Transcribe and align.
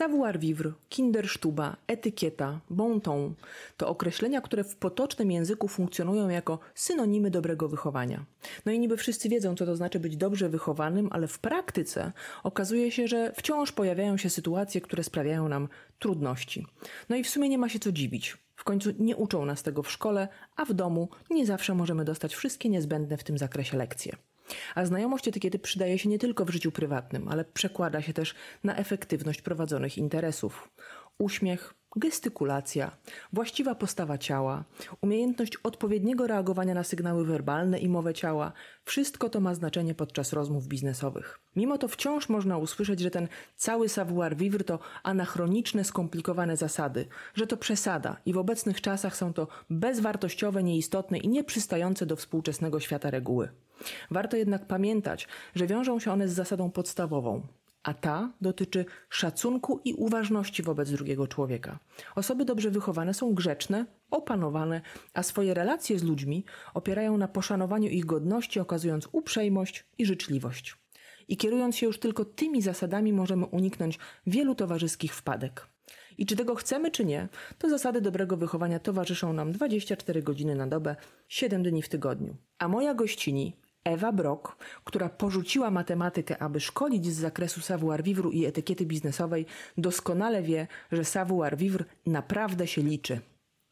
Savoir-vivre, 0.00 0.72
kindersztuba, 0.88 1.76
etykieta, 1.86 2.60
bon 2.70 3.00
ton 3.00 3.34
to 3.76 3.88
określenia, 3.88 4.40
które 4.40 4.64
w 4.64 4.76
potocznym 4.76 5.30
języku 5.30 5.68
funkcjonują 5.68 6.28
jako 6.28 6.58
synonimy 6.74 7.30
dobrego 7.30 7.68
wychowania. 7.68 8.24
No 8.66 8.72
i 8.72 8.78
niby 8.78 8.96
wszyscy 8.96 9.28
wiedzą, 9.28 9.54
co 9.54 9.66
to 9.66 9.76
znaczy 9.76 10.00
być 10.00 10.16
dobrze 10.16 10.48
wychowanym, 10.48 11.08
ale 11.12 11.28
w 11.28 11.38
praktyce 11.38 12.12
okazuje 12.42 12.90
się, 12.90 13.08
że 13.08 13.32
wciąż 13.36 13.72
pojawiają 13.72 14.16
się 14.16 14.30
sytuacje, 14.30 14.80
które 14.80 15.04
sprawiają 15.04 15.48
nam 15.48 15.68
trudności. 15.98 16.66
No 17.08 17.16
i 17.16 17.24
w 17.24 17.30
sumie 17.30 17.48
nie 17.48 17.58
ma 17.58 17.68
się 17.68 17.78
co 17.78 17.92
dziwić. 17.92 18.38
W 18.56 18.64
końcu 18.64 18.90
nie 18.98 19.16
uczą 19.16 19.44
nas 19.44 19.62
tego 19.62 19.82
w 19.82 19.90
szkole, 19.90 20.28
a 20.56 20.64
w 20.64 20.72
domu 20.72 21.08
nie 21.30 21.46
zawsze 21.46 21.74
możemy 21.74 22.04
dostać 22.04 22.34
wszystkie 22.34 22.68
niezbędne 22.68 23.16
w 23.16 23.24
tym 23.24 23.38
zakresie 23.38 23.76
lekcje. 23.76 24.16
A 24.74 24.86
znajomość 24.86 25.28
etykiety 25.28 25.58
przydaje 25.58 25.98
się 25.98 26.08
nie 26.08 26.18
tylko 26.18 26.44
w 26.44 26.50
życiu 26.50 26.72
prywatnym, 26.72 27.28
ale 27.28 27.44
przekłada 27.44 28.02
się 28.02 28.12
też 28.12 28.34
na 28.64 28.76
efektywność 28.76 29.42
prowadzonych 29.42 29.98
interesów. 29.98 30.70
Uśmiech, 31.18 31.74
gestykulacja, 31.96 32.96
właściwa 33.32 33.74
postawa 33.74 34.18
ciała, 34.18 34.64
umiejętność 35.00 35.56
odpowiedniego 35.56 36.26
reagowania 36.26 36.74
na 36.74 36.84
sygnały 36.84 37.24
werbalne 37.24 37.78
i 37.78 37.88
mowę 37.88 38.14
ciała 38.14 38.52
wszystko 38.84 39.30
to 39.30 39.40
ma 39.40 39.54
znaczenie 39.54 39.94
podczas 39.94 40.32
rozmów 40.32 40.66
biznesowych. 40.66 41.40
Mimo 41.56 41.78
to 41.78 41.88
wciąż 41.88 42.28
można 42.28 42.58
usłyszeć, 42.58 43.00
że 43.00 43.10
ten 43.10 43.28
cały 43.56 43.88
savoir-vivre 43.88 44.64
to 44.64 44.78
anachroniczne, 45.02 45.84
skomplikowane 45.84 46.56
zasady, 46.56 47.06
że 47.34 47.46
to 47.46 47.56
przesada 47.56 48.16
i 48.26 48.32
w 48.32 48.38
obecnych 48.38 48.80
czasach 48.80 49.16
są 49.16 49.32
to 49.32 49.48
bezwartościowe, 49.70 50.62
nieistotne 50.62 51.18
i 51.18 51.28
nieprzystające 51.28 52.06
do 52.06 52.16
współczesnego 52.16 52.80
świata 52.80 53.10
reguły. 53.10 53.48
Warto 54.10 54.36
jednak 54.36 54.66
pamiętać, 54.66 55.28
że 55.54 55.66
wiążą 55.66 55.98
się 55.98 56.12
one 56.12 56.28
z 56.28 56.32
zasadą 56.32 56.70
podstawową, 56.70 57.42
a 57.82 57.94
ta 57.94 58.32
dotyczy 58.40 58.84
szacunku 59.08 59.80
i 59.84 59.94
uważności 59.94 60.62
wobec 60.62 60.90
drugiego 60.90 61.26
człowieka. 61.26 61.78
Osoby 62.16 62.44
dobrze 62.44 62.70
wychowane 62.70 63.14
są 63.14 63.34
grzeczne, 63.34 63.86
opanowane, 64.10 64.80
a 65.14 65.22
swoje 65.22 65.54
relacje 65.54 65.98
z 65.98 66.02
ludźmi 66.02 66.44
opierają 66.74 67.16
na 67.16 67.28
poszanowaniu 67.28 67.88
ich 67.88 68.04
godności, 68.04 68.60
okazując 68.60 69.08
uprzejmość 69.12 69.84
i 69.98 70.06
życzliwość. 70.06 70.76
I 71.28 71.36
kierując 71.36 71.76
się 71.76 71.86
już 71.86 71.98
tylko 71.98 72.24
tymi 72.24 72.62
zasadami, 72.62 73.12
możemy 73.12 73.46
uniknąć 73.46 73.98
wielu 74.26 74.54
towarzyskich 74.54 75.14
wpadek. 75.14 75.66
I 76.18 76.26
czy 76.26 76.36
tego 76.36 76.54
chcemy, 76.54 76.90
czy 76.90 77.04
nie, 77.04 77.28
to 77.58 77.68
zasady 77.68 78.00
dobrego 78.00 78.36
wychowania 78.36 78.78
towarzyszą 78.78 79.32
nam 79.32 79.52
24 79.52 80.22
godziny 80.22 80.54
na 80.54 80.66
dobę, 80.66 80.96
7 81.28 81.62
dni 81.62 81.82
w 81.82 81.88
tygodniu. 81.88 82.36
A 82.58 82.68
moja 82.68 82.94
gościni, 82.94 83.56
Ewa 83.84 84.12
Brock, 84.12 84.56
która 84.84 85.08
porzuciła 85.08 85.70
matematykę, 85.70 86.42
aby 86.42 86.60
szkolić 86.60 87.06
z 87.06 87.20
zakresu 87.20 87.60
savoir-vivre 87.60 88.30
i 88.32 88.46
etykiety 88.46 88.86
biznesowej, 88.86 89.46
doskonale 89.78 90.42
wie, 90.42 90.66
że 90.92 91.04
savoir-vivre 91.04 91.84
naprawdę 92.06 92.66
się 92.66 92.82
liczy. 92.82 93.20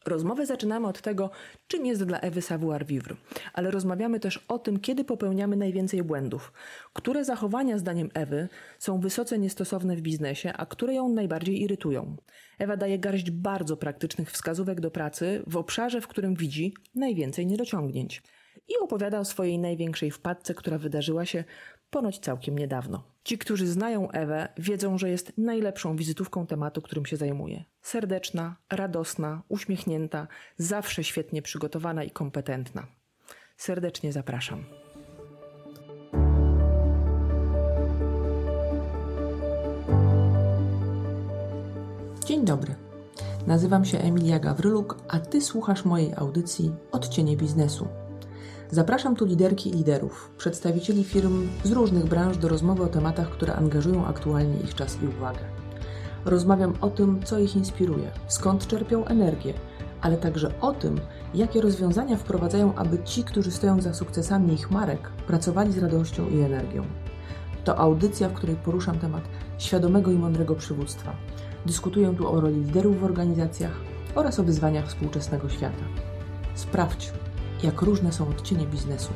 Rozmowę 0.05 0.45
zaczynamy 0.45 0.87
od 0.87 1.01
tego, 1.01 1.29
czym 1.67 1.85
jest 1.85 2.03
dla 2.03 2.19
Ewy 2.19 2.41
savoir-vivre, 2.41 3.15
ale 3.53 3.71
rozmawiamy 3.71 4.19
też 4.19 4.45
o 4.47 4.59
tym, 4.59 4.79
kiedy 4.79 5.03
popełniamy 5.03 5.55
najwięcej 5.55 6.03
błędów, 6.03 6.53
które 6.93 7.25
zachowania 7.25 7.77
zdaniem 7.77 8.09
Ewy 8.13 8.49
są 8.79 8.99
wysoce 8.99 9.39
niestosowne 9.39 9.95
w 9.95 10.01
biznesie, 10.01 10.53
a 10.53 10.65
które 10.65 10.93
ją 10.93 11.09
najbardziej 11.09 11.61
irytują. 11.61 12.15
Ewa 12.59 12.77
daje 12.77 12.99
garść 12.99 13.31
bardzo 13.31 13.77
praktycznych 13.77 14.31
wskazówek 14.31 14.81
do 14.81 14.91
pracy 14.91 15.43
w 15.47 15.57
obszarze, 15.57 16.01
w 16.01 16.07
którym 16.07 16.35
widzi 16.35 16.73
najwięcej 16.95 17.47
niedociągnięć 17.47 18.21
i 18.69 18.77
opowiada 18.81 19.19
o 19.19 19.25
swojej 19.25 19.59
największej 19.59 20.11
wpadce, 20.11 20.53
która 20.53 20.77
wydarzyła 20.77 21.25
się 21.25 21.43
ponoć 21.89 22.19
całkiem 22.19 22.59
niedawno. 22.59 23.03
Ci, 23.23 23.37
którzy 23.37 23.67
znają 23.67 24.11
Ewę, 24.11 24.47
wiedzą, 24.57 24.97
że 24.97 25.09
jest 25.09 25.33
najlepszą 25.37 25.95
wizytówką 25.95 26.47
tematu, 26.47 26.81
którym 26.81 27.05
się 27.05 27.17
zajmuje. 27.17 27.63
Serdeczna, 27.81 28.55
radosna, 28.69 29.41
uśmiechnięta, 29.49 30.27
zawsze 30.57 31.03
świetnie 31.03 31.41
przygotowana 31.41 32.03
i 32.03 32.11
kompetentna. 32.11 32.87
Serdecznie 33.57 34.11
zapraszam. 34.11 34.65
Dzień 42.25 42.45
dobry. 42.45 42.75
Nazywam 43.47 43.85
się 43.85 43.97
Emilia 43.97 44.39
Gawryluk, 44.39 44.97
a 45.07 45.19
Ty 45.19 45.41
słuchasz 45.41 45.85
mojej 45.85 46.13
audycji 46.15 46.71
Odcienie 46.91 47.37
Biznesu– 47.37 47.87
Zapraszam 48.71 49.15
tu 49.15 49.25
liderki 49.25 49.69
i 49.69 49.73
liderów, 49.73 50.31
przedstawicieli 50.37 51.03
firm 51.03 51.47
z 51.63 51.71
różnych 51.71 52.05
branż 52.05 52.37
do 52.37 52.47
rozmowy 52.47 52.83
o 52.83 52.87
tematach, 52.87 53.29
które 53.29 53.55
angażują 53.55 54.05
aktualnie 54.05 54.59
ich 54.59 54.75
czas 54.75 54.97
i 55.03 55.07
uwagę. 55.07 55.39
Rozmawiam 56.25 56.73
o 56.81 56.89
tym, 56.89 57.23
co 57.23 57.39
ich 57.39 57.55
inspiruje, 57.55 58.11
skąd 58.27 58.67
czerpią 58.67 59.05
energię, 59.05 59.53
ale 60.01 60.17
także 60.17 60.51
o 60.61 60.73
tym, 60.73 60.99
jakie 61.33 61.61
rozwiązania 61.61 62.17
wprowadzają, 62.17 62.75
aby 62.75 63.03
ci, 63.03 63.23
którzy 63.23 63.51
stoją 63.51 63.81
za 63.81 63.93
sukcesami 63.93 64.53
ich 64.53 64.71
marek, 64.71 65.09
pracowali 65.27 65.71
z 65.71 65.77
radością 65.77 66.29
i 66.29 66.39
energią. 66.39 66.83
To 67.63 67.77
audycja, 67.77 68.29
w 68.29 68.33
której 68.33 68.55
poruszam 68.55 68.99
temat 68.99 69.23
świadomego 69.57 70.11
i 70.11 70.17
mądrego 70.17 70.55
przywództwa. 70.55 71.15
Dyskutuję 71.65 72.15
tu 72.17 72.31
o 72.31 72.41
roli 72.41 72.63
liderów 72.63 72.99
w 72.99 73.03
organizacjach 73.03 73.79
oraz 74.15 74.39
o 74.39 74.43
wyzwaniach 74.43 74.87
współczesnego 74.87 75.49
świata. 75.49 75.83
Sprawdź, 76.55 77.13
jak 77.63 77.81
różne 77.81 78.11
są 78.11 78.29
odcienie 78.29 78.67
biznesu. 78.67 79.13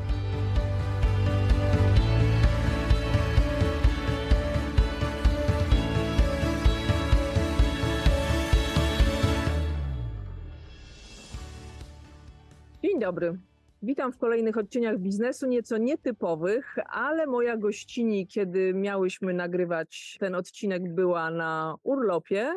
Dzień 12.84 13.00
dobry. 13.00 13.38
Witam 13.84 14.12
w 14.12 14.18
kolejnych 14.18 14.58
odcieniach 14.58 15.00
biznesu, 15.00 15.48
nieco 15.48 15.78
nietypowych, 15.78 16.76
ale 16.90 17.26
moja 17.26 17.58
gościni, 17.58 18.28
kiedy 18.28 18.74
miałyśmy 18.74 19.34
nagrywać 19.34 20.18
ten 20.20 20.36
odcinek, 20.36 20.94
była 20.94 21.32
na 21.32 21.76
urlopie. 21.84 22.54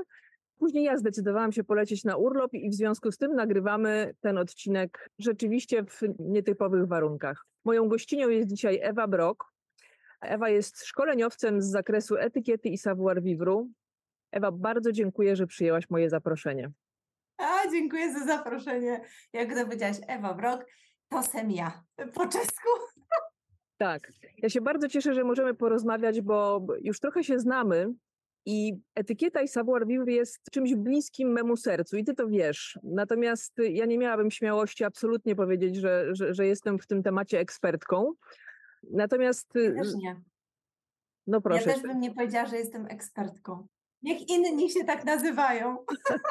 Później 0.58 0.84
ja 0.84 0.96
zdecydowałam 0.96 1.52
się 1.52 1.64
polecieć 1.64 2.04
na 2.04 2.16
urlop 2.16 2.54
i 2.54 2.70
w 2.70 2.74
związku 2.74 3.12
z 3.12 3.18
tym 3.18 3.34
nagrywamy 3.34 4.14
ten 4.20 4.38
odcinek 4.38 5.10
rzeczywiście 5.18 5.84
w 5.84 6.00
nietypowych 6.18 6.86
warunkach. 6.88 7.46
Moją 7.64 7.88
gościnią 7.88 8.28
jest 8.28 8.48
dzisiaj 8.48 8.80
Ewa 8.82 9.08
Brok. 9.08 9.52
Ewa 10.20 10.48
jest 10.48 10.84
szkoleniowcem 10.84 11.62
z 11.62 11.66
zakresu 11.66 12.16
etykiety 12.16 12.68
i 12.68 12.78
savoir-vivre. 12.78 13.66
Ewa, 14.32 14.52
bardzo 14.52 14.92
dziękuję, 14.92 15.36
że 15.36 15.46
przyjęłaś 15.46 15.90
moje 15.90 16.10
zaproszenie. 16.10 16.70
A, 17.38 17.70
dziękuję 17.70 18.12
za 18.12 18.26
zaproszenie. 18.26 19.00
Jak 19.32 19.54
to 19.54 19.64
powiedziałaś, 19.64 19.96
Ewa 20.08 20.34
Brok, 20.34 20.66
to 21.08 21.22
sem 21.22 21.50
ja 21.50 21.84
po 22.14 22.26
czesku. 22.26 22.68
Tak. 23.78 24.12
Ja 24.38 24.48
się 24.48 24.60
bardzo 24.60 24.88
cieszę, 24.88 25.14
że 25.14 25.24
możemy 25.24 25.54
porozmawiać, 25.54 26.20
bo 26.20 26.66
już 26.80 27.00
trochę 27.00 27.24
się 27.24 27.38
znamy 27.38 27.94
i 28.46 28.78
etykieta 28.94 29.42
i 29.42 29.48
savoir-vivre 29.48 30.12
jest 30.12 30.40
czymś 30.50 30.74
bliskim 30.74 31.32
memu 31.32 31.56
sercu 31.56 31.96
i 31.96 32.04
ty 32.04 32.14
to 32.14 32.28
wiesz. 32.28 32.78
Natomiast 32.82 33.52
ja 33.70 33.86
nie 33.86 33.98
miałabym 33.98 34.30
śmiałości 34.30 34.84
absolutnie 34.84 35.36
powiedzieć, 35.36 35.76
że, 35.76 36.14
że, 36.14 36.34
że 36.34 36.46
jestem 36.46 36.78
w 36.78 36.86
tym 36.86 37.02
temacie 37.02 37.40
ekspertką. 37.40 38.12
Natomiast. 38.90 39.48
Ja 39.54 39.82
też 39.82 39.94
nie. 39.94 40.20
No 41.26 41.40
proszę. 41.40 41.68
Ja 41.68 41.74
też 41.74 41.82
bym 41.82 42.00
nie 42.00 42.14
powiedziała, 42.14 42.46
że 42.46 42.56
jestem 42.56 42.86
ekspertką. 42.86 43.66
Niech 44.02 44.28
inni 44.28 44.70
się 44.70 44.84
tak 44.84 45.04
nazywają. 45.04 45.76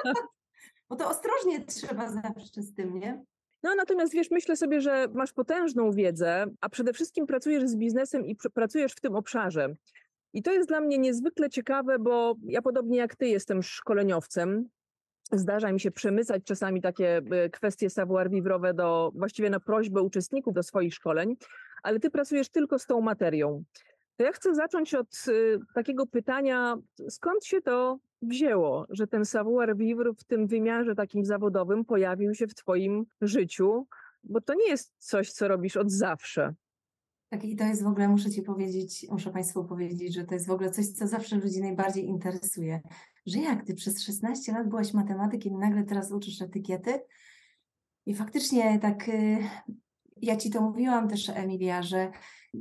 Bo 0.89 0.95
to 0.95 1.09
ostrożnie 1.09 1.65
trzeba 1.65 2.11
zawsze 2.11 2.61
z 2.61 2.73
tym, 2.73 2.99
nie? 2.99 3.23
No 3.63 3.75
natomiast 3.75 4.13
wiesz, 4.13 4.31
myślę 4.31 4.55
sobie, 4.55 4.81
że 4.81 5.07
masz 5.13 5.33
potężną 5.33 5.91
wiedzę, 5.91 6.45
a 6.61 6.69
przede 6.69 6.93
wszystkim 6.93 7.25
pracujesz 7.25 7.63
z 7.69 7.75
biznesem 7.75 8.25
i 8.25 8.35
pracujesz 8.53 8.93
w 8.93 9.01
tym 9.01 9.15
obszarze. 9.15 9.75
I 10.35 10.44
to 10.44 10.53
jest 10.53 10.68
dla 10.68 10.81
mnie 10.81 10.97
niezwykle 10.97 11.50
ciekawe, 11.50 12.00
bo 12.00 12.35
ja 12.44 12.62
podobnie 12.62 12.97
jak 12.97 13.16
ty 13.16 13.28
jestem 13.28 13.63
szkoleniowcem. 13.63 14.70
Zdarza 15.32 15.72
mi 15.72 15.79
się 15.79 15.91
przemycać 15.91 16.43
czasami 16.43 16.82
takie 16.82 17.22
e, 17.32 17.49
kwestie 17.49 17.90
savoir-vivrowe 17.90 18.73
do, 18.73 19.11
właściwie 19.16 19.49
na 19.49 19.59
prośbę 19.59 20.02
uczestników 20.02 20.53
do 20.53 20.64
swoich 20.64 20.93
szkoleń, 20.93 21.35
ale 21.84 21.99
ty 21.99 22.09
pracujesz 22.09 22.49
tylko 22.49 22.79
z 22.79 22.85
tą 22.85 23.02
materią. 23.02 23.64
To 24.17 24.23
ja 24.23 24.32
chcę 24.32 24.55
zacząć 24.55 24.93
od 24.93 25.26
y, 25.28 25.59
takiego 25.73 26.05
pytania, 26.05 26.76
skąd 27.09 27.46
się 27.46 27.61
to 27.61 27.99
wzięło, 28.22 28.85
że 28.90 29.08
ten 29.08 29.22
savoir-vivre 29.22 30.14
w 30.14 30.23
tym 30.23 30.47
wymiarze 30.47 30.96
takim 30.96 31.26
zawodowym 31.26 31.85
pojawił 31.85 32.34
się 32.34 32.47
w 32.47 32.55
twoim 32.55 33.05
życiu, 33.22 33.88
bo 34.23 34.41
to 34.41 34.53
nie 34.53 34.67
jest 34.67 34.93
coś, 34.97 35.31
co 35.31 35.47
robisz 35.47 35.78
od 35.78 35.91
zawsze. 35.91 36.53
Tak, 37.29 37.43
i 37.45 37.55
to 37.55 37.63
jest 37.63 37.83
w 37.83 37.87
ogóle, 37.87 38.07
muszę 38.07 38.31
Ci 38.31 38.41
powiedzieć, 38.41 39.05
muszę 39.11 39.31
Państwu 39.31 39.66
powiedzieć, 39.66 40.13
że 40.13 40.23
to 40.23 40.33
jest 40.33 40.47
w 40.47 40.51
ogóle 40.51 40.72
coś, 40.72 40.87
co 40.87 41.07
zawsze 41.07 41.35
ludzi 41.35 41.61
najbardziej 41.61 42.05
interesuje. 42.05 42.81
Że 43.25 43.39
jak 43.39 43.66
Ty 43.66 43.73
przez 43.73 44.01
16 44.03 44.51
lat 44.51 44.69
byłaś 44.69 44.93
matematykiem 44.93 45.53
i 45.53 45.57
nagle 45.57 45.83
teraz 45.83 46.11
uczysz 46.11 46.41
etykiety? 46.41 47.01
I 48.05 48.16
faktycznie 48.16 48.79
tak 48.79 49.09
y, 49.09 49.37
Ja 50.22 50.37
ci 50.37 50.49
to 50.49 50.61
mówiłam 50.61 51.09
też, 51.09 51.29
Emilia, 51.29 51.83
że 51.83 52.11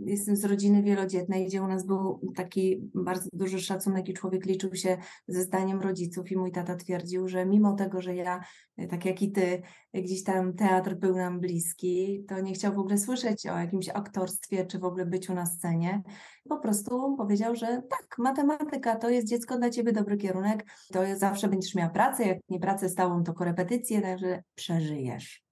jestem 0.07 0.37
z 0.37 0.45
rodziny 0.45 0.83
wielodzietnej, 0.83 1.47
gdzie 1.47 1.63
u 1.63 1.67
nas 1.67 1.87
był 1.87 2.21
taki 2.37 2.91
bardzo 2.95 3.29
duży 3.33 3.61
szacunek 3.61 4.09
i 4.09 4.15
człowiek 4.15 4.47
liczył 4.47 4.75
się 4.75 4.97
ze 5.29 5.43
zdaniem 5.43 5.81
rodziców 5.81 6.31
i 6.31 6.37
mój 6.37 6.53
tata 6.53 6.77
twierdził, 6.77 7.29
że 7.29 7.47
mimo 7.47 7.73
tego, 7.73 8.01
że 8.01 8.15
ja, 8.15 8.41
tak 8.91 9.05
jak 9.05 9.23
i 9.23 9.33
ty, 9.33 9.63
gdzieś 9.95 10.25
tam 10.25 10.55
teatr 10.55 10.95
był 10.95 11.17
nam 11.17 11.41
bliski, 11.41 12.25
to 12.29 12.41
nie 12.41 12.53
chciał 12.53 12.75
w 12.75 12.79
ogóle 12.79 12.99
słyszeć 12.99 13.47
o 13.47 13.59
jakimś 13.59 13.89
aktorstwie 13.89 14.67
czy 14.67 14.79
w 14.79 14.85
ogóle 14.85 15.07
byciu 15.07 15.35
na 15.35 15.47
scenie. 15.47 16.03
Po 16.49 16.59
prostu 16.59 17.17
powiedział, 17.17 17.57
że 17.57 17.67
tak, 17.67 18.19
matematyka 18.19 18.97
to 18.97 19.11
jest 19.11 19.29
dziecko 19.29 19.59
dla 19.59 19.71
ciebie 19.71 19.93
dobry 19.93 20.17
kierunek, 20.17 20.67
to 20.93 21.01
zawsze 21.17 21.49
będziesz 21.49 21.75
miała 21.75 21.91
pracę, 21.91 22.25
jak 22.25 22.39
nie 22.49 22.61
pracę 22.61 22.89
stałą, 22.89 23.25
to 23.25 23.35
korepetycje, 23.35 24.03
także 24.03 24.43
przeżyjesz. 24.55 25.44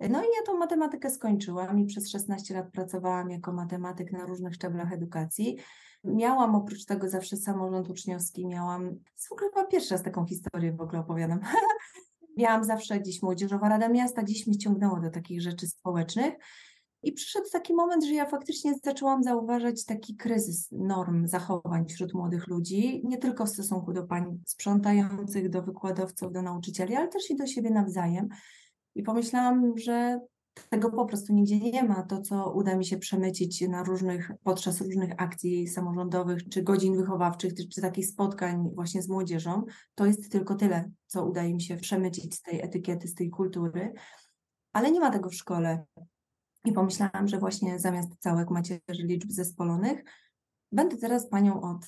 No 0.00 0.22
i 0.22 0.26
ja 0.36 0.42
tą 0.46 0.58
matematykę 0.58 1.10
skończyłam 1.10 1.80
i 1.80 1.86
przez 1.86 2.10
16 2.10 2.54
lat 2.54 2.70
pracowałam 2.72 3.30
jako 3.30 3.52
matematyk 3.52 4.12
na 4.12 4.26
różnych 4.26 4.54
szczeblach 4.54 4.92
edukacji. 4.92 5.56
Miałam 6.04 6.54
oprócz 6.54 6.84
tego 6.84 7.08
zawsze 7.08 7.36
samorząd 7.36 7.90
uczniowski, 7.90 8.46
miałam, 8.46 8.98
w 9.28 9.32
ogóle 9.32 9.50
chyba 9.50 9.66
pierwszy 9.66 9.94
raz 9.94 10.02
taką 10.02 10.26
historię 10.26 10.72
w 10.72 10.80
ogóle 10.80 11.00
opowiadam. 11.00 11.40
miałam 12.38 12.64
zawsze 12.64 13.00
gdzieś 13.00 13.22
Młodzieżowa 13.22 13.68
Rada 13.68 13.88
Miasta, 13.88 14.22
gdzieś 14.22 14.46
mnie 14.46 14.58
ciągnęło 14.58 15.00
do 15.00 15.10
takich 15.10 15.42
rzeczy 15.42 15.66
społecznych. 15.66 16.34
I 17.02 17.12
przyszedł 17.12 17.46
taki 17.52 17.74
moment, 17.74 18.04
że 18.04 18.14
ja 18.14 18.26
faktycznie 18.26 18.74
zaczęłam 18.84 19.22
zauważać 19.22 19.84
taki 19.84 20.16
kryzys 20.16 20.68
norm 20.72 21.26
zachowań 21.26 21.88
wśród 21.88 22.14
młodych 22.14 22.46
ludzi, 22.46 23.02
nie 23.04 23.18
tylko 23.18 23.46
w 23.46 23.48
stosunku 23.48 23.92
do 23.92 24.06
pań 24.06 24.38
sprzątających, 24.46 25.50
do 25.50 25.62
wykładowców, 25.62 26.32
do 26.32 26.42
nauczycieli, 26.42 26.96
ale 26.96 27.08
też 27.08 27.30
i 27.30 27.36
do 27.36 27.46
siebie 27.46 27.70
nawzajem. 27.70 28.28
I 28.98 29.02
pomyślałam, 29.02 29.78
że 29.78 30.20
tego 30.70 30.90
po 30.90 31.06
prostu 31.06 31.32
nigdzie 31.32 31.58
nie 31.58 31.84
ma. 31.84 32.02
To, 32.02 32.20
co 32.20 32.52
uda 32.52 32.76
mi 32.76 32.84
się 32.84 32.98
przemycić 32.98 33.60
na 33.60 33.82
różnych, 33.82 34.32
podczas 34.42 34.80
różnych 34.80 35.12
akcji 35.16 35.68
samorządowych, 35.68 36.48
czy 36.48 36.62
godzin 36.62 36.96
wychowawczych, 36.96 37.52
czy, 37.54 37.80
takich 37.80 38.06
spotkań 38.06 38.70
właśnie 38.74 39.02
z 39.02 39.08
młodzieżą, 39.08 39.64
to 39.94 40.06
jest 40.06 40.32
tylko 40.32 40.54
tyle, 40.54 40.90
co 41.06 41.26
udaje 41.26 41.54
mi 41.54 41.62
się 41.62 41.76
przemycić 41.76 42.34
z 42.34 42.42
tej 42.42 42.62
etykiety, 42.62 43.08
z 43.08 43.14
tej 43.14 43.30
kultury. 43.30 43.92
Ale 44.72 44.90
nie 44.90 45.00
ma 45.00 45.10
tego 45.10 45.28
w 45.28 45.34
szkole. 45.34 45.84
I 46.64 46.72
pomyślałam, 46.72 47.28
że 47.28 47.38
właśnie 47.38 47.78
zamiast 47.78 48.18
całek 48.18 48.50
macierzy 48.50 48.80
liczb 48.90 49.30
zespolonych, 49.30 50.04
będę 50.72 50.96
teraz 50.96 51.28
panią 51.28 51.60
od 51.60 51.86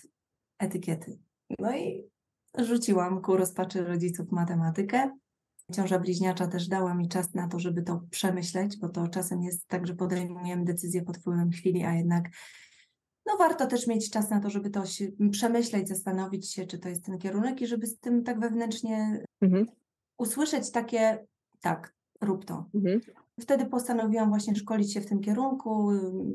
etykiety. 0.59 1.19
No 1.59 1.77
i 1.77 2.11
rzuciłam 2.59 3.23
ku 3.23 3.37
rozpaczy 3.37 3.85
rodziców 3.85 4.33
matematykę. 4.33 5.11
Ciąża 5.71 5.99
bliźniacza 5.99 6.47
też 6.47 6.69
dała 6.69 6.95
mi 6.95 7.09
czas 7.09 7.35
na 7.35 7.49
to, 7.49 7.59
żeby 7.59 7.83
to 7.83 8.03
przemyśleć, 8.11 8.77
bo 8.77 8.89
to 8.89 9.09
czasem 9.09 9.43
jest 9.43 9.69
tak, 9.69 9.87
że 9.87 9.95
podejmujemy 9.95 10.65
decyzję 10.65 11.03
pod 11.03 11.17
wpływem 11.17 11.51
chwili, 11.51 11.85
a 11.85 11.95
jednak 11.95 12.29
no 13.27 13.37
warto 13.37 13.67
też 13.67 13.87
mieć 13.87 14.11
czas 14.11 14.31
na 14.31 14.41
to, 14.41 14.51
żeby 14.51 14.71
to 14.71 14.87
się 14.87 15.07
przemyśleć, 15.31 15.89
zastanowić 15.89 16.53
się, 16.53 16.67
czy 16.67 16.79
to 16.79 16.89
jest 16.89 17.05
ten 17.05 17.19
kierunek 17.19 17.63
i 17.63 17.67
żeby 17.67 17.87
z 17.87 17.99
tym 17.99 18.25
tak 18.25 18.41
wewnętrznie 18.41 19.25
mhm. 19.41 19.67
usłyszeć 20.19 20.71
takie, 20.71 21.27
tak, 21.61 21.95
rób 22.21 22.45
to. 22.45 22.67
Mhm. 22.75 23.01
Wtedy 23.41 23.67
postanowiłam 23.67 24.29
właśnie 24.29 24.55
szkolić 24.55 24.93
się 24.93 25.01
w 25.01 25.07
tym 25.07 25.21
kierunku, 25.21 25.91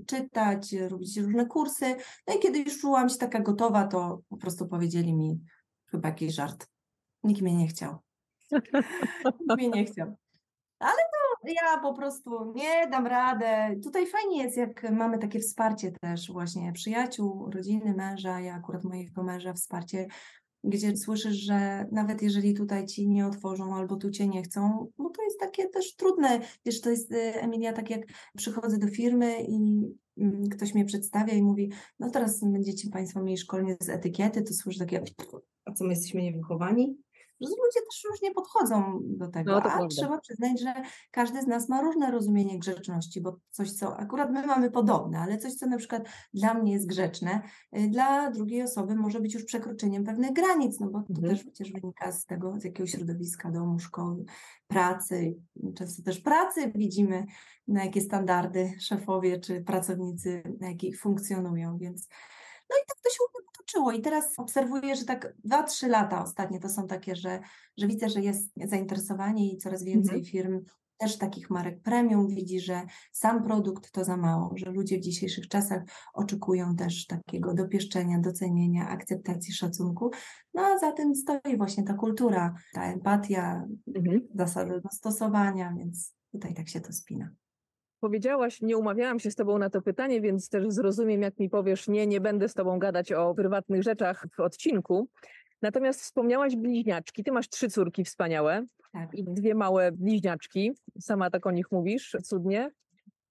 czytać, 0.06 0.74
robić 0.74 1.18
różne 1.18 1.46
kursy. 1.46 1.96
No 2.28 2.36
i 2.36 2.40
kiedy 2.40 2.60
już 2.60 2.80
czułam 2.80 3.10
się 3.10 3.18
taka 3.18 3.40
gotowa, 3.40 3.88
to 3.88 4.22
po 4.30 4.38
prostu 4.38 4.68
powiedzieli 4.68 5.14
mi 5.14 5.40
chyba 5.86 6.10
jakiś 6.10 6.34
żart. 6.34 6.68
Nikt 7.24 7.42
mnie 7.42 7.56
nie 7.56 7.68
chciał. 7.68 8.05
mnie 9.58 9.70
nie 9.70 9.86
chciał. 9.86 10.16
Ale 10.80 10.98
to 11.12 11.52
ja 11.52 11.80
po 11.82 11.94
prostu 11.94 12.54
nie 12.56 12.88
dam 12.92 13.08
radę. 13.08 13.76
Tutaj 13.84 14.08
fajnie 14.08 14.44
jest, 14.44 14.58
jak 14.58 14.92
mamy 14.92 15.18
takie 15.18 15.40
wsparcie 15.40 15.92
też 15.92 16.32
właśnie 16.32 16.74
przyjaciół, 16.74 17.52
rodziny, 17.52 17.94
męża, 17.94 18.40
ja 18.40 18.56
akurat 18.56 18.84
mojego 18.84 19.24
męża 19.24 19.54
wsparcie, 19.54 20.08
gdzie 20.64 20.98
słyszysz, 20.98 21.36
że 21.36 21.86
nawet 21.92 22.22
jeżeli 22.22 22.54
tutaj 22.54 22.86
ci 22.86 23.08
nie 23.08 23.28
otworzą 23.28 23.76
albo 23.76 23.96
tu 23.96 24.12
cię 24.12 24.28
nie 24.28 24.44
chcą, 24.44 24.92
bo 24.98 25.10
to 25.10 25.24
jest 25.24 25.40
takie 25.40 25.70
też 25.70 25.96
trudne. 25.96 26.40
Wiesz, 26.66 26.82
to 26.82 26.90
jest, 26.90 27.12
y, 27.12 27.42
Emilia, 27.42 27.74
tak 27.74 27.90
jak 27.90 28.02
przychodzę 28.38 28.78
do 28.78 28.88
firmy 28.88 29.42
i 29.48 29.84
mm, 30.18 30.50
ktoś 30.50 30.74
mnie 30.74 30.86
przedstawia 30.86 31.34
i 31.34 31.44
mówi, 31.44 31.72
no 32.00 32.10
teraz 32.10 32.44
będziecie 32.44 32.90
Państwo 32.90 33.24
mieli 33.24 33.38
szkolenie 33.38 33.76
z 33.80 33.90
etykiety, 33.90 34.42
to 34.42 34.54
słyszę 34.54 34.80
takie, 34.80 35.04
a 35.66 35.74
co 35.74 35.84
my 35.84 35.90
jesteśmy 35.90 36.22
niewychowani? 36.22 37.05
Ludzie 37.40 37.80
też 37.90 38.04
różnie 38.10 38.32
podchodzą 38.32 39.00
do 39.04 39.28
tego, 39.28 39.52
no, 39.52 39.58
a 39.58 39.62
prawda. 39.62 39.88
trzeba 39.88 40.20
przyznać, 40.20 40.62
że 40.62 40.74
każdy 41.12 41.42
z 41.42 41.48
nas 41.48 41.70
ma 41.70 41.82
różne 41.82 42.12
rozumienie 42.12 42.60
grzeczności, 42.60 43.22
bo 43.22 43.40
coś, 43.50 43.72
co 43.72 43.98
akurat 43.98 44.32
my 44.32 44.46
mamy 44.48 44.72
podobne, 44.72 45.20
ale 45.20 45.38
coś, 45.38 45.54
co 45.54 45.68
na 45.68 45.78
przykład 45.78 46.04
dla 46.34 46.54
mnie 46.54 46.74
jest 46.74 46.88
grzeczne, 46.88 47.42
y, 47.78 47.88
dla 47.88 48.32
drugiej 48.32 48.64
osoby 48.64 48.96
może 48.96 49.20
być 49.20 49.34
już 49.34 49.44
przekroczeniem 49.44 50.04
pewnych 50.04 50.34
granic, 50.34 50.80
no 50.80 50.90
bo 50.90 51.02
to 51.02 51.14
mhm. 51.14 51.30
też 51.30 51.44
przecież 51.44 51.72
wynika 51.72 52.12
z 52.12 52.26
tego, 52.26 52.60
z 52.60 52.64
jakiegoś 52.64 52.92
środowiska, 52.92 53.52
domu, 53.52 53.80
szkoły, 53.80 54.26
pracy, 54.68 55.36
często 55.76 56.04
też 56.04 56.20
pracy 56.20 56.72
widzimy, 56.76 57.26
na 57.68 57.86
jakie 57.86 58.02
standardy 58.02 58.74
szefowie 58.80 59.40
czy 59.40 59.64
pracownicy, 59.64 60.44
na 60.60 60.68
jakich 60.68 61.00
funkcjonują, 61.00 61.78
więc 61.78 62.08
no 62.70 62.76
i 62.84 62.88
tak 62.88 62.98
to 63.04 63.10
się 63.10 63.18
potoczyło. 63.66 63.92
I 63.92 64.02
teraz 64.02 64.40
obserwuję, 64.40 64.96
że 64.96 65.06
tak 65.06 65.34
2-3 65.50 65.88
lata 65.88 66.24
ostatnie 66.24 66.60
to 66.60 66.70
są 66.70 66.88
takie, 66.88 67.16
że, 67.16 67.40
że 67.78 67.88
widzę, 67.88 68.10
że 68.10 68.22
jest 68.22 68.52
zainteresowanie 68.66 69.54
i 69.54 69.58
coraz 69.58 69.84
więcej 69.84 70.18
mhm. 70.18 70.26
firm 70.26 70.62
też 70.98 71.18
takich 71.18 71.50
marek 71.50 71.82
premium 71.82 72.28
widzi, 72.28 72.60
że 72.60 72.82
sam 73.12 73.44
produkt 73.44 73.92
to 73.92 74.04
za 74.04 74.18
mało, 74.18 74.54
że 74.56 74.72
ludzie 74.72 74.98
w 74.98 75.02
dzisiejszych 75.02 75.48
czasach 75.48 75.84
oczekują 76.14 76.76
też 76.76 77.08
takiego 77.08 77.54
dopieszczenia, 77.54 78.20
docenienia, 78.20 78.90
akceptacji, 78.90 79.54
szacunku. 79.54 80.12
No 80.54 80.62
a 80.62 80.78
za 80.78 80.92
tym 80.92 81.16
stoi 81.16 81.58
właśnie 81.58 81.84
ta 81.84 81.94
kultura, 81.94 82.56
ta 82.74 82.84
empatia, 82.84 83.66
mhm. 83.96 84.28
zasady 84.36 84.82
dostosowania, 84.82 85.74
więc 85.78 86.16
tutaj 86.32 86.54
tak 86.54 86.70
się 86.70 86.82
to 86.82 86.94
spina 86.94 87.30
powiedziałaś, 88.00 88.62
nie 88.62 88.78
umawiałam 88.78 89.20
się 89.20 89.32
z 89.32 89.36
tobą 89.36 89.58
na 89.58 89.70
to 89.70 89.82
pytanie, 89.82 90.22
więc 90.22 90.50
też 90.50 90.66
zrozumiem, 90.68 91.22
jak 91.22 91.40
mi 91.40 91.50
powiesz, 91.50 91.88
nie, 91.88 92.08
nie 92.08 92.22
będę 92.22 92.50
z 92.50 92.54
tobą 92.54 92.80
gadać 92.80 93.12
o 93.12 93.36
prywatnych 93.36 93.84
rzeczach 93.84 94.26
w 94.38 94.40
odcinku. 94.40 95.08
Natomiast 95.62 96.02
wspomniałaś 96.02 96.56
bliźniaczki. 96.56 97.24
Ty 97.24 97.32
masz 97.32 97.50
trzy 97.50 97.70
córki 97.70 98.04
wspaniałe 98.04 98.66
tak. 98.92 99.14
i 99.14 99.24
dwie 99.24 99.56
małe 99.56 99.92
bliźniaczki. 99.92 100.72
Sama 101.00 101.30
tak 101.30 101.48
o 101.48 101.52
nich 101.52 101.72
mówisz, 101.72 102.18
cudnie. 102.24 102.72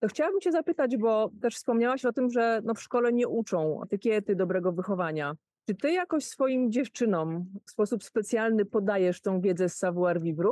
To 0.00 0.08
chciałabym 0.08 0.40
cię 0.40 0.52
zapytać, 0.52 0.96
bo 0.96 1.30
też 1.42 1.54
wspomniałaś 1.54 2.04
o 2.04 2.12
tym, 2.12 2.30
że 2.30 2.60
no 2.64 2.74
w 2.74 2.82
szkole 2.82 3.12
nie 3.12 3.28
uczą 3.28 3.82
etykiety 3.82 4.36
dobrego 4.36 4.72
wychowania. 4.72 5.34
Czy 5.66 5.74
ty 5.74 5.92
jakoś 5.92 6.24
swoim 6.24 6.72
dziewczynom 6.72 7.46
w 7.66 7.70
sposób 7.70 8.04
specjalny 8.04 8.64
podajesz 8.64 9.20
tą 9.20 9.40
wiedzę 9.40 9.68
z 9.68 9.76
savoir 9.76 10.20
vivre? 10.20 10.50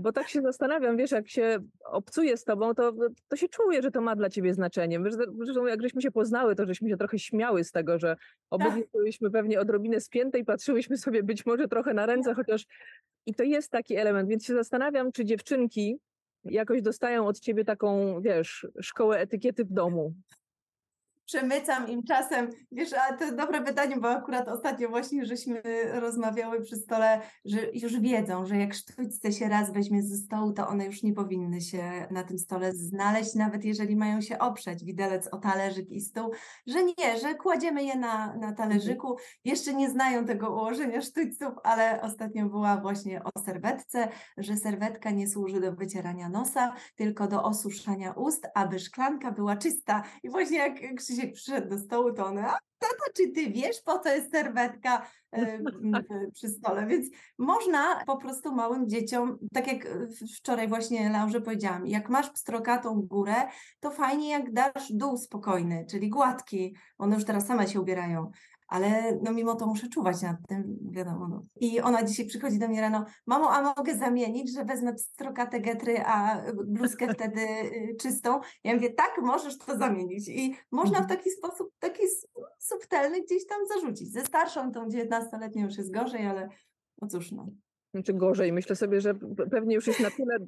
Bo 0.00 0.12
tak 0.12 0.28
się 0.28 0.42
zastanawiam, 0.42 0.96
wiesz, 0.96 1.10
jak 1.10 1.28
się 1.28 1.58
obcuje 1.84 2.36
z 2.36 2.44
tobą, 2.44 2.74
to, 2.74 2.92
to 3.28 3.36
się 3.36 3.48
czuje, 3.48 3.82
że 3.82 3.90
to 3.90 4.00
ma 4.00 4.16
dla 4.16 4.30
ciebie 4.30 4.54
znaczenie. 4.54 5.00
Zresztą 5.38 5.66
jak 5.66 5.82
żeśmy 5.82 6.02
się 6.02 6.10
poznały, 6.10 6.56
to 6.56 6.66
żeśmy 6.66 6.88
się 6.88 6.96
trochę 6.96 7.18
śmiały 7.18 7.64
z 7.64 7.72
tego, 7.72 7.98
że 7.98 8.16
obydwie 8.50 8.82
tak. 8.82 8.90
byliśmy 8.92 9.30
pewnie 9.30 9.60
odrobinę 9.60 10.00
spięte 10.00 10.38
i 10.38 10.44
patrzyłyśmy 10.44 10.96
sobie 10.96 11.22
być 11.22 11.46
może 11.46 11.68
trochę 11.68 11.94
na 11.94 12.06
ręce, 12.06 12.34
chociaż 12.34 12.66
i 13.26 13.34
to 13.34 13.42
jest 13.42 13.70
taki 13.70 13.96
element, 13.96 14.28
więc 14.28 14.44
się 14.44 14.54
zastanawiam, 14.54 15.12
czy 15.12 15.24
dziewczynki 15.24 15.98
jakoś 16.44 16.82
dostają 16.82 17.26
od 17.26 17.40
ciebie 17.40 17.64
taką, 17.64 18.20
wiesz, 18.20 18.66
szkołę 18.80 19.18
etykiety 19.18 19.64
w 19.64 19.72
domu 19.72 20.14
przemycam 21.30 21.88
im 21.88 22.02
czasem, 22.02 22.50
wiesz, 22.72 22.90
a 22.92 23.16
to 23.16 23.32
dobre 23.36 23.62
pytanie, 23.62 23.96
bo 23.96 24.10
akurat 24.10 24.48
ostatnio 24.48 24.88
właśnie 24.88 25.24
żeśmy 25.24 25.62
rozmawiały 25.92 26.60
przy 26.60 26.76
stole, 26.76 27.20
że 27.44 27.58
już 27.72 28.00
wiedzą, 28.00 28.46
że 28.46 28.56
jak 28.56 28.74
sztućce 28.74 29.32
się 29.32 29.48
raz 29.48 29.72
weźmie 29.72 30.02
ze 30.02 30.16
stołu, 30.16 30.52
to 30.52 30.68
one 30.68 30.86
już 30.86 31.02
nie 31.02 31.12
powinny 31.12 31.60
się 31.60 32.06
na 32.10 32.24
tym 32.24 32.38
stole 32.38 32.72
znaleźć, 32.72 33.34
nawet 33.34 33.64
jeżeli 33.64 33.96
mają 33.96 34.20
się 34.20 34.38
oprzeć, 34.38 34.84
widelec 34.84 35.28
o 35.32 35.38
talerzyk 35.38 35.90
i 35.90 36.00
stół, 36.00 36.32
że 36.66 36.84
nie, 36.84 37.18
że 37.18 37.34
kładziemy 37.34 37.84
je 37.84 37.96
na, 37.96 38.36
na 38.36 38.52
talerzyku, 38.52 39.16
jeszcze 39.44 39.74
nie 39.74 39.90
znają 39.90 40.24
tego 40.24 40.50
ułożenia 40.50 41.02
sztućców, 41.02 41.54
ale 41.64 42.02
ostatnio 42.02 42.46
była 42.46 42.76
właśnie 42.76 43.24
o 43.24 43.40
serwetce, 43.40 44.08
że 44.36 44.56
serwetka 44.56 45.10
nie 45.10 45.28
służy 45.28 45.60
do 45.60 45.72
wycierania 45.72 46.28
nosa, 46.28 46.74
tylko 46.96 47.28
do 47.28 47.42
osuszania 47.42 48.12
ust, 48.12 48.46
aby 48.54 48.78
szklanka 48.78 49.32
była 49.32 49.56
czysta. 49.56 50.02
I 50.22 50.30
właśnie 50.30 50.58
jak 50.58 50.96
Krzysiek 50.96 51.19
Krzysiek 51.20 51.34
przyszedł 51.34 51.68
do 51.68 51.78
stołu, 51.78 52.12
to 52.12 52.26
one, 52.26 52.46
a 52.46 52.58
tata, 52.78 53.12
czy 53.16 53.28
ty 53.28 53.50
wiesz, 53.50 53.82
po 53.84 53.98
co 53.98 54.08
jest 54.08 54.30
serwetka 54.30 55.06
przy 56.34 56.48
stole? 56.48 56.86
Więc 56.86 57.08
można 57.38 58.04
po 58.06 58.16
prostu 58.16 58.54
małym 58.54 58.88
dzieciom, 58.88 59.38
tak 59.52 59.66
jak 59.66 59.88
wczoraj 60.36 60.68
właśnie 60.68 61.10
Laurze 61.10 61.40
powiedziałam, 61.40 61.86
jak 61.86 62.08
masz 62.08 62.30
pstrokatą 62.30 63.02
górę, 63.02 63.34
to 63.80 63.90
fajnie 63.90 64.30
jak 64.30 64.52
dasz 64.52 64.92
dół 64.92 65.16
spokojny, 65.16 65.86
czyli 65.90 66.08
gładki, 66.08 66.76
one 66.98 67.14
już 67.14 67.24
teraz 67.24 67.46
same 67.46 67.68
się 67.68 67.80
ubierają, 67.80 68.30
ale 68.70 69.18
no 69.22 69.32
mimo 69.32 69.54
to 69.54 69.66
muszę 69.66 69.88
czuwać 69.88 70.22
nad 70.22 70.36
tym, 70.48 70.78
wiadomo. 70.90 71.28
No. 71.28 71.46
I 71.60 71.80
ona 71.80 72.04
dzisiaj 72.04 72.26
przychodzi 72.26 72.58
do 72.58 72.68
mnie 72.68 72.80
rano, 72.80 73.04
mamo, 73.26 73.50
a 73.50 73.74
mogę 73.76 73.96
zamienić, 73.96 74.54
że 74.54 74.64
wezmę 74.64 74.94
pstrokate 74.94 75.60
getry, 75.60 76.00
a 76.06 76.42
bluzkę 76.66 77.08
wtedy 77.14 77.40
y, 77.40 77.96
czystą? 78.00 78.40
Ja 78.64 78.74
mówię, 78.74 78.90
tak, 78.90 79.10
możesz 79.22 79.58
to 79.58 79.78
zamienić. 79.78 80.28
I 80.28 80.54
można 80.70 80.98
w 80.98 81.02
mhm. 81.02 81.18
taki 81.18 81.30
sposób, 81.30 81.72
taki 81.78 82.02
subtelny 82.58 83.22
gdzieś 83.22 83.46
tam 83.46 83.58
zarzucić. 83.66 84.12
Ze 84.12 84.24
starszą, 84.24 84.72
tą 84.72 84.88
19-letnią 84.88 85.64
już 85.64 85.78
jest 85.78 85.92
gorzej, 85.94 86.26
ale 86.26 86.48
no 87.02 87.08
cóż, 87.08 87.32
no. 87.32 87.46
Czy 88.04 88.14
gorzej? 88.14 88.52
Myślę 88.52 88.76
sobie, 88.76 89.00
że 89.00 89.14
pewnie 89.50 89.74
już 89.74 89.86
jest 89.86 90.00
na 90.00 90.10
tyle 90.10 90.38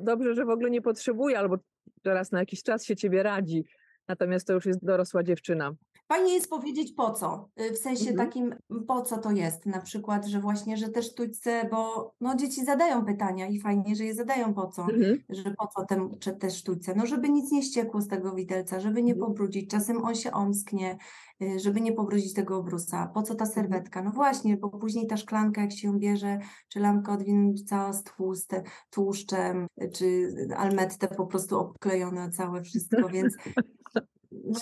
dobrze, 0.00 0.34
że 0.34 0.44
w 0.44 0.50
ogóle 0.50 0.70
nie 0.70 0.82
potrzebuje, 0.82 1.38
albo 1.38 1.56
teraz 2.02 2.32
na 2.32 2.38
jakiś 2.38 2.62
czas 2.62 2.84
się 2.84 2.96
ciebie 2.96 3.22
radzi. 3.22 3.64
Natomiast 4.08 4.46
to 4.46 4.52
już 4.52 4.66
jest 4.66 4.84
dorosła 4.84 5.22
dziewczyna. 5.22 5.74
Fajnie 6.08 6.34
jest 6.34 6.50
powiedzieć 6.50 6.92
po 6.92 7.10
co, 7.10 7.48
y, 7.60 7.72
w 7.72 7.78
sensie 7.78 8.10
mhm. 8.10 8.28
takim 8.28 8.54
po 8.86 9.02
co 9.02 9.18
to 9.18 9.30
jest, 9.30 9.66
na 9.66 9.80
przykład, 9.80 10.26
że 10.26 10.40
właśnie, 10.40 10.76
że 10.76 10.88
też 10.88 11.10
sztućce, 11.10 11.68
bo 11.70 12.12
no 12.20 12.34
dzieci 12.34 12.64
zadają 12.64 13.04
pytania 13.04 13.46
i 13.46 13.60
fajnie, 13.60 13.96
że 13.96 14.04
je 14.04 14.14
zadają 14.14 14.54
po 14.54 14.66
co, 14.66 14.82
mhm. 14.82 15.18
że 15.28 15.54
po 15.58 15.66
co 15.66 15.86
te, 15.86 16.10
czy 16.20 16.32
te 16.32 16.50
sztućce, 16.50 16.94
no 16.94 17.06
żeby 17.06 17.28
nic 17.28 17.52
nie 17.52 17.62
ściekło 17.62 18.00
z 18.00 18.08
tego 18.08 18.34
widelca, 18.34 18.80
żeby 18.80 19.02
nie 19.02 19.12
mhm. 19.12 19.30
pobrudzić, 19.30 19.70
czasem 19.70 20.04
on 20.04 20.14
się 20.14 20.32
omsknie, 20.32 20.98
y, 21.42 21.58
żeby 21.58 21.80
nie 21.80 21.92
pobrudzić 21.92 22.34
tego 22.34 22.56
obrusa, 22.56 23.10
po 23.14 23.22
co 23.22 23.34
ta 23.34 23.44
mhm. 23.44 23.54
serwetka, 23.54 24.02
no 24.02 24.10
właśnie, 24.10 24.56
bo 24.56 24.70
później 24.70 25.06
ta 25.06 25.16
szklanka 25.16 25.60
jak 25.60 25.72
się 25.72 25.88
ją 25.88 25.98
bierze, 25.98 26.38
czy 26.68 26.80
lampka 26.80 27.12
odwinięta 27.12 27.92
z 27.92 28.04
tłuste, 28.04 28.62
tłuszczem, 28.90 29.66
czy 29.94 30.34
almettę 30.56 31.08
po 31.08 31.26
prostu 31.26 31.58
obklejone 31.58 32.30
całe 32.30 32.62
wszystko, 32.62 33.08
więc 33.08 33.34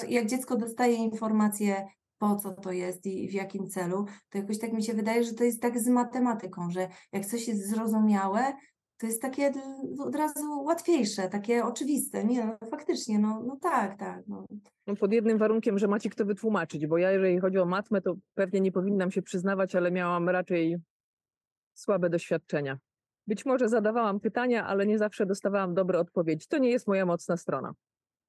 jak 0.08 0.26
dziecko 0.26 0.56
dostaje 0.56 0.94
informację, 0.94 1.86
po 2.18 2.36
co 2.36 2.52
to 2.52 2.72
jest 2.72 3.06
i 3.06 3.28
w 3.28 3.32
jakim 3.32 3.68
celu, 3.68 4.04
to 4.28 4.38
jakoś 4.38 4.58
tak 4.58 4.72
mi 4.72 4.84
się 4.84 4.94
wydaje, 4.94 5.24
że 5.24 5.34
to 5.34 5.44
jest 5.44 5.62
tak 5.62 5.78
z 5.78 5.88
matematyką, 5.88 6.70
że 6.70 6.88
jak 7.12 7.26
coś 7.26 7.48
jest 7.48 7.70
zrozumiałe, 7.70 8.52
to 8.98 9.06
jest 9.06 9.22
takie 9.22 9.52
od 9.98 10.16
razu 10.16 10.62
łatwiejsze, 10.64 11.28
takie 11.28 11.64
oczywiste. 11.64 12.24
Nie, 12.24 12.46
no, 12.46 12.68
faktycznie, 12.70 13.18
no, 13.18 13.42
no 13.46 13.56
tak, 13.56 13.98
tak. 13.98 14.22
No. 14.26 14.46
no. 14.86 14.96
Pod 14.96 15.12
jednym 15.12 15.38
warunkiem, 15.38 15.78
że 15.78 15.88
macie 15.88 16.10
kto 16.10 16.24
wytłumaczyć, 16.24 16.86
bo 16.86 16.98
ja 16.98 17.12
jeżeli 17.12 17.40
chodzi 17.40 17.58
o 17.58 17.64
matmę, 17.64 18.00
to 18.00 18.14
pewnie 18.34 18.60
nie 18.60 18.72
powinnam 18.72 19.10
się 19.10 19.22
przyznawać, 19.22 19.74
ale 19.74 19.90
miałam 19.90 20.28
raczej 20.28 20.76
słabe 21.74 22.10
doświadczenia. 22.10 22.78
Być 23.26 23.46
może 23.46 23.68
zadawałam 23.68 24.20
pytania, 24.20 24.66
ale 24.66 24.86
nie 24.86 24.98
zawsze 24.98 25.26
dostawałam 25.26 25.74
dobre 25.74 25.98
odpowiedzi. 25.98 26.46
To 26.48 26.58
nie 26.58 26.70
jest 26.70 26.86
moja 26.86 27.06
mocna 27.06 27.36
strona 27.36 27.74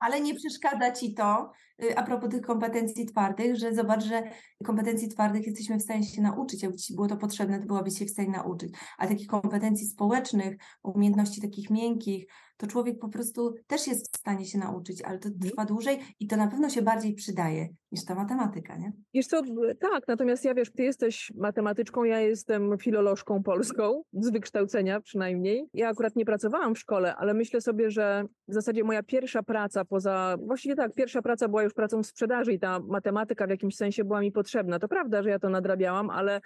ale 0.04 0.22
nie 0.22 0.36
przeszkadza 0.36 0.92
ci 0.92 1.14
to, 1.14 1.52
a 1.96 2.04
propos 2.04 2.30
tych 2.30 2.42
kompetencji 2.42 3.06
twardych, 3.06 3.56
że 3.56 3.76
zobacz, 3.76 4.04
że 4.04 4.24
kompetencji 4.64 5.10
twardych 5.10 5.48
jesteśmy 5.48 5.80
w 5.80 5.82
stanie 5.82 6.04
się 6.04 6.22
nauczyć. 6.22 6.64
Jakby 6.64 6.78
ci 6.78 6.96
było 6.96 7.08
to 7.08 7.18
potrzebne, 7.18 7.60
to 7.60 7.66
byłabyś 7.66 8.00
się 8.00 8.06
w 8.06 8.10
stanie 8.10 8.30
nauczyć. 8.30 8.76
A 8.98 9.08
takich 9.08 9.28
kompetencji 9.28 9.88
społecznych, 9.88 10.58
umiejętności 10.84 11.42
takich 11.42 11.70
miękkich, 11.70 12.28
to 12.58 12.68
człowiek 12.68 13.00
po 13.00 13.10
prostu 13.10 13.56
też 13.68 13.88
jest 13.88 14.16
w 14.16 14.20
stanie 14.20 14.46
się 14.46 14.58
nauczyć, 14.58 15.02
ale 15.02 15.20
to 15.20 15.30
mhm. 15.30 15.50
trwa 15.50 15.66
dłużej 15.66 16.00
i 16.20 16.28
to 16.28 16.38
na 16.38 16.48
pewno 16.48 16.70
się 16.70 16.82
bardziej 16.82 17.14
przydaje 17.14 17.70
niż 17.92 18.06
ta 18.06 18.16
matematyka, 18.16 18.78
nie? 18.78 18.92
Wiesz 19.14 19.28
co, 19.28 19.42
tak, 19.80 20.08
natomiast 20.08 20.46
ja 20.46 20.54
wiesz, 20.54 20.72
ty 20.72 20.84
jesteś 20.84 21.32
matematyczką, 21.36 22.04
ja 22.04 22.20
jestem 22.20 22.78
filolożką 22.78 23.44
polską, 23.44 24.04
z 24.14 24.30
wykształcenia 24.32 25.02
przynajmniej. 25.02 25.66
Ja 25.74 25.90
akurat 25.90 26.16
nie 26.16 26.26
pracowałam 26.26 26.76
w 26.76 26.80
szkole, 26.80 27.16
ale 27.16 27.34
myślę 27.34 27.62
sobie, 27.62 27.92
że 27.92 28.26
w 28.48 28.54
zasadzie 28.54 28.84
moja 28.84 29.04
pierwsza 29.04 29.44
praca 29.44 29.86
poza, 29.86 30.38
właściwie 30.46 30.76
tak, 30.76 30.94
pierwsza 30.94 31.22
praca 31.22 31.48
była 31.48 31.64
już 31.64 31.73
pracą 31.74 32.04
w 32.04 32.06
sprzedaży 32.06 32.54
i 32.54 32.60
ta 32.60 32.80
matematyka 32.80 33.48
w 33.48 33.50
jakimś 33.50 33.76
sensie 33.76 34.04
była 34.04 34.22
mi 34.22 34.32
potrzebna. 34.32 34.80
To 34.80 34.88
prawda, 34.88 35.24
że 35.24 35.30
ja 35.30 35.40
to 35.40 35.50
nadrabiałam, 35.50 36.10
ale 36.10 36.42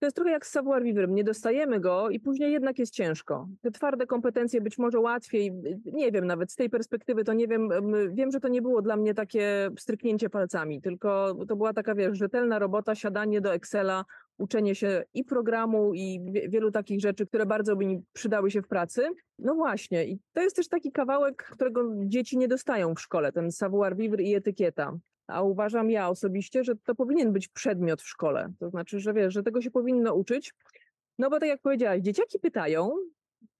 to 0.00 0.06
jest 0.06 0.16
trochę 0.16 0.30
jak 0.30 0.46
z 0.46 0.50
savoir 0.50 0.82
vivre. 0.82 1.08
Nie 1.08 1.24
dostajemy 1.24 1.80
go 1.80 2.10
i 2.10 2.20
później 2.20 2.52
jednak 2.52 2.78
jest 2.78 2.94
ciężko. 2.94 3.48
Te 3.60 3.70
twarde 3.70 4.06
kompetencje 4.06 4.60
być 4.60 4.78
może 4.78 5.00
łatwiej, 5.00 5.52
nie 5.92 6.12
wiem, 6.12 6.26
nawet 6.26 6.52
z 6.52 6.56
tej 6.56 6.70
perspektywy 6.70 7.24
to 7.24 7.32
nie 7.32 7.48
wiem, 7.48 7.68
wiem, 8.12 8.30
że 8.30 8.40
to 8.40 8.48
nie 8.48 8.62
było 8.62 8.82
dla 8.82 8.96
mnie 8.96 9.14
takie 9.14 9.70
stryknięcie 9.78 10.30
palcami, 10.30 10.82
tylko 10.82 11.36
to 11.48 11.56
była 11.56 11.72
taka, 11.72 11.94
wiesz, 11.94 12.18
rzetelna 12.18 12.58
robota, 12.58 12.94
siadanie 12.94 13.40
do 13.40 13.54
Excela, 13.54 14.04
uczenie 14.38 14.74
się 14.74 15.04
i 15.14 15.24
programu 15.24 15.94
i 15.94 16.32
wielu 16.48 16.70
takich 16.70 17.00
rzeczy, 17.00 17.26
które 17.26 17.46
bardzo 17.46 17.76
by 17.76 17.86
mi 17.86 18.02
przydały 18.12 18.50
się 18.50 18.62
w 18.62 18.68
pracy. 18.68 19.08
No 19.38 19.54
właśnie, 19.54 20.06
i 20.06 20.18
to 20.32 20.42
jest 20.42 20.56
też 20.56 20.68
taki 20.68 20.92
kawałek, 20.92 21.42
którego 21.52 21.90
dzieci 21.96 22.38
nie 22.38 22.48
dostają 22.48 22.94
w 22.94 23.00
szkole, 23.00 23.32
ten 23.32 23.52
savoir 23.52 23.96
vivre 23.96 24.22
i 24.22 24.34
etykieta 24.34 24.98
a 25.32 25.42
uważam 25.42 25.90
ja 25.90 26.08
osobiście, 26.08 26.64
że 26.64 26.76
to 26.76 26.94
powinien 26.94 27.32
być 27.32 27.48
przedmiot 27.48 28.02
w 28.02 28.08
szkole. 28.08 28.52
To 28.58 28.70
znaczy, 28.70 29.00
że 29.00 29.12
wiesz, 29.12 29.34
że 29.34 29.42
tego 29.42 29.60
się 29.60 29.70
powinno 29.70 30.14
uczyć. 30.14 30.54
No 31.18 31.30
bo 31.30 31.40
tak 31.40 31.48
jak 31.48 31.60
powiedziałaś, 31.60 32.00
dzieciaki 32.00 32.38
pytają 32.38 32.92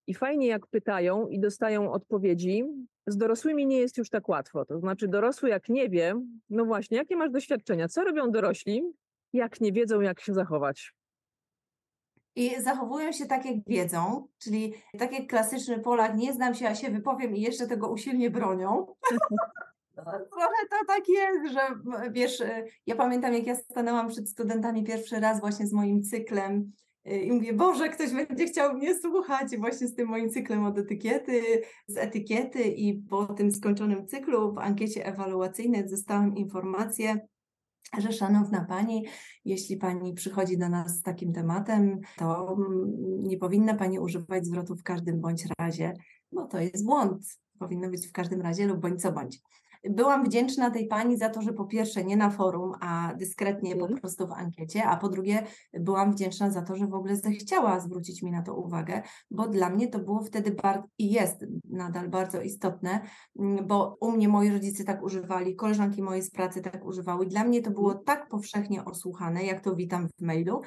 i 0.06 0.14
fajnie 0.14 0.46
jak 0.46 0.66
pytają 0.66 1.28
i 1.28 1.40
dostają 1.40 1.92
odpowiedzi. 1.92 2.64
Z 3.06 3.16
dorosłymi 3.16 3.66
nie 3.66 3.78
jest 3.78 3.98
już 3.98 4.10
tak 4.10 4.28
łatwo. 4.28 4.64
To 4.64 4.78
znaczy, 4.80 5.08
dorosły 5.08 5.48
jak 5.48 5.68
nie 5.68 5.88
wie, 5.88 6.14
no 6.50 6.64
właśnie, 6.64 6.96
jakie 6.96 7.16
masz 7.16 7.30
doświadczenia? 7.30 7.88
Co 7.88 8.04
robią 8.04 8.30
dorośli, 8.30 8.82
jak 9.32 9.60
nie 9.60 9.72
wiedzą, 9.72 10.00
jak 10.00 10.20
się 10.20 10.34
zachować? 10.34 10.94
I 12.36 12.62
zachowują 12.62 13.12
się 13.12 13.26
tak, 13.26 13.44
jak 13.44 13.56
wiedzą, 13.66 14.28
czyli 14.38 14.74
tak 14.98 15.12
jak 15.12 15.26
klasyczny 15.26 15.78
Polak, 15.78 16.16
nie 16.16 16.32
znam 16.32 16.54
się, 16.54 16.68
a 16.68 16.74
się 16.74 16.90
wypowiem 16.90 17.36
i 17.36 17.40
jeszcze 17.40 17.66
tego 17.66 17.88
usilnie 17.88 18.30
bronią. 18.30 18.86
Trochę 20.04 20.68
to 20.70 20.76
tak 20.86 21.08
jest, 21.08 21.52
że 21.52 21.60
wiesz, 22.10 22.40
y, 22.40 22.64
ja 22.86 22.96
pamiętam 22.96 23.34
jak 23.34 23.46
ja 23.46 23.54
stanęłam 23.54 24.08
przed 24.08 24.30
studentami 24.30 24.84
pierwszy 24.84 25.20
raz 25.20 25.40
właśnie 25.40 25.66
z 25.66 25.72
moim 25.72 26.02
cyklem 26.02 26.72
y, 27.06 27.18
i 27.18 27.32
mówię, 27.32 27.52
Boże, 27.52 27.88
ktoś 27.88 28.12
będzie 28.12 28.46
chciał 28.46 28.74
mnie 28.74 28.98
słuchać 28.98 29.56
właśnie 29.56 29.88
z 29.88 29.94
tym 29.94 30.08
moim 30.08 30.30
cyklem 30.30 30.64
od 30.64 30.78
etykiety, 30.78 31.42
z 31.86 31.96
etykiety 31.96 32.62
i 32.62 33.02
po 33.02 33.26
tym 33.26 33.52
skończonym 33.52 34.06
cyklu 34.06 34.54
w 34.54 34.58
ankiecie 34.58 35.06
ewaluacyjnej 35.06 35.90
dostałam 35.90 36.36
informację, 36.36 37.28
że 37.98 38.12
szanowna 38.12 38.64
Pani, 38.64 39.06
jeśli 39.44 39.76
Pani 39.76 40.14
przychodzi 40.14 40.58
do 40.58 40.68
nas 40.68 40.96
z 40.96 41.02
takim 41.02 41.32
tematem, 41.32 42.00
to 42.16 42.56
mm, 42.58 43.22
nie 43.22 43.38
powinna 43.38 43.74
Pani 43.74 43.98
używać 43.98 44.46
zwrotu 44.46 44.76
w 44.76 44.82
każdym 44.82 45.20
bądź 45.20 45.44
razie, 45.58 45.94
bo 46.32 46.46
to 46.46 46.60
jest 46.60 46.84
błąd. 46.84 47.38
Powinno 47.58 47.90
być 47.90 48.08
w 48.08 48.12
każdym 48.12 48.40
razie 48.40 48.66
lub 48.66 48.80
bądź 48.80 49.02
co 49.02 49.12
bądź. 49.12 49.38
Byłam 49.84 50.24
wdzięczna 50.24 50.70
tej 50.70 50.86
pani 50.86 51.16
za 51.16 51.28
to, 51.28 51.42
że 51.42 51.52
po 51.52 51.64
pierwsze 51.64 52.04
nie 52.04 52.16
na 52.16 52.30
forum, 52.30 52.72
a 52.80 53.14
dyskretnie 53.14 53.76
po 53.76 53.82
mhm. 53.82 54.00
prostu 54.00 54.26
w 54.26 54.32
ankiecie, 54.32 54.84
a 54.84 54.96
po 54.96 55.08
drugie 55.08 55.42
byłam 55.74 56.12
wdzięczna 56.12 56.50
za 56.50 56.62
to, 56.62 56.76
że 56.76 56.86
w 56.86 56.94
ogóle 56.94 57.16
zechciała 57.16 57.80
zwrócić 57.80 58.22
mi 58.22 58.30
na 58.30 58.42
to 58.42 58.54
uwagę, 58.54 59.02
bo 59.30 59.48
dla 59.48 59.70
mnie 59.70 59.88
to 59.88 59.98
było 59.98 60.22
wtedy 60.22 60.50
bardzo 60.50 60.88
i 60.98 61.10
jest 61.10 61.46
nadal 61.64 62.08
bardzo 62.08 62.42
istotne, 62.42 63.00
mm, 63.38 63.66
bo 63.66 63.96
u 64.00 64.12
mnie 64.12 64.28
moi 64.28 64.50
rodzice 64.50 64.84
tak 64.84 65.02
używali, 65.02 65.56
koleżanki 65.56 66.02
moje 66.02 66.22
z 66.22 66.30
pracy 66.30 66.62
tak 66.62 66.84
używały. 66.84 67.26
Dla 67.26 67.44
mnie 67.44 67.62
to 67.62 67.70
było 67.70 67.88
mhm. 67.88 68.04
tak 68.04 68.28
powszechnie 68.28 68.84
osłuchane, 68.84 69.44
jak 69.44 69.60
to 69.60 69.74
witam 69.74 70.08
w 70.08 70.22
mailu, 70.22 70.60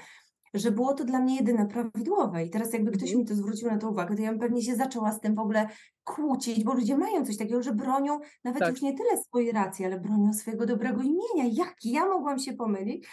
że 0.54 0.72
było 0.72 0.94
to 0.94 1.04
dla 1.04 1.20
mnie 1.20 1.36
jedyne 1.36 1.66
prawidłowe. 1.66 2.46
I 2.46 2.50
teraz 2.50 2.74
jakby 2.74 2.92
ktoś 2.92 3.10
mhm. 3.10 3.20
mi 3.20 3.26
to 3.26 3.36
zwrócił 3.36 3.70
na 3.70 3.78
to 3.78 3.90
uwagę, 3.90 4.16
to 4.16 4.22
ja 4.22 4.30
bym 4.30 4.40
pewnie 4.40 4.62
się 4.62 4.76
zaczęła 4.76 5.12
z 5.12 5.20
tym 5.20 5.36
w 5.36 5.40
ogóle 5.40 5.68
kłócić, 6.04 6.64
bo 6.64 6.74
ludzie 6.74 6.98
mają 6.98 7.26
coś 7.26 7.38
takiego, 7.38 7.64
że 7.64 7.74
bronią 7.74 8.20
nawet 8.44 8.60
tak. 8.60 8.72
już 8.72 8.82
nie 8.82 8.98
tyle 8.98 9.18
swojej 9.18 9.52
racji, 9.52 9.86
ale 9.86 10.00
bronią 10.00 10.34
swojego 10.34 10.66
dobrego 10.66 11.02
imienia. 11.02 11.52
Jak 11.52 11.76
ja 11.84 12.06
mogłam 12.06 12.40
się 12.40 12.54
pomylić? 12.54 13.08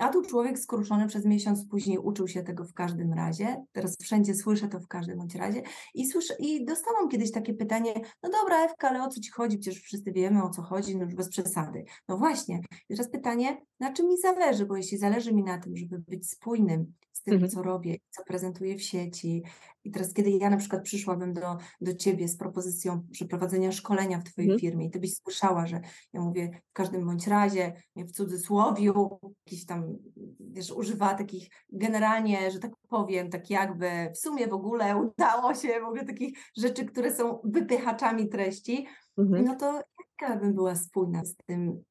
A 0.00 0.08
tu 0.08 0.22
człowiek 0.22 0.58
skruszony 0.58 1.06
przez 1.08 1.24
miesiąc 1.24 1.66
później 1.66 1.98
uczył 1.98 2.28
się 2.28 2.42
tego 2.42 2.64
w 2.64 2.74
każdym 2.74 3.12
razie. 3.12 3.64
Teraz 3.72 3.96
wszędzie 4.02 4.34
słyszę 4.34 4.68
to 4.68 4.80
w 4.80 4.88
każdym 4.88 5.18
bądź 5.18 5.34
razie. 5.34 5.62
I, 5.94 6.06
słyszę, 6.06 6.34
I 6.38 6.64
dostałam 6.64 7.08
kiedyś 7.08 7.32
takie 7.32 7.54
pytanie, 7.54 7.94
no 8.22 8.30
dobra 8.30 8.64
Ewka, 8.64 8.88
ale 8.88 9.02
o 9.02 9.08
co 9.08 9.20
Ci 9.20 9.30
chodzi? 9.30 9.58
Przecież 9.58 9.82
wszyscy 9.82 10.12
wiemy 10.12 10.42
o 10.42 10.50
co 10.50 10.62
chodzi, 10.62 10.96
no 10.96 11.04
już 11.04 11.14
bez 11.14 11.28
przesady. 11.28 11.84
No 12.08 12.18
właśnie. 12.18 12.60
I 12.88 12.94
teraz 12.94 13.10
pytanie, 13.10 13.62
na 13.80 13.92
czym 13.92 14.08
mi 14.08 14.18
zależy? 14.18 14.66
Bo 14.66 14.76
jeśli 14.76 14.98
zależy 14.98 15.34
mi 15.34 15.42
na 15.42 15.58
tym, 15.58 15.76
żeby 15.76 15.98
być 15.98 16.30
spójnym 16.30 16.92
z 17.20 17.22
tym, 17.22 17.34
mhm. 17.34 17.50
co 17.50 17.62
robię, 17.62 17.96
co 18.10 18.24
prezentuję 18.24 18.76
w 18.76 18.82
sieci, 18.82 19.42
i 19.84 19.90
teraz, 19.90 20.14
kiedy 20.14 20.30
ja 20.30 20.50
na 20.50 20.56
przykład 20.56 20.82
przyszłabym 20.82 21.32
do, 21.32 21.56
do 21.80 21.94
ciebie 21.94 22.28
z 22.28 22.36
propozycją 22.36 23.02
przeprowadzenia 23.12 23.72
szkolenia 23.72 24.18
w 24.18 24.24
twojej 24.24 24.50
mhm. 24.50 24.60
firmie 24.60 24.86
i 24.86 24.90
ty 24.90 25.00
byś 25.00 25.16
słyszała, 25.16 25.66
że 25.66 25.80
ja 26.12 26.20
mówię 26.20 26.50
w 26.70 26.72
każdym 26.72 27.06
bądź 27.06 27.26
razie, 27.26 27.72
w 27.96 28.12
cudzysłowiu, 28.12 29.18
jakiś 29.46 29.66
tam, 29.66 29.96
wiesz, 30.40 30.70
używa 30.70 31.14
takich 31.14 31.48
generalnie, 31.72 32.50
że 32.50 32.58
tak 32.58 32.72
powiem, 32.88 33.30
tak 33.30 33.50
jakby 33.50 34.10
w 34.14 34.18
sumie 34.18 34.48
w 34.48 34.52
ogóle 34.52 34.96
udało 34.96 35.54
się, 35.54 35.80
w 35.80 35.84
ogóle 35.84 36.04
takich 36.04 36.38
rzeczy, 36.56 36.84
które 36.84 37.16
są 37.16 37.38
wypychaczami 37.44 38.28
treści, 38.28 38.86
mhm. 39.18 39.44
no 39.44 39.56
to 39.56 39.82
jaka 40.20 40.36
bym 40.36 40.54
była 40.54 40.74
spójna 40.74 41.24
z 41.24 41.36
tym, 41.46 41.82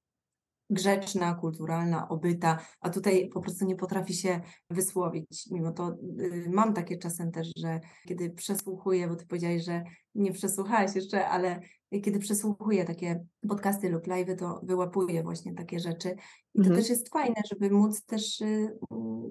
grzeczna, 0.70 1.34
kulturalna, 1.34 2.10
obyta, 2.10 2.60
a 2.82 2.90
tutaj 2.90 3.30
po 3.34 3.42
prostu 3.42 3.66
nie 3.66 3.76
potrafi 3.76 4.14
się 4.14 4.42
wysłowić. 4.70 5.48
Mimo 5.52 5.72
to 5.72 5.96
y, 6.20 6.50
mam 6.50 6.74
takie 6.74 6.98
czasem 6.98 7.32
też, 7.32 7.48
że 7.58 7.80
kiedy 8.08 8.30
przesłuchuję, 8.30 9.08
bo 9.08 9.16
ty 9.16 9.26
powiedziałeś, 9.26 9.66
że 9.66 9.84
nie 10.16 10.32
przesłuchałaś 10.32 10.96
jeszcze, 10.96 11.28
ale 11.28 11.62
kiedy 12.04 12.20
przesłuchuję 12.20 12.86
takie 12.86 13.26
podcasty 13.50 13.90
lub 13.90 14.08
live, 14.08 14.36
to 14.38 14.62
wyłapuję 14.64 15.24
właśnie 15.24 15.54
takie 15.54 15.80
rzeczy. 15.80 16.16
I 16.56 16.60
to 16.60 16.68
mhm. 16.68 16.76
też 16.76 16.90
jest 16.90 17.10
fajne, 17.10 17.42
żeby 17.52 17.70
móc 17.70 18.06
też 18.06 18.42
y, 18.42 18.78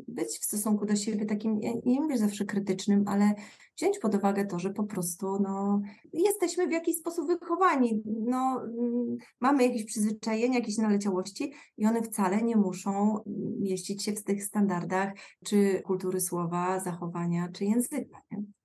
być 0.08 0.28
w 0.28 0.44
stosunku 0.44 0.86
do 0.86 0.96
siebie 0.96 1.26
takim, 1.26 1.60
nie 1.86 2.00
mówię 2.00 2.18
zawsze 2.18 2.44
krytycznym, 2.44 3.04
ale 3.06 3.34
wziąć 3.78 3.98
pod 3.98 4.14
uwagę 4.14 4.46
to, 4.46 4.58
że 4.58 4.70
po 4.70 4.84
prostu 4.84 5.38
no, 5.40 5.80
jesteśmy 6.12 6.68
w 6.68 6.72
jakiś 6.72 6.96
sposób 6.96 7.26
wychowani. 7.26 8.02
No, 8.04 8.62
mm, 8.62 9.16
mamy 9.40 9.62
jakieś 9.62 9.84
przyzwyczajenia, 9.84 10.58
jakieś 10.58 10.76
naleciałości 10.76 11.52
i 11.76 11.86
one 11.86 12.02
wcale 12.02 12.42
nie 12.42 12.56
muszą 12.56 13.18
mieścić 13.60 14.04
się 14.04 14.12
w 14.12 14.24
tych 14.24 14.44
standardach 14.44 15.12
czy 15.44 15.82
kultury 15.84 16.20
słowa, 16.20 16.80
zachowania, 16.80 17.48
czy 17.52 17.64
języka. 17.64 18.20
Nie? 18.30 18.57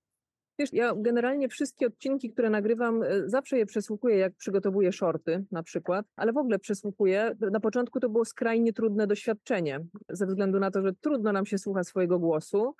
Wiesz, 0.64 0.74
ja 0.74 0.94
generalnie 0.98 1.50
wszystkie 1.50 1.88
odcinki, 1.88 2.30
które 2.30 2.50
nagrywam, 2.50 3.04
e, 3.04 3.30
zawsze 3.30 3.58
je 3.58 3.66
przesłuchuję, 3.66 4.18
jak 4.18 4.36
przygotowuję 4.36 4.92
shorty 4.92 5.46
na 5.52 5.64
przykład, 5.64 6.06
ale 6.16 6.34
w 6.34 6.38
ogóle 6.38 6.60
przesłuchuję. 6.60 7.36
Na 7.52 7.60
początku 7.60 8.00
to 8.00 8.10
było 8.10 8.26
skrajnie 8.26 8.74
trudne 8.74 9.08
doświadczenie, 9.08 9.80
ze 10.10 10.26
względu 10.26 10.60
na 10.60 10.72
to, 10.72 10.82
że 10.82 10.94
trudno 10.94 11.32
nam 11.32 11.46
się 11.46 11.58
słucha 11.58 11.84
swojego 11.84 12.20
głosu. 12.20 12.76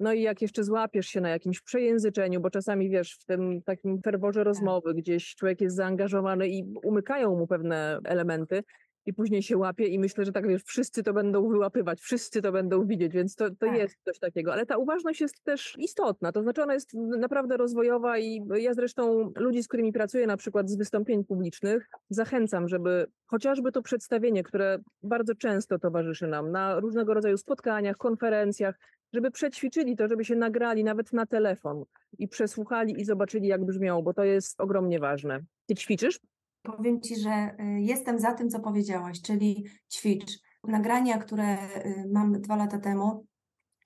No 0.00 0.12
i 0.12 0.22
jak 0.22 0.42
jeszcze 0.42 0.64
złapiesz 0.64 1.06
się 1.06 1.20
na 1.20 1.28
jakimś 1.28 1.60
przejęzyczeniu, 1.60 2.40
bo 2.40 2.50
czasami 2.50 2.90
wiesz, 2.90 3.18
w 3.20 3.24
tym 3.24 3.62
takim 3.62 4.02
ferworze 4.02 4.40
tak. 4.40 4.44
rozmowy 4.44 4.94
gdzieś 4.94 5.34
człowiek 5.34 5.60
jest 5.60 5.76
zaangażowany 5.76 6.48
i 6.48 6.64
umykają 6.84 7.36
mu 7.36 7.46
pewne 7.46 7.98
elementy, 8.04 8.64
i 9.06 9.12
później 9.12 9.42
się 9.42 9.56
łapie 9.56 9.86
i 9.86 9.98
myślę, 9.98 10.24
że 10.24 10.32
tak 10.32 10.48
wiesz, 10.48 10.62
wszyscy 10.62 11.02
to 11.02 11.12
będą 11.12 11.48
wyłapywać, 11.48 12.00
wszyscy 12.00 12.42
to 12.42 12.52
będą 12.52 12.86
widzieć, 12.86 13.12
więc 13.12 13.36
to, 13.36 13.50
to 13.50 13.66
tak. 13.66 13.76
jest 13.76 13.96
coś 14.04 14.18
takiego. 14.18 14.52
Ale 14.52 14.66
ta 14.66 14.76
uważność 14.76 15.20
jest 15.20 15.44
też 15.44 15.74
istotna, 15.78 16.32
to 16.32 16.42
znaczy 16.42 16.62
ona 16.62 16.74
jest 16.74 16.94
naprawdę 16.94 17.56
rozwojowa 17.56 18.18
i 18.18 18.46
ja 18.54 18.74
zresztą 18.74 19.32
ludzi, 19.36 19.62
z 19.62 19.68
którymi 19.68 19.92
pracuję 19.92 20.26
na 20.26 20.36
przykład 20.36 20.70
z 20.70 20.76
wystąpień 20.76 21.24
publicznych, 21.24 21.88
zachęcam, 22.10 22.68
żeby 22.68 23.06
chociażby 23.26 23.72
to 23.72 23.82
przedstawienie, 23.82 24.42
które 24.42 24.78
bardzo 25.02 25.34
często 25.34 25.78
towarzyszy 25.78 26.26
nam 26.26 26.50
na 26.50 26.80
różnego 26.80 27.14
rodzaju 27.14 27.36
spotkaniach, 27.36 27.96
konferencjach, 27.96 28.78
żeby 29.12 29.30
przećwiczyli 29.30 29.96
to, 29.96 30.08
żeby 30.08 30.24
się 30.24 30.36
nagrali 30.36 30.84
nawet 30.84 31.12
na 31.12 31.26
telefon 31.26 31.84
i 32.18 32.28
przesłuchali 32.28 33.00
i 33.00 33.04
zobaczyli, 33.04 33.48
jak 33.48 33.64
brzmią, 33.64 34.02
bo 34.02 34.14
to 34.14 34.24
jest 34.24 34.60
ogromnie 34.60 35.00
ważne. 35.00 35.40
Ty 35.66 35.74
ćwiczysz? 35.74 36.20
Powiem 36.64 37.00
Ci, 37.00 37.16
że 37.16 37.56
y, 37.60 37.80
jestem 37.80 38.18
za 38.18 38.32
tym, 38.32 38.50
co 38.50 38.60
powiedziałaś, 38.60 39.22
czyli 39.22 39.64
ćwicz. 39.92 40.38
Nagrania, 40.64 41.18
które 41.18 41.54
y, 41.54 42.08
mam 42.12 42.40
dwa 42.40 42.56
lata 42.56 42.78
temu, 42.78 43.26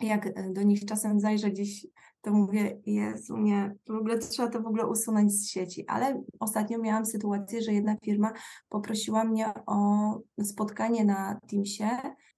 jak 0.01 0.27
y, 0.27 0.35
do 0.53 0.63
nich 0.63 0.85
czasem 0.85 1.21
zajrzę 1.21 1.51
gdzieś, 1.51 1.87
to 2.21 2.33
mówię, 2.33 2.81
Jezu, 2.87 3.37
nie, 3.37 3.75
w 3.87 3.91
ogóle 3.91 4.19
trzeba 4.19 4.49
to 4.49 4.63
w 4.63 4.67
ogóle 4.67 4.87
usunąć 4.87 5.33
z 5.33 5.49
sieci. 5.49 5.85
Ale 5.87 6.23
ostatnio 6.41 6.79
miałam 6.79 7.07
sytuację, 7.07 7.63
że 7.63 7.73
jedna 7.73 7.97
firma 7.97 8.33
poprosiła 8.69 9.25
mnie 9.25 9.47
o 9.67 10.21
spotkanie 10.43 11.05
na 11.05 11.41
Teamsie, 11.51 11.89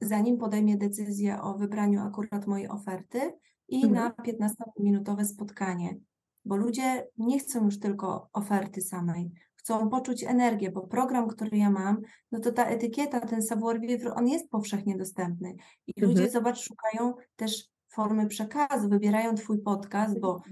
zanim 0.01 0.39
podejmie 0.39 0.77
decyzję 0.77 1.43
o 1.43 1.55
wybraniu 1.55 2.01
akurat 2.01 2.47
mojej 2.47 2.69
oferty 2.69 3.33
i 3.69 3.85
mhm. 3.85 3.95
na 3.95 4.11
15-minutowe 4.11 5.25
spotkanie. 5.25 5.97
Bo 6.45 6.57
ludzie 6.57 7.07
nie 7.19 7.39
chcą 7.39 7.65
już 7.65 7.79
tylko 7.79 8.29
oferty 8.33 8.81
samej 8.81 9.33
chcą 9.61 9.89
poczuć 9.89 10.25
energię, 10.25 10.71
bo 10.71 10.87
program, 10.87 11.29
który 11.29 11.59
ja 11.59 11.71
mam, 11.71 12.01
no 12.33 12.41
to 12.41 12.53
ta 12.53 12.67
etykieta, 12.67 13.21
ten 13.21 13.43
savoir-vivre, 13.43 14.15
on 14.15 14.29
jest 14.29 14.51
powszechnie 14.51 14.97
dostępny. 14.97 15.55
I 15.87 15.93
mhm. 15.97 16.13
ludzie, 16.13 16.31
zobacz, 16.31 16.59
szukają 16.59 17.15
też 17.37 17.69
formy 17.89 18.27
przekazu, 18.27 18.89
wybierają 18.89 19.35
Twój 19.35 19.59
podcast, 19.63 20.21
bo 20.21 20.43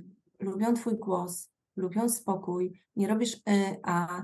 lubią 0.41 0.75
Twój 0.75 0.99
głos, 0.99 1.51
lubią 1.77 2.09
spokój, 2.09 2.83
nie 2.97 3.09
robisz 3.09 3.35
y, 3.35 3.41
a 3.83 4.23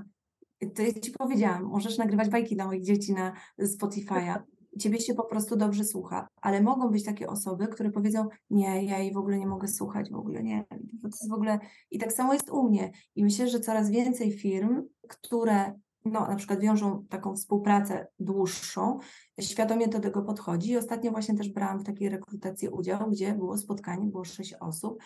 to 0.75 0.81
ja 0.81 0.93
Ci 0.93 1.11
powiedziałam, 1.11 1.63
możesz 1.63 1.97
nagrywać 1.97 2.29
bajki 2.29 2.55
dla 2.55 2.65
moich 2.65 2.83
dzieci 2.83 3.13
na 3.13 3.33
Spotify'a, 3.59 4.39
ciebie 4.79 4.99
się 4.99 5.13
po 5.13 5.23
prostu 5.23 5.55
dobrze 5.55 5.83
słucha, 5.83 6.27
ale 6.41 6.61
mogą 6.61 6.89
być 6.89 7.03
takie 7.03 7.27
osoby, 7.27 7.67
które 7.67 7.91
powiedzą, 7.91 8.27
nie, 8.49 8.85
ja 8.85 8.97
jej 8.99 9.13
w 9.13 9.17
ogóle 9.17 9.39
nie 9.39 9.47
mogę 9.47 9.67
słuchać, 9.67 10.11
w 10.11 10.15
ogóle 10.15 10.43
nie, 10.43 10.65
to 11.01 11.07
jest 11.07 11.29
w 11.29 11.33
ogóle... 11.33 11.59
I 11.91 11.99
tak 11.99 12.13
samo 12.13 12.33
jest 12.33 12.49
u 12.49 12.63
mnie. 12.63 12.91
I 13.15 13.23
myślę, 13.23 13.47
że 13.47 13.59
coraz 13.59 13.89
więcej 13.89 14.31
firm, 14.31 14.83
które 15.07 15.73
no, 16.05 16.27
na 16.27 16.35
przykład 16.35 16.59
wiążą 16.59 17.05
taką 17.09 17.35
współpracę 17.35 18.07
dłuższą, 18.19 18.99
świadomie 19.41 19.87
do 19.87 19.99
tego 19.99 20.21
podchodzi. 20.21 20.71
I 20.71 20.77
ostatnio 20.77 21.11
właśnie 21.11 21.35
też 21.37 21.49
brałam 21.49 21.79
w 21.79 21.83
takiej 21.83 22.09
rekrutacji 22.09 22.69
udział, 22.69 23.09
gdzie 23.09 23.33
było 23.33 23.57
spotkanie, 23.57 24.07
było 24.07 24.23
sześć 24.23 24.53
osób 24.53 24.97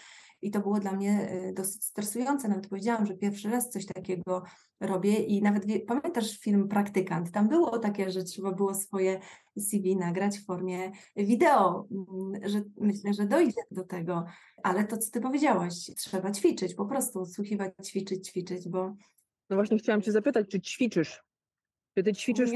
i 0.41 0.51
to 0.51 0.60
było 0.60 0.79
dla 0.79 0.91
mnie 0.91 1.31
y, 1.50 1.53
dosyć 1.53 1.86
stresujące. 1.86 2.48
Nawet 2.48 2.68
powiedziałam, 2.68 3.05
że 3.05 3.18
pierwszy 3.18 3.50
raz 3.50 3.70
coś 3.70 3.85
takiego 3.85 4.44
robię 4.79 5.13
i 5.13 5.42
nawet 5.42 5.66
pamiętasz 5.87 6.40
film 6.40 6.68
Praktykant? 6.68 7.31
Tam 7.31 7.50
było 7.50 7.79
takie, 7.79 8.11
że 8.11 8.24
trzeba 8.24 8.51
było 8.51 8.74
swoje 8.74 9.20
CV 9.59 9.98
nagrać 9.98 10.40
w 10.40 10.46
formie 10.46 10.92
wideo, 11.16 11.87
mm, 11.92 12.50
że 12.50 12.61
myślę, 12.77 13.13
że 13.13 13.25
dojdzie 13.25 13.61
do 13.72 13.83
tego, 13.83 14.25
ale 14.63 14.83
to, 14.83 14.98
co 14.98 15.11
ty 15.11 15.22
powiedziałaś, 15.22 15.74
trzeba 15.98 16.31
ćwiczyć, 16.31 16.75
po 16.75 16.85
prostu 16.85 17.25
słuchiwać, 17.25 17.74
ćwiczyć, 17.85 18.27
ćwiczyć, 18.27 18.70
bo 18.70 18.96
no 19.50 19.55
właśnie 19.55 19.77
chciałam 19.77 20.01
cię 20.01 20.11
zapytać, 20.11 20.48
czy 20.50 20.61
ćwiczysz? 20.61 21.28
Czy 22.00 22.03
ty 22.03 22.14
ćwiczysz, 22.14 22.50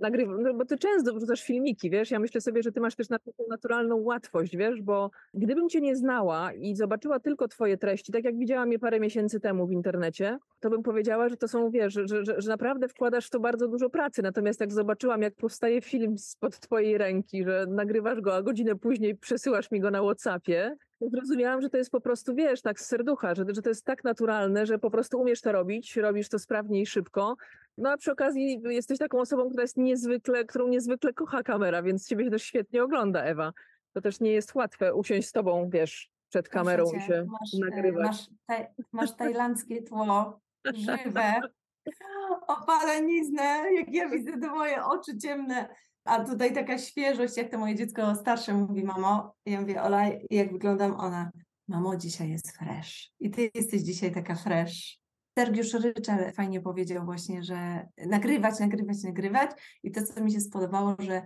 nagryw, 0.00 0.28
no 0.38 0.54
bo 0.54 0.64
ty 0.64 0.78
często 0.78 1.14
wrzucasz 1.14 1.42
filmiki, 1.42 1.90
wiesz, 1.90 2.10
ja 2.10 2.18
myślę 2.18 2.40
sobie, 2.40 2.62
że 2.62 2.72
ty 2.72 2.80
masz 2.80 2.94
też 2.94 3.06
naturalną 3.48 3.96
łatwość, 3.96 4.56
wiesz, 4.56 4.82
bo 4.82 5.10
gdybym 5.34 5.68
cię 5.68 5.80
nie 5.80 5.96
znała 5.96 6.52
i 6.52 6.74
zobaczyła 6.76 7.20
tylko 7.20 7.48
twoje 7.48 7.76
treści, 7.76 8.12
tak 8.12 8.24
jak 8.24 8.38
widziałam 8.38 8.72
je 8.72 8.78
parę 8.78 9.00
miesięcy 9.00 9.40
temu 9.40 9.66
w 9.66 9.72
internecie, 9.72 10.38
to 10.60 10.70
bym 10.70 10.82
powiedziała, 10.82 11.28
że 11.28 11.36
to 11.36 11.48
są, 11.48 11.70
wiesz, 11.70 11.92
że, 11.92 12.24
że, 12.24 12.40
że 12.40 12.48
naprawdę 12.48 12.88
wkładasz 12.88 13.26
w 13.26 13.30
to 13.30 13.40
bardzo 13.40 13.68
dużo 13.68 13.90
pracy, 13.90 14.22
natomiast 14.22 14.60
jak 14.60 14.72
zobaczyłam, 14.72 15.22
jak 15.22 15.34
powstaje 15.34 15.80
film 15.80 16.18
spod 16.18 16.60
twojej 16.60 16.98
ręki, 16.98 17.44
że 17.44 17.66
nagrywasz 17.68 18.20
go, 18.20 18.34
a 18.34 18.42
godzinę 18.42 18.76
później 18.76 19.16
przesyłasz 19.16 19.70
mi 19.70 19.80
go 19.80 19.90
na 19.90 20.02
Whatsappie, 20.02 20.76
zrozumiałam, 21.00 21.62
że 21.62 21.70
to 21.70 21.76
jest 21.76 21.90
po 21.90 22.00
prostu, 22.00 22.34
wiesz, 22.34 22.62
tak 22.62 22.80
z 22.80 22.86
serducha, 22.86 23.34
że, 23.34 23.44
że 23.48 23.62
to 23.62 23.68
jest 23.68 23.84
tak 23.84 24.04
naturalne, 24.04 24.66
że 24.66 24.78
po 24.78 24.90
prostu 24.90 25.20
umiesz 25.20 25.40
to 25.40 25.52
robić, 25.52 25.96
robisz 25.96 26.28
to 26.28 26.38
sprawnie 26.38 26.80
i 26.80 26.86
szybko. 26.86 27.36
No 27.78 27.90
a 27.90 27.96
przy 27.96 28.12
okazji 28.12 28.62
jesteś 28.64 28.98
taką 28.98 29.20
osobą, 29.20 29.48
która 29.48 29.62
jest 29.62 29.76
niezwykle, 29.76 30.44
którą 30.44 30.68
niezwykle 30.68 31.12
kocha 31.12 31.42
kamera, 31.42 31.82
więc 31.82 32.08
ciebie 32.08 32.24
się 32.24 32.30
też 32.30 32.42
świetnie 32.42 32.82
ogląda, 32.82 33.22
Ewa. 33.22 33.52
To 33.92 34.00
też 34.00 34.20
nie 34.20 34.32
jest 34.32 34.54
łatwe 34.54 34.94
usiąść 34.94 35.28
z 35.28 35.32
tobą, 35.32 35.70
wiesz, 35.70 36.10
przed 36.28 36.48
kamerą 36.48 36.84
i 36.84 37.00
się 37.00 37.26
masz, 37.28 37.54
e, 37.54 37.58
nagrywać. 37.58 38.06
Masz, 38.06 38.26
taj, 38.46 38.66
masz 38.92 39.16
tajlandzkie 39.16 39.82
tło, 39.82 40.40
żywe, 40.74 41.40
opaleniznę, 42.58 43.64
jak 43.76 43.94
ja 43.94 44.08
widzę 44.08 44.40
to 44.40 44.54
moje 44.54 44.84
oczy 44.84 45.18
ciemne 45.18 45.68
a 46.04 46.24
tutaj 46.24 46.54
taka 46.54 46.78
świeżość, 46.78 47.36
jak 47.36 47.50
to 47.50 47.58
moje 47.58 47.74
dziecko 47.74 48.14
starsze 48.14 48.54
mówi, 48.54 48.84
mamo, 48.84 49.34
ja 49.46 49.60
mówię, 49.60 49.82
Ola, 49.82 50.02
jak 50.30 50.52
wyglądam? 50.52 51.00
Ona, 51.00 51.30
mamo, 51.68 51.96
dzisiaj 51.96 52.30
jest 52.30 52.56
fresh. 52.56 53.10
I 53.20 53.30
ty 53.30 53.50
jesteś 53.54 53.82
dzisiaj 53.82 54.12
taka 54.12 54.34
fresh. 54.34 54.98
Sergiusz 55.38 55.72
Ryczel 55.72 56.32
fajnie 56.32 56.60
powiedział 56.60 57.04
właśnie, 57.04 57.42
że 57.42 57.88
nagrywać, 58.06 58.60
nagrywać, 58.60 59.02
nagrywać. 59.02 59.50
I 59.82 59.90
to, 59.90 60.02
co 60.02 60.24
mi 60.24 60.32
się 60.32 60.40
spodobało, 60.40 60.96
że 60.98 61.22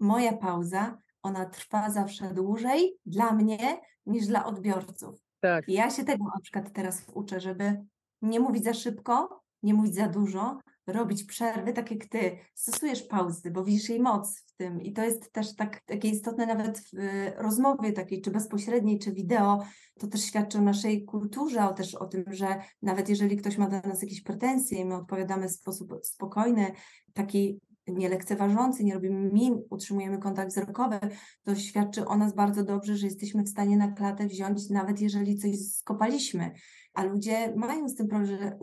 moja 0.00 0.36
pauza, 0.36 0.98
ona 1.22 1.46
trwa 1.46 1.90
zawsze 1.90 2.34
dłużej 2.34 2.96
dla 3.06 3.32
mnie 3.32 3.80
niż 4.06 4.26
dla 4.26 4.44
odbiorców. 4.44 5.20
Tak. 5.40 5.68
I 5.68 5.72
ja 5.72 5.90
się 5.90 6.04
tego 6.04 6.24
na 6.24 6.40
przykład 6.42 6.72
teraz 6.72 7.06
uczę, 7.14 7.40
żeby 7.40 7.84
nie 8.22 8.40
mówić 8.40 8.64
za 8.64 8.74
szybko, 8.74 9.42
nie 9.62 9.74
mówić 9.74 9.94
za 9.94 10.08
dużo, 10.08 10.58
robić 10.86 11.24
przerwy, 11.24 11.72
tak 11.72 11.90
jak 11.90 12.06
ty, 12.06 12.38
stosujesz 12.54 13.02
pauzy, 13.02 13.50
bo 13.50 13.64
widzisz 13.64 13.88
jej 13.88 14.00
moc 14.00 14.40
w 14.40 14.52
tym. 14.56 14.82
I 14.82 14.92
to 14.92 15.02
jest 15.02 15.32
też 15.32 15.56
tak, 15.56 15.80
takie 15.80 16.08
istotne 16.08 16.46
nawet 16.46 16.78
w 16.78 16.90
rozmowie 17.36 17.92
takiej, 17.92 18.22
czy 18.22 18.30
bezpośredniej, 18.30 18.98
czy 18.98 19.12
wideo, 19.12 19.64
to 19.98 20.06
też 20.06 20.24
świadczy 20.24 20.58
o 20.58 20.62
naszej 20.62 21.04
kulturze, 21.04 21.68
o 21.68 21.74
też 21.74 21.94
o 21.94 22.06
tym, 22.06 22.24
że 22.30 22.60
nawet 22.82 23.08
jeżeli 23.08 23.36
ktoś 23.36 23.58
ma 23.58 23.68
do 23.68 23.88
nas 23.88 24.02
jakieś 24.02 24.22
pretensje 24.22 24.78
i 24.78 24.84
my 24.84 24.94
odpowiadamy 24.94 25.48
w 25.48 25.52
sposób 25.52 25.92
spokojny, 26.02 26.72
taki 27.12 27.60
nie 27.86 28.08
lekceważący, 28.08 28.84
nie 28.84 28.94
robimy 28.94 29.30
min, 29.32 29.62
utrzymujemy 29.70 30.18
kontakt 30.18 30.50
wzrokowy, 30.50 30.98
to 31.42 31.54
świadczy 31.54 32.06
o 32.06 32.16
nas 32.16 32.34
bardzo 32.34 32.64
dobrze, 32.64 32.96
że 32.96 33.06
jesteśmy 33.06 33.42
w 33.42 33.48
stanie 33.48 33.76
na 33.76 33.92
klatę 33.92 34.26
wziąć, 34.26 34.70
nawet 34.70 35.00
jeżeli 35.00 35.36
coś 35.36 35.58
skopaliśmy 35.58 36.50
a 36.96 37.04
ludzie 37.04 37.52
mają 37.56 37.88
z 37.88 37.94
tym 37.94 38.08
problem, 38.08 38.38
że 38.38 38.58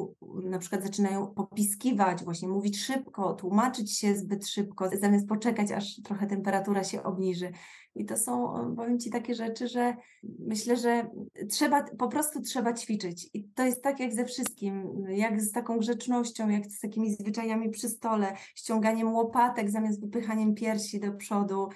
na 0.49 0.59
przykład 0.59 0.83
zaczynają 0.83 1.27
popiskiwać, 1.27 2.23
właśnie 2.23 2.47
mówić 2.47 2.83
szybko, 2.83 3.33
tłumaczyć 3.33 3.97
się 3.97 4.15
zbyt 4.15 4.47
szybko, 4.47 4.89
zamiast 5.01 5.27
poczekać, 5.27 5.71
aż 5.71 6.01
trochę 6.01 6.27
temperatura 6.27 6.83
się 6.83 7.03
obniży. 7.03 7.51
I 7.95 8.05
to 8.05 8.17
są, 8.17 8.53
powiem 8.75 8.99
Ci, 8.99 9.09
takie 9.09 9.35
rzeczy, 9.35 9.67
że 9.67 9.95
myślę, 10.39 10.77
że 10.77 11.09
trzeba, 11.49 11.83
po 11.83 12.07
prostu 12.07 12.41
trzeba 12.41 12.73
ćwiczyć. 12.73 13.29
I 13.33 13.43
to 13.43 13.65
jest 13.65 13.83
tak 13.83 13.99
jak 13.99 14.13
ze 14.13 14.25
wszystkim, 14.25 15.05
jak 15.09 15.41
z 15.41 15.51
taką 15.51 15.77
grzecznością, 15.77 16.49
jak 16.49 16.65
z 16.65 16.79
takimi 16.79 17.15
zwyczajami 17.15 17.69
przy 17.69 17.89
stole, 17.89 18.35
ściąganiem 18.55 19.13
łopatek 19.13 19.71
zamiast 19.71 20.01
wypychaniem 20.01 20.55
piersi 20.55 20.99
do 20.99 21.11
przodu. 21.11 21.69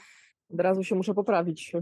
Od 0.54 0.60
razu 0.60 0.84
się 0.84 0.96
muszę 0.96 1.14
poprawić. 1.14 1.72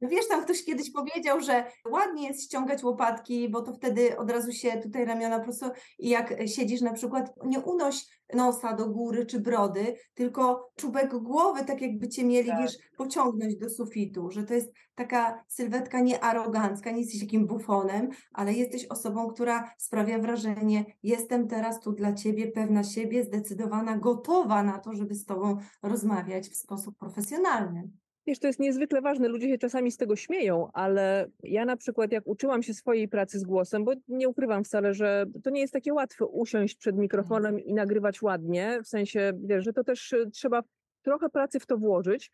No 0.00 0.08
wiesz, 0.08 0.28
tam 0.28 0.44
ktoś 0.44 0.64
kiedyś 0.64 0.92
powiedział, 0.92 1.40
że 1.40 1.64
ładnie 1.90 2.28
jest 2.28 2.44
ściągać 2.44 2.84
łopatki, 2.84 3.48
bo 3.48 3.62
to 3.62 3.72
wtedy 3.72 4.16
od 4.16 4.30
razu 4.30 4.52
się 4.52 4.80
tutaj 4.82 5.04
ramiona 5.04 5.40
prosto 5.40 5.72
i 5.98 6.08
jak 6.08 6.34
siedzisz 6.46 6.80
na 6.80 6.92
przykład, 6.92 7.30
nie 7.44 7.60
unoś 7.60 8.06
nosa 8.34 8.72
do 8.72 8.90
góry 8.90 9.26
czy 9.26 9.40
brody, 9.40 9.94
tylko 10.14 10.70
czubek 10.76 11.18
głowy, 11.18 11.64
tak 11.64 11.82
jakby 11.82 12.08
cię 12.08 12.24
mieli, 12.24 12.48
tak. 12.48 12.62
wiesz, 12.62 12.78
pociągnąć 12.96 13.56
do 13.56 13.70
sufitu, 13.70 14.30
że 14.30 14.44
to 14.44 14.54
jest 14.54 14.72
taka 14.94 15.44
sylwetka 15.48 16.00
niearogancka, 16.00 16.90
nie 16.90 17.00
jesteś 17.00 17.22
jakim 17.22 17.46
bufonem, 17.46 18.08
ale 18.32 18.52
jesteś 18.52 18.86
osobą, 18.86 19.28
która 19.28 19.70
sprawia 19.78 20.18
wrażenie, 20.18 20.84
jestem 21.02 21.48
teraz 21.48 21.80
tu 21.80 21.92
dla 21.92 22.12
ciebie, 22.12 22.52
pewna 22.52 22.84
siebie, 22.84 23.24
zdecydowana, 23.24 23.98
gotowa 23.98 24.62
na 24.62 24.78
to, 24.78 24.92
żeby 24.92 25.14
z 25.14 25.24
tobą 25.24 25.56
rozmawiać 25.82 26.48
w 26.48 26.56
sposób 26.56 26.98
profesjonalny. 26.98 27.90
Wiesz, 28.26 28.38
to 28.38 28.46
jest 28.46 28.60
niezwykle 28.60 29.00
ważne. 29.00 29.28
Ludzie 29.28 29.48
się 29.48 29.58
czasami 29.58 29.92
z 29.92 29.96
tego 29.96 30.16
śmieją, 30.16 30.68
ale 30.72 31.30
ja 31.42 31.64
na 31.64 31.76
przykład, 31.76 32.12
jak 32.12 32.26
uczyłam 32.26 32.62
się 32.62 32.74
swojej 32.74 33.08
pracy 33.08 33.38
z 33.38 33.44
głosem, 33.44 33.84
bo 33.84 33.92
nie 34.08 34.28
ukrywam 34.28 34.64
wcale, 34.64 34.94
że 34.94 35.26
to 35.42 35.50
nie 35.50 35.60
jest 35.60 35.72
takie 35.72 35.94
łatwe 35.94 36.26
usiąść 36.26 36.76
przed 36.76 36.96
mikrofonem 36.96 37.60
i 37.60 37.74
nagrywać 37.74 38.22
ładnie, 38.22 38.80
w 38.84 38.88
sensie, 38.88 39.32
wiesz, 39.44 39.64
że 39.64 39.72
to 39.72 39.84
też 39.84 40.14
trzeba 40.32 40.62
trochę 41.02 41.28
pracy 41.28 41.60
w 41.60 41.66
to 41.66 41.78
włożyć 41.78 42.30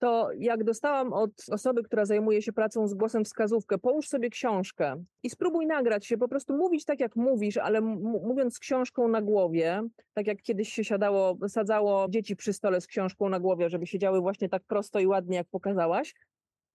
to 0.00 0.30
jak 0.38 0.64
dostałam 0.64 1.12
od 1.12 1.30
osoby, 1.50 1.82
która 1.82 2.04
zajmuje 2.04 2.42
się 2.42 2.52
pracą 2.52 2.88
z 2.88 2.94
głosem 2.94 3.24
wskazówkę, 3.24 3.78
połóż 3.78 4.08
sobie 4.08 4.30
książkę 4.30 5.04
i 5.22 5.30
spróbuj 5.30 5.66
nagrać 5.66 6.06
się, 6.06 6.18
po 6.18 6.28
prostu 6.28 6.56
mówić 6.56 6.84
tak, 6.84 7.00
jak 7.00 7.16
mówisz, 7.16 7.56
ale 7.56 7.80
mówiąc 7.80 8.54
z 8.54 8.58
książką 8.58 9.08
na 9.08 9.22
głowie, 9.22 9.82
tak 10.14 10.26
jak 10.26 10.42
kiedyś 10.42 10.72
się 10.72 10.84
siadało, 10.84 11.36
sadzało 11.48 12.06
dzieci 12.08 12.36
przy 12.36 12.52
stole 12.52 12.80
z 12.80 12.86
książką 12.86 13.28
na 13.28 13.40
głowie, 13.40 13.70
żeby 13.70 13.86
siedziały 13.86 14.20
właśnie 14.20 14.48
tak 14.48 14.62
prosto 14.64 15.00
i 15.00 15.06
ładnie, 15.06 15.36
jak 15.36 15.48
pokazałaś, 15.50 16.14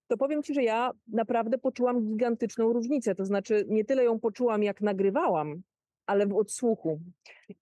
to 0.08 0.16
powiem 0.16 0.42
Ci, 0.42 0.54
że 0.54 0.62
ja 0.62 0.90
naprawdę 1.08 1.58
poczułam 1.58 2.06
gigantyczną 2.06 2.72
różnicę. 2.72 3.14
To 3.14 3.24
znaczy, 3.24 3.64
nie 3.68 3.84
tyle 3.84 4.04
ją 4.04 4.20
poczułam, 4.20 4.62
jak 4.62 4.80
nagrywałam, 4.80 5.62
ale 6.06 6.26
w 6.26 6.36
odsłuchu. 6.36 7.00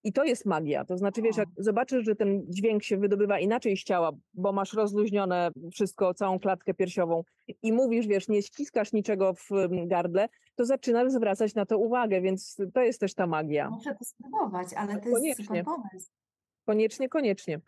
I 0.03 0.13
to 0.13 0.23
jest 0.23 0.45
magia. 0.45 0.85
To 0.85 0.97
znaczy, 0.97 1.21
wiesz, 1.21 1.37
jak 1.37 1.49
zobaczysz, 1.57 2.05
że 2.05 2.15
ten 2.15 2.45
dźwięk 2.49 2.83
się 2.83 2.97
wydobywa 2.97 3.39
inaczej 3.39 3.77
z 3.77 3.83
ciała, 3.83 4.11
bo 4.33 4.51
masz 4.51 4.73
rozluźnione 4.73 5.51
wszystko, 5.71 6.13
całą 6.13 6.39
klatkę 6.39 6.73
piersiową 6.73 7.23
i 7.63 7.73
mówisz, 7.73 8.07
wiesz, 8.07 8.27
nie 8.27 8.41
ściskasz 8.41 8.93
niczego 8.93 9.33
w 9.33 9.49
gardle, 9.87 10.29
to 10.55 10.65
zaczynasz 10.65 11.11
zwracać 11.11 11.55
na 11.55 11.65
to 11.65 11.77
uwagę, 11.77 12.21
więc 12.21 12.57
to 12.73 12.81
jest 12.81 12.99
też 12.99 13.13
ta 13.13 13.27
magia. 13.27 13.69
Muszę 13.69 13.95
to 13.99 14.05
spróbować, 14.05 14.67
ale 14.77 15.01
to 15.01 15.09
jest 15.09 15.41
super 15.41 15.63
pomysł. 15.63 16.11
Koniecznie, 16.65 17.09
koniecznie. 17.09 17.59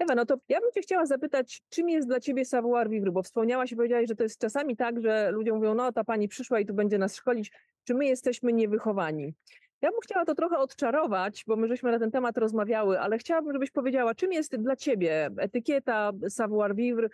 Ewa, 0.00 0.14
no 0.14 0.26
to 0.26 0.36
ja 0.48 0.60
bym 0.60 0.70
Cię 0.72 0.80
chciała 0.80 1.06
zapytać, 1.06 1.62
czym 1.68 1.88
jest 1.88 2.08
dla 2.08 2.20
Ciebie 2.20 2.44
savoir 2.44 2.90
vivre, 2.90 3.12
bo 3.12 3.22
wspomniałaś 3.22 3.72
i 3.72 3.76
powiedziałaś, 3.76 4.08
że 4.08 4.14
to 4.14 4.22
jest 4.22 4.40
czasami 4.40 4.76
tak, 4.76 5.00
że 5.00 5.30
ludzie 5.30 5.52
mówią, 5.52 5.74
no 5.74 5.92
ta 5.92 6.04
pani 6.04 6.28
przyszła 6.28 6.60
i 6.60 6.66
tu 6.66 6.74
będzie 6.74 6.98
nas 6.98 7.16
szkolić, 7.16 7.52
czy 7.84 7.94
my 7.94 8.06
jesteśmy 8.06 8.52
niewychowani. 8.52 9.34
Ja 9.84 9.90
bym 9.90 10.00
chciała 10.00 10.24
to 10.24 10.34
trochę 10.34 10.58
odczarować, 10.58 11.44
bo 11.46 11.56
my 11.56 11.68
żeśmy 11.68 11.92
na 11.92 11.98
ten 11.98 12.10
temat 12.10 12.38
rozmawiały, 12.38 13.00
ale 13.00 13.18
chciałabym, 13.18 13.52
żebyś 13.52 13.70
powiedziała, 13.70 14.14
czym 14.14 14.32
jest 14.32 14.56
dla 14.56 14.76
ciebie 14.76 15.30
etykieta, 15.36 16.12
savoir 16.28 16.76
vivre, 16.76 17.08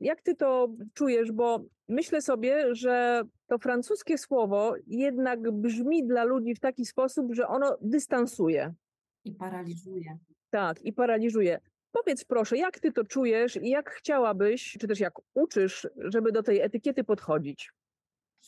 jak 0.00 0.22
ty 0.22 0.34
to 0.34 0.68
czujesz, 0.94 1.32
bo 1.32 1.64
myślę 1.88 2.22
sobie, 2.22 2.74
że 2.74 3.22
to 3.46 3.58
francuskie 3.58 4.18
słowo 4.18 4.74
jednak 4.86 5.50
brzmi 5.52 6.06
dla 6.06 6.24
ludzi 6.24 6.54
w 6.54 6.60
taki 6.60 6.86
sposób, 6.86 7.34
że 7.34 7.48
ono 7.48 7.76
dystansuje. 7.80 8.74
I 9.24 9.32
paraliżuje. 9.32 10.18
Tak, 10.50 10.82
i 10.82 10.92
paraliżuje. 10.92 11.60
Powiedz 11.92 12.24
proszę, 12.24 12.56
jak 12.56 12.80
ty 12.80 12.92
to 12.92 13.04
czujesz 13.04 13.56
i 13.56 13.68
jak 13.68 13.90
chciałabyś, 13.90 14.76
czy 14.80 14.88
też 14.88 15.00
jak 15.00 15.14
uczysz, 15.34 15.88
żeby 15.96 16.32
do 16.32 16.42
tej 16.42 16.60
etykiety 16.60 17.04
podchodzić? 17.04 17.72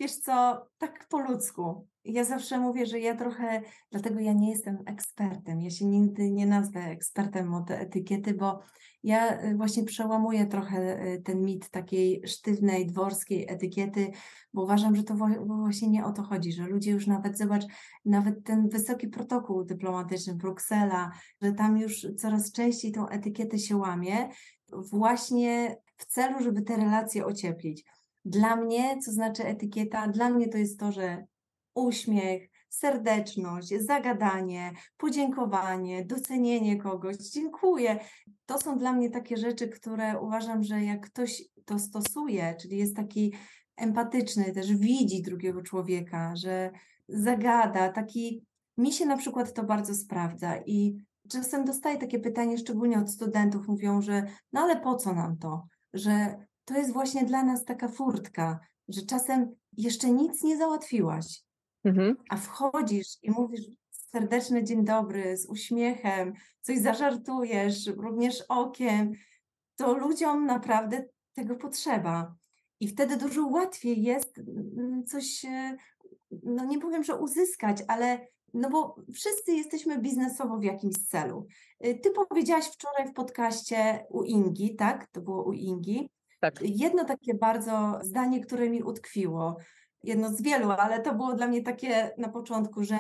Wiesz 0.01 0.17
co, 0.17 0.67
tak 0.79 1.07
po 1.09 1.21
ludzku. 1.21 1.92
Ja 2.05 2.25
zawsze 2.25 2.61
mówię, 2.61 2.87
że 2.87 3.01
ja 3.01 3.17
trochę, 3.17 3.63
dlatego 3.91 4.21
ja 4.21 4.33
nie 4.33 4.51
jestem 4.51 4.79
ekspertem. 4.87 5.63
Ja 5.63 5.71
się 5.71 5.87
nigdy 5.87 6.31
nie 6.31 6.47
nazwę 6.47 6.81
ekspertem 6.81 7.55
od 7.55 7.71
etykiety, 7.71 8.35
bo 8.35 8.61
ja 9.03 9.43
y, 9.45 9.57
właśnie 9.57 9.85
przełamuję 9.85 10.47
trochę 10.47 11.07
y, 11.07 11.23
ten 11.23 11.45
mit 11.45 11.71
takiej 11.71 12.23
sztywnej, 12.27 12.87
dworskiej 12.87 13.47
etykiety, 13.49 14.11
bo 14.53 14.63
uważam, 14.63 14.97
że 14.97 15.03
to 15.03 15.15
właśnie 15.47 15.89
nie 15.89 16.05
o 16.05 16.13
to 16.13 16.23
chodzi, 16.23 16.53
że 16.53 16.67
ludzie 16.67 16.91
już 16.91 17.07
nawet, 17.07 17.39
zobacz, 17.39 17.65
nawet 18.05 18.45
ten 18.45 18.69
wysoki 18.69 19.09
protokół 19.09 19.65
dyplomatyczny 19.65 20.35
Bruksela, 20.35 21.11
że 21.43 21.53
tam 21.53 21.79
już 21.79 22.07
coraz 22.19 22.53
częściej 22.53 22.93
tą 22.93 23.09
etykietę 23.09 23.59
się 23.59 23.77
łamie, 23.77 24.29
właśnie 24.73 25.77
w 25.97 26.07
celu, 26.07 26.43
żeby 26.43 26.63
te 26.63 26.77
relacje 26.77 27.27
ocieplić. 27.27 27.85
Dla 28.25 28.57
mnie, 28.57 28.99
co 28.99 29.13
znaczy 29.13 29.45
etykieta? 29.45 30.09
Dla 30.09 30.31
mnie 30.31 30.49
to 30.49 30.59
jest 30.59 30.81
to, 30.81 30.93
że 30.93 31.27
uśmiech, 31.75 32.53
serdeczność, 32.69 33.69
zagadanie, 33.69 34.73
podziękowanie, 34.97 36.05
docenienie 36.05 36.77
kogoś, 36.77 37.17
dziękuję. 37.17 37.99
To 38.47 38.59
są 38.59 38.79
dla 38.79 38.93
mnie 38.93 39.11
takie 39.11 39.37
rzeczy, 39.37 39.69
które 39.69 40.21
uważam, 40.21 40.63
że 40.63 40.85
jak 40.85 41.07
ktoś 41.07 41.43
to 41.65 41.79
stosuje, 41.79 42.57
czyli 42.61 42.79
jest 42.79 42.97
taki 42.97 43.35
empatyczny, 43.77 44.53
też 44.53 44.75
widzi 44.75 45.23
drugiego 45.23 45.63
człowieka, 45.63 46.37
że 46.37 46.71
zagada, 47.09 47.89
taki. 47.89 48.47
Mi 48.77 48.93
się 48.93 49.07
na 49.07 49.17
przykład 49.17 49.53
to 49.53 49.65
bardzo 49.65 49.95
sprawdza 49.95 50.57
i 50.67 50.97
czasem 51.29 51.65
dostaję 51.65 51.99
takie 51.99 52.19
pytanie, 52.19 52.59
szczególnie 52.59 52.99
od 52.99 53.11
studentów, 53.11 53.69
mówią, 53.69 54.03
że 54.03 54.27
no 54.53 54.61
ale 54.61 54.81
po 54.81 54.95
co 54.97 55.13
nam 55.13 55.39
to? 55.39 55.67
Że 55.93 56.37
to 56.65 56.75
jest 56.75 56.93
właśnie 56.93 57.25
dla 57.25 57.43
nas 57.43 57.65
taka 57.65 57.89
furtka, 57.89 58.59
że 58.89 59.03
czasem 59.03 59.55
jeszcze 59.77 60.11
nic 60.11 60.43
nie 60.43 60.57
załatwiłaś, 60.57 61.43
mhm. 61.85 62.17
a 62.29 62.37
wchodzisz 62.37 63.17
i 63.23 63.31
mówisz 63.31 63.67
serdeczny 63.91 64.65
dzień 64.65 64.85
dobry, 64.85 65.37
z 65.37 65.47
uśmiechem, 65.47 66.33
coś 66.61 66.79
zażartujesz, 66.79 67.87
również 67.87 68.45
okiem, 68.49 69.13
to 69.77 69.99
ludziom 69.99 70.47
naprawdę 70.47 71.05
tego 71.33 71.57
potrzeba. 71.57 72.35
I 72.81 72.89
wtedy 72.89 73.17
dużo 73.17 73.47
łatwiej 73.47 74.03
jest 74.03 74.39
mm, 74.39 75.05
coś, 75.05 75.45
e, 75.45 75.77
no 76.43 76.65
nie 76.65 76.79
powiem, 76.79 77.05
że 77.05 77.17
uzyskać, 77.17 77.79
ale 77.89 78.27
no 78.55 78.71
bo 78.71 78.97
wszyscy 79.15 79.53
jesteśmy 79.53 79.99
biznesowo 79.99 80.59
w 80.59 80.65
jakimś 80.65 80.95
celu. 80.95 81.47
Y, 81.87 81.95
ty 81.95 82.11
powiedziałaś 82.11 82.67
wczoraj 82.67 83.09
w 83.09 83.13
podcaście 83.13 84.07
u 84.11 84.23
Ingi, 84.23 84.77
tak? 84.77 85.07
To 85.07 85.21
było 85.21 85.45
u 85.45 85.53
Ingi, 85.53 86.11
tak. 86.41 86.55
Jedno 86.63 87.05
takie 87.05 87.35
bardzo 87.35 87.99
zdanie, 88.03 88.41
które 88.41 88.71
mi 88.71 88.83
utkwiło, 88.83 89.57
jedno 90.03 90.29
z 90.29 90.43
wielu, 90.43 90.71
ale 90.71 91.01
to 91.01 91.15
było 91.15 91.35
dla 91.35 91.49
mnie 91.49 91.63
takie 91.63 92.11
na 92.19 92.29
początku, 92.29 92.85
że 92.85 92.99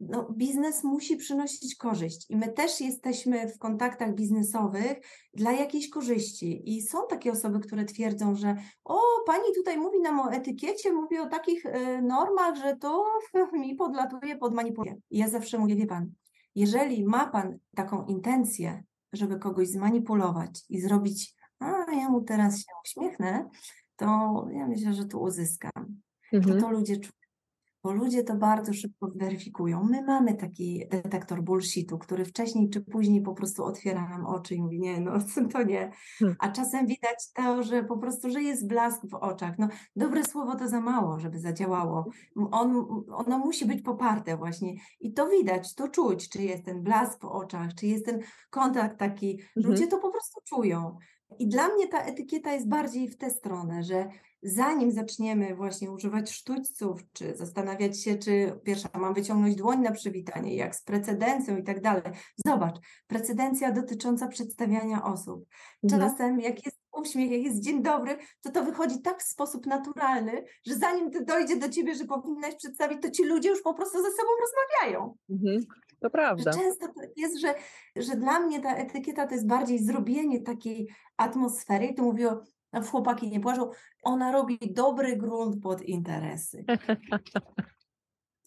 no, 0.00 0.28
biznes 0.32 0.84
musi 0.84 1.16
przynosić 1.16 1.76
korzyść 1.76 2.30
i 2.30 2.36
my 2.36 2.52
też 2.52 2.80
jesteśmy 2.80 3.48
w 3.48 3.58
kontaktach 3.58 4.14
biznesowych 4.14 4.98
dla 5.34 5.52
jakiejś 5.52 5.90
korzyści. 5.90 6.76
I 6.76 6.82
są 6.82 6.98
takie 7.10 7.32
osoby, 7.32 7.60
które 7.60 7.84
twierdzą, 7.84 8.34
że 8.34 8.56
o, 8.84 9.00
pani 9.26 9.54
tutaj 9.54 9.78
mówi 9.78 10.00
nam 10.00 10.20
o 10.20 10.32
etykiecie, 10.32 10.92
mówi 10.92 11.18
o 11.18 11.26
takich 11.26 11.66
y, 11.66 12.02
normach, 12.02 12.56
że 12.56 12.76
to 12.76 13.04
mi 13.60 13.74
podlatuje 13.74 14.36
pod 14.36 14.54
manipulację. 14.54 15.00
I 15.10 15.18
ja 15.18 15.28
zawsze 15.28 15.58
mówię, 15.58 15.76
wie 15.76 15.86
pan, 15.86 16.12
jeżeli 16.54 17.04
ma 17.04 17.26
pan 17.26 17.58
taką 17.76 18.04
intencję, 18.06 18.84
żeby 19.12 19.38
kogoś 19.38 19.68
zmanipulować 19.68 20.64
i 20.68 20.80
zrobić 20.80 21.36
a 21.58 21.92
ja 21.92 22.08
mu 22.08 22.20
teraz 22.20 22.58
się 22.58 22.72
uśmiechnę, 22.84 23.48
to 23.96 24.06
ja 24.50 24.66
myślę, 24.66 24.94
że 24.94 25.04
tu 25.04 25.22
uzyskam. 25.22 26.00
Mhm. 26.32 26.54
To, 26.54 26.66
to 26.66 26.70
ludzie 26.70 26.96
czują. 26.96 27.16
Bo 27.86 27.92
ludzie 27.92 28.24
to 28.24 28.36
bardzo 28.36 28.72
szybko 28.72 29.10
weryfikują. 29.14 29.84
My 29.84 30.02
mamy 30.02 30.34
taki 30.34 30.84
detektor 30.90 31.42
bullshitu, 31.42 31.98
który 31.98 32.24
wcześniej 32.24 32.70
czy 32.70 32.80
później 32.80 33.22
po 33.22 33.34
prostu 33.34 33.64
otwiera 33.64 34.08
nam 34.08 34.26
oczy 34.26 34.54
i 34.54 34.62
mówi, 34.62 34.80
nie, 34.80 35.00
no 35.00 35.12
to 35.52 35.62
nie. 35.62 35.90
Hmm. 36.18 36.36
A 36.38 36.48
czasem 36.48 36.86
widać 36.86 37.32
to, 37.34 37.62
że 37.62 37.84
po 37.84 37.98
prostu, 37.98 38.30
że 38.30 38.42
jest 38.42 38.68
blask 38.68 39.02
w 39.10 39.14
oczach. 39.14 39.58
No, 39.58 39.68
dobre 39.96 40.24
słowo 40.24 40.56
to 40.56 40.68
za 40.68 40.80
mało, 40.80 41.18
żeby 41.20 41.38
zadziałało. 41.38 42.10
On, 42.36 42.86
ono 43.10 43.38
musi 43.38 43.66
być 43.66 43.82
poparte 43.82 44.36
właśnie. 44.36 44.74
I 45.00 45.12
to 45.12 45.28
widać, 45.28 45.74
to 45.74 45.88
czuć, 45.88 46.28
czy 46.28 46.42
jest 46.42 46.64
ten 46.64 46.82
blask 46.82 47.20
w 47.20 47.24
oczach, 47.24 47.74
czy 47.74 47.86
jest 47.86 48.06
ten 48.06 48.20
kontakt 48.50 48.98
taki. 48.98 49.30
Mhm. 49.32 49.72
Ludzie 49.72 49.86
to 49.86 49.98
po 49.98 50.10
prostu 50.10 50.40
czują. 50.44 50.96
I 51.38 51.48
dla 51.48 51.68
mnie 51.68 51.88
ta 51.88 52.02
etykieta 52.02 52.52
jest 52.52 52.68
bardziej 52.68 53.08
w 53.08 53.18
tę 53.18 53.30
stronę, 53.30 53.82
że 53.82 54.08
zanim 54.42 54.90
zaczniemy 54.90 55.54
właśnie 55.54 55.90
używać 55.90 56.32
sztućców, 56.32 57.00
czy 57.12 57.36
zastanawiać 57.36 58.02
się, 58.02 58.16
czy 58.16 58.60
pierwsza 58.64 58.88
mam 58.94 59.14
wyciągnąć 59.14 59.56
dłoń 59.56 59.80
na 59.80 59.92
przywitanie, 59.92 60.56
jak 60.56 60.76
z 60.76 60.82
precedencją 60.82 61.56
i 61.56 61.62
tak 61.62 61.80
dalej. 61.80 62.02
Zobacz, 62.46 62.76
precedencja 63.06 63.72
dotycząca 63.72 64.28
przedstawiania 64.28 65.04
osób. 65.04 65.46
Mhm. 65.84 66.02
Czasem 66.02 66.40
jak 66.40 66.66
jest 66.66 66.78
uśmiech, 66.92 67.30
jak 67.30 67.42
jest 67.42 67.62
dzień 67.62 67.82
dobry, 67.82 68.16
to 68.42 68.50
to 68.50 68.64
wychodzi 68.64 69.02
tak 69.02 69.22
w 69.22 69.26
sposób 69.26 69.66
naturalny, 69.66 70.44
że 70.66 70.74
zanim 70.74 71.10
dojdzie 71.10 71.56
do 71.56 71.68
ciebie, 71.68 71.94
że 71.94 72.04
powinnaś 72.04 72.54
przedstawić, 72.54 73.02
to 73.02 73.10
ci 73.10 73.24
ludzie 73.24 73.48
już 73.48 73.62
po 73.62 73.74
prostu 73.74 74.02
ze 74.02 74.10
sobą 74.10 74.28
rozmawiają. 74.40 75.16
Mhm. 75.30 75.60
To 76.00 76.10
prawda. 76.10 76.52
Że 76.52 76.58
często 76.58 76.86
tak 76.86 77.10
jest, 77.16 77.40
że, 77.40 77.54
że 77.96 78.16
dla 78.16 78.40
mnie 78.40 78.60
ta 78.60 78.76
etykieta 78.76 79.26
to 79.26 79.34
jest 79.34 79.46
bardziej 79.46 79.84
zrobienie 79.84 80.40
takiej 80.40 80.88
atmosfery 81.16 81.86
i 81.86 81.94
to 81.94 82.02
mówiło, 82.02 82.42
w 82.72 82.90
chłopaki 82.90 83.30
nie 83.30 83.40
płaczą. 83.40 83.70
Ona 84.02 84.32
robi 84.32 84.58
dobry 84.70 85.16
grunt 85.16 85.62
pod 85.62 85.82
interesy. 85.82 86.64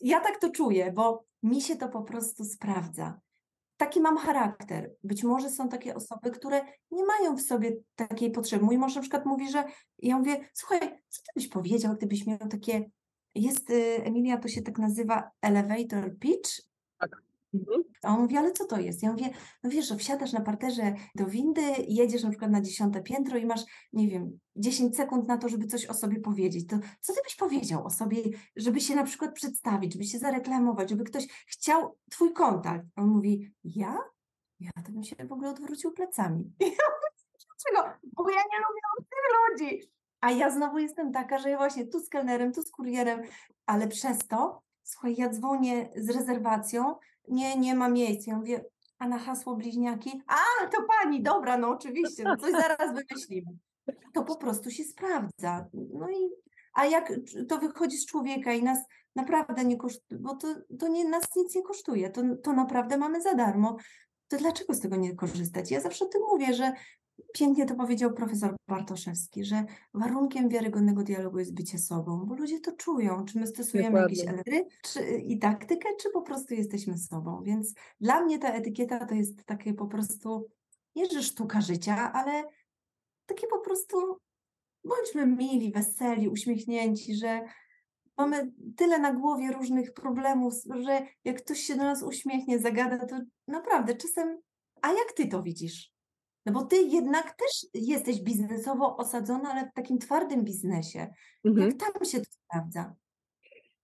Ja 0.02 0.20
tak 0.20 0.40
to 0.40 0.50
czuję, 0.50 0.92
bo 0.92 1.26
mi 1.44 1.62
się 1.62 1.76
to 1.76 1.90
po 1.90 2.02
prostu 2.02 2.44
sprawdza. 2.44 3.20
Taki 3.78 4.02
mam 4.02 4.18
charakter. 4.18 4.92
Być 5.04 5.24
może 5.24 5.50
są 5.50 5.70
takie 5.70 5.96
osoby, 5.96 6.32
które 6.32 6.62
nie 6.92 7.06
mają 7.06 7.36
w 7.36 7.42
sobie 7.42 7.78
takiej 7.96 8.32
potrzeby. 8.32 8.66
Mój 8.66 8.78
mąż 8.78 8.96
na 8.96 9.02
przykład 9.02 9.26
mówi, 9.26 9.52
że 9.52 9.64
ja 10.00 10.18
mówię, 10.18 10.50
słuchaj, 10.54 10.80
co 11.10 11.22
ty 11.22 11.32
byś 11.36 11.48
powiedział, 11.48 11.96
gdybyś 11.96 12.28
miał 12.28 12.38
takie, 12.38 12.90
jest, 13.36 13.70
y, 13.70 14.04
Emilia, 14.04 14.38
to 14.38 14.48
się 14.48 14.62
tak 14.62 14.78
nazywa 14.78 15.32
elevator 15.42 16.18
pitch. 16.20 16.69
Mhm. 17.54 17.84
A 18.04 18.14
on 18.14 18.22
mówi, 18.22 18.38
ale 18.38 18.52
co 18.52 18.66
to 18.66 18.80
jest? 18.80 19.04
Ja 19.04 19.12
mówię, 19.12 19.30
no 19.64 19.70
wiesz, 19.70 19.88
że 19.88 19.96
wsiadasz 19.96 20.34
na 20.34 20.42
parterze 20.42 20.94
do 21.16 21.26
windy, 21.26 21.62
jedziesz 21.88 22.24
na 22.24 22.30
przykład 22.30 22.52
na 22.52 22.62
dziesiąte 22.62 23.02
piętro 23.02 23.38
i 23.38 23.46
masz, 23.46 23.62
nie 23.94 24.08
wiem, 24.08 24.40
10 24.56 24.96
sekund 24.96 25.28
na 25.28 25.38
to, 25.38 25.50
żeby 25.50 25.68
coś 25.68 25.86
o 25.86 25.94
sobie 25.94 26.20
powiedzieć. 26.20 26.68
To 26.68 26.80
co 27.02 27.14
ty 27.14 27.20
byś 27.24 27.36
powiedział 27.36 27.86
o 27.86 27.90
sobie, 27.90 28.18
żeby 28.56 28.82
się 28.82 28.96
na 28.96 29.04
przykład 29.04 29.34
przedstawić, 29.34 29.94
żeby 29.94 30.06
się 30.06 30.20
zareklamować, 30.20 30.90
żeby 30.90 31.04
ktoś 31.04 31.28
chciał 31.48 31.98
twój 32.12 32.34
kontakt? 32.34 32.86
On 32.96 33.08
mówi, 33.08 33.54
ja? 33.64 33.98
Ja 34.60 34.72
to 34.86 34.92
bym 34.92 35.04
się 35.04 35.16
w 35.28 35.32
ogóle 35.32 35.50
odwrócił 35.50 35.92
plecami. 35.92 36.44
Dlaczego? 37.64 37.98
Bo 38.04 38.30
ja 38.30 38.36
nie 38.36 38.58
lubię 38.58 39.08
tych 39.10 39.70
ludzi. 39.70 39.92
A 40.22 40.32
ja 40.32 40.50
znowu 40.50 40.78
jestem 40.78 41.12
taka, 41.12 41.40
że 41.40 41.50
ja 41.50 41.58
właśnie 41.58 41.88
tu 41.88 42.00
z 42.00 42.10
kelnerem, 42.10 42.54
tu 42.54 42.62
z 42.62 42.72
kurierem, 42.72 43.22
ale 43.66 43.88
przez 43.88 44.28
to, 44.28 44.62
słuchaj, 44.84 45.16
ja 45.18 45.30
dzwonię 45.30 45.90
z 45.96 46.10
rezerwacją, 46.10 46.96
nie, 47.28 47.58
nie 47.58 47.76
ma 47.76 47.90
miejsc. 47.90 48.28
Ja 48.28 48.38
mówię, 48.38 48.66
a 49.00 49.08
na 49.08 49.20
hasło 49.20 49.56
bliźniaki? 49.56 50.22
A, 50.28 50.68
to 50.68 50.78
pani, 50.84 51.24
dobra, 51.24 51.58
no 51.58 51.70
oczywiście, 51.70 52.24
no 52.24 52.38
coś 52.38 52.52
zaraz 52.52 52.94
wymyślimy. 52.94 53.52
To 54.14 54.24
po 54.24 54.36
prostu 54.36 54.72
się 54.72 54.84
sprawdza. 54.84 55.66
No 55.74 56.10
i, 56.10 56.30
a 56.74 56.86
jak 56.86 57.14
to 57.48 57.58
wychodzi 57.58 57.98
z 57.98 58.06
człowieka 58.06 58.54
i 58.54 58.64
nas 58.64 58.78
naprawdę 59.16 59.66
nie 59.66 59.78
kosztuje, 59.78 60.22
bo 60.22 60.36
to, 60.36 60.48
to 60.80 60.88
nie, 60.88 61.10
nas 61.10 61.28
nic 61.36 61.56
nie 61.56 61.64
kosztuje, 61.64 62.10
to, 62.10 62.22
to 62.44 62.54
naprawdę 62.54 62.98
mamy 62.98 63.22
za 63.22 63.34
darmo, 63.34 63.78
to 64.28 64.38
dlaczego 64.38 64.74
z 64.74 64.80
tego 64.80 64.96
nie 64.96 65.16
korzystać? 65.16 65.72
Ja 65.72 65.82
zawsze 65.82 66.06
o 66.06 66.08
tym 66.08 66.22
mówię, 66.32 66.54
że 66.54 66.74
Pięknie 67.34 67.66
to 67.66 67.76
powiedział 67.76 68.14
profesor 68.14 68.56
Bartoszewski, 68.68 69.46
że 69.46 69.66
warunkiem 69.94 70.50
wiarygodnego 70.50 71.04
dialogu 71.04 71.40
jest 71.40 71.54
bycie 71.54 71.78
sobą, 71.78 72.26
bo 72.26 72.36
ludzie 72.36 72.60
to 72.60 72.72
czują, 72.72 73.26
czy 73.26 73.40
my 73.40 73.48
stosujemy 73.48 73.90
Dokładnie. 73.90 74.18
jakieś 74.18 74.34
elementy 74.34 74.76
czy, 74.84 75.18
i 75.18 75.40
taktykę, 75.40 75.90
czy 76.02 76.10
po 76.10 76.22
prostu 76.22 76.54
jesteśmy 76.54 76.98
sobą. 76.98 77.44
Więc 77.44 77.74
dla 78.02 78.22
mnie 78.22 78.40
ta 78.40 78.54
etykieta 78.54 79.06
to 79.06 79.16
jest 79.16 79.46
takie 79.46 79.74
po 79.74 79.88
prostu, 79.88 80.50
nie 80.96 81.10
że 81.10 81.24
sztuka 81.24 81.62
życia, 81.62 82.12
ale 82.14 82.44
takie 83.26 83.48
po 83.48 83.60
prostu 83.60 84.18
bądźmy 84.84 85.26
mili, 85.26 85.72
weseli, 85.72 86.30
uśmiechnięci, 86.30 87.16
że 87.16 87.42
mamy 88.18 88.52
tyle 88.76 89.00
na 89.00 89.14
głowie 89.14 89.52
różnych 89.52 89.94
problemów, 89.94 90.54
że 90.80 91.02
jak 91.24 91.44
ktoś 91.44 91.60
się 91.60 91.76
do 91.76 91.84
nas 91.84 92.04
uśmiechnie, 92.04 92.60
zagada, 92.60 93.06
to 93.06 93.20
naprawdę 93.48 93.96
czasem, 93.96 94.38
a 94.82 94.88
jak 94.88 95.14
ty 95.16 95.28
to 95.28 95.44
widzisz? 95.44 95.99
No 96.46 96.54
bo 96.54 96.64
ty 96.64 96.76
jednak 96.76 97.36
też 97.36 97.66
jesteś 97.74 98.22
biznesowo 98.22 98.98
osadzona, 98.98 99.52
ale 99.52 99.70
w 99.70 99.74
takim 99.74 99.98
twardym 99.98 100.44
biznesie. 100.44 101.08
Mhm. 101.46 101.68
Jak 101.68 101.80
tam 101.80 102.06
się 102.06 102.20
to 102.20 102.32
sprawdza? 102.32 102.96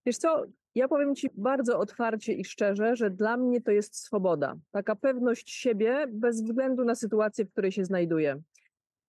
Wiesz 0.06 0.18
co, 0.18 0.44
ja 0.74 0.88
powiem 0.88 1.14
Ci 1.14 1.28
bardzo 1.34 1.78
otwarcie 1.78 2.32
i 2.32 2.44
szczerze, 2.44 2.96
że 2.96 3.10
dla 3.10 3.36
mnie 3.36 3.60
to 3.60 3.70
jest 3.70 3.96
swoboda. 3.96 4.54
Taka 4.70 4.96
pewność 4.96 5.50
siebie 5.50 6.06
bez 6.08 6.42
względu 6.42 6.84
na 6.84 6.94
sytuację, 6.94 7.44
w 7.44 7.52
której 7.52 7.72
się 7.72 7.84
znajduję. 7.84 8.40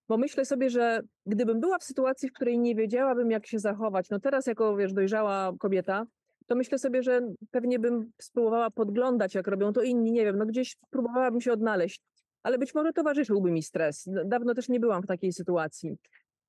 Bo 0.09 0.17
myślę 0.17 0.45
sobie, 0.45 0.69
że 0.69 1.01
gdybym 1.25 1.59
była 1.59 1.77
w 1.79 1.83
sytuacji, 1.83 2.29
w 2.29 2.33
której 2.33 2.59
nie 2.59 2.75
wiedziałabym, 2.75 3.31
jak 3.31 3.47
się 3.47 3.59
zachować, 3.59 4.09
no 4.09 4.19
teraz 4.19 4.45
jako, 4.45 4.75
wiesz, 4.75 4.93
dojrzała 4.93 5.53
kobieta, 5.59 6.05
to 6.47 6.55
myślę 6.55 6.79
sobie, 6.79 7.03
że 7.03 7.21
pewnie 7.51 7.79
bym 7.79 8.11
spróbowała 8.21 8.71
podglądać, 8.71 9.35
jak 9.35 9.47
robią 9.47 9.73
to 9.73 9.81
inni, 9.81 10.11
nie 10.11 10.25
wiem, 10.25 10.37
no 10.37 10.45
gdzieś 10.45 10.77
próbowałabym 10.89 11.41
się 11.41 11.51
odnaleźć 11.51 12.01
ale 12.47 12.57
być 12.57 12.75
może 12.75 12.93
towarzyszyłby 12.93 13.51
mi 13.51 13.63
stres. 13.63 14.09
Dawno 14.25 14.53
też 14.53 14.69
nie 14.69 14.79
byłam 14.79 15.03
w 15.03 15.07
takiej 15.07 15.33
sytuacji. 15.33 15.97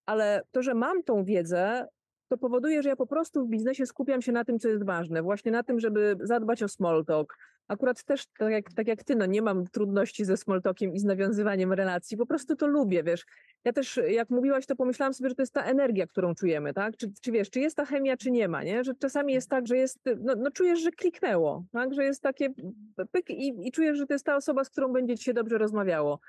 Ale 0.07 0.43
to, 0.51 0.63
że 0.63 0.75
mam 0.75 1.03
tą 1.03 1.25
wiedzę, 1.25 1.87
to 2.29 2.39
powoduje, 2.39 2.83
że 2.83 2.89
ja 2.89 2.97
po 2.97 3.07
prostu 3.07 3.47
w 3.47 3.49
biznesie 3.49 3.87
skupiam 3.87 4.23
się 4.23 4.33
na 4.33 4.45
tym, 4.45 4.59
co 4.59 4.69
jest 4.69 4.85
ważne, 4.85 5.23
właśnie 5.23 5.53
na 5.53 5.63
tym, 5.63 5.81
żeby 5.81 6.17
zadbać 6.21 6.63
o 6.63 6.69
small 6.69 7.05
talk, 7.05 7.39
akurat 7.69 8.05
też 8.05 8.27
tak 8.27 8.53
jak, 8.53 8.73
tak 8.73 8.89
jak 8.89 9.05
ty, 9.05 9.17
no 9.17 9.27
nie 9.27 9.43
mam 9.43 9.67
trudności 9.67 10.25
ze 10.25 10.37
smoltokiem 10.37 10.95
i 10.95 10.99
z 10.99 11.05
nawiązywaniem 11.05 11.73
relacji, 11.73 12.17
po 12.17 12.27
prostu 12.27 12.57
to 12.57 12.67
lubię, 12.67 13.03
wiesz. 13.03 13.27
Ja 13.65 13.73
też, 13.73 14.01
jak 14.09 14.31
mówiłaś, 14.31 14.67
to 14.67 14.77
pomyślałam 14.77 15.15
sobie, 15.15 15.29
że 15.29 15.35
to 15.35 15.43
jest 15.43 15.55
ta 15.55 15.65
energia, 15.65 16.07
którą 16.07 16.35
czujemy, 16.35 16.75
tak? 16.75 16.97
Czy, 16.97 17.13
czy 17.21 17.33
wiesz, 17.33 17.51
czy 17.51 17.61
jest 17.61 17.77
ta 17.77 17.85
chemia, 17.85 18.17
czy 18.17 18.31
nie 18.31 18.49
ma, 18.49 18.63
nie? 18.63 18.85
Że 18.85 18.95
czasami 18.95 19.33
jest 19.33 19.51
tak, 19.51 19.67
że 19.67 19.77
jest, 19.77 19.99
no, 20.21 20.35
no 20.37 20.51
czujesz, 20.51 20.81
że 20.81 20.91
kliknęło, 20.91 21.65
tak? 21.73 21.95
Że 21.95 22.05
jest 22.05 22.23
takie 22.23 22.49
pyk 23.13 23.31
i, 23.31 23.69
i 23.69 23.73
czujesz, 23.73 23.99
że 23.99 24.07
to 24.07 24.15
jest 24.15 24.27
ta 24.27 24.37
osoba, 24.37 24.65
z 24.65 24.71
którą 24.71 24.93
będzie 24.93 25.19
ci 25.19 25.25
się 25.25 25.35
dobrze 25.35 25.59
rozmawiało. 25.59 26.21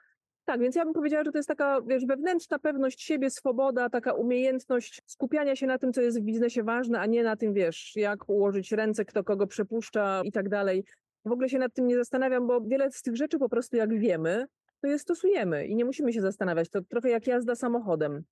Tak, 0.50 0.62
więc 0.62 0.76
ja 0.76 0.86
bym 0.86 0.94
powiedziała, 0.94 1.24
że 1.24 1.32
to 1.32 1.38
jest 1.38 1.48
taka, 1.48 1.82
wiesz, 1.82 2.06
wewnętrzna 2.06 2.60
pewność 2.60 3.02
siebie, 3.02 3.30
swoboda, 3.30 3.90
taka 3.90 4.14
umiejętność 4.14 5.02
skupiania 5.06 5.56
się 5.56 5.68
na 5.68 5.78
tym, 5.78 5.94
co 5.94 6.02
jest 6.02 6.22
w 6.22 6.24
biznesie 6.24 6.64
ważne, 6.64 7.00
a 7.00 7.06
nie 7.06 7.24
na 7.24 7.36
tym, 7.36 7.54
wiesz, 7.54 7.96
jak 7.96 8.30
ułożyć 8.30 8.72
ręce, 8.72 9.06
kto 9.06 9.24
kogo 9.24 9.48
przepuszcza 9.48 10.22
i 10.24 10.32
tak 10.32 10.50
dalej 10.50 10.84
w 11.26 11.32
ogóle 11.32 11.50
się 11.50 11.60
nad 11.60 11.74
tym 11.74 11.88
nie 11.88 11.96
zastanawiam, 11.96 12.48
bo 12.48 12.62
wiele 12.62 12.92
z 12.92 13.02
tych 13.02 13.16
rzeczy 13.16 13.40
po 13.40 13.50
prostu 13.50 13.78
jak 13.78 14.00
wiemy, 14.00 14.46
to 14.82 14.88
je 14.88 15.00
stosujemy 15.00 15.68
i 15.68 15.76
nie 15.76 15.86
musimy 15.86 16.14
się 16.14 16.22
zastanawiać. 16.22 16.70
To 16.70 16.82
trochę 16.82 17.10
jak 17.10 17.28
jazda 17.28 17.56
samochodem. 17.56 18.24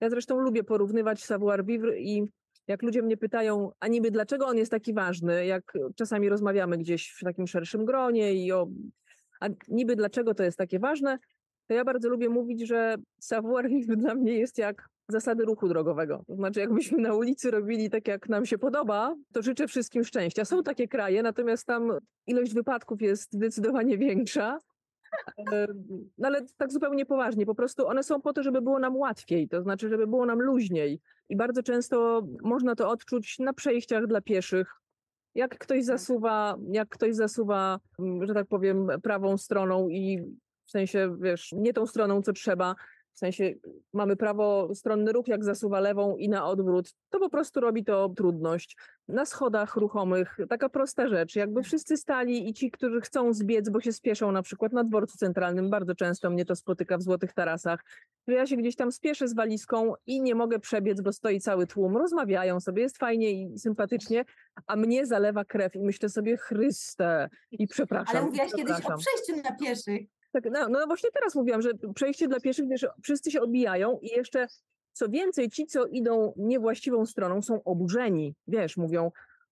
Ja 0.00 0.10
zresztą 0.10 0.38
lubię 0.38 0.64
porównywać 0.64 1.24
savoir-vivre 1.24 1.98
i 1.98 2.24
jak 2.68 2.82
ludzie 2.82 3.02
mnie 3.02 3.16
pytają, 3.16 3.70
a 3.80 3.88
niby 3.88 4.10
dlaczego 4.10 4.46
on 4.46 4.56
jest 4.56 4.70
taki 4.70 4.94
ważny, 4.94 5.46
jak 5.46 5.72
czasami 5.96 6.28
rozmawiamy 6.28 6.78
gdzieś 6.78 7.14
w 7.20 7.24
takim 7.24 7.46
szerszym 7.46 7.84
gronie 7.84 8.34
i 8.34 8.52
o, 8.52 8.68
a 9.40 9.48
niby 9.68 9.96
dlaczego 9.96 10.34
to 10.34 10.42
jest 10.42 10.58
takie 10.58 10.78
ważne, 10.78 11.18
to 11.66 11.74
ja 11.74 11.84
bardzo 11.84 12.08
lubię 12.08 12.28
mówić, 12.28 12.66
że 12.68 12.96
savoir-vivre 13.20 13.96
dla 13.96 14.14
mnie 14.14 14.32
jest 14.32 14.58
jak 14.58 14.88
zasady 15.08 15.44
ruchu 15.44 15.68
drogowego. 15.68 16.24
To 16.26 16.36
znaczy, 16.36 16.60
jakbyśmy 16.60 16.98
na 16.98 17.14
ulicy 17.14 17.50
robili 17.50 17.90
tak, 17.90 18.08
jak 18.08 18.28
nam 18.28 18.46
się 18.46 18.58
podoba, 18.58 19.16
to 19.32 19.42
życzę 19.42 19.66
wszystkim 19.66 20.04
szczęścia. 20.04 20.44
Są 20.44 20.62
takie 20.62 20.88
kraje, 20.88 21.22
natomiast 21.22 21.66
tam 21.66 21.92
ilość 22.26 22.54
wypadków 22.54 23.02
jest 23.02 23.32
zdecydowanie 23.32 23.98
większa. 23.98 24.60
No 26.18 26.28
ale 26.28 26.46
tak 26.56 26.72
zupełnie 26.72 27.06
poważnie, 27.06 27.46
po 27.46 27.54
prostu 27.54 27.86
one 27.86 28.02
są 28.02 28.22
po 28.22 28.32
to, 28.32 28.42
żeby 28.42 28.62
było 28.62 28.78
nam 28.78 28.96
łatwiej, 28.96 29.48
to 29.48 29.62
znaczy, 29.62 29.88
żeby 29.88 30.06
było 30.06 30.26
nam 30.26 30.42
luźniej. 30.42 31.00
I 31.28 31.36
bardzo 31.36 31.62
często 31.62 32.26
można 32.42 32.74
to 32.74 32.88
odczuć 32.90 33.38
na 33.38 33.52
przejściach 33.52 34.06
dla 34.06 34.20
pieszych. 34.20 34.72
Jak 35.34 35.58
ktoś 35.58 35.84
zasuwa, 35.84 36.56
jak 36.68 36.88
ktoś 36.88 37.14
zasuwa, 37.14 37.80
że 38.20 38.34
tak 38.34 38.46
powiem, 38.46 38.88
prawą 39.02 39.36
stroną 39.36 39.88
i 39.88 40.22
sensie, 40.76 41.16
wiesz, 41.20 41.52
nie 41.52 41.72
tą 41.72 41.86
stroną, 41.86 42.22
co 42.22 42.32
trzeba, 42.32 42.74
w 43.16 43.18
sensie 43.18 43.54
mamy 43.92 44.16
prawo 44.16 44.74
stronny 44.74 45.12
ruch, 45.12 45.28
jak 45.28 45.44
zasuwa 45.44 45.80
lewą 45.80 46.16
i 46.16 46.28
na 46.28 46.46
odwrót, 46.46 46.92
to 47.10 47.18
po 47.18 47.30
prostu 47.30 47.60
robi 47.60 47.84
to 47.84 48.08
trudność. 48.08 48.76
Na 49.08 49.24
schodach 49.24 49.76
ruchomych, 49.76 50.38
taka 50.48 50.68
prosta 50.68 51.08
rzecz, 51.08 51.36
jakby 51.36 51.60
tak. 51.60 51.66
wszyscy 51.66 51.96
stali 51.96 52.48
i 52.48 52.54
ci, 52.54 52.70
którzy 52.70 53.00
chcą 53.00 53.32
zbiec, 53.32 53.68
bo 53.68 53.80
się 53.80 53.92
spieszą 53.92 54.32
na 54.32 54.42
przykład 54.42 54.72
na 54.72 54.84
dworcu 54.84 55.18
centralnym, 55.18 55.70
bardzo 55.70 55.94
często 55.94 56.30
mnie 56.30 56.44
to 56.44 56.56
spotyka 56.56 56.98
w 56.98 57.02
Złotych 57.02 57.32
Tarasach, 57.32 57.84
że 58.28 58.34
ja 58.34 58.46
się 58.46 58.56
gdzieś 58.56 58.76
tam 58.76 58.92
spieszę 58.92 59.28
z 59.28 59.34
walizką 59.34 59.94
i 60.06 60.22
nie 60.22 60.34
mogę 60.34 60.58
przebiec, 60.58 61.00
bo 61.00 61.12
stoi 61.12 61.40
cały 61.40 61.66
tłum, 61.66 61.96
rozmawiają 61.96 62.60
sobie, 62.60 62.82
jest 62.82 62.98
fajnie 62.98 63.32
i 63.32 63.58
sympatycznie, 63.58 64.24
a 64.66 64.76
mnie 64.76 65.06
zalewa 65.06 65.44
krew 65.44 65.74
i 65.74 65.82
myślę 65.82 66.08
sobie, 66.08 66.36
Chryste, 66.36 67.28
i 67.50 67.66
przepraszam. 67.66 68.16
Ale 68.16 68.26
mówiłaś 68.26 68.52
kiedyś 68.56 68.76
o 68.76 68.98
przejściu 68.98 69.42
na 69.44 69.56
pieszych. 69.56 70.15
Tak, 70.36 70.52
no, 70.52 70.68
no 70.68 70.86
właśnie 70.86 71.10
teraz 71.10 71.34
mówiłam, 71.34 71.62
że 71.62 71.70
przejście 71.94 72.28
dla 72.28 72.40
pieszych, 72.40 72.68
wiesz, 72.68 72.86
wszyscy 73.02 73.30
się 73.30 73.40
obijają 73.40 73.98
i 74.02 74.06
jeszcze 74.06 74.46
co 74.92 75.08
więcej, 75.08 75.50
ci, 75.50 75.66
co 75.66 75.86
idą 75.86 76.32
niewłaściwą 76.36 77.06
stroną, 77.06 77.42
są 77.42 77.64
oburzeni. 77.64 78.34
Wiesz, 78.46 78.76
mówią, 78.76 79.10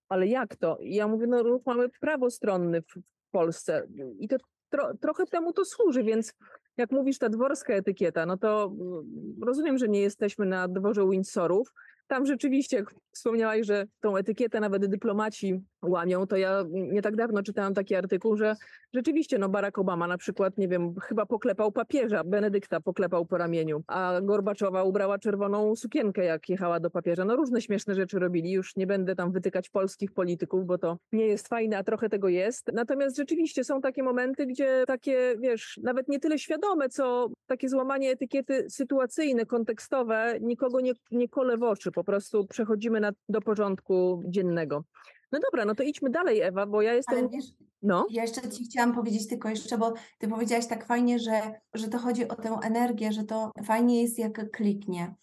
ale 0.09 0.27
jak 0.27 0.57
to? 0.57 0.79
I 0.81 0.95
ja 0.95 1.09
mówię, 1.09 1.27
no 1.27 1.43
ruch 1.43 1.63
mamy 1.67 1.89
prawostronny 1.89 2.83
w 2.83 2.95
Polsce 3.31 3.87
i 4.19 4.29
to 4.29 4.37
tro, 4.71 4.97
trochę 4.97 5.27
temu 5.27 5.53
to 5.53 5.65
służy, 5.65 6.03
więc 6.03 6.35
jak 6.77 6.91
mówisz 6.91 7.19
ta 7.19 7.29
dworska 7.29 7.75
etykieta, 7.75 8.27
no 8.27 8.37
to 8.37 8.65
mm, 8.65 9.37
rozumiem, 9.47 9.79
że 9.79 9.89
nie 9.89 10.01
jesteśmy 10.01 10.47
na 10.47 10.69
dworze 10.69 11.09
Windsorów. 11.11 11.73
Tam 12.07 12.27
rzeczywiście, 12.27 12.77
jak 12.77 12.95
wspomniałaś, 13.13 13.67
że 13.67 13.87
tą 14.01 14.17
etykietę 14.17 14.61
nawet 14.61 14.87
dyplomaci 14.87 15.61
łamią, 15.87 16.27
to 16.27 16.37
ja 16.37 16.65
nie 16.71 17.03
tak 17.03 17.17
dawno 17.17 17.43
czytałam 17.43 17.75
taki 17.75 17.95
artykuł, 17.95 18.37
że 18.37 18.57
rzeczywiście 18.95 19.39
no 19.39 19.49
Barack 19.49 19.79
Obama 19.79 20.07
na 20.07 20.19
przykład, 20.19 20.59
nie 20.59 20.69
wiem, 20.69 20.95
chyba 21.03 21.27
poklepał 21.27 21.73
papieża, 21.73 22.25
Benedykta 22.25 22.81
poklepał 22.81 23.27
po 23.27 23.39
ramieniu, 23.39 23.83
a 23.87 24.21
Gorbaczowa 24.23 24.83
ubrała 24.83 25.19
czerwoną 25.19 25.77
sukienkę, 25.77 26.25
jak 26.25 26.49
jechała 26.49 26.81
do 26.81 26.91
papieża. 26.91 27.25
No 27.25 27.37
różne 27.37 27.61
śmieszne 27.61 27.95
rzeczy 27.95 28.19
robili, 28.19 28.53
już 28.53 28.77
nie 28.77 28.87
będę 28.87 29.17
tam 29.17 29.33
wytykać 29.33 29.71
polskich 29.71 30.13
polityków, 30.13 30.67
bo 30.67 30.79
to 30.79 30.99
nie 31.13 31.27
jest 31.27 31.49
fajne, 31.49 31.79
a 31.79 31.85
trochę 31.85 32.09
tego 32.09 32.29
jest. 32.29 32.71
Natomiast 32.73 33.17
rzeczywiście 33.17 33.65
są 33.65 33.81
takie 33.81 34.03
momenty, 34.03 34.47
gdzie 34.47 34.85
takie, 34.87 35.37
wiesz, 35.39 35.81
nawet 35.83 36.09
nie 36.09 36.21
tyle 36.21 36.39
świadome, 36.39 36.89
co 36.89 37.31
takie 37.47 37.69
złamanie 37.69 38.11
etykiety 38.11 38.67
sytuacyjne, 38.71 39.47
kontekstowe, 39.47 40.35
nikogo 40.41 40.81
nie, 40.81 40.93
nie 41.11 41.29
kole 41.29 41.57
w 41.57 41.63
oczy, 41.63 41.93
po 41.93 42.05
prostu 42.05 42.47
przechodzimy 42.47 43.01
na, 43.01 43.13
do 43.29 43.41
porządku 43.41 44.23
dziennego. 44.27 44.85
No 45.33 45.39
dobra, 45.41 45.65
no 45.65 45.75
to 45.75 45.83
idźmy 45.83 46.11
dalej, 46.11 46.41
Ewa, 46.41 46.67
bo 46.67 46.83
ja 46.83 46.95
jestem. 46.95 47.29
Wiesz, 47.29 47.45
no. 47.83 48.07
Ja 48.11 48.23
jeszcze 48.23 48.51
Ci 48.51 48.65
chciałam 48.65 48.95
powiedzieć 48.95 49.29
tylko 49.29 49.49
jeszcze, 49.49 49.79
bo 49.79 49.93
Ty 50.19 50.29
powiedziałaś 50.29 50.67
tak 50.67 50.87
fajnie, 50.87 51.19
że, 51.19 51.61
że 51.75 51.89
to 51.89 51.99
chodzi 51.99 52.29
o 52.29 52.35
tę 52.35 52.59
energię, 52.63 53.13
że 53.13 53.25
to 53.25 53.51
fajnie 53.65 54.03
jest 54.03 54.19
jak 54.19 54.51
kliknie. 54.51 55.15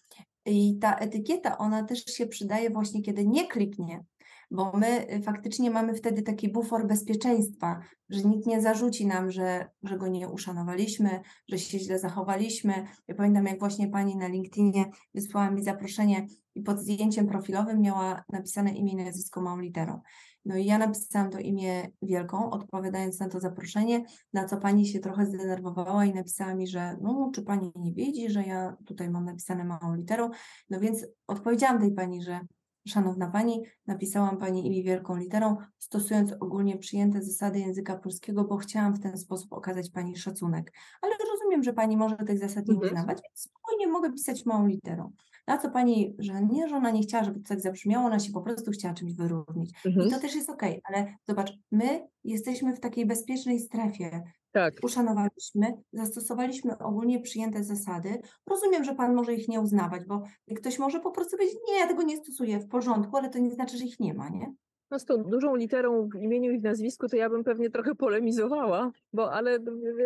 I 0.46 0.78
ta 0.78 0.94
etykieta, 0.96 1.58
ona 1.58 1.84
też 1.84 2.04
się 2.04 2.26
przydaje 2.26 2.70
właśnie, 2.70 3.02
kiedy 3.02 3.26
nie 3.26 3.48
kliknie, 3.48 4.04
bo 4.52 4.72
my 4.76 5.14
y, 5.14 5.22
faktycznie 5.22 5.70
mamy 5.70 5.94
wtedy 5.94 6.22
taki 6.22 6.48
bufor 6.48 6.86
bezpieczeństwa, 6.86 7.80
że 8.08 8.22
nikt 8.28 8.46
nie 8.46 8.60
zarzuci 8.60 9.06
nam, 9.06 9.30
że, 9.30 9.68
że 9.82 9.98
go 9.98 10.08
nie 10.08 10.28
uszanowaliśmy, 10.28 11.20
że 11.48 11.58
się 11.58 11.78
źle 11.78 11.98
zachowaliśmy. 11.98 12.86
Ja 13.08 13.14
pamiętam, 13.14 13.46
jak 13.46 13.58
właśnie 13.58 13.88
pani 13.88 14.16
na 14.16 14.28
LinkedInie 14.28 14.84
wysłała 15.14 15.50
mi 15.50 15.62
zaproszenie 15.62 16.26
i 16.54 16.62
pod 16.62 16.80
zdjęciem 16.80 17.26
profilowym 17.26 17.80
miała 17.80 18.22
napisane 18.28 18.74
imię 18.74 18.92
i 18.92 18.96
nazwisko 18.96 19.40
małą 19.40 19.58
literą. 19.58 20.00
No 20.44 20.56
i 20.56 20.64
ja 20.64 20.78
napisałam 20.78 21.30
to 21.30 21.38
imię 21.38 21.90
wielką, 22.02 22.50
odpowiadając 22.50 23.20
na 23.20 23.28
to 23.28 23.40
zaproszenie, 23.40 24.04
na 24.32 24.44
co 24.44 24.56
pani 24.56 24.86
się 24.86 25.00
trochę 25.00 25.26
zdenerwowała 25.26 26.04
i 26.04 26.14
napisała 26.14 26.54
mi, 26.54 26.66
że 26.66 26.96
no, 27.00 27.30
czy 27.34 27.42
pani 27.42 27.72
nie 27.76 27.92
widzi, 27.92 28.30
że 28.30 28.42
ja 28.42 28.76
tutaj 28.86 29.10
mam 29.10 29.24
napisane 29.24 29.64
małą 29.64 29.94
literą. 29.94 30.30
No 30.70 30.80
więc 30.80 31.06
odpowiedziałam 31.26 31.80
tej 31.80 31.94
pani, 31.94 32.22
że 32.22 32.40
Szanowna 32.88 33.30
Pani, 33.30 33.62
napisałam 33.86 34.38
Pani 34.38 34.66
imię 34.66 34.82
wielką 34.82 35.16
literą, 35.16 35.56
stosując 35.78 36.32
ogólnie 36.40 36.78
przyjęte 36.78 37.22
zasady 37.22 37.58
języka 37.58 37.96
polskiego, 37.96 38.44
bo 38.44 38.56
chciałam 38.56 38.94
w 38.94 39.00
ten 39.00 39.18
sposób 39.18 39.52
okazać 39.52 39.90
Pani 39.90 40.16
szacunek. 40.16 40.72
Ale 41.02 41.12
rozumiem, 41.32 41.62
że 41.62 41.72
Pani 41.72 41.96
może 41.96 42.16
tych 42.16 42.38
zasad 42.38 42.68
nie 42.68 42.74
mhm. 42.74 42.92
uznawać, 42.92 43.22
więc 43.22 43.40
spokojnie 43.40 43.86
mogę 43.86 44.12
pisać 44.12 44.46
małą 44.46 44.66
literą. 44.66 45.12
Na 45.46 45.58
co 45.58 45.70
pani, 45.70 46.16
że 46.18 46.42
nie, 46.42 46.68
że 46.68 46.76
ona 46.76 46.90
nie 46.90 47.02
chciała, 47.02 47.24
żeby 47.24 47.40
to 47.40 47.48
tak 47.48 47.60
zabrzmiało, 47.60 48.06
ona 48.06 48.18
się 48.18 48.32
po 48.32 48.42
prostu 48.42 48.70
chciała 48.70 48.94
czymś 48.94 49.14
wyróżnić. 49.14 49.70
Mhm. 49.86 50.08
I 50.08 50.10
to 50.10 50.18
też 50.18 50.34
jest 50.34 50.50
okej, 50.50 50.70
okay, 50.70 50.82
ale 50.84 51.14
zobacz, 51.28 51.52
my 51.70 52.08
jesteśmy 52.24 52.76
w 52.76 52.80
takiej 52.80 53.06
bezpiecznej 53.06 53.60
strefie. 53.60 54.22
Tak. 54.52 54.74
Uszanowaliśmy, 54.82 55.74
zastosowaliśmy 55.92 56.78
ogólnie 56.78 57.20
przyjęte 57.20 57.64
zasady. 57.64 58.18
Rozumiem, 58.46 58.84
że 58.84 58.94
pan 58.94 59.14
może 59.14 59.34
ich 59.34 59.48
nie 59.48 59.60
uznawać, 59.60 60.02
bo 60.06 60.22
ktoś 60.56 60.78
może 60.78 61.00
po 61.00 61.10
prostu 61.10 61.36
powiedzieć, 61.36 61.58
nie, 61.68 61.78
ja 61.78 61.86
tego 61.86 62.02
nie 62.02 62.16
stosuję 62.16 62.58
w 62.58 62.68
porządku, 62.68 63.16
ale 63.16 63.30
to 63.30 63.38
nie 63.38 63.50
znaczy, 63.50 63.78
że 63.78 63.84
ich 63.84 64.00
nie 64.00 64.14
ma, 64.14 64.28
nie? 64.28 64.52
No 64.90 64.98
z 64.98 65.04
tą 65.04 65.22
dużą 65.22 65.56
literą 65.56 66.08
w 66.08 66.22
imieniu 66.22 66.50
i 66.50 66.58
w 66.58 66.62
nazwisku 66.62 67.08
to 67.08 67.16
ja 67.16 67.30
bym 67.30 67.44
pewnie 67.44 67.70
trochę 67.70 67.94
polemizowała, 67.94 68.90
bo 69.12 69.32
ale 69.32 69.58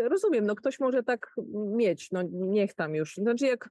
rozumiem, 0.08 0.46
no 0.46 0.54
ktoś 0.54 0.80
może 0.80 1.02
tak 1.02 1.34
mieć, 1.54 2.08
no 2.12 2.22
niech 2.32 2.74
tam 2.74 2.94
już. 2.94 3.14
Znaczy 3.14 3.46
jak 3.46 3.70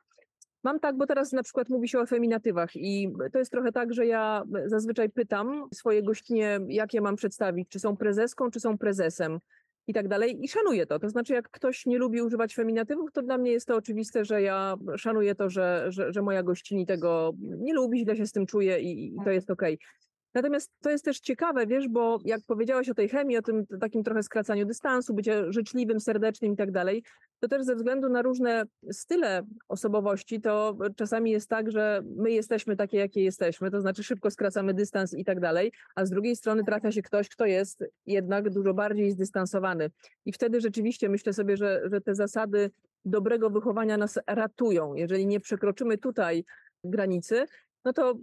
Mam 0.65 0.79
tak, 0.79 0.97
bo 0.97 1.05
teraz 1.05 1.31
na 1.31 1.43
przykład 1.43 1.69
mówi 1.69 1.87
się 1.87 1.99
o 1.99 2.05
feminatywach 2.05 2.75
i 2.75 3.13
to 3.33 3.39
jest 3.39 3.51
trochę 3.51 3.71
tak, 3.71 3.93
że 3.93 4.05
ja 4.05 4.43
zazwyczaj 4.65 5.09
pytam 5.09 5.67
swoje 5.73 6.03
gościnie, 6.03 6.59
jak 6.67 6.93
je 6.93 7.01
mam 7.01 7.15
przedstawić, 7.15 7.69
czy 7.69 7.79
są 7.79 7.97
prezeską, 7.97 8.51
czy 8.51 8.59
są 8.59 8.77
prezesem 8.77 9.39
i 9.87 9.93
tak 9.93 10.07
dalej. 10.07 10.43
I 10.43 10.47
szanuję 10.47 10.85
to. 10.85 10.99
To 10.99 11.09
znaczy, 11.09 11.33
jak 11.33 11.49
ktoś 11.49 11.85
nie 11.85 11.97
lubi 11.97 12.21
używać 12.21 12.55
feminatywów, 12.55 13.11
to 13.11 13.21
dla 13.21 13.37
mnie 13.37 13.51
jest 13.51 13.67
to 13.67 13.75
oczywiste, 13.75 14.25
że 14.25 14.41
ja 14.41 14.75
szanuję 14.97 15.35
to, 15.35 15.49
że, 15.49 15.85
że, 15.89 16.13
że 16.13 16.21
moja 16.21 16.43
gościni 16.43 16.85
tego 16.85 17.33
nie 17.39 17.73
lubi, 17.73 17.99
źle 17.99 18.15
się 18.15 18.25
z 18.25 18.31
tym 18.31 18.45
czuje 18.45 18.79
i, 18.79 19.15
i 19.15 19.17
to 19.23 19.29
jest 19.29 19.51
okej. 19.51 19.75
Okay. 19.75 19.87
Natomiast 20.35 20.71
to 20.81 20.89
jest 20.89 21.05
też 21.05 21.19
ciekawe, 21.19 21.67
wiesz, 21.67 21.87
bo 21.87 22.19
jak 22.25 22.41
powiedziałaś 22.47 22.89
o 22.89 22.93
tej 22.93 23.09
chemii, 23.09 23.37
o 23.37 23.41
tym 23.41 23.65
takim 23.81 24.03
trochę 24.03 24.23
skracaniu 24.23 24.65
dystansu, 24.65 25.13
bycie 25.13 25.51
życzliwym, 25.53 25.99
serdecznym 25.99 26.53
i 26.53 26.55
tak 26.55 26.71
dalej, 26.71 27.03
to 27.45 27.49
też 27.49 27.65
ze 27.65 27.75
względu 27.75 28.09
na 28.09 28.21
różne 28.21 28.63
style 28.91 29.43
osobowości, 29.67 30.41
to 30.41 30.77
czasami 30.95 31.31
jest 31.31 31.49
tak, 31.49 31.71
że 31.71 32.01
my 32.05 32.31
jesteśmy 32.31 32.75
takie, 32.75 32.97
jakie 32.97 33.23
jesteśmy, 33.23 33.71
to 33.71 33.81
znaczy 33.81 34.03
szybko 34.03 34.31
skracamy 34.31 34.73
dystans 34.73 35.13
i 35.13 35.25
tak 35.25 35.39
dalej, 35.39 35.71
a 35.95 36.05
z 36.05 36.09
drugiej 36.09 36.35
strony 36.35 36.63
trafia 36.63 36.91
się 36.91 37.01
ktoś, 37.01 37.29
kto 37.29 37.45
jest 37.45 37.83
jednak 38.05 38.49
dużo 38.49 38.73
bardziej 38.73 39.11
zdystansowany. 39.11 39.89
I 40.25 40.31
wtedy 40.31 40.61
rzeczywiście 40.61 41.09
myślę 41.09 41.33
sobie, 41.33 41.57
że, 41.57 41.81
że 41.91 42.01
te 42.01 42.15
zasady 42.15 42.71
dobrego 43.05 43.49
wychowania 43.49 43.97
nas 43.97 44.19
ratują. 44.27 44.93
Jeżeli 44.93 45.27
nie 45.27 45.39
przekroczymy 45.39 45.97
tutaj 45.97 46.45
granicy, 46.83 47.45
no 47.85 47.93
to 47.93 48.15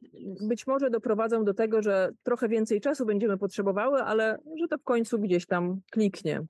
być 0.48 0.66
może 0.66 0.90
doprowadzą 0.90 1.44
do 1.44 1.54
tego, 1.54 1.82
że 1.82 2.10
trochę 2.22 2.48
więcej 2.48 2.80
czasu 2.80 3.06
będziemy 3.06 3.38
potrzebowały, 3.38 4.02
ale 4.02 4.38
że 4.60 4.68
to 4.68 4.78
w 4.78 4.82
końcu 4.82 5.18
gdzieś 5.18 5.46
tam 5.46 5.80
kliknie. 5.90 6.42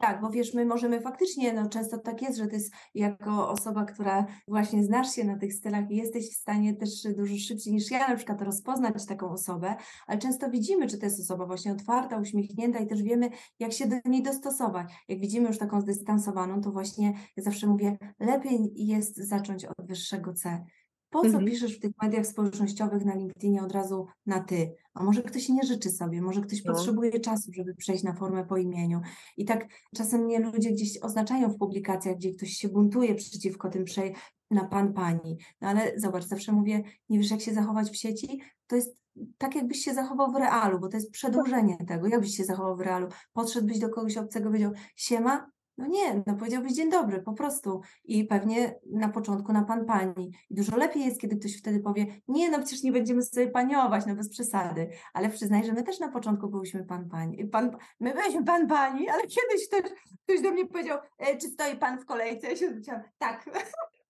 Tak, 0.00 0.20
bo 0.20 0.30
wiesz, 0.30 0.54
my 0.54 0.64
możemy 0.64 1.00
faktycznie, 1.00 1.52
no 1.52 1.68
często 1.68 1.98
tak 1.98 2.22
jest, 2.22 2.38
że 2.38 2.46
ty 2.46 2.54
jest 2.54 2.72
jako 2.94 3.48
osoba, 3.50 3.84
która 3.84 4.26
właśnie 4.48 4.84
znasz 4.84 5.14
się 5.14 5.24
na 5.24 5.38
tych 5.38 5.54
stylach 5.54 5.90
i 5.90 5.96
jesteś 5.96 6.30
w 6.30 6.34
stanie 6.40 6.74
też 6.74 6.90
dużo 7.16 7.34
szybciej 7.38 7.72
niż 7.72 7.90
ja 7.90 8.08
na 8.08 8.16
przykład 8.16 8.42
rozpoznać 8.42 9.06
taką 9.06 9.30
osobę, 9.30 9.74
ale 10.06 10.18
często 10.18 10.50
widzimy, 10.50 10.86
czy 10.86 10.98
to 10.98 11.06
jest 11.06 11.20
osoba 11.20 11.46
właśnie 11.46 11.72
otwarta, 11.72 12.18
uśmiechnięta 12.18 12.78
i 12.78 12.86
też 12.86 13.02
wiemy, 13.02 13.30
jak 13.58 13.72
się 13.72 13.86
do 13.86 13.96
niej 14.04 14.22
dostosować. 14.22 14.92
Jak 15.08 15.20
widzimy 15.20 15.48
już 15.48 15.58
taką 15.58 15.80
zdystansowaną, 15.80 16.60
to 16.60 16.72
właśnie 16.72 17.12
ja 17.36 17.42
zawsze 17.42 17.66
mówię, 17.66 17.98
lepiej 18.20 18.72
jest 18.74 19.16
zacząć 19.16 19.64
od 19.64 19.86
wyższego 19.86 20.32
C. 20.32 20.64
Po 21.10 21.20
co 21.20 21.26
mhm. 21.26 21.44
piszesz 21.44 21.76
w 21.76 21.80
tych 21.80 21.92
mediach 22.02 22.26
społecznościowych 22.26 23.04
na 23.04 23.14
LinkedInie 23.14 23.62
od 23.62 23.72
razu 23.72 24.06
na 24.26 24.40
ty? 24.40 24.74
A 24.94 25.04
może 25.04 25.22
ktoś 25.22 25.48
nie 25.48 25.62
życzy 25.62 25.90
sobie, 25.90 26.22
może 26.22 26.40
ktoś 26.40 26.64
no. 26.64 26.72
potrzebuje 26.74 27.20
czasu, 27.20 27.52
żeby 27.52 27.74
przejść 27.74 28.04
na 28.04 28.12
formę 28.12 28.44
po 28.44 28.56
imieniu. 28.56 29.00
I 29.36 29.44
tak 29.44 29.68
czasem 29.96 30.20
mnie 30.20 30.40
ludzie 30.40 30.70
gdzieś 30.70 30.98
oznaczają 31.02 31.48
w 31.48 31.58
publikacjach, 31.58 32.16
gdzie 32.16 32.34
ktoś 32.34 32.50
się 32.50 32.68
buntuje 32.68 33.14
przeciwko 33.14 33.70
tym 33.70 33.84
przej 33.84 34.14
na 34.50 34.64
pan, 34.64 34.92
pani. 34.92 35.38
No 35.60 35.68
ale 35.68 35.92
zobacz, 35.96 36.24
zawsze 36.24 36.52
mówię, 36.52 36.82
nie 37.08 37.18
wiesz 37.18 37.30
jak 37.30 37.40
się 37.40 37.54
zachować 37.54 37.90
w 37.90 37.96
sieci? 37.96 38.40
To 38.66 38.76
jest 38.76 38.96
tak, 39.38 39.54
jakbyś 39.54 39.84
się 39.84 39.94
zachował 39.94 40.32
w 40.32 40.36
realu, 40.36 40.80
bo 40.80 40.88
to 40.88 40.96
jest 40.96 41.10
przedłużenie 41.10 41.76
tego. 41.88 42.06
Jakbyś 42.06 42.36
się 42.36 42.44
zachował 42.44 42.76
w 42.76 42.80
realu? 42.80 43.08
Podszedłbyś 43.32 43.78
do 43.78 43.88
kogoś 43.88 44.16
obcego, 44.16 44.46
powiedział, 44.46 44.72
siema, 44.96 45.50
no 45.80 45.86
nie, 45.86 46.22
no 46.26 46.34
powiedziałbyś 46.34 46.72
dzień 46.72 46.90
dobry, 46.90 47.22
po 47.22 47.32
prostu. 47.32 47.80
I 48.04 48.24
pewnie 48.24 48.74
na 48.86 49.08
początku 49.08 49.52
na 49.52 49.64
pan 49.64 49.84
pani. 49.84 50.30
I 50.50 50.54
dużo 50.54 50.76
lepiej 50.76 51.04
jest, 51.04 51.20
kiedy 51.20 51.36
ktoś 51.36 51.58
wtedy 51.58 51.80
powie, 51.80 52.06
nie, 52.28 52.50
no 52.50 52.58
przecież 52.58 52.82
nie 52.82 52.92
będziemy 52.92 53.22
sobie 53.22 53.48
paniować, 53.48 54.06
no 54.06 54.14
bez 54.14 54.28
przesady. 54.28 54.88
Ale 55.14 55.28
przyznaj, 55.28 55.64
że 55.64 55.72
my 55.72 55.82
też 55.82 56.00
na 56.00 56.08
początku 56.08 56.48
byliśmy 56.48 56.84
pan 56.84 57.08
pani. 57.08 57.48
Pan, 57.48 57.76
my 58.00 58.14
byliśmy 58.14 58.44
pan 58.44 58.66
pani, 58.68 59.08
ale 59.08 59.22
kiedyś 59.22 59.68
też 59.68 59.82
ktoś 60.24 60.42
do 60.42 60.50
mnie 60.50 60.66
powiedział, 60.66 60.98
e, 61.18 61.38
czy 61.38 61.48
stoi 61.48 61.76
pan 61.76 61.98
w 61.98 62.04
kolejce? 62.04 62.48
Ja 62.48 62.56
się 62.56 62.68
zwróciłam, 62.68 63.02
tak. 63.18 63.50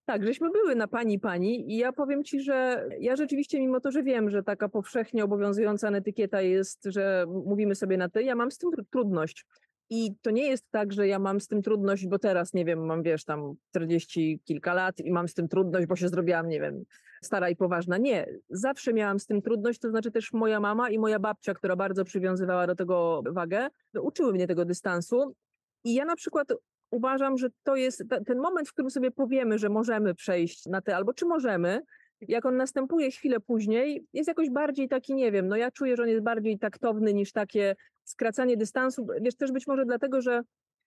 Tak, 0.05 0.25
żeśmy 0.25 0.49
były 0.49 0.75
na 0.75 0.87
pani 0.87 1.19
pani 1.19 1.71
i 1.71 1.77
ja 1.77 1.91
powiem 1.91 2.23
ci, 2.23 2.41
że 2.41 2.87
ja 2.99 3.15
rzeczywiście, 3.15 3.59
mimo 3.59 3.79
to, 3.79 3.91
że 3.91 4.03
wiem, 4.03 4.29
że 4.29 4.43
taka 4.43 4.69
powszechnie 4.69 5.23
obowiązująca 5.23 5.89
etykieta 5.89 6.41
jest, 6.41 6.83
że 6.85 7.25
mówimy 7.45 7.75
sobie 7.75 7.97
na 7.97 8.09
ty, 8.09 8.23
ja 8.23 8.35
mam 8.35 8.51
z 8.51 8.57
tym 8.57 8.69
trudność. 8.89 9.45
I 9.93 10.15
to 10.21 10.31
nie 10.31 10.47
jest 10.47 10.65
tak, 10.71 10.93
że 10.93 11.07
ja 11.07 11.19
mam 11.19 11.39
z 11.39 11.47
tym 11.47 11.61
trudność, 11.61 12.07
bo 12.07 12.19
teraz, 12.19 12.53
nie 12.53 12.65
wiem, 12.65 12.85
mam, 12.85 13.03
wiesz, 13.03 13.25
tam 13.25 13.53
40 13.69 14.41
kilka 14.45 14.73
lat 14.73 14.99
i 14.99 15.11
mam 15.11 15.27
z 15.27 15.33
tym 15.33 15.47
trudność, 15.47 15.87
bo 15.87 15.95
się 15.95 16.09
zrobiłam, 16.09 16.49
nie 16.49 16.59
wiem, 16.59 16.83
stara 17.23 17.49
i 17.49 17.55
poważna. 17.55 17.97
Nie, 17.97 18.27
zawsze 18.49 18.93
miałam 18.93 19.19
z 19.19 19.25
tym 19.25 19.41
trudność, 19.41 19.79
to 19.79 19.89
znaczy 19.89 20.11
też 20.11 20.33
moja 20.33 20.59
mama 20.59 20.89
i 20.89 20.99
moja 20.99 21.19
babcia, 21.19 21.53
która 21.53 21.75
bardzo 21.75 22.05
przywiązywała 22.05 22.67
do 22.67 22.75
tego 22.75 23.23
wagę, 23.31 23.67
uczyły 24.01 24.33
mnie 24.33 24.47
tego 24.47 24.65
dystansu. 24.65 25.35
I 25.83 25.93
ja 25.93 26.05
na 26.05 26.15
przykład 26.15 26.47
uważam, 26.91 27.37
że 27.37 27.49
to 27.63 27.75
jest 27.75 28.03
ten 28.25 28.39
moment, 28.39 28.69
w 28.69 28.73
którym 28.73 28.91
sobie 28.91 29.11
powiemy, 29.11 29.57
że 29.57 29.69
możemy 29.69 30.15
przejść 30.15 30.65
na 30.65 30.81
te, 30.81 30.95
albo 30.95 31.13
czy 31.13 31.25
możemy, 31.25 31.81
jak 32.27 32.45
on 32.45 32.57
następuje 32.57 33.11
chwilę 33.11 33.39
później, 33.39 34.05
jest 34.13 34.27
jakoś 34.27 34.49
bardziej 34.49 34.87
taki, 34.87 35.15
nie 35.15 35.31
wiem, 35.31 35.47
no 35.47 35.55
ja 35.55 35.71
czuję, 35.71 35.95
że 35.95 36.03
on 36.03 36.09
jest 36.09 36.23
bardziej 36.23 36.59
taktowny 36.59 37.13
niż 37.13 37.31
takie 37.31 37.75
skracanie 38.03 38.57
dystansu. 38.57 39.07
Wiesz, 39.21 39.35
też 39.35 39.51
być 39.51 39.67
może 39.67 39.85
dlatego, 39.85 40.21
że 40.21 40.41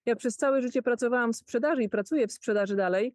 ja 0.06 0.16
przez 0.16 0.36
całe 0.36 0.62
życie 0.62 0.82
pracowałam 0.82 1.32
w 1.32 1.36
sprzedaży 1.36 1.82
i 1.82 1.88
pracuję 1.88 2.26
w 2.26 2.32
sprzedaży 2.32 2.76
dalej. 2.76 3.12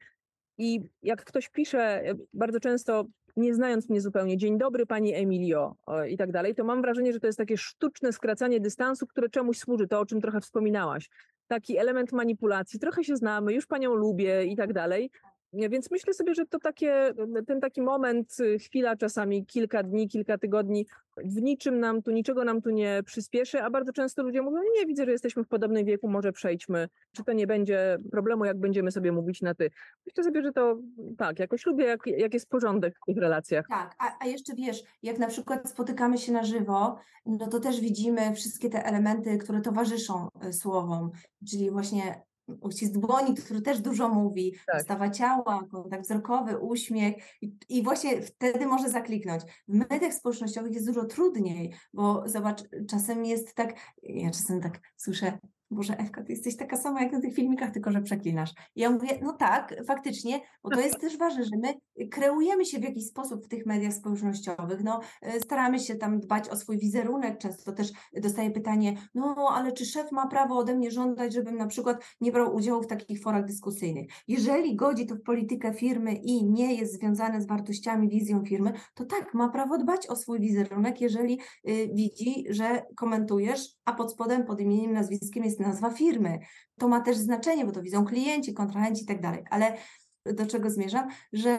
I 0.57 0.81
jak 1.03 1.23
ktoś 1.23 1.49
pisze, 1.49 2.03
bardzo 2.33 2.59
często 2.59 3.05
nie 3.37 3.53
znając 3.53 3.89
mnie 3.89 4.01
zupełnie, 4.01 4.37
dzień 4.37 4.57
dobry 4.57 4.85
pani 4.85 5.13
Emilio 5.13 5.75
i 6.09 6.17
tak 6.17 6.31
dalej, 6.31 6.55
to 6.55 6.63
mam 6.63 6.81
wrażenie, 6.81 7.13
że 7.13 7.19
to 7.19 7.27
jest 7.27 7.37
takie 7.37 7.57
sztuczne 7.57 8.13
skracanie 8.13 8.59
dystansu, 8.59 9.07
które 9.07 9.29
czemuś 9.29 9.57
służy, 9.57 9.87
to 9.87 9.99
o 9.99 10.05
czym 10.05 10.21
trochę 10.21 10.41
wspominałaś. 10.41 11.09
Taki 11.47 11.77
element 11.77 12.11
manipulacji, 12.11 12.79
trochę 12.79 13.03
się 13.03 13.15
znamy, 13.15 13.53
już 13.53 13.67
panią 13.67 13.95
lubię 13.95 14.45
i 14.45 14.55
tak 14.55 14.73
dalej. 14.73 15.11
Więc 15.53 15.91
myślę 15.91 16.13
sobie, 16.13 16.35
że 16.35 16.45
to 16.45 16.59
takie, 16.59 17.13
ten 17.47 17.61
taki 17.61 17.81
moment, 17.81 18.39
y, 18.39 18.59
chwila 18.59 18.95
czasami 18.95 19.45
kilka 19.45 19.83
dni, 19.83 20.07
kilka 20.07 20.37
tygodni, 20.37 20.85
w 21.17 21.41
niczym 21.41 21.79
nam 21.79 22.01
tu, 22.01 22.11
niczego 22.11 22.43
nam 22.43 22.61
tu 22.61 22.69
nie 22.69 23.01
przyspieszy, 23.05 23.61
a 23.61 23.69
bardzo 23.69 23.93
często 23.93 24.23
ludzie 24.23 24.41
mówią, 24.41 24.57
nie, 24.75 24.85
widzę, 24.85 25.05
że 25.05 25.11
jesteśmy 25.11 25.43
w 25.43 25.47
podobnym 25.47 25.85
wieku, 25.85 26.07
może 26.07 26.31
przejdźmy, 26.31 26.89
czy 27.11 27.23
to 27.23 27.33
nie 27.33 27.47
będzie 27.47 27.97
problemu, 28.11 28.45
jak 28.45 28.59
będziemy 28.59 28.91
sobie 28.91 29.11
mówić 29.11 29.41
na 29.41 29.55
ty. 29.55 29.69
Myślę 30.05 30.23
sobie, 30.23 30.41
że 30.41 30.51
to 30.51 30.79
tak, 31.17 31.39
jakoś 31.39 31.65
lubię, 31.65 31.85
jak, 31.85 32.07
jak 32.07 32.33
jest 32.33 32.49
porządek 32.49 32.95
w 33.03 33.05
tych 33.05 33.17
relacjach. 33.17 33.65
Tak, 33.69 33.95
a, 33.99 34.17
a 34.19 34.27
jeszcze 34.27 34.55
wiesz, 34.55 34.83
jak 35.03 35.19
na 35.19 35.27
przykład 35.27 35.69
spotykamy 35.69 36.17
się 36.17 36.31
na 36.31 36.43
żywo, 36.43 36.97
no 37.25 37.47
to 37.47 37.59
też 37.59 37.81
widzimy 37.81 38.35
wszystkie 38.35 38.69
te 38.69 38.85
elementy, 38.85 39.37
które 39.37 39.61
towarzyszą 39.61 40.27
y, 40.47 40.53
słowom, 40.53 41.11
czyli 41.49 41.71
właśnie 41.71 42.28
uścisk 42.61 42.93
dłoni, 42.93 43.35
który 43.35 43.61
też 43.61 43.81
dużo 43.81 44.09
mówi, 44.09 44.55
tak. 44.65 44.75
postawa 44.75 45.09
ciała, 45.09 45.63
kontakt 45.71 46.03
wzrokowy, 46.03 46.57
uśmiech 46.57 47.15
i, 47.41 47.57
i, 47.69 47.83
właśnie 47.83 48.21
wtedy 48.21 48.65
może 48.65 48.89
zakliknąć. 48.89 49.43
W 49.67 49.73
mediach 49.89 50.13
społecznościowych 50.13 50.73
jest 50.73 50.87
dużo 50.87 51.05
trudniej, 51.05 51.73
bo 51.93 52.23
zobacz, 52.25 52.63
czasem 52.89 53.25
jest 53.25 53.55
tak, 53.55 53.75
ja 54.03 54.31
czasem 54.31 54.61
tak 54.61 54.79
słyszę, 54.97 55.37
Boże, 55.71 55.97
Ewka, 55.97 56.23
ty 56.23 56.31
jesteś 56.31 56.57
taka 56.57 56.77
sama 56.77 57.01
jak 57.01 57.11
na 57.11 57.21
tych 57.21 57.33
filmikach, 57.33 57.71
tylko 57.71 57.91
że 57.91 58.01
przeklinasz. 58.01 58.53
I 58.75 58.81
ja 58.81 58.89
mówię, 58.89 59.19
no 59.21 59.33
tak, 59.33 59.75
faktycznie, 59.87 60.41
bo 60.63 60.69
to 60.69 60.79
jest 60.79 60.99
też 60.99 61.17
ważne, 61.17 61.43
że 61.43 61.57
my 61.57 61.73
kreujemy 62.07 62.65
się 62.65 62.79
w 62.79 62.83
jakiś 62.83 63.05
sposób 63.05 63.45
w 63.45 63.47
tych 63.47 63.65
mediach 63.65 63.93
społecznościowych, 63.93 64.83
no 64.83 64.99
e, 65.21 65.39
staramy 65.39 65.79
się 65.79 65.95
tam 65.95 66.19
dbać 66.19 66.49
o 66.49 66.55
swój 66.55 66.77
wizerunek, 66.77 67.37
często 67.37 67.71
też 67.71 67.91
dostaję 68.13 68.51
pytanie, 68.51 68.97
no 69.15 69.35
ale 69.55 69.71
czy 69.71 69.85
szef 69.85 70.11
ma 70.11 70.27
prawo 70.27 70.57
ode 70.57 70.75
mnie 70.75 70.91
żądać, 70.91 71.33
żebym 71.33 71.57
na 71.57 71.67
przykład 71.67 72.03
nie 72.21 72.31
brał 72.31 72.55
udziału 72.55 72.83
w 72.83 72.87
takich 72.87 73.21
forach 73.21 73.45
dyskusyjnych. 73.45 74.07
Jeżeli 74.27 74.75
godzi 74.75 75.05
to 75.05 75.15
w 75.15 75.21
politykę 75.21 75.73
firmy 75.73 76.13
i 76.13 76.45
nie 76.45 76.75
jest 76.75 76.93
związane 76.93 77.41
z 77.41 77.47
wartościami, 77.47 78.09
wizją 78.09 78.45
firmy, 78.45 78.73
to 78.93 79.05
tak, 79.05 79.33
ma 79.33 79.49
prawo 79.49 79.77
dbać 79.77 80.07
o 80.07 80.15
swój 80.15 80.39
wizerunek, 80.39 81.01
jeżeli 81.01 81.39
y, 81.69 81.89
widzi, 81.93 82.45
że 82.49 82.81
komentujesz, 82.95 83.75
a 83.85 83.93
pod 83.93 84.11
spodem, 84.11 84.45
pod 84.45 84.61
imieniem, 84.61 84.93
nazwiskiem 84.93 85.43
jest 85.43 85.58
nazwa 85.59 85.89
firmy. 85.89 86.39
To 86.77 86.87
ma 86.87 87.01
też 87.01 87.17
znaczenie, 87.17 87.65
bo 87.65 87.71
to 87.71 87.81
widzą 87.81 88.05
klienci, 88.05 88.53
kontrahenci 88.53 89.03
i 89.03 89.07
tak 89.07 89.21
dalej. 89.21 89.43
Ale 89.49 89.77
do 90.25 90.45
czego 90.45 90.69
zmierzam? 90.69 91.07
Że 91.33 91.57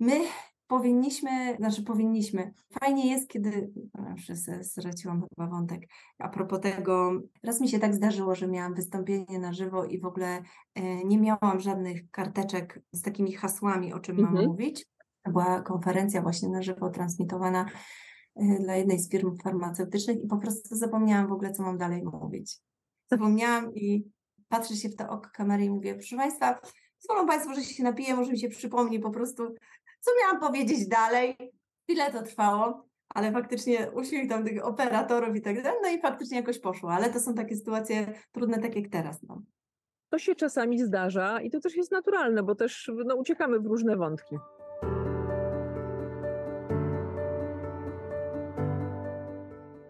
my 0.00 0.20
powinniśmy, 0.68 1.56
znaczy 1.56 1.82
powinniśmy. 1.82 2.52
Fajnie 2.80 3.10
jest, 3.10 3.28
kiedy, 3.28 3.72
już 4.10 4.38
straciłam 4.62 5.24
chyba 5.28 5.50
wątek, 5.50 5.82
a 6.18 6.28
propos 6.28 6.60
tego, 6.60 7.20
raz 7.42 7.60
mi 7.60 7.68
się 7.68 7.78
tak 7.78 7.94
zdarzyło, 7.94 8.34
że 8.34 8.48
miałam 8.48 8.74
wystąpienie 8.74 9.38
na 9.38 9.52
żywo 9.52 9.84
i 9.84 10.00
w 10.00 10.04
ogóle 10.04 10.42
e, 10.74 11.04
nie 11.04 11.18
miałam 11.18 11.60
żadnych 11.60 12.10
karteczek 12.10 12.80
z 12.92 13.02
takimi 13.02 13.32
hasłami, 13.32 13.92
o 13.92 14.00
czym 14.00 14.16
mam 14.16 14.26
mhm. 14.26 14.46
mówić. 14.46 14.86
To 15.22 15.30
była 15.30 15.62
konferencja 15.62 16.22
właśnie 16.22 16.48
na 16.48 16.62
żywo 16.62 16.90
transmitowana 16.90 17.66
e, 18.36 18.58
dla 18.58 18.76
jednej 18.76 18.98
z 18.98 19.10
firm 19.10 19.36
farmaceutycznych 19.36 20.24
i 20.24 20.26
po 20.26 20.36
prostu 20.36 20.76
zapomniałam 20.76 21.28
w 21.28 21.32
ogóle, 21.32 21.52
co 21.52 21.62
mam 21.62 21.78
dalej 21.78 22.02
mówić 22.04 22.60
zapomniałam 23.10 23.74
i 23.74 24.04
patrzę 24.48 24.76
się 24.76 24.88
w 24.88 24.96
to 24.96 25.08
oko 25.08 25.30
kamery 25.32 25.64
i 25.64 25.70
mówię, 25.70 25.94
proszę 25.94 26.16
Państwa, 26.16 26.60
pozwolą 26.98 27.26
Państwo, 27.26 27.54
że 27.54 27.62
się 27.62 27.82
napiję, 27.82 28.14
może 28.14 28.32
mi 28.32 28.38
się 28.38 28.48
przypomni 28.48 29.00
po 29.00 29.10
prostu, 29.10 29.54
co 30.00 30.10
miałam 30.22 30.40
powiedzieć 30.40 30.88
dalej. 30.88 31.36
Ile 31.88 32.12
to 32.12 32.22
trwało, 32.22 32.88
ale 33.08 33.32
faktycznie 33.32 33.90
uśmiech 33.90 34.28
tam 34.28 34.44
tych 34.44 34.64
operatorów 34.64 35.36
i 35.36 35.40
tak 35.40 35.62
dalej, 35.62 35.80
no 35.82 35.88
i 35.88 36.00
faktycznie 36.00 36.36
jakoś 36.36 36.58
poszło, 36.58 36.92
ale 36.92 37.10
to 37.10 37.20
są 37.20 37.34
takie 37.34 37.56
sytuacje 37.56 38.14
trudne, 38.32 38.58
tak 38.58 38.76
jak 38.76 38.88
teraz. 38.88 39.22
No. 39.22 39.42
To 40.10 40.18
się 40.18 40.34
czasami 40.34 40.78
zdarza 40.78 41.40
i 41.40 41.50
to 41.50 41.60
też 41.60 41.76
jest 41.76 41.92
naturalne, 41.92 42.42
bo 42.42 42.54
też 42.54 42.90
no, 43.06 43.14
uciekamy 43.14 43.60
w 43.60 43.66
różne 43.66 43.96
wątki. 43.96 44.36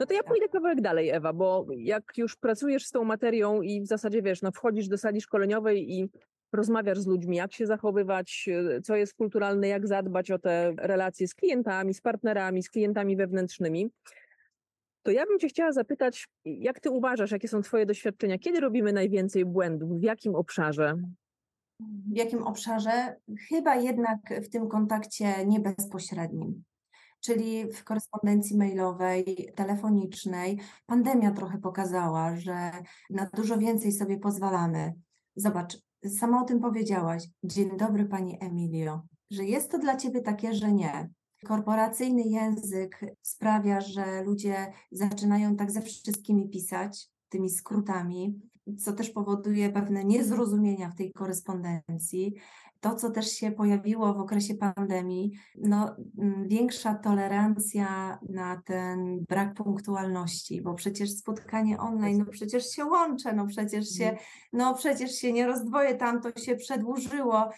No 0.01 0.07
to 0.07 0.15
ja 0.15 0.23
pójdę 0.23 0.49
kawałek 0.49 0.81
dalej, 0.81 1.11
Ewa, 1.11 1.33
bo 1.33 1.67
jak 1.77 2.13
już 2.17 2.37
pracujesz 2.37 2.87
z 2.87 2.91
tą 2.91 3.05
materią 3.05 3.63
i 3.63 3.81
w 3.83 3.87
zasadzie 3.87 4.23
wiesz, 4.23 4.43
no 4.43 4.53
wchodzisz 4.53 4.89
do 4.89 4.99
sali 4.99 5.21
szkoleniowej 5.21 5.93
i 5.93 6.11
rozmawiasz 6.53 6.99
z 6.99 7.07
ludźmi, 7.07 7.37
jak 7.37 7.53
się 7.53 7.67
zachowywać, 7.67 8.49
co 8.85 8.97
jest 8.97 9.15
kulturalne, 9.15 9.69
jak 9.69 9.87
zadbać 9.87 10.31
o 10.31 10.39
te 10.39 10.73
relacje 10.79 11.29
z 11.29 11.35
klientami, 11.35 11.95
z 11.95 12.01
partnerami, 12.01 12.63
z 12.63 12.71
klientami 12.71 13.17
wewnętrznymi, 13.17 13.91
to 15.03 15.13
ja 15.13 15.27
bym 15.27 15.39
Cię 15.39 15.49
chciała 15.49 15.73
zapytać, 15.73 16.29
jak 16.45 16.81
Ty 16.81 16.91
uważasz, 16.91 17.31
jakie 17.31 17.49
są 17.49 17.63
Twoje 17.63 17.87
doświadczenia? 17.87 18.39
Kiedy 18.39 18.61
robimy 18.61 18.93
najwięcej 18.93 19.45
błędów? 19.45 20.01
W 20.01 20.03
jakim 20.03 20.35
obszarze? 20.35 20.95
W 22.13 22.17
jakim 22.17 22.43
obszarze? 22.43 23.17
Chyba 23.49 23.77
jednak 23.77 24.19
w 24.45 24.49
tym 24.49 24.69
kontakcie 24.69 25.47
niebezpośrednim 25.47 26.65
czyli 27.21 27.73
w 27.73 27.85
korespondencji 27.85 28.57
mailowej, 28.57 29.53
telefonicznej. 29.55 30.61
Pandemia 30.87 31.31
trochę 31.31 31.59
pokazała, 31.59 32.37
że 32.37 32.73
na 33.11 33.31
dużo 33.35 33.59
więcej 33.59 33.93
sobie 33.93 34.19
pozwalamy. 34.19 34.95
Zobacz, 35.37 35.79
sama 36.19 36.43
o 36.43 36.45
tym 36.45 36.61
powiedziałaś. 36.61 37.25
Dzień 37.45 37.77
dobry, 37.77 38.05
Pani 38.05 38.39
Emilio. 38.41 39.01
Że 39.31 39.45
jest 39.45 39.71
to 39.71 39.79
dla 39.79 39.97
Ciebie 39.97 40.21
takie, 40.21 40.55
że 40.55 40.73
nie. 40.73 41.11
Korporacyjny 41.47 42.23
język 42.23 43.01
sprawia, 43.23 43.81
że 43.81 44.23
ludzie 44.23 44.73
zaczynają 44.91 45.57
tak 45.57 45.71
ze 45.71 45.83
wszystkimi 45.83 46.49
pisać, 46.49 47.09
tymi 47.29 47.51
skrótami, 47.51 48.41
co 48.79 48.93
też 48.93 49.11
powoduje 49.11 49.71
pewne 49.73 50.05
niezrozumienia 50.05 50.91
w 50.91 50.95
tej 50.95 51.13
korespondencji 51.13 52.35
to, 52.81 52.95
co 52.95 53.11
też 53.11 53.33
się 53.33 53.53
pojawiło 53.53 54.15
w 54.15 54.21
okresie 54.21 54.55
pandemii, 54.55 55.39
no, 55.55 55.97
mm, 56.19 56.49
większa 56.49 56.95
tolerancja 56.95 58.19
na 58.29 58.63
ten 58.65 59.25
brak 59.29 59.55
punktualności, 59.55 60.63
bo 60.63 60.75
przecież 60.75 61.11
spotkanie 61.11 61.79
online, 61.79 62.19
no 62.19 62.25
przecież 62.25 62.71
się 62.71 62.85
łączę, 62.85 63.33
no 63.33 63.47
przecież 63.47 63.89
się, 63.89 64.05
mhm. 64.05 64.27
no 64.53 64.75
przecież 64.75 65.15
się 65.15 65.33
nie 65.33 65.47
rozdwoję, 65.47 65.95
tam 65.95 66.21
to 66.21 66.41
się 66.41 66.57
przedłużyło. 66.57 67.49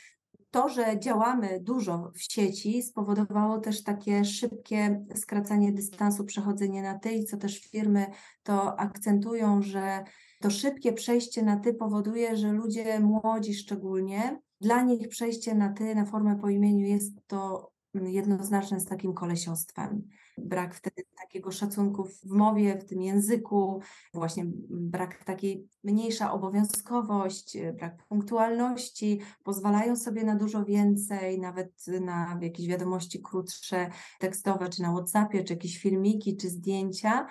To, 0.50 0.68
że 0.68 0.98
działamy 0.98 1.60
dużo 1.60 2.10
w 2.14 2.32
sieci, 2.32 2.82
spowodowało 2.82 3.58
też 3.58 3.82
takie 3.82 4.24
szybkie 4.24 5.04
skracanie 5.14 5.72
dystansu, 5.72 6.24
przechodzenie 6.24 6.82
na 6.82 6.98
ty, 6.98 7.24
co 7.24 7.36
też 7.36 7.58
firmy 7.58 8.06
to 8.42 8.80
akcentują, 8.80 9.62
że 9.62 10.04
to 10.40 10.50
szybkie 10.50 10.92
przejście 10.92 11.42
na 11.42 11.56
ty 11.56 11.74
powoduje, 11.74 12.36
że 12.36 12.52
ludzie 12.52 13.00
młodzi 13.00 13.54
szczególnie 13.54 14.40
dla 14.60 14.82
nich 14.82 15.08
przejście 15.08 15.54
na 15.54 15.72
ty, 15.72 15.94
na 15.94 16.04
formę 16.04 16.38
po 16.40 16.48
imieniu 16.48 16.86
jest 16.86 17.26
to 17.26 17.70
jednoznaczne 17.94 18.80
z 18.80 18.84
takim 18.84 19.14
kolesiostwem. 19.14 20.08
Brak 20.38 20.74
wtedy 20.74 21.02
takiego 21.20 21.50
szacunku 21.50 22.04
w 22.04 22.24
mowie, 22.24 22.78
w 22.78 22.84
tym 22.84 23.02
języku, 23.02 23.80
właśnie 24.14 24.44
brak 24.70 25.24
takiej 25.24 25.68
mniejsza 25.84 26.32
obowiązkowość, 26.32 27.58
brak 27.78 28.06
punktualności, 28.08 29.20
pozwalają 29.44 29.96
sobie 29.96 30.24
na 30.24 30.36
dużo 30.36 30.64
więcej, 30.64 31.40
nawet 31.40 31.86
na 32.00 32.38
jakieś 32.42 32.66
wiadomości 32.66 33.22
krótsze, 33.22 33.90
tekstowe, 34.18 34.68
czy 34.68 34.82
na 34.82 34.92
WhatsAppie, 34.92 35.44
czy 35.44 35.52
jakieś 35.52 35.78
filmiki, 35.78 36.36
czy 36.36 36.48
zdjęcia 36.48 37.26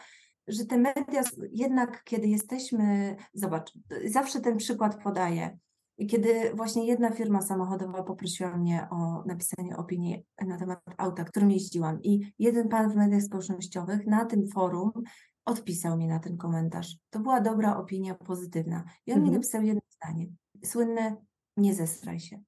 że 0.50 0.66
te 0.66 0.78
media 0.78 1.24
jednak, 1.52 2.04
kiedy 2.04 2.28
jesteśmy, 2.28 3.16
zobacz, 3.34 3.74
zawsze 4.06 4.42
ten 4.42 4.58
przykład 4.58 5.04
podaję. 5.04 5.58
I 6.00 6.08
kiedy 6.08 6.52
właśnie 6.56 6.86
jedna 6.86 7.12
firma 7.12 7.42
samochodowa 7.42 8.04
poprosiła 8.04 8.58
mnie 8.58 8.88
o 8.92 9.24
napisanie 9.26 9.78
opinii 9.78 10.26
na 10.48 10.58
temat 10.58 10.80
auta, 10.98 11.24
którym 11.24 11.52
jeździłam, 11.52 12.04
i 12.04 12.34
jeden 12.40 12.70
pan 12.70 12.92
w 12.92 12.96
mediach 12.96 13.22
społecznościowych 13.22 14.08
na 14.08 14.26
tym 14.26 14.48
forum 14.48 14.92
odpisał 15.46 15.98
mi 15.98 16.08
na 16.08 16.20
ten 16.20 16.38
komentarz. 16.38 16.98
To 17.10 17.20
była 17.20 17.42
dobra 17.42 17.78
opinia, 17.78 18.16
pozytywna. 18.16 18.84
I 19.06 19.12
on 19.12 19.18
mhm. 19.18 19.24
mi 19.24 19.32
napisał 19.32 19.64
jedno 19.64 19.82
zdanie. 19.90 20.28
Słynne, 20.66 21.16
nie 21.58 21.74
zestraj 21.76 22.20
się. 22.20 22.42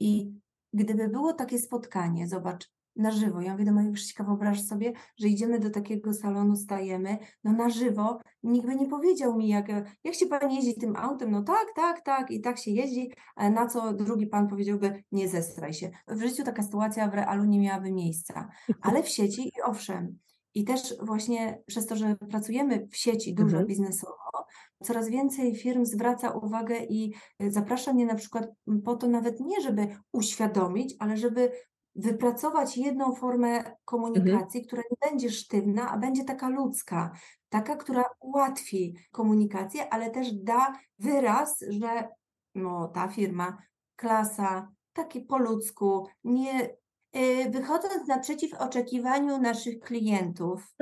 I 0.00 0.32
gdyby 0.72 1.08
było 1.08 1.32
takie 1.32 1.58
spotkanie, 1.58 2.28
zobacz, 2.28 2.70
na 2.98 3.10
żywo. 3.10 3.40
Ja 3.40 3.52
mówię 3.52 3.64
do 3.64 3.72
mojego 3.72 3.92
Krzyśka, 3.92 4.24
wyobraź 4.24 4.64
sobie, 4.64 4.92
że 5.16 5.28
idziemy 5.28 5.60
do 5.60 5.70
takiego 5.70 6.14
salonu, 6.14 6.56
stajemy, 6.56 7.18
no 7.44 7.52
na 7.52 7.70
żywo, 7.70 8.18
nikt 8.42 8.66
by 8.66 8.76
nie 8.76 8.88
powiedział 8.88 9.36
mi, 9.36 9.48
jak, 9.48 9.68
jak 10.04 10.14
się 10.14 10.26
pan 10.26 10.50
jeździ 10.50 10.74
tym 10.74 10.96
autem, 10.96 11.30
no 11.30 11.42
tak, 11.42 11.66
tak, 11.76 12.00
tak 12.00 12.30
i 12.30 12.40
tak 12.40 12.58
się 12.58 12.70
jeździ, 12.70 13.12
na 13.36 13.66
co 13.66 13.92
drugi 13.92 14.26
pan 14.26 14.48
powiedziałby, 14.48 15.04
nie 15.12 15.28
zestraj 15.28 15.72
się. 15.72 15.90
W 16.08 16.20
życiu 16.20 16.44
taka 16.44 16.62
sytuacja 16.62 17.08
w 17.08 17.14
realu 17.14 17.44
nie 17.44 17.60
miałaby 17.60 17.92
miejsca, 17.92 18.48
ale 18.82 19.02
w 19.02 19.08
sieci 19.08 19.52
owszem. 19.64 20.18
I 20.54 20.64
też 20.64 20.94
właśnie 21.02 21.62
przez 21.66 21.86
to, 21.86 21.96
że 21.96 22.16
pracujemy 22.30 22.88
w 22.90 22.96
sieci 22.96 23.34
dużo 23.34 23.46
mhm. 23.46 23.66
biznesowo, 23.66 24.46
coraz 24.82 25.08
więcej 25.08 25.56
firm 25.56 25.84
zwraca 25.84 26.30
uwagę 26.30 26.76
i 26.88 27.14
zaprasza 27.40 27.92
mnie 27.92 28.06
na 28.06 28.14
przykład 28.14 28.48
po 28.84 28.96
to 28.96 29.08
nawet 29.08 29.40
nie, 29.40 29.60
żeby 29.60 29.88
uświadomić, 30.12 30.94
ale 30.98 31.16
żeby 31.16 31.50
wypracować 31.98 32.76
jedną 32.76 33.14
formę 33.14 33.76
komunikacji, 33.84 34.60
mhm. 34.60 34.64
która 34.66 34.82
nie 34.90 35.10
będzie 35.10 35.30
sztywna, 35.30 35.90
a 35.90 35.98
będzie 35.98 36.24
taka 36.24 36.48
ludzka, 36.48 37.12
taka, 37.48 37.76
która 37.76 38.04
ułatwi 38.20 38.96
komunikację, 39.10 39.92
ale 39.92 40.10
też 40.10 40.32
da 40.32 40.72
wyraz, 40.98 41.64
że 41.68 42.08
no, 42.54 42.88
ta 42.88 43.08
firma, 43.08 43.58
klasa, 43.96 44.72
takie 44.92 45.20
po 45.20 45.38
ludzku, 45.38 46.08
nie 46.24 46.70
y, 47.16 47.50
wychodząc 47.50 48.08
naprzeciw 48.08 48.54
oczekiwaniu 48.54 49.38
naszych 49.38 49.80
klientów. 49.80 50.74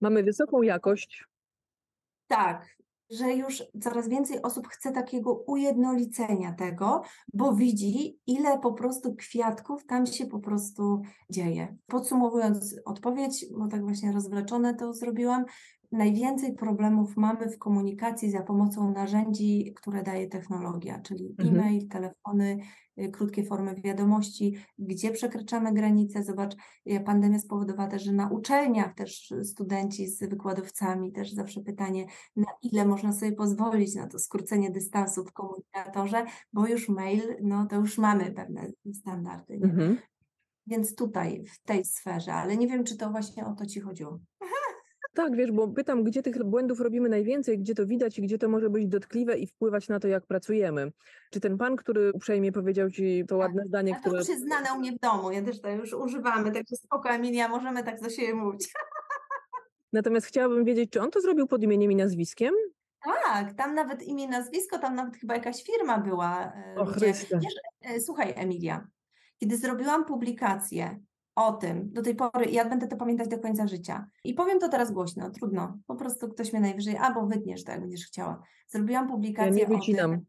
Mamy 0.00 0.22
wysoką 0.22 0.62
jakość. 0.62 1.24
Tak, 2.26 2.76
że 3.10 3.34
już 3.34 3.64
coraz 3.80 4.08
więcej 4.08 4.42
osób 4.42 4.68
chce 4.68 4.92
takiego 4.92 5.34
ujednolicenia 5.34 6.52
tego, 6.52 7.02
bo 7.34 7.54
widzi, 7.54 8.18
ile 8.26 8.58
po 8.58 8.72
prostu 8.72 9.14
kwiatków 9.14 9.86
tam 9.86 10.06
się 10.06 10.26
po 10.26 10.38
prostu 10.38 11.02
dzieje. 11.30 11.76
Podsumowując 11.86 12.76
odpowiedź, 12.84 13.46
bo 13.58 13.68
tak 13.68 13.82
właśnie 13.82 14.12
rozwleczone 14.12 14.74
to 14.74 14.92
zrobiłam, 14.92 15.44
najwięcej 15.92 16.54
problemów 16.54 17.16
mamy 17.16 17.48
w 17.50 17.58
komunikacji 17.58 18.30
za 18.30 18.42
pomocą 18.42 18.92
narzędzi, 18.92 19.72
które 19.76 20.02
daje 20.02 20.28
technologia, 20.28 21.00
czyli 21.00 21.34
mhm. 21.38 21.48
e-mail, 21.48 21.88
telefony, 21.88 22.58
krótkie 23.12 23.44
formy 23.44 23.74
wiadomości, 23.74 24.56
gdzie 24.78 25.10
przekraczamy 25.10 25.72
granice. 25.72 26.24
Zobacz, 26.24 26.56
pandemia 27.04 27.38
spowodowała 27.38 27.88
też, 27.88 28.02
że 28.02 28.12
na 28.12 28.28
uczelniach 28.28 28.94
też 28.94 29.34
studenci 29.44 30.08
z 30.08 30.18
wykładowcami 30.18 31.12
też 31.12 31.32
zawsze 31.32 31.60
pytanie, 31.60 32.06
na 32.36 32.46
ile 32.62 32.84
można 32.84 33.12
sobie 33.12 33.32
pozwolić 33.32 33.94
na 33.94 34.06
to 34.06 34.18
skrócenie 34.18 34.70
dystansu 34.70 35.24
w 35.24 35.32
komunikatorze, 35.32 36.24
bo 36.52 36.66
już 36.66 36.88
mail, 36.88 37.22
no 37.42 37.66
to 37.66 37.76
już 37.76 37.98
mamy 37.98 38.32
pewne 38.32 38.70
standardy. 38.94 39.54
Mhm. 39.54 39.98
Więc 40.66 40.94
tutaj, 40.94 41.44
w 41.44 41.62
tej 41.62 41.84
sferze, 41.84 42.34
ale 42.34 42.56
nie 42.56 42.68
wiem, 42.68 42.84
czy 42.84 42.96
to 42.96 43.10
właśnie 43.10 43.46
o 43.46 43.54
to 43.54 43.66
Ci 43.66 43.80
chodziło. 43.80 44.18
Tak, 45.16 45.36
wiesz, 45.36 45.52
bo 45.52 45.68
pytam, 45.68 46.04
gdzie 46.04 46.22
tych 46.22 46.44
błędów 46.44 46.80
robimy 46.80 47.08
najwięcej, 47.08 47.58
gdzie 47.58 47.74
to 47.74 47.86
widać 47.86 48.18
i 48.18 48.22
gdzie 48.22 48.38
to 48.38 48.48
może 48.48 48.70
być 48.70 48.86
dotkliwe 48.86 49.38
i 49.38 49.46
wpływać 49.46 49.88
na 49.88 50.00
to, 50.00 50.08
jak 50.08 50.26
pracujemy. 50.26 50.92
Czy 51.30 51.40
ten 51.40 51.58
pan, 51.58 51.76
który 51.76 52.12
uprzejmie 52.12 52.52
powiedział 52.52 52.90
ci 52.90 53.24
to 53.28 53.38
tak. 53.38 53.38
ładne 53.38 53.62
zdanie, 53.66 53.94
A 53.96 54.00
które... 54.00 54.12
To 54.12 54.18
już 54.18 54.28
jest 54.28 54.42
znane 54.42 54.74
u 54.74 54.78
mnie 54.78 54.92
w 54.92 54.98
domu, 54.98 55.30
ja 55.30 55.42
też 55.42 55.60
to 55.60 55.70
już 55.70 55.92
używamy, 55.92 56.52
także 56.52 56.76
spoko 56.76 57.10
Emilia, 57.10 57.48
możemy 57.48 57.82
tak 57.82 58.00
do 58.00 58.10
siebie 58.10 58.34
mówić. 58.34 58.72
Natomiast 59.92 60.26
chciałabym 60.26 60.64
wiedzieć, 60.64 60.90
czy 60.90 61.00
on 61.00 61.10
to 61.10 61.20
zrobił 61.20 61.46
pod 61.46 61.62
imieniem 61.62 61.92
i 61.92 61.96
nazwiskiem? 61.96 62.54
Tak, 63.04 63.54
tam 63.54 63.74
nawet 63.74 64.02
imię, 64.02 64.28
nazwisko, 64.28 64.78
tam 64.78 64.94
nawet 64.94 65.16
chyba 65.16 65.34
jakaś 65.34 65.62
firma 65.62 65.98
była. 65.98 66.52
E, 66.52 66.74
o. 66.80 66.86
Wiesz, 66.86 67.26
e, 67.80 68.00
słuchaj 68.00 68.32
Emilia, 68.36 68.86
kiedy 69.38 69.56
zrobiłam 69.56 70.04
publikację 70.04 71.00
o 71.36 71.52
tym 71.52 71.92
do 71.92 72.02
tej 72.02 72.14
pory 72.14 72.44
ja 72.50 72.68
będę 72.68 72.88
to 72.88 72.96
pamiętać 72.96 73.28
do 73.28 73.38
końca 73.38 73.66
życia. 73.66 74.06
I 74.24 74.34
powiem 74.34 74.58
to 74.58 74.68
teraz 74.68 74.92
głośno, 74.92 75.30
trudno. 75.30 75.78
Po 75.86 75.94
prostu 75.94 76.28
ktoś 76.28 76.52
mnie 76.52 76.62
najwyżej, 76.62 76.96
albo 76.96 77.26
wytniesz 77.26 77.64
to, 77.64 77.72
jak 77.72 77.80
będziesz 77.80 78.06
chciała. 78.06 78.42
Zrobiłam 78.68 79.08
publikację 79.08 79.66
ja 79.70 79.76
o 79.76 79.80
tym, 79.80 80.24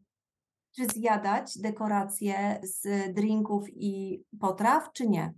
czy 0.76 0.86
zjadać 0.86 1.58
dekoracje 1.58 2.60
z 2.62 3.14
drinków 3.14 3.64
i 3.68 4.24
potraw, 4.40 4.92
czy 4.92 5.08
nie. 5.08 5.34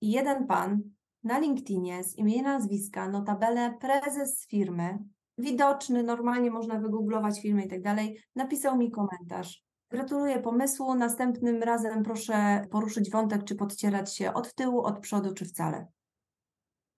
I 0.00 0.10
jeden 0.10 0.46
pan 0.46 0.82
na 1.24 1.38
LinkedInie 1.38 2.04
z 2.04 2.18
imienia 2.18 2.42
nazwiska, 2.42 3.08
notabene 3.08 3.78
prezes 3.80 4.46
firmy, 4.46 4.98
widoczny, 5.38 6.02
normalnie 6.02 6.50
można 6.50 6.80
wygooglować 6.80 7.42
firmę 7.42 7.62
i 7.62 7.68
tak 7.68 7.82
dalej, 7.82 8.18
napisał 8.36 8.78
mi 8.78 8.90
komentarz. 8.90 9.64
Gratuluję 9.92 10.38
pomysłu. 10.38 10.94
Następnym 10.94 11.62
razem 11.62 12.02
proszę 12.02 12.66
poruszyć 12.70 13.10
wątek, 13.10 13.44
czy 13.44 13.54
podcierać 13.54 14.16
się 14.16 14.34
od 14.34 14.54
tyłu, 14.54 14.82
od 14.82 14.98
przodu, 14.98 15.34
czy 15.34 15.44
wcale. 15.44 15.86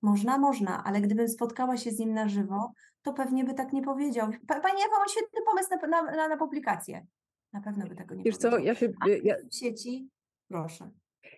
Można, 0.02 0.38
można, 0.38 0.84
ale 0.84 1.00
gdybym 1.00 1.28
spotkała 1.28 1.76
się 1.76 1.90
z 1.90 1.98
nim 1.98 2.14
na 2.14 2.28
żywo, 2.28 2.72
to 3.02 3.12
pewnie 3.12 3.44
by 3.44 3.54
tak 3.54 3.72
nie 3.72 3.82
powiedział. 3.82 4.28
Pani 4.46 4.82
Ewa, 4.86 4.98
mam 4.98 5.08
świetny 5.08 5.40
pomysł 5.46 5.68
na, 5.90 6.02
na, 6.02 6.28
na 6.28 6.36
publikację. 6.36 7.06
Na 7.52 7.60
pewno 7.60 7.86
by 7.86 7.94
tego 7.94 8.14
nie 8.14 8.24
Wiesz 8.24 8.36
powiedział. 8.36 8.60
co, 8.60 8.66
ja 8.66 8.74
się... 8.74 8.92
Ja... 9.22 9.36
W 9.50 9.54
sieci, 9.54 10.08
proszę. 10.48 10.90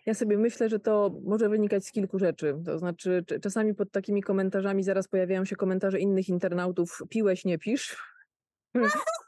Ja 0.05 0.13
sobie 0.13 0.37
myślę, 0.37 0.69
że 0.69 0.79
to 0.79 1.11
może 1.23 1.49
wynikać 1.49 1.85
z 1.85 1.91
kilku 1.91 2.19
rzeczy. 2.19 2.61
To 2.65 2.79
znaczy, 2.79 3.25
czasami 3.41 3.75
pod 3.75 3.91
takimi 3.91 4.21
komentarzami 4.21 4.83
zaraz 4.83 5.07
pojawiają 5.07 5.45
się 5.45 5.55
komentarze 5.55 5.99
innych 5.99 6.29
internautów: 6.29 7.03
piłeś, 7.09 7.45
nie 7.45 7.57
pisz. 7.57 7.97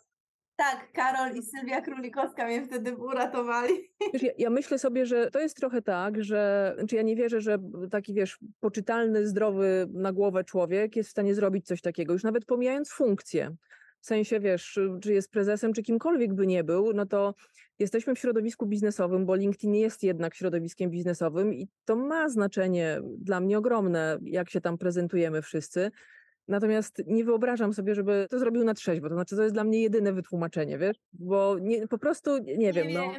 Tak, 0.60 0.92
Karol 0.94 1.36
i 1.36 1.42
Sylwia 1.44 1.82
Królikowska 1.82 2.46
mnie 2.46 2.66
wtedy 2.66 2.96
uratowali. 2.96 3.74
Wiesz, 4.14 4.24
ja, 4.24 4.32
ja, 4.38 4.50
myślę 4.50 4.80
sobie, 4.80 5.06
że 5.06 5.32
to 5.32 5.40
jest 5.40 5.58
trochę 5.58 5.82
tak, 5.82 6.24
że 6.24 6.76
czy 6.90 6.96
ja 6.96 7.02
nie 7.02 7.16
wierzę, 7.16 7.42
że 7.42 7.58
taki 7.92 8.14
wiesz, 8.14 8.40
poczytalny, 8.60 9.28
zdrowy 9.28 9.88
na 9.94 10.14
głowę 10.14 10.44
człowiek 10.44 10.96
jest 10.96 11.10
w 11.10 11.12
stanie 11.12 11.36
zrobić 11.36 11.66
coś 11.66 11.82
takiego, 11.82 12.14
już 12.14 12.24
nawet 12.24 12.46
pomijając 12.46 12.92
funkcję. 12.92 13.56
W 14.02 14.06
sensie, 14.06 14.40
wiesz, 14.40 14.80
czy 15.02 15.14
jest 15.14 15.32
prezesem, 15.32 15.74
czy 15.74 15.84
kimkolwiek 15.84 16.34
by 16.34 16.48
nie 16.48 16.64
był, 16.64 16.94
no 16.94 17.06
to 17.06 17.36
jesteśmy 17.80 18.16
w 18.16 18.20
środowisku 18.20 18.66
biznesowym, 18.66 19.26
bo 19.26 19.36
LinkedIn 19.36 19.76
jest 19.76 20.04
jednak 20.04 20.36
środowiskiem 20.36 20.90
biznesowym 20.92 21.54
i 21.54 21.68
to 21.86 21.96
ma 21.96 22.30
znaczenie 22.30 23.02
dla 23.18 23.40
mnie 23.40 23.58
ogromne, 23.58 24.20
jak 24.22 24.50
się 24.50 24.62
tam 24.62 24.78
prezentujemy 24.78 25.42
wszyscy. 25.42 25.92
Natomiast 26.50 27.02
nie 27.08 27.24
wyobrażam 27.24 27.74
sobie, 27.74 27.96
żeby 27.96 28.28
to 28.30 28.40
zrobił 28.40 28.64
na 28.64 28.74
trzeźwo. 28.74 29.10
To 29.10 29.16
znaczy, 29.16 29.36
to 29.36 29.44
jest 29.44 29.56
dla 29.56 29.64
mnie 29.64 29.82
jedyne 29.82 30.14
wytłumaczenie, 30.14 30.78
wiesz? 30.78 30.98
Bo 31.14 31.60
nie, 31.60 31.88
po 31.88 31.98
prostu 31.98 32.38
nie, 32.38 32.58
nie 32.58 32.74
wiem. 32.74 32.88
No. 32.94 33.12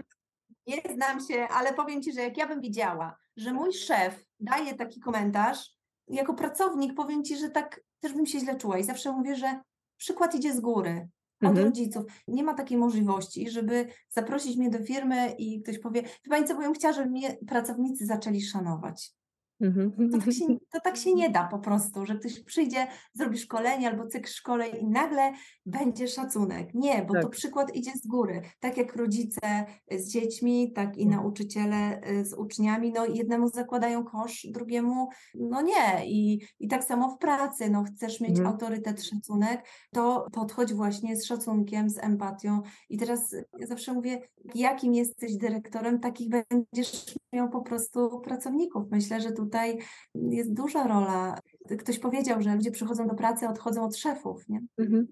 Nie 0.67 0.95
znam 0.95 1.21
się, 1.21 1.49
ale 1.49 1.73
powiem 1.73 2.03
ci, 2.03 2.13
że 2.13 2.21
jak 2.21 2.37
ja 2.37 2.49
bym 2.49 2.61
widziała, 2.61 3.17
że 3.37 3.53
mój 3.53 3.73
szef 3.73 4.25
daje 4.41 4.75
taki 4.75 5.01
komentarz, 5.01 5.71
jako 6.09 6.35
pracownik 6.35 6.95
powiem 6.95 7.25
ci, 7.25 7.37
że 7.37 7.51
tak 7.51 7.81
też 8.01 8.13
bym 8.13 8.27
się 8.27 8.39
źle 8.39 8.57
czuła 8.57 8.79
i 8.79 8.85
zawsze 8.85 9.13
mówię, 9.13 9.37
że 9.37 9.61
przykład 9.97 10.35
idzie 10.35 10.55
z 10.55 10.61
góry. 10.61 11.09
Od 11.43 11.49
mhm. 11.49 11.67
rodziców. 11.67 12.05
Nie 12.29 12.45
ma 12.45 12.55
takiej 12.55 12.79
możliwości, 12.79 13.51
żeby 13.51 13.87
zaprosić 14.09 14.57
mnie 14.57 14.71
do 14.71 14.79
firmy 14.79 15.35
i 15.39 15.63
ktoś 15.63 15.79
powie, 15.79 16.03
chyba 16.25 16.39
nic, 16.39 16.53
bo 16.53 16.59
bym 16.59 16.75
chciała, 16.75 16.95
żeby 16.95 17.11
mnie 17.11 17.37
pracownicy 17.49 18.07
zaczęli 18.07 18.43
szanować. 18.43 19.13
Mhm. 19.61 20.11
To 20.11 20.19
tak, 20.19 20.33
się, 20.33 20.47
to 20.73 20.81
tak 20.81 20.97
się 20.97 21.15
nie 21.15 21.31
da 21.31 21.49
po 21.49 21.59
prostu, 21.59 22.07
że 22.07 22.15
ktoś 22.15 22.41
przyjdzie, 22.41 22.87
zrobi 23.15 23.39
szkolenie 23.39 23.89
albo 23.89 24.07
cykl 24.07 24.29
szkoleń 24.29 24.73
i 24.81 24.87
nagle 24.87 25.33
będzie 25.67 26.09
szacunek. 26.09 26.75
Nie, 26.75 27.05
bo 27.09 27.15
tak. 27.15 27.23
to 27.23 27.29
przykład 27.29 27.75
idzie 27.75 27.93
z 27.95 28.07
góry. 28.07 28.43
Tak 28.61 28.77
jak 28.77 28.97
rodzice 28.97 29.41
z 29.91 30.13
dziećmi, 30.13 30.73
tak 30.73 30.99
i 30.99 31.03
mhm. 31.03 31.23
nauczyciele 31.23 32.01
y, 32.11 32.25
z 32.25 32.35
uczniami, 32.35 32.93
no 32.93 33.07
jednemu 33.07 33.49
zakładają 33.49 34.05
kosz, 34.05 34.47
drugiemu 34.51 35.09
no 35.35 35.63
nie. 35.63 36.07
I, 36.07 36.41
i 36.61 36.69
tak 36.69 36.85
samo 36.85 37.09
w 37.09 37.19
pracy, 37.19 37.71
no 37.71 37.85
chcesz 37.85 38.21
mieć 38.21 38.39
mhm. 38.39 38.47
autorytet, 38.47 39.05
szacunek, 39.05 39.65
to 39.93 40.27
podchodź 40.33 40.75
właśnie 40.75 41.17
z 41.17 41.25
szacunkiem, 41.25 41.91
z 41.91 41.99
empatią. 41.99 42.63
I 42.89 42.99
teraz 42.99 43.37
ja 43.59 43.67
zawsze 43.67 43.93
mówię, 43.93 44.21
jakim 44.55 44.95
jesteś 44.95 45.37
dyrektorem, 45.37 46.01
takich 46.01 46.29
będziesz 46.29 47.15
miał 47.33 47.51
po 47.51 47.61
prostu 47.61 48.21
pracowników. 48.21 48.85
Myślę, 48.91 49.21
że 49.21 49.33
tu 49.33 49.47
tutaj 49.51 49.79
jest 50.15 50.55
duża 50.55 50.87
rola. 50.87 51.39
Ktoś 51.79 51.99
powiedział, 51.99 52.43
że 52.43 52.55
ludzie 52.55 52.71
przychodzą 52.71 53.09
do 53.09 53.15
pracy, 53.15 53.49
odchodzą 53.49 53.85
od 53.85 53.97
szefów. 53.97 54.49
Nie? 54.49 54.61
Mhm. 54.79 55.07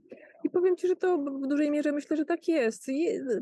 I 0.45 0.51
powiem 0.51 0.77
Ci, 0.77 0.89
że 0.89 0.97
to 0.97 1.19
w 1.19 1.47
dużej 1.49 1.71
mierze 1.71 1.93
myślę, 1.93 2.17
że 2.17 2.25
tak 2.25 2.49
jest. 2.49 2.87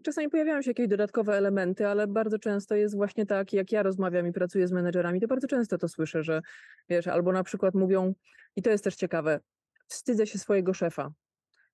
Czasami 0.03 0.29
pojawiają 0.29 0.63
się 0.63 0.71
jakieś 0.71 0.89
dodatkowe 0.89 1.37
elementy, 1.37 1.87
ale 1.87 2.07
bardzo 2.07 2.39
często 2.39 2.75
jest 2.75 2.97
właśnie 2.97 3.27
tak, 3.27 3.53
jak 3.53 3.73
ja 3.73 3.83
rozmawiam 3.83 4.27
i 4.27 4.33
pracuję 4.33 4.69
z 4.69 4.73
menedżerami, 4.73 5.21
to 5.21 5.27
bardzo 5.27 5.47
często 5.47 5.79
to 5.79 5.89
słyszę, 5.89 6.23
że 6.23 6.43
wiesz, 6.89 7.07
albo 7.07 7.33
na 7.33 7.45
przykład 7.45 7.75
mówią, 7.75 8.15
i 8.57 8.63
to 8.63 8.71
jest 8.71 8.85
też 8.85 8.97
ciekawe, 8.97 9.41
wstydzę 9.89 10.27
się 10.27 10.39
swojego 10.39 10.75
szefa. 10.75 11.13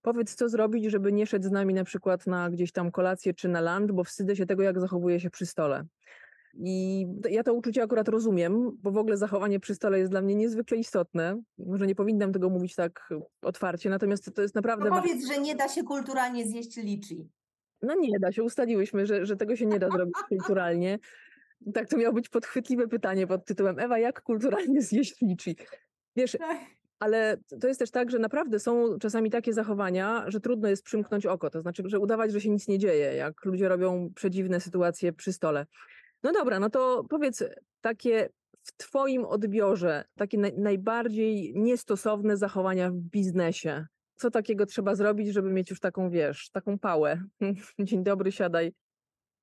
Powiedz, 0.02 0.34
co 0.34 0.48
zrobić, 0.48 0.84
żeby 0.84 1.12
nie 1.12 1.26
szedł 1.26 1.48
z 1.48 1.50
nami 1.50 1.74
na 1.74 1.84
przykład 1.84 2.26
na 2.26 2.50
gdzieś 2.50 2.72
tam 2.72 2.90
kolację 2.90 3.34
czy 3.34 3.48
na 3.48 3.60
lunch, 3.60 3.92
bo 3.92 4.04
wstydzę 4.04 4.36
się 4.36 4.46
tego, 4.46 4.62
jak 4.62 4.80
zachowuje 4.80 5.20
się 5.20 5.30
przy 5.30 5.46
stole. 5.46 5.84
I 6.54 7.06
ja 7.30 7.42
to 7.42 7.54
uczucie 7.54 7.82
akurat 7.82 8.08
rozumiem, 8.08 8.78
bo 8.82 8.90
w 8.90 8.96
ogóle 8.96 9.16
zachowanie 9.16 9.60
przy 9.60 9.74
stole 9.74 9.98
jest 9.98 10.10
dla 10.10 10.22
mnie 10.22 10.34
niezwykle 10.34 10.76
istotne. 10.76 11.42
Może 11.58 11.86
nie 11.86 11.94
powinnam 11.94 12.32
tego 12.32 12.50
mówić 12.50 12.74
tak 12.74 13.08
otwarcie, 13.42 13.90
natomiast 13.90 14.34
to 14.34 14.42
jest 14.42 14.54
naprawdę. 14.54 14.90
No 14.90 15.02
powiedz, 15.02 15.26
że 15.26 15.38
nie 15.38 15.54
da 15.54 15.68
się 15.68 15.82
kulturalnie 15.82 16.46
zjeść 16.46 16.76
liczy. 16.76 17.14
No 17.82 17.94
nie 17.94 18.18
da 18.20 18.32
się, 18.32 18.42
ustaliłyśmy, 18.42 19.06
że, 19.06 19.26
że 19.26 19.36
tego 19.36 19.56
się 19.56 19.66
nie 19.66 19.78
da 19.78 19.90
zrobić 19.90 20.14
kulturalnie. 20.28 20.98
Tak, 21.74 21.88
to 21.88 21.96
miało 21.96 22.14
być 22.14 22.28
podchwytliwe 22.28 22.88
pytanie 22.88 23.26
pod 23.26 23.44
tytułem 23.44 23.78
Ewa, 23.78 23.98
jak 23.98 24.22
kulturalnie 24.22 24.82
zjeść 24.90 25.20
liczy? 25.20 25.54
Wiesz, 26.16 26.32
tak. 26.32 26.58
ale 26.98 27.36
to 27.60 27.68
jest 27.68 27.80
też 27.80 27.90
tak, 27.90 28.10
że 28.10 28.18
naprawdę 28.18 28.58
są 28.58 28.98
czasami 28.98 29.30
takie 29.30 29.52
zachowania, 29.52 30.24
że 30.28 30.40
trudno 30.40 30.68
jest 30.68 30.82
przymknąć 30.82 31.26
oko. 31.26 31.50
To 31.50 31.60
znaczy, 31.60 31.82
że 31.86 31.98
udawać, 31.98 32.32
że 32.32 32.40
się 32.40 32.50
nic 32.50 32.68
nie 32.68 32.78
dzieje, 32.78 33.14
jak 33.14 33.44
ludzie 33.44 33.68
robią 33.68 34.10
przedziwne 34.14 34.60
sytuacje 34.60 35.12
przy 35.12 35.32
stole. 35.32 35.66
No 36.22 36.32
dobra, 36.32 36.60
no 36.60 36.70
to 36.70 37.04
powiedz 37.10 37.44
takie 37.80 38.28
w 38.62 38.76
Twoim 38.76 39.24
odbiorze, 39.24 40.04
takie 40.16 40.38
najbardziej 40.38 41.52
niestosowne 41.56 42.36
zachowania 42.36 42.90
w 42.90 42.94
biznesie. 42.94 43.86
Co 44.16 44.30
takiego 44.30 44.66
trzeba 44.66 44.94
zrobić, 44.94 45.28
żeby 45.28 45.50
mieć 45.50 45.70
już 45.70 45.80
taką, 45.80 46.10
wiesz, 46.10 46.50
taką 46.50 46.78
pałę? 46.78 47.22
Dzień 47.78 48.04
dobry, 48.04 48.32
siadaj. 48.32 48.72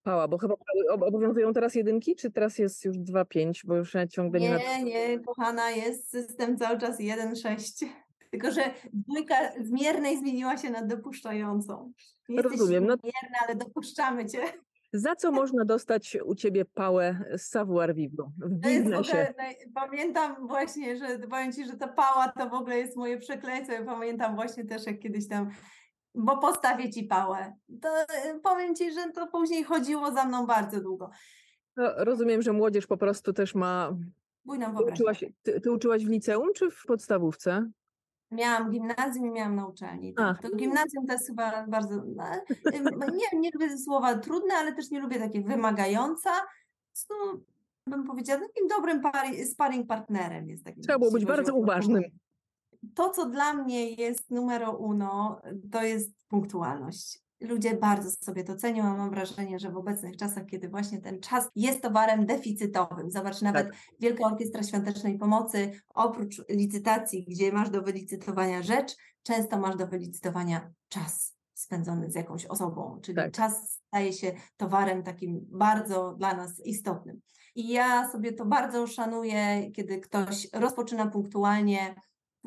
Pała, 0.03 0.27
bo 0.27 0.37
chyba 0.37 0.55
obowiązują 0.89 1.53
teraz 1.53 1.75
jedynki, 1.75 2.15
czy 2.15 2.31
teraz 2.31 2.57
jest 2.57 2.85
już 2.85 2.97
2,5, 2.97 3.61
bo 3.65 3.75
już 3.75 3.93
ja 3.93 4.07
ciągle 4.07 4.39
nie... 4.39 4.57
Nie, 4.57 4.83
nie, 4.83 5.19
kochana, 5.19 5.69
jest 5.69 6.09
system 6.09 6.57
cały 6.57 6.77
czas 6.77 6.99
1,6. 6.99 7.85
Tylko, 8.31 8.51
że 8.51 8.61
dwójka 8.93 9.35
zmiernej 9.61 10.17
zmieniła 10.17 10.57
się 10.57 10.69
na 10.69 10.85
dopuszczającą. 10.85 11.93
Jesteś 12.29 12.51
Rozumiem. 12.51 12.85
No... 12.85 12.95
Mierna, 13.03 13.37
ale 13.47 13.55
dopuszczamy 13.55 14.25
cię. 14.25 14.39
Za 14.93 15.15
co 15.15 15.31
można 15.31 15.65
dostać 15.65 16.17
u 16.25 16.35
ciebie 16.35 16.65
pałę 16.65 17.19
z 17.37 17.41
savoir 17.41 17.95
vivre 17.95 18.23
w 18.37 18.41
To 18.41 18.49
biznesie? 18.49 19.11
ogóle, 19.11 19.33
pamiętam 19.75 20.47
właśnie, 20.47 20.97
że 20.97 21.19
powiem 21.19 21.51
Ci, 21.53 21.65
że 21.65 21.77
ta 21.77 21.87
pała 21.87 22.27
to 22.27 22.49
w 22.49 22.53
ogóle 22.53 22.77
jest 22.77 22.97
moje 22.97 23.17
przekleństwo. 23.17 23.73
Ja 23.73 23.85
pamiętam 23.85 24.35
właśnie 24.35 24.65
też, 24.65 24.85
jak 24.85 24.99
kiedyś 24.99 25.27
tam, 25.27 25.49
bo 26.15 26.37
postawię 26.37 26.89
Ci 26.89 27.03
pałę. 27.03 27.53
To 27.81 27.89
powiem 28.43 28.75
Ci, 28.75 28.91
że 28.93 29.11
to 29.11 29.27
później 29.27 29.63
chodziło 29.63 30.11
za 30.11 30.25
mną 30.25 30.45
bardzo 30.45 30.81
długo. 30.81 31.09
No, 31.77 31.91
rozumiem, 31.97 32.41
że 32.41 32.53
młodzież 32.53 32.87
po 32.87 32.97
prostu 32.97 33.33
też 33.33 33.55
ma. 33.55 33.95
Bójną 34.45 34.65
Ty 34.67 34.73
wyobraźnię. 34.85 35.29
ty, 35.41 35.61
ty 35.61 35.71
uczyłaś 35.71 36.05
w 36.05 36.09
liceum 36.09 36.53
czy 36.55 36.71
w 36.71 36.83
podstawówce? 36.87 37.69
Miałam 38.31 38.69
gimnazjum 38.69 39.25
i 39.25 39.31
miałam 39.31 39.55
na 39.55 39.67
uczelni. 39.67 40.13
To 40.41 40.55
gimnazjum 40.55 41.05
to 41.07 41.13
jest 41.13 41.27
chyba 41.27 41.67
bardzo, 41.67 41.95
no, 42.97 43.05
nie, 43.07 43.39
nie 43.39 43.49
lubię 43.53 43.77
słowa 43.77 44.17
trudne, 44.17 44.53
ale 44.53 44.73
też 44.75 44.91
nie 44.91 44.99
lubię 44.99 45.19
takie 45.19 45.41
wymagająca. 45.41 46.29
Prostu 46.87 47.45
bym 47.87 48.03
powiedziała, 48.03 48.39
takim 48.39 48.67
dobrym 48.67 49.01
pari, 49.01 49.45
sparring 49.45 49.87
partnerem 49.87 50.49
jest 50.49 50.65
takim. 50.65 50.83
Trzeba 50.83 50.99
było 50.99 51.11
być 51.11 51.25
bardzo 51.25 51.55
uważnym. 51.55 52.03
To, 52.95 53.09
co 53.09 53.25
dla 53.25 53.53
mnie 53.53 53.91
jest 53.91 54.31
numero 54.31 54.71
uno, 54.77 55.41
to 55.71 55.83
jest 55.83 56.27
punktualność. 56.27 57.19
Ludzie 57.41 57.77
bardzo 57.77 58.11
sobie 58.11 58.43
to 58.43 58.55
cenią, 58.55 58.83
a 58.83 58.93
mam 58.97 59.09
wrażenie, 59.09 59.59
że 59.59 59.71
w 59.71 59.77
obecnych 59.77 60.17
czasach, 60.17 60.45
kiedy 60.45 60.69
właśnie 60.69 61.01
ten 61.01 61.19
czas 61.19 61.49
jest 61.55 61.81
towarem 61.81 62.25
deficytowym. 62.25 63.11
Zobacz, 63.11 63.41
nawet 63.41 63.69
Wielka 63.99 64.25
Orkiestra 64.25 64.63
Świątecznej 64.63 65.17
Pomocy, 65.17 65.71
oprócz 65.89 66.41
licytacji, 66.49 67.25
gdzie 67.25 67.51
masz 67.51 67.69
do 67.69 67.81
wylicytowania 67.81 68.63
rzecz, 68.63 68.95
często 69.23 69.59
masz 69.59 69.75
do 69.75 69.87
wylicytowania 69.87 70.71
czas 70.89 71.35
spędzony 71.53 72.11
z 72.11 72.15
jakąś 72.15 72.45
osobą, 72.45 72.99
czyli 73.03 73.15
Tak. 73.15 73.31
czas 73.31 73.79
staje 73.87 74.13
się 74.13 74.31
towarem 74.57 75.03
takim 75.03 75.39
bardzo 75.49 76.13
dla 76.17 76.33
nas 76.33 76.65
istotnym. 76.65 77.21
I 77.55 77.69
ja 77.69 78.11
sobie 78.11 78.33
to 78.33 78.45
bardzo 78.45 78.87
szanuję, 78.87 79.71
kiedy 79.71 79.99
ktoś 79.99 80.47
rozpoczyna 80.53 81.07
punktualnie. 81.07 81.95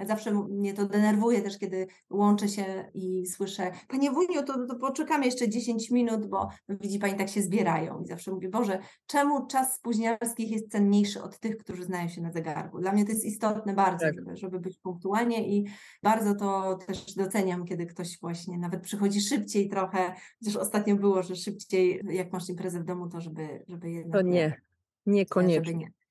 Zawsze 0.07 0.33
mnie 0.33 0.75
to 0.75 0.87
denerwuje 0.87 1.43
też, 1.43 1.59
kiedy 1.59 1.87
łączę 2.11 2.49
się 2.49 2.91
i 2.95 3.27
słyszę, 3.27 3.73
Panie 3.89 4.11
Wuniu, 4.11 4.43
to, 4.43 4.67
to 4.67 4.75
poczekamy 4.77 5.25
jeszcze 5.27 5.49
10 5.49 5.91
minut, 5.91 6.27
bo 6.27 6.49
widzi 6.69 6.99
Pani, 6.99 7.15
tak 7.15 7.29
się 7.29 7.43
zbierają. 7.43 8.03
I 8.03 8.07
zawsze 8.07 8.31
mówię, 8.33 8.49
Boże, 8.49 8.79
czemu 9.07 9.47
czas 9.47 9.75
spóźnialskich 9.77 10.51
jest 10.51 10.73
cenniejszy 10.73 11.23
od 11.23 11.39
tych, 11.39 11.57
którzy 11.57 11.85
znają 11.85 12.09
się 12.09 12.21
na 12.23 12.33
zegarku? 12.33 12.79
Dla 12.81 12.93
mnie 12.93 13.05
to 13.05 13.11
jest 13.13 13.25
istotne 13.25 13.75
bardzo, 13.75 14.07
Tak. 14.07 14.15
żeby, 14.15 14.37
żeby 14.37 14.61
być 14.61 14.79
punktualnie 14.79 15.49
i 15.49 15.67
bardzo 16.03 16.35
to 16.35 16.79
też 16.87 17.15
doceniam, 17.15 17.65
kiedy 17.65 17.87
ktoś 17.87 18.21
właśnie 18.21 18.59
nawet 18.59 18.81
przychodzi 18.83 19.21
szybciej 19.21 19.69
trochę, 19.69 20.15
chociaż 20.39 20.57
ostatnio 20.57 20.97
było, 20.97 21.23
że 21.23 21.37
szybciej, 21.37 22.01
jak 22.11 22.33
masz 22.33 22.49
imprezę 22.49 22.81
w 22.81 22.85
domu, 22.85 23.09
to 23.09 23.21
żeby, 23.21 23.65
żeby 23.69 23.91
jednak 23.91 24.13
To 24.23 24.29
nie, 24.29 24.49
żeby 24.49 24.61
niekoniecznie. 25.07 25.75
nie. 25.75 26.02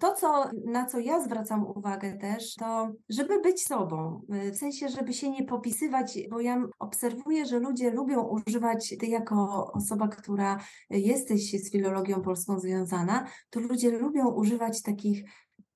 To, 0.00 0.14
co, 0.14 0.50
na 0.66 0.86
co 0.86 0.98
ja 0.98 1.20
zwracam 1.20 1.66
uwagę 1.66 2.18
też, 2.18 2.54
to 2.54 2.92
żeby 3.08 3.40
być 3.40 3.62
sobą, 3.66 4.20
y, 4.46 4.52
w 4.52 4.56
sensie, 4.56 4.88
żeby 4.88 5.12
się 5.12 5.30
nie 5.30 5.44
popisywać, 5.44 6.18
bo 6.30 6.40
ja 6.40 6.62
obserwuję, 6.78 7.46
że 7.46 7.58
ludzie 7.58 7.90
lubią 7.90 8.22
używać, 8.22 8.94
ty 9.00 9.06
jako 9.06 9.70
osoba, 9.72 10.08
która 10.08 10.58
jesteś 10.90 11.50
z 11.50 11.72
filologią 11.72 12.22
polską 12.22 12.60
związana, 12.60 13.26
to 13.50 13.60
ludzie 13.60 13.90
lubią 13.90 14.28
używać 14.28 14.82
takich 14.82 15.24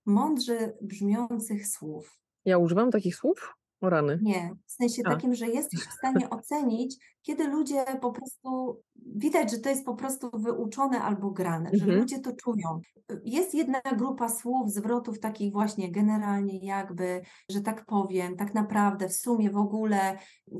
mądrze 0.06 0.72
brzmiących 0.82 1.66
słów. 1.66 2.18
Ja 2.44 2.58
używam 2.58 2.90
takich 2.90 3.16
słów? 3.16 3.54
O 3.80 3.90
rany. 3.90 4.18
Nie, 4.22 4.50
w 4.66 4.72
sensie 4.72 5.02
A. 5.04 5.10
takim, 5.10 5.34
że 5.34 5.46
jesteś 5.46 5.80
w 5.80 5.92
stanie 5.92 6.30
ocenić, 6.30 6.96
kiedy 7.26 7.48
ludzie 7.48 7.84
po 8.00 8.12
prostu, 8.12 8.80
widać, 9.06 9.50
że 9.50 9.58
to 9.58 9.68
jest 9.68 9.84
po 9.84 9.94
prostu 9.94 10.30
wyuczone 10.34 11.00
albo 11.00 11.30
grane, 11.30 11.70
że 11.72 11.84
Mhm. 11.84 12.00
ludzie 12.00 12.18
to 12.18 12.32
czują. 12.32 12.80
Jest 13.24 13.54
jedna 13.54 13.80
grupa 13.96 14.28
słów, 14.28 14.72
zwrotów 14.72 15.20
takich 15.20 15.52
właśnie 15.52 15.92
generalnie 15.92 16.66
jakby, 16.66 17.22
że 17.50 17.60
tak 17.60 17.84
powiem, 17.86 18.36
tak 18.36 18.54
naprawdę, 18.54 19.08
w 19.08 19.14
sumie 19.14 19.50
w 19.50 19.56
ogóle, 19.56 20.18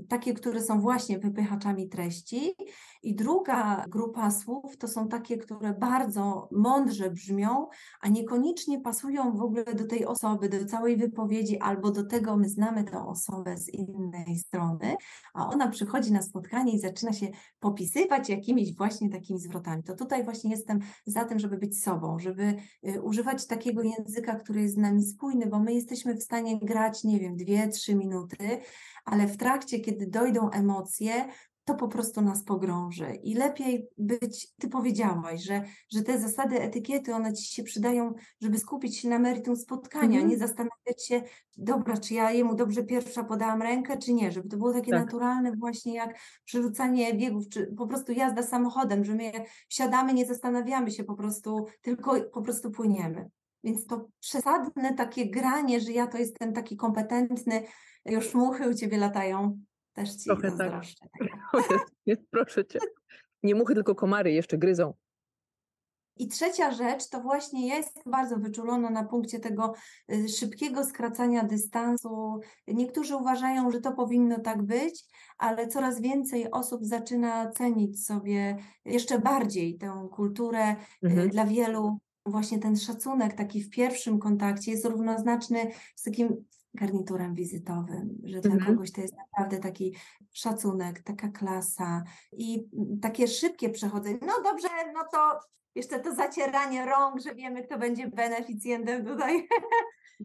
takie, 0.09 0.35
które 0.35 0.63
są 0.63 0.81
właśnie 0.81 1.19
wypychaczami 1.19 1.89
treści 1.89 2.55
i 3.03 3.15
druga 3.15 3.85
grupa 3.89 4.31
słów 4.31 4.77
to 4.79 4.89
są 4.89 5.09
takie, 5.09 5.39
które 5.39 5.75
bardzo 5.75 6.49
mądrze 6.53 7.11
brzmią, 7.11 7.67
a 8.01 8.09
niekoniecznie 8.09 8.81
pasują 8.81 9.37
w 9.37 9.43
ogóle 9.43 9.65
do 9.65 9.87
tej 9.87 10.07
osoby, 10.07 10.49
do 10.49 10.67
całej 10.67 10.97
wypowiedzi 10.97 11.59
albo 11.59 11.91
do 11.91 12.07
tego, 12.07 12.37
my 12.37 12.49
znamy 12.49 12.85
tę 12.85 13.07
osobę 13.07 13.57
z 13.57 13.69
innej 13.69 14.39
strony, 14.39 14.97
a 15.35 15.49
ona 15.49 15.69
przychodzi 15.69 16.13
na 16.13 16.23
spotkanie 16.23 16.56
i 16.65 16.79
zaczyna 16.79 17.13
się 17.13 17.27
popisywać 17.61 18.29
jakimiś 18.29 18.77
właśnie 18.77 19.11
takimi 19.11 19.41
zwrotami. 19.41 19.83
To 19.83 19.95
tutaj 19.95 20.25
właśnie 20.25 20.51
jestem 20.51 20.81
za 21.07 21.25
tym, 21.25 21.39
żeby 21.39 21.57
być 21.57 21.83
sobą, 21.83 22.19
żeby 22.19 22.55
y, 22.89 23.03
używać 23.03 23.47
takiego 23.47 23.83
języka, 23.83 24.35
który 24.35 24.63
jest 24.63 24.75
z 24.75 24.79
nami 24.79 25.05
spójny, 25.05 25.47
bo 25.47 25.59
my 25.59 25.75
jesteśmy 25.75 26.15
w 26.15 26.23
stanie 26.23 26.59
grać, 26.59 27.05
nie 27.05 27.21
wiem, 27.21 27.37
dwie, 27.37 27.69
trzy 27.69 27.95
minuty, 27.95 28.61
ale 29.05 29.27
w 29.27 29.37
trakcie, 29.37 29.81
kiedy 29.81 30.07
dojdą 30.07 30.51
emocje, 30.51 31.29
to 31.67 31.75
po 31.75 31.89
prostu 31.89 32.23
nas 32.23 32.45
pogrąży. 32.45 33.15
I 33.23 33.35
lepiej 33.35 33.89
być, 33.99 34.55
ty 34.61 34.69
powiedziałaś, 34.69 35.43
że, 35.43 35.63
że 35.93 36.03
te 36.03 36.19
zasady 36.19 36.61
etykiety, 36.61 37.15
one 37.15 37.35
ci 37.35 37.55
się 37.55 37.63
przydają, 37.63 38.15
żeby 38.43 38.59
skupić 38.59 38.99
się 38.99 39.09
na 39.09 39.19
meritum 39.19 39.57
spotkania, 39.57 40.07
Mhm. 40.21 40.29
nie 40.29 40.39
zastanawiać 40.39 41.07
się, 41.07 41.23
dobra, 41.57 41.97
czy 41.97 42.15
ja 42.15 42.31
jemu 42.31 42.55
dobrze 42.55 42.85
pierwsza 42.85 43.25
podałam 43.25 43.63
rękę, 43.63 43.99
czy 43.99 44.13
nie, 44.13 44.33
żeby 44.33 44.49
to 44.49 44.57
było 44.57 44.73
takie 44.73 44.91
Tak. 44.91 45.01
naturalne 45.01 45.53
właśnie 45.53 45.95
jak 45.95 46.19
przerzucanie 46.45 47.15
biegów, 47.15 47.49
czy 47.49 47.67
po 47.67 47.87
prostu 47.87 48.13
jazda 48.13 48.43
samochodem, 48.43 49.05
że 49.05 49.15
my 49.15 49.25
jak 49.25 49.43
wsiadamy, 49.69 50.15
nie 50.15 50.27
zastanawiamy 50.27 50.91
się 50.91 51.05
po 51.05 51.15
prostu, 51.15 51.67
tylko 51.81 52.21
po 52.33 52.43
prostu 52.43 52.71
płyniemy. 52.71 53.31
Więc 53.65 53.87
to 53.87 54.09
przesadne 54.21 54.95
takie 54.95 55.31
granie, 55.31 55.81
że 55.81 55.93
ja 55.93 56.07
to 56.07 56.19
jestem 56.19 56.53
taki 56.53 56.77
kompetentny, 56.77 57.63
już 58.05 58.35
muchy 58.35 58.69
u 58.69 58.75
ciebie 58.75 58.99
latają, 58.99 59.59
też 59.97 60.15
ci 60.15 60.25
Trochę 60.25 60.57
tak. 60.57 60.83
Jezu, 61.71 61.85
nie, 62.07 62.17
proszę 62.31 62.67
cię. 62.67 62.79
Nie 63.43 63.55
muchy, 63.55 63.75
tylko 63.75 63.95
komary 63.95 64.33
jeszcze 64.33 64.59
gryzą. 64.59 64.95
I 66.19 66.29
trzecia 66.29 66.71
rzecz, 66.71 67.09
to 67.09 67.21
właśnie 67.21 67.69
ja 67.69 67.77
jestem 67.77 68.03
bardzo 68.07 68.37
wyczulona 68.37 68.91
na 68.91 69.05
punkcie 69.05 69.41
tego 69.41 69.75
y, 70.13 70.29
szybkiego 70.29 70.85
skracania 70.85 71.45
dystansu. 71.45 72.41
Niektórzy 72.69 73.17
uważają, 73.17 73.71
że 73.71 73.81
to 73.81 73.93
powinno 73.93 74.41
tak 74.41 74.63
być, 74.63 75.05
ale 75.39 75.69
coraz 75.69 76.01
więcej 76.01 76.51
osób 76.51 76.85
zaczyna 76.85 77.51
cenić 77.51 78.05
sobie 78.05 78.57
jeszcze 78.85 79.19
bardziej 79.19 79.79
tę 79.79 80.09
kulturę. 80.13 80.73
Y, 80.73 80.77
Mhm. 81.03 81.31
Dla 81.31 81.47
wielu 81.47 81.99
właśnie 82.27 82.59
ten 82.59 82.77
szacunek 82.77 83.35
taki 83.35 83.63
w 83.63 83.71
pierwszym 83.71 84.19
kontakcie 84.19 84.71
jest 84.71 84.85
równoznaczny 84.85 85.71
z 85.97 86.03
takim 86.03 86.45
garniturem 86.77 87.35
wizytowym, 87.35 88.19
że 88.25 88.41
dla 88.41 88.53
Mhm. 88.55 88.75
kogoś 88.75 88.93
to 88.93 89.01
jest 89.01 89.15
naprawdę 89.17 89.59
taki 89.59 89.97
szacunek, 90.33 91.03
taka 91.03 91.29
klasa 91.29 92.03
i 92.33 92.69
mm, 92.79 93.01
takie 93.01 93.29
szybkie 93.29 93.71
przechodzenie. 93.71 94.19
No 94.27 94.43
dobrze, 94.45 94.69
no 94.95 95.01
to 95.13 95.39
jeszcze 95.75 96.01
to 96.01 96.15
zacieranie 96.15 96.87
rąk, 96.87 97.21
że 97.21 97.35
wiemy, 97.35 97.63
kto 97.63 97.79
będzie 97.79 98.09
beneficjentem 98.09 99.07
tutaj. 99.07 99.49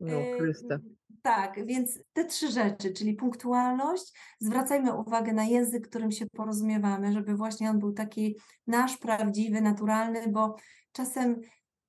No, 0.02 0.14
Y, 0.20 0.38
Chryste. 0.38 0.80
Tak, 1.22 1.66
więc 1.66 1.99
te 2.14 2.26
trzy 2.26 2.52
rzeczy, 2.52 2.93
czyli 2.93 3.14
punktualność, 3.14 4.14
zwracajmy 4.39 4.93
uwagę 4.93 5.34
na 5.34 5.43
język, 5.43 5.88
którym 5.88 6.12
się 6.12 6.26
porozumiewamy, 6.26 7.12
żeby 7.14 7.36
właśnie 7.36 7.70
on 7.70 7.80
był 7.80 7.93
taki 7.93 8.38
nasz, 8.68 8.97
prawdziwy, 8.97 9.62
naturalny, 9.62 10.28
bo 10.28 10.56
czasem 10.91 11.41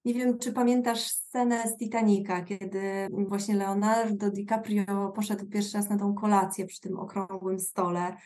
nie 0.04 0.14
wiem, 0.14 0.38
czy 0.38 0.52
pamiętasz 0.52 1.08
scenę 1.08 1.68
z 1.68 1.76
Titanica, 1.76 2.42
kiedy 2.42 3.08
właśnie 3.28 3.54
Leonardo 3.54 4.30
DiCaprio 4.30 5.12
poszedł 5.16 5.46
pierwszy 5.46 5.76
raz 5.76 5.90
na 5.90 5.98
tą 5.98 6.14
kolację 6.14 6.66
przy 6.66 6.80
tym 6.80 6.98
okrągłym 6.98 7.60
stole 7.60 8.16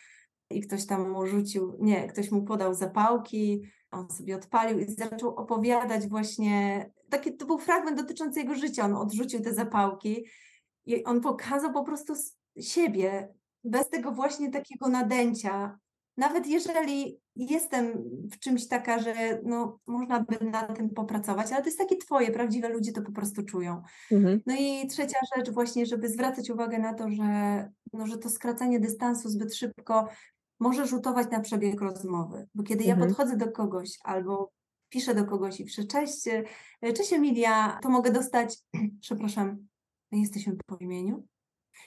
i 0.51 0.61
ktoś 0.61 0.87
tam 0.87 1.11
mu 1.11 1.27
rzucił, 1.27 1.77
nie, 1.81 2.07
ktoś 2.07 2.31
mu 2.31 2.43
podał 2.45 2.74
zapałki, 2.74 3.62
on 3.91 4.11
sobie 4.11 4.37
odpalił 4.37 4.79
i 4.79 4.85
zaczął 4.85 5.35
opowiadać 5.35 6.09
właśnie, 6.09 6.87
taki 7.11 7.37
to 7.37 7.47
był 7.47 7.59
fragment 7.59 7.97
dotyczący 7.97 8.41
jego 8.41 8.55
życia, 8.55 8.85
on 8.85 8.95
odrzucił 8.95 9.41
te 9.41 9.55
zapałki 9.55 10.24
i 10.87 11.05
on 11.05 11.20
pokazał 11.20 11.72
po 11.72 11.85
prostu 11.85 12.14
siebie, 12.61 13.35
bez 13.64 13.89
tego 13.89 14.12
właśnie 14.12 14.51
takiego 14.51 14.89
nadęcia. 14.89 15.79
Nawet 16.16 16.46
jeżeli 16.46 17.20
jestem 17.36 17.92
w 18.32 18.38
czymś 18.38 18.68
taka, 18.68 18.98
że 18.98 19.14
no, 19.44 19.78
można 19.86 20.20
by 20.20 20.44
na 20.44 20.62
tym 20.62 20.90
popracować, 20.90 21.52
ale 21.52 21.62
to 21.62 21.68
jest 21.68 21.78
takie 21.78 21.96
twoje, 21.96 22.30
prawdziwe 22.30 22.68
ludzie 22.68 22.92
to 22.92 23.02
po 23.02 23.12
prostu 23.12 23.42
czują. 23.42 23.82
Mhm. 24.12 24.40
No 24.46 24.54
i 24.58 24.86
trzecia 24.86 25.18
rzecz 25.36 25.50
właśnie, 25.50 25.86
żeby 25.86 26.08
zwracać 26.08 26.50
uwagę 26.50 26.78
na 26.78 26.94
to, 26.94 27.10
że, 27.10 27.68
no, 27.92 28.06
że 28.06 28.18
to 28.18 28.30
skracanie 28.30 28.80
dystansu 28.80 29.28
zbyt 29.28 29.54
szybko 29.54 30.08
może 30.60 30.86
rzutować 30.86 31.30
na 31.30 31.40
przebieg 31.40 31.80
rozmowy. 31.80 32.46
Bo 32.54 32.62
kiedy 32.62 32.84
ja 32.84 32.92
Mhm. 32.94 33.08
podchodzę 33.08 33.36
do 33.36 33.52
kogoś 33.52 33.98
albo 34.04 34.52
piszę 34.88 35.14
do 35.14 35.24
kogoś 35.24 35.60
i 35.60 35.64
piszę 35.64 35.84
cześć, 35.84 36.28
e, 36.82 36.92
cześć 36.92 37.12
Emilia, 37.12 37.78
to 37.82 37.88
mogę 37.88 38.10
dostać, 38.10 38.58
przepraszam, 39.00 39.66
jesteśmy 40.12 40.56
po 40.66 40.76
imieniu? 40.76 41.26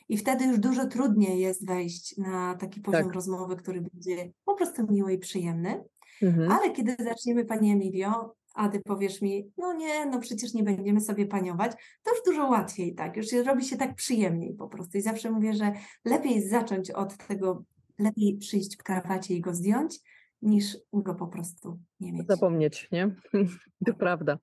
I 0.10 0.18
wtedy 0.18 0.46
już 0.46 0.60
dużo 0.60 0.88
trudniej 0.88 1.40
jest 1.40 1.68
wejść 1.68 2.18
na 2.18 2.56
taki 2.56 2.82
poziom 2.82 3.04
Tak. 3.04 3.14
rozmowy, 3.14 3.56
który 3.56 3.82
będzie 3.82 4.32
po 4.46 4.56
prostu 4.56 4.92
miły 4.92 5.14
i 5.14 5.18
przyjemny. 5.18 5.84
Mhm. 6.22 6.52
Ale 6.52 6.72
kiedy 6.72 6.96
zaczniemy, 7.04 7.46
Pani 7.46 7.72
Emilio, 7.72 8.36
a 8.56 8.70
Ty 8.70 8.80
powiesz 8.80 9.22
mi, 9.22 9.52
no 9.58 9.74
nie, 9.74 10.06
no 10.06 10.20
przecież 10.20 10.54
nie 10.54 10.64
będziemy 10.64 11.02
sobie 11.02 11.26
paniować, 11.26 11.72
to 12.04 12.12
już 12.12 12.24
dużo 12.26 12.48
łatwiej, 12.48 12.96
tak, 12.96 13.18
już 13.18 13.32
robi 13.46 13.66
się 13.66 13.78
tak 13.78 13.96
przyjemniej 13.96 14.54
po 14.54 14.68
prostu. 14.68 14.98
I 14.98 15.02
zawsze 15.02 15.32
mówię, 15.32 15.54
że 15.54 15.74
lepiej 16.06 16.50
zacząć 16.50 16.92
od 16.92 17.18
tego, 17.18 17.64
lepiej 18.00 18.38
przyjść 18.38 18.78
w 18.78 18.84
krawacie 18.84 19.36
i 19.36 19.42
go 19.42 19.54
zdjąć, 19.54 20.00
niż 20.42 20.78
go 20.94 21.16
po 21.16 21.28
prostu 21.28 21.80
nie 22.00 22.14
mieć. 22.14 22.28
Zapomnieć, 22.28 22.88
nie? 22.92 23.16
to 23.86 23.94
prawda. 23.94 24.40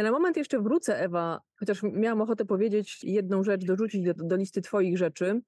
Ja 0.00 0.04
na 0.04 0.12
moment 0.12 0.36
jeszcze 0.36 0.60
wrócę, 0.60 1.00
Ewa, 1.00 1.40
chociaż 1.58 1.82
miałam 1.82 2.20
ochotę 2.20 2.44
powiedzieć 2.44 3.04
jedną 3.04 3.44
rzecz, 3.44 3.64
dorzucić 3.64 4.04
do, 4.04 4.14
do 4.14 4.36
listy 4.36 4.60
Twoich 4.62 4.98
rzeczy, 4.98 5.40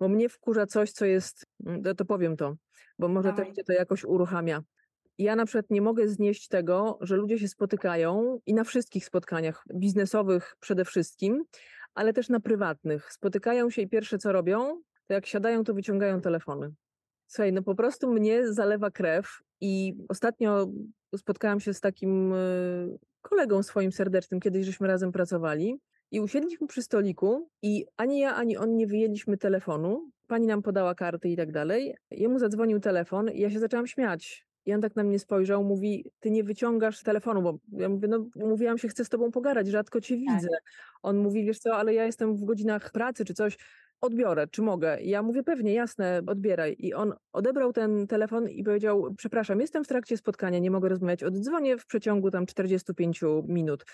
bo 0.00 0.08
mnie 0.08 0.28
wkurza 0.28 0.66
coś, 0.66 0.92
co 0.92 1.04
jest, 1.04 1.46
to, 1.84 1.94
to 1.94 2.04
powiem 2.04 2.36
to, 2.36 2.56
bo 2.98 3.08
może 3.08 3.28
Dawaj. 3.28 3.46
też 3.46 3.56
Cię 3.56 3.64
to 3.64 3.72
jakoś 3.72 4.04
uruchamia. 4.04 4.62
Ja 5.18 5.36
na 5.36 5.46
przykład 5.46 5.70
nie 5.70 5.82
mogę 5.82 6.08
znieść 6.08 6.48
tego, 6.48 6.98
że 7.00 7.16
ludzie 7.16 7.38
się 7.38 7.48
spotykają 7.48 8.40
i 8.46 8.54
na 8.54 8.64
wszystkich 8.64 9.04
spotkaniach 9.04 9.64
biznesowych 9.74 10.56
przede 10.60 10.84
wszystkim, 10.84 11.44
ale 11.94 12.12
też 12.12 12.28
na 12.28 12.40
prywatnych. 12.40 13.12
Spotykają 13.12 13.70
się 13.70 13.82
i 13.82 13.88
pierwsze 13.88 14.18
co 14.18 14.32
robią, 14.32 14.82
to 15.06 15.14
jak 15.14 15.26
siadają, 15.26 15.64
to 15.64 15.74
wyciągają 15.74 16.20
telefony. 16.20 16.72
Słuchaj, 17.26 17.52
no 17.52 17.62
po 17.62 17.74
prostu 17.74 18.12
mnie 18.12 18.52
zalewa 18.52 18.90
krew 18.90 19.42
i 19.60 19.94
ostatnio 20.08 20.68
spotkałam 21.16 21.60
się 21.60 21.74
z 21.74 21.80
takim 21.80 22.32
y, 22.32 22.98
kolegą 23.22 23.62
swoim 23.62 23.92
serdecznym, 23.92 24.40
kiedyś 24.40 24.66
żeśmy 24.66 24.88
razem 24.88 25.12
pracowali 25.12 25.80
i 26.10 26.20
usiedliśmy 26.20 26.66
przy 26.66 26.82
stoliku 26.82 27.48
i 27.62 27.86
ani 27.96 28.18
ja, 28.18 28.34
ani 28.34 28.56
on 28.56 28.76
nie 28.76 28.86
wyjęliśmy 28.86 29.36
telefonu. 29.36 30.10
Pani 30.26 30.46
nam 30.46 30.62
podała 30.62 30.94
karty 30.94 31.28
i 31.28 31.36
tak 31.36 31.52
dalej. 31.52 31.94
Jemu 32.10 32.38
zadzwonił 32.38 32.80
telefon 32.80 33.30
i 33.30 33.40
ja 33.40 33.50
się 33.50 33.58
zaczęłam 33.58 33.86
śmiać. 33.86 34.46
I 34.66 34.74
on 34.74 34.80
tak 34.80 34.96
na 34.96 35.04
mnie 35.04 35.18
spojrzał, 35.18 35.64
mówi, 35.64 36.10
ty 36.20 36.30
nie 36.30 36.44
wyciągasz 36.44 37.02
telefonu, 37.02 37.42
bo 37.42 37.58
ja 37.72 37.88
mówię, 37.88 38.08
no 38.08 38.26
mówiłam 38.36 38.78
się, 38.78 38.88
chcę 38.88 39.04
z 39.04 39.08
tobą 39.08 39.30
pogadać, 39.30 39.68
rzadko 39.68 40.00
cię 40.00 40.16
tak. 40.26 40.34
widzę. 40.34 40.48
On 41.02 41.16
mówi, 41.16 41.44
wiesz 41.44 41.58
co, 41.58 41.76
ale 41.76 41.94
ja 41.94 42.04
jestem 42.04 42.36
w 42.36 42.44
godzinach 42.44 42.90
pracy 42.90 43.24
czy 43.24 43.34
coś, 43.34 43.58
odbiorę, 44.02 44.46
czy 44.46 44.62
mogę. 44.62 45.02
Ja 45.02 45.22
mówię, 45.22 45.42
pewnie, 45.42 45.74
jasne, 45.74 46.22
odbieraj. 46.26 46.76
I 46.78 46.94
on 46.94 47.14
odebrał 47.32 47.72
ten 47.72 48.06
telefon 48.06 48.48
i 48.48 48.64
powiedział, 48.64 49.14
przepraszam, 49.16 49.60
jestem 49.60 49.84
w 49.84 49.88
trakcie 49.88 50.16
spotkania, 50.16 50.58
nie 50.58 50.70
mogę 50.70 50.88
rozmawiać, 50.88 51.22
oddzwonię 51.22 51.78
w 51.78 51.86
przeciągu 51.86 52.30
tam 52.30 52.46
45 52.46 53.20
minut. 53.48 53.84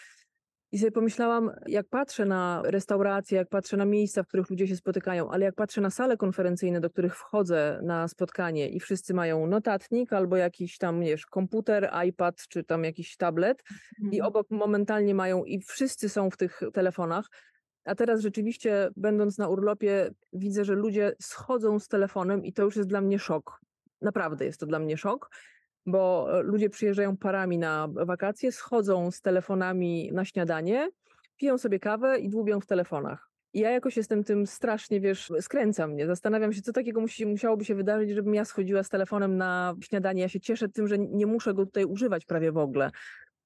I 0.72 0.78
sobie 0.78 0.92
pomyślałam, 0.92 1.50
jak 1.66 1.88
patrzę 1.88 2.24
na 2.24 2.62
restauracje, 2.64 3.38
jak 3.38 3.48
patrzę 3.48 3.76
na 3.76 3.84
miejsca, 3.84 4.22
w 4.22 4.26
których 4.26 4.50
ludzie 4.50 4.68
się 4.68 4.76
spotykają, 4.76 5.30
ale 5.30 5.44
jak 5.44 5.54
patrzę 5.54 5.80
na 5.80 5.90
sale 5.90 6.16
konferencyjne, 6.16 6.80
do 6.80 6.90
których 6.90 7.16
wchodzę 7.16 7.80
na 7.82 8.08
spotkanie 8.08 8.68
i 8.68 8.80
wszyscy 8.80 9.14
mają 9.14 9.46
notatnik 9.46 10.12
albo 10.12 10.36
jakiś 10.36 10.78
tam, 10.78 11.00
wiesz, 11.00 11.26
komputer, 11.26 11.90
iPad 12.08 12.46
czy 12.48 12.64
tam 12.64 12.84
jakiś 12.84 13.16
tablet 13.16 13.62
i 13.98 14.04
mhm. 14.04 14.22
obok 14.22 14.50
momentalnie 14.50 15.14
mają 15.14 15.44
i 15.44 15.60
wszyscy 15.60 16.08
są 16.08 16.30
w 16.30 16.36
tych 16.36 16.60
telefonach, 16.72 17.28
a 17.88 17.94
teraz 17.94 18.20
rzeczywiście, 18.20 18.90
będąc 18.96 19.38
na 19.38 19.48
urlopie, 19.48 20.10
widzę, 20.32 20.64
że 20.64 20.74
ludzie 20.74 21.12
schodzą 21.20 21.78
z 21.78 21.88
telefonem 21.88 22.44
i 22.44 22.52
to 22.52 22.62
już 22.62 22.76
jest 22.76 22.88
dla 22.88 23.00
mnie 23.00 23.18
szok. 23.18 23.60
Naprawdę 24.00 24.44
jest 24.44 24.60
to 24.60 24.66
dla 24.66 24.78
mnie 24.78 24.96
szok, 24.96 25.30
bo 25.86 26.28
e, 26.38 26.42
ludzie 26.42 26.70
przyjeżdżają 26.70 27.16
parami 27.16 27.58
na 27.58 27.88
wakacje, 27.92 28.52
schodzą 28.52 29.10
z 29.10 29.20
telefonami 29.20 30.10
na 30.12 30.24
śniadanie, 30.24 30.88
piją 31.36 31.58
sobie 31.58 31.78
kawę 31.78 32.18
i 32.18 32.28
dłubią 32.28 32.60
w 32.60 32.66
telefonach. 32.66 33.28
I 33.52 33.60
ja 33.60 33.70
jakoś 33.70 33.96
jestem 33.96 34.24
tym 34.24 34.46
strasznie, 34.46 35.00
wiesz, 35.00 35.32
skręca 35.40 35.86
mnie. 35.86 36.06
Zastanawiam 36.06 36.52
się, 36.52 36.62
co 36.62 36.72
takiego 36.72 37.00
musi, 37.00 37.26
musiałoby 37.26 37.64
się 37.64 37.74
wydarzyć, 37.74 38.10
żebym 38.10 38.34
ja 38.34 38.44
schodziła 38.44 38.82
z 38.82 38.88
telefonem 38.88 39.36
na 39.36 39.74
śniadanie. 39.80 40.22
Ja 40.22 40.28
się 40.28 40.40
cieszę 40.40 40.68
tym, 40.68 40.88
że 40.88 40.98
nie 40.98 41.26
muszę 41.26 41.54
go 41.54 41.66
tutaj 41.66 41.84
używać 41.84 42.24
prawie 42.24 42.52
w 42.52 42.58
ogóle, 42.58 42.90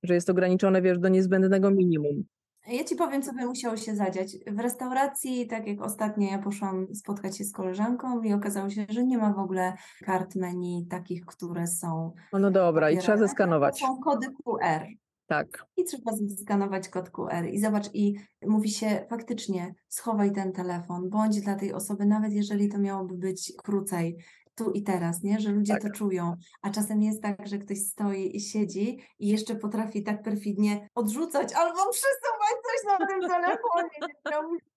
że 0.02 0.14
jest 0.14 0.30
ograniczone, 0.30 0.82
wiesz, 0.82 0.98
do 0.98 1.08
niezbędnego 1.08 1.70
minimum. 1.70 2.24
Ja 2.66 2.84
ci 2.84 2.96
powiem, 2.96 3.22
co 3.22 3.32
by 3.32 3.46
musiało 3.46 3.76
się 3.76 3.96
zadziać. 3.96 4.36
W 4.46 4.58
restauracji, 4.58 5.46
tak 5.46 5.66
jak 5.66 5.82
ostatnio 5.82 6.30
ja 6.30 6.38
poszłam 6.38 6.86
spotkać 6.94 7.38
się 7.38 7.44
z 7.44 7.52
koleżanką 7.52 8.22
i 8.22 8.32
okazało 8.32 8.70
się, 8.70 8.86
że 8.88 9.04
nie 9.04 9.18
ma 9.18 9.32
w 9.32 9.38
ogóle 9.38 9.76
kart 10.04 10.34
menu 10.36 10.86
takich, 10.90 11.26
które 11.26 11.66
są. 11.66 12.12
No, 12.32 12.38
no 12.38 12.50
dobra, 12.50 12.90
i 12.90 12.98
trzeba 12.98 13.18
zeskanować. 13.18 13.80
To 13.80 13.86
są 13.86 14.00
kody 14.00 14.26
QR. 14.44 14.86
Tak. 15.26 15.66
I 15.76 15.84
trzeba 15.84 16.12
zeskanować 16.12 16.88
kod 16.88 17.10
QR. 17.10 17.46
I 17.52 17.60
zobacz, 17.60 17.94
i 17.94 18.14
mówi 18.46 18.70
się 18.70 19.06
faktycznie, 19.10 19.74
schowaj 19.88 20.32
ten 20.32 20.52
telefon, 20.52 21.10
bądź 21.10 21.40
dla 21.40 21.54
tej 21.54 21.72
osoby, 21.72 22.06
nawet 22.06 22.32
jeżeli 22.32 22.68
to 22.68 22.78
miałoby 22.78 23.14
być 23.14 23.52
krócej, 23.62 24.16
tu 24.54 24.70
i 24.70 24.82
teraz, 24.82 25.22
nie? 25.22 25.40
Że 25.40 25.50
ludzie 25.50 25.72
tak. 25.72 25.82
to 25.82 25.90
czują. 25.90 26.36
A 26.62 26.70
czasem 26.70 27.02
jest 27.02 27.22
tak, 27.22 27.46
że 27.46 27.58
ktoś 27.58 27.78
stoi 27.78 28.36
i 28.36 28.40
siedzi 28.40 28.98
i 29.18 29.28
jeszcze 29.28 29.56
potrafi 29.56 30.02
tak 30.02 30.22
perfidnie 30.22 30.88
odrzucać 30.94 31.52
albo 31.52 31.90
przesuwać 31.92 32.56
coś 32.62 32.98
na 32.98 33.06
tym 33.06 33.20
telefonie. 33.20 33.98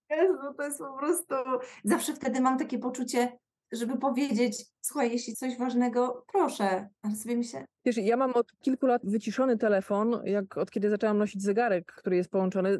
Jezu, 0.09 0.53
to 0.57 0.63
jest 0.63 0.80
po 0.80 0.97
prostu... 0.97 1.36
Zawsze 1.84 2.13
wtedy 2.13 2.41
mam 2.41 2.57
takie 2.57 2.80
poczucie, 2.80 3.38
żeby 3.71 3.97
powiedzieć, 3.97 4.65
słuchaj, 4.82 5.11
jeśli 5.11 5.36
coś 5.36 5.57
ważnego, 5.57 6.26
proszę, 6.28 6.89
ale 7.01 7.15
sobie 7.15 7.38
myślę... 7.38 7.65
Wiesz, 7.86 7.97
ja 7.97 8.17
mam 8.17 8.33
od 8.33 8.59
kilku 8.61 8.86
lat 8.86 9.01
wyciszony 9.05 9.57
telefon, 9.57 10.21
jak 10.23 10.57
od 10.57 10.71
kiedy 10.71 10.89
zaczęłam 10.89 11.17
nosić 11.17 11.43
zegarek, 11.43 11.93
który 11.97 12.15
jest 12.15 12.29
połączony. 12.29 12.79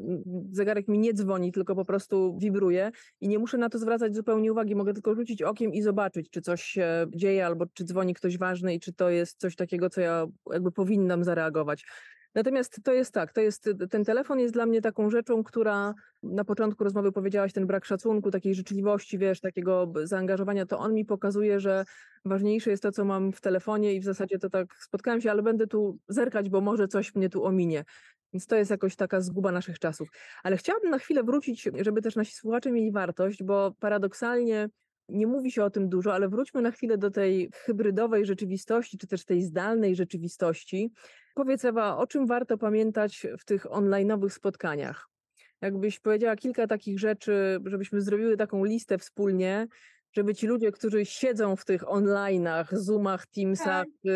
Zegarek 0.52 0.88
mi 0.88 1.00
nie 1.00 1.14
dzwoni, 1.14 1.52
tylko 1.52 1.76
po 1.76 1.86
prostu 1.86 2.38
wibruje 2.38 2.92
i 3.22 3.28
nie 3.28 3.40
muszę 3.40 3.58
na 3.58 3.70
to 3.70 3.80
zwracać 3.80 4.16
zupełnie 4.16 4.52
uwagi. 4.52 4.76
Mogę 4.76 4.94
tylko 4.94 5.16
rzucić 5.16 5.42
okiem 5.42 5.74
i 5.74 5.82
zobaczyć, 5.82 6.30
czy 6.30 6.42
coś 6.42 6.64
się 6.64 7.06
dzieje, 7.16 7.46
albo 7.46 7.66
czy 7.74 7.84
dzwoni 7.84 8.14
ktoś 8.14 8.38
ważny 8.38 8.76
i 8.76 8.80
czy 8.80 8.94
to 8.94 9.10
jest 9.10 9.40
coś 9.40 9.56
takiego, 9.56 9.90
co 9.90 10.02
ja 10.02 10.26
jakby 10.54 10.72
powinnam 10.72 11.24
zareagować. 11.24 11.86
Natomiast 12.36 12.84
to 12.84 12.94
jest 12.94 13.14
tak, 13.14 13.34
to 13.34 13.42
jest, 13.42 13.70
ten 13.90 14.06
telefon 14.06 14.40
jest 14.40 14.54
dla 14.54 14.66
mnie 14.66 14.82
taką 14.82 15.10
rzeczą, 15.10 15.44
która 15.44 15.94
na 16.24 16.46
początku 16.46 16.84
rozmowy 16.84 17.12
powiedziałaś, 17.12 17.54
ten 17.54 17.68
brak 17.68 17.86
szacunku, 17.86 18.32
takiej 18.32 18.56
życzliwości, 18.56 19.18
wiesz, 19.18 19.40
takiego 19.40 19.94
zaangażowania, 20.04 20.66
to 20.66 20.80
on 20.80 20.94
mi 20.94 21.06
pokazuje, 21.06 21.60
że 21.60 21.86
ważniejsze 22.26 22.72
jest 22.72 22.84
to, 22.84 22.92
co 22.92 23.06
mam 23.06 23.32
w 23.32 23.42
telefonie 23.42 23.94
i 23.94 24.00
w 24.00 24.04
zasadzie 24.04 24.40
to 24.40 24.50
tak 24.50 24.76
spotkałem 24.80 25.22
się, 25.22 25.32
ale 25.32 25.44
będę 25.44 25.68
tu 25.68 25.98
zerkać, 26.08 26.50
bo 26.50 26.62
może 26.62 26.88
coś 26.88 27.16
mnie 27.16 27.30
tu 27.30 27.46
ominie. 27.46 27.84
Więc 28.34 28.48
to 28.48 28.56
jest 28.56 28.72
jakoś 28.72 28.96
taka 28.96 29.22
zguba 29.22 29.52
naszych 29.52 29.80
czasów. 29.80 30.10
Ale 30.44 30.58
chciałabym 30.58 30.90
na 30.90 31.00
chwilę 31.00 31.24
wrócić, 31.24 31.70
żeby 31.82 32.02
też 32.02 32.16
nasi 32.16 32.34
słuchacze 32.34 32.72
mieli 32.72 32.92
wartość, 32.92 33.44
bo 33.44 33.76
paradoksalnie 33.80 34.70
nie 35.10 35.28
mówi 35.28 35.52
się 35.52 35.64
o 35.64 35.70
tym 35.70 35.90
dużo, 35.90 36.14
ale 36.14 36.30
wróćmy 36.30 36.62
na 36.62 36.72
chwilę 36.72 36.98
do 36.98 37.12
tej 37.12 37.50
hybrydowej 37.54 38.26
rzeczywistości, 38.26 38.98
czy 38.98 39.08
też 39.08 39.26
tej 39.26 39.42
zdalnej 39.42 39.96
rzeczywistości. 39.96 40.92
Powiedz 41.36 41.66
Ewa, 41.66 41.98
o 41.98 42.08
czym 42.08 42.28
warto 42.28 42.58
pamiętać 42.58 43.28
w 43.40 43.46
tych 43.46 43.66
online'owych 43.66 44.30
spotkaniach? 44.30 45.10
Jakbyś 45.62 46.00
powiedziała 46.00 46.36
kilka 46.36 46.68
takich 46.68 47.00
rzeczy, 47.00 47.60
żebyśmy 47.66 48.02
zrobiły 48.02 48.38
taką 48.38 48.64
listę 48.64 48.98
wspólnie, 48.98 49.68
żeby 50.14 50.36
ci 50.36 50.48
ludzie, 50.48 50.72
którzy 50.72 51.06
siedzą 51.06 51.56
w 51.56 51.66
tych 51.66 51.84
online'ach, 51.84 52.66
Zoomach, 52.72 53.26
Teamsach, 53.28 53.86
tak. 53.86 54.12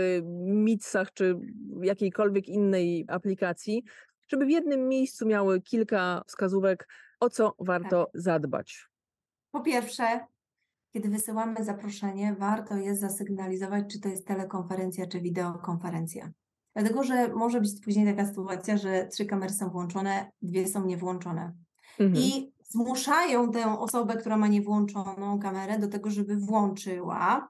Meetsach 0.45 1.13
czy 1.13 1.35
jakiejkolwiek 1.81 2.47
innej 2.47 3.05
aplikacji, 3.07 3.83
żeby 4.27 4.45
w 4.45 4.49
jednym 4.49 4.87
miejscu 4.87 5.25
miały 5.25 5.61
kilka 5.61 6.21
wskazówek, 6.27 6.87
o 7.19 7.29
co 7.29 7.55
warto 7.59 8.05
tak. 8.05 8.21
zadbać. 8.21 8.87
Po 9.51 9.61
pierwsze, 9.61 10.19
kiedy 10.93 11.09
wysyłamy 11.09 11.63
zaproszenie, 11.63 12.35
warto 12.39 12.75
jest 12.75 13.01
zasygnalizować, 13.01 13.83
czy 13.91 13.99
to 13.99 14.09
jest 14.09 14.27
telekonferencja, 14.27 15.07
czy 15.07 15.21
wideokonferencja. 15.21 16.31
Dlatego, 16.73 17.03
że 17.03 17.27
może 17.27 17.61
być 17.61 17.81
później 17.83 18.05
taka 18.05 18.25
sytuacja, 18.25 18.77
że 18.77 19.07
trzy 19.07 19.25
kamery 19.25 19.53
są 19.53 19.69
włączone, 19.69 20.31
dwie 20.41 20.67
są 20.67 20.85
niewłączone. 20.85 21.53
Mhm. 21.99 22.23
I 22.25 22.53
zmuszają 22.63 23.51
tę 23.51 23.79
osobę, 23.79 24.17
która 24.17 24.37
ma 24.37 24.47
niewłączoną 24.47 25.39
kamerę, 25.39 25.79
do 25.79 25.87
tego, 25.87 26.09
żeby 26.09 26.37
włączyła. 26.37 27.49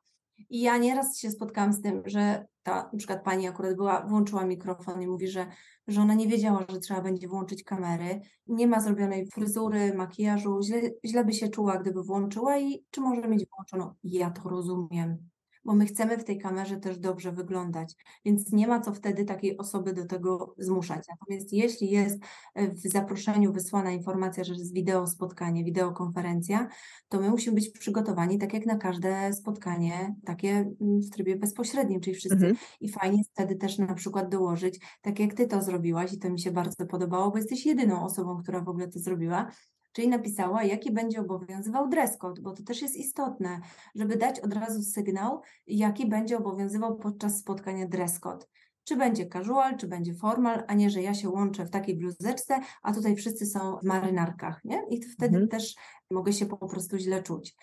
I 0.50 0.62
ja 0.62 0.78
nieraz 0.78 1.18
się 1.18 1.32
spotkałam 1.32 1.74
z 1.74 1.82
tym, 1.82 2.02
że 2.06 2.46
ta 2.64 2.90
na 2.94 2.98
przykład 2.98 3.24
pani 3.24 3.48
akurat 3.48 3.76
była, 3.76 4.06
włączyła 4.08 4.46
mikrofon 4.46 5.02
i 5.02 5.08
mówi, 5.08 5.28
że, 5.28 5.46
że 5.88 6.02
ona 6.02 6.14
nie 6.14 6.28
wiedziała, 6.28 6.66
że 6.70 6.80
trzeba 6.80 7.02
będzie 7.02 7.28
włączyć 7.28 7.64
kamery, 7.64 8.22
nie 8.48 8.68
ma 8.68 8.80
zrobionej 8.80 9.28
fryzury, 9.28 9.94
makijażu, 9.94 10.60
źle, 10.64 10.82
źle 11.06 11.26
by 11.26 11.34
się 11.34 11.50
czuła, 11.50 11.78
gdyby 11.78 12.04
włączyła 12.04 12.58
i 12.58 12.86
czy 12.92 13.02
może 13.02 13.28
mieć 13.28 13.46
włączoną. 13.56 13.94
Ja 14.04 14.32
to 14.32 14.50
rozumiem 14.50 15.30
bo 15.66 15.76
my 15.76 15.86
chcemy 15.86 16.18
w 16.18 16.24
tej 16.24 16.38
kamerze 16.38 16.78
też 16.78 16.98
dobrze 16.98 17.32
wyglądać, 17.32 17.96
więc 18.26 18.52
nie 18.52 18.68
ma 18.68 18.80
co 18.80 18.94
wtedy 18.94 19.26
takiej 19.26 19.58
osoby 19.58 19.94
do 19.94 20.06
tego 20.06 20.56
zmuszać. 20.58 21.06
Natomiast 21.10 21.54
jeśli 21.54 21.90
jest 21.90 22.20
e, 22.56 22.72
w 22.72 22.82
zaproszeniu 22.82 23.54
wysłana 23.54 23.92
informacja, 23.92 24.44
że 24.44 24.54
jest 24.54 24.74
wideo 24.74 25.08
spotkanie, 25.08 25.64
wideokonferencja, 25.64 26.68
to 27.10 27.20
my 27.20 27.30
musimy 27.30 27.56
być 27.56 27.70
przygotowani 27.70 28.38
tak 28.38 28.54
jak 28.54 28.66
na 28.66 28.78
każde 28.78 29.34
spotkanie, 29.34 30.16
takie 30.26 30.50
mm, 30.52 31.02
w 31.02 31.10
trybie 31.10 31.36
bezpośrednim, 31.36 32.00
czyli 32.00 32.16
wszyscy. 32.16 32.36
Mhm. 32.36 32.56
I 32.82 32.90
fajnie 32.90 33.18
jest 33.18 33.32
wtedy 33.32 33.56
też 33.56 33.78
na 33.78 33.94
przykład 33.94 34.30
dołożyć, 34.30 34.80
tak 35.02 35.20
jak 35.20 35.34
ty 35.34 35.48
to 35.48 35.62
zrobiłaś 35.62 36.14
i 36.14 36.20
to 36.20 36.30
mi 36.30 36.40
się 36.40 36.52
bardzo 36.52 36.86
podobało, 36.86 37.32
bo 37.32 37.38
jesteś 37.38 37.66
jedyną 37.66 38.04
osobą, 38.04 38.42
która 38.44 38.62
w 38.62 38.70
ogóle 38.70 38.88
to 38.88 39.00
zrobiła, 39.00 39.52
czyli 40.00 40.10
napisała, 40.10 40.64
jaki 40.64 40.92
będzie 40.92 41.22
obowiązywał 41.22 41.90
dress 41.90 42.18
code, 42.18 42.42
bo 42.42 42.52
to 42.52 42.64
też 42.64 42.82
jest 42.82 42.96
istotne, 42.96 43.60
żeby 43.96 44.16
dać 44.16 44.40
od 44.40 44.54
razu 44.54 44.82
sygnał, 44.82 45.42
jaki 45.68 46.10
będzie 46.10 46.38
obowiązywał 46.38 46.98
podczas 46.98 47.40
spotkania 47.40 47.88
dress 47.88 48.20
code 48.20 48.46
czy 48.84 48.96
będzie 48.96 49.26
casual, 49.26 49.78
czy 49.78 49.88
będzie 49.88 50.14
formal, 50.14 50.64
a 50.68 50.74
nie, 50.74 50.90
że 50.90 51.02
ja 51.02 51.14
się 51.14 51.30
łączę 51.30 51.66
w 51.66 51.70
takiej 51.70 51.98
bluzeczce, 51.98 52.60
a 52.82 52.94
tutaj 52.94 53.16
wszyscy 53.16 53.46
są 53.46 53.78
w 53.78 53.84
marynarkach, 53.84 54.62
nie? 54.66 54.84
I 54.90 55.02
wtedy 55.02 55.38
mhm. 55.38 55.48
też 55.48 55.76
mogę 56.12 56.34
się 56.34 56.46
po 56.46 56.68
prostu 56.68 56.98
źle 56.98 57.24
czuć. 57.24 57.56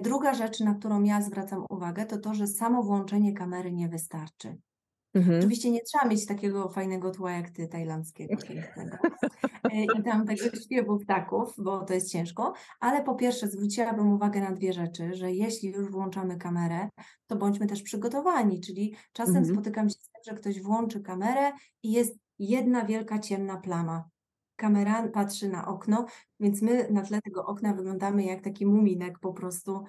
Druga 0.00 0.34
rzecz, 0.34 0.60
na 0.60 0.74
którą 0.74 1.02
ja 1.02 1.22
zwracam 1.22 1.64
uwagę, 1.70 2.06
to 2.06 2.18
to, 2.18 2.34
że 2.34 2.46
samo 2.46 2.82
włączenie 2.82 3.32
kamery 3.32 3.72
nie 3.72 3.88
wystarczy. 3.88 4.58
Mhm. 5.14 5.38
Oczywiście 5.38 5.70
nie 5.70 5.80
trzeba 5.82 6.04
mieć 6.04 6.26
takiego 6.26 6.68
fajnego 6.68 7.10
tła 7.10 7.32
jak 7.32 7.50
ty, 7.50 7.68
tajlandzkiego, 7.68 8.36
pięknego. 8.48 8.96
E, 9.64 9.84
I 9.84 10.02
tam 10.04 10.26
tego 10.26 10.56
śpiewu 10.56 10.98
ptaków, 10.98 11.54
bo 11.58 11.84
to 11.84 11.94
jest 11.94 12.12
ciężko, 12.12 12.52
ale 12.80 13.02
po 13.02 13.14
pierwsze 13.14 13.48
zwróciłabym 13.48 14.12
uwagę 14.12 14.40
na 14.40 14.52
dwie 14.52 14.72
rzeczy, 14.72 15.14
że 15.14 15.32
jeśli 15.32 15.68
już 15.68 15.90
włączamy 15.90 16.36
kamerę, 16.36 16.88
to 17.26 17.36
bądźmy 17.36 17.66
też 17.66 17.82
przygotowani, 17.82 18.60
czyli 18.60 18.94
czasem 19.12 19.36
mhm. 19.36 19.54
spotykam 19.54 19.88
się 19.88 19.96
z 20.00 20.10
tym, 20.10 20.22
że 20.26 20.34
ktoś 20.34 20.60
włączy 20.60 21.00
kamerę 21.00 21.52
i 21.82 21.92
jest 21.92 22.18
jedna 22.38 22.84
wielka 22.84 23.18
ciemna 23.18 23.56
plama. 23.56 24.08
Kamera 24.56 25.08
patrzy 25.08 25.48
na 25.48 25.66
okno, 25.66 26.06
więc 26.40 26.62
my 26.62 26.88
na 26.90 27.02
tle 27.02 27.20
tego 27.22 27.46
okna 27.46 27.74
wyglądamy 27.74 28.24
jak 28.24 28.40
taki 28.40 28.66
muminek 28.66 29.18
po 29.18 29.32
prostu 29.32 29.84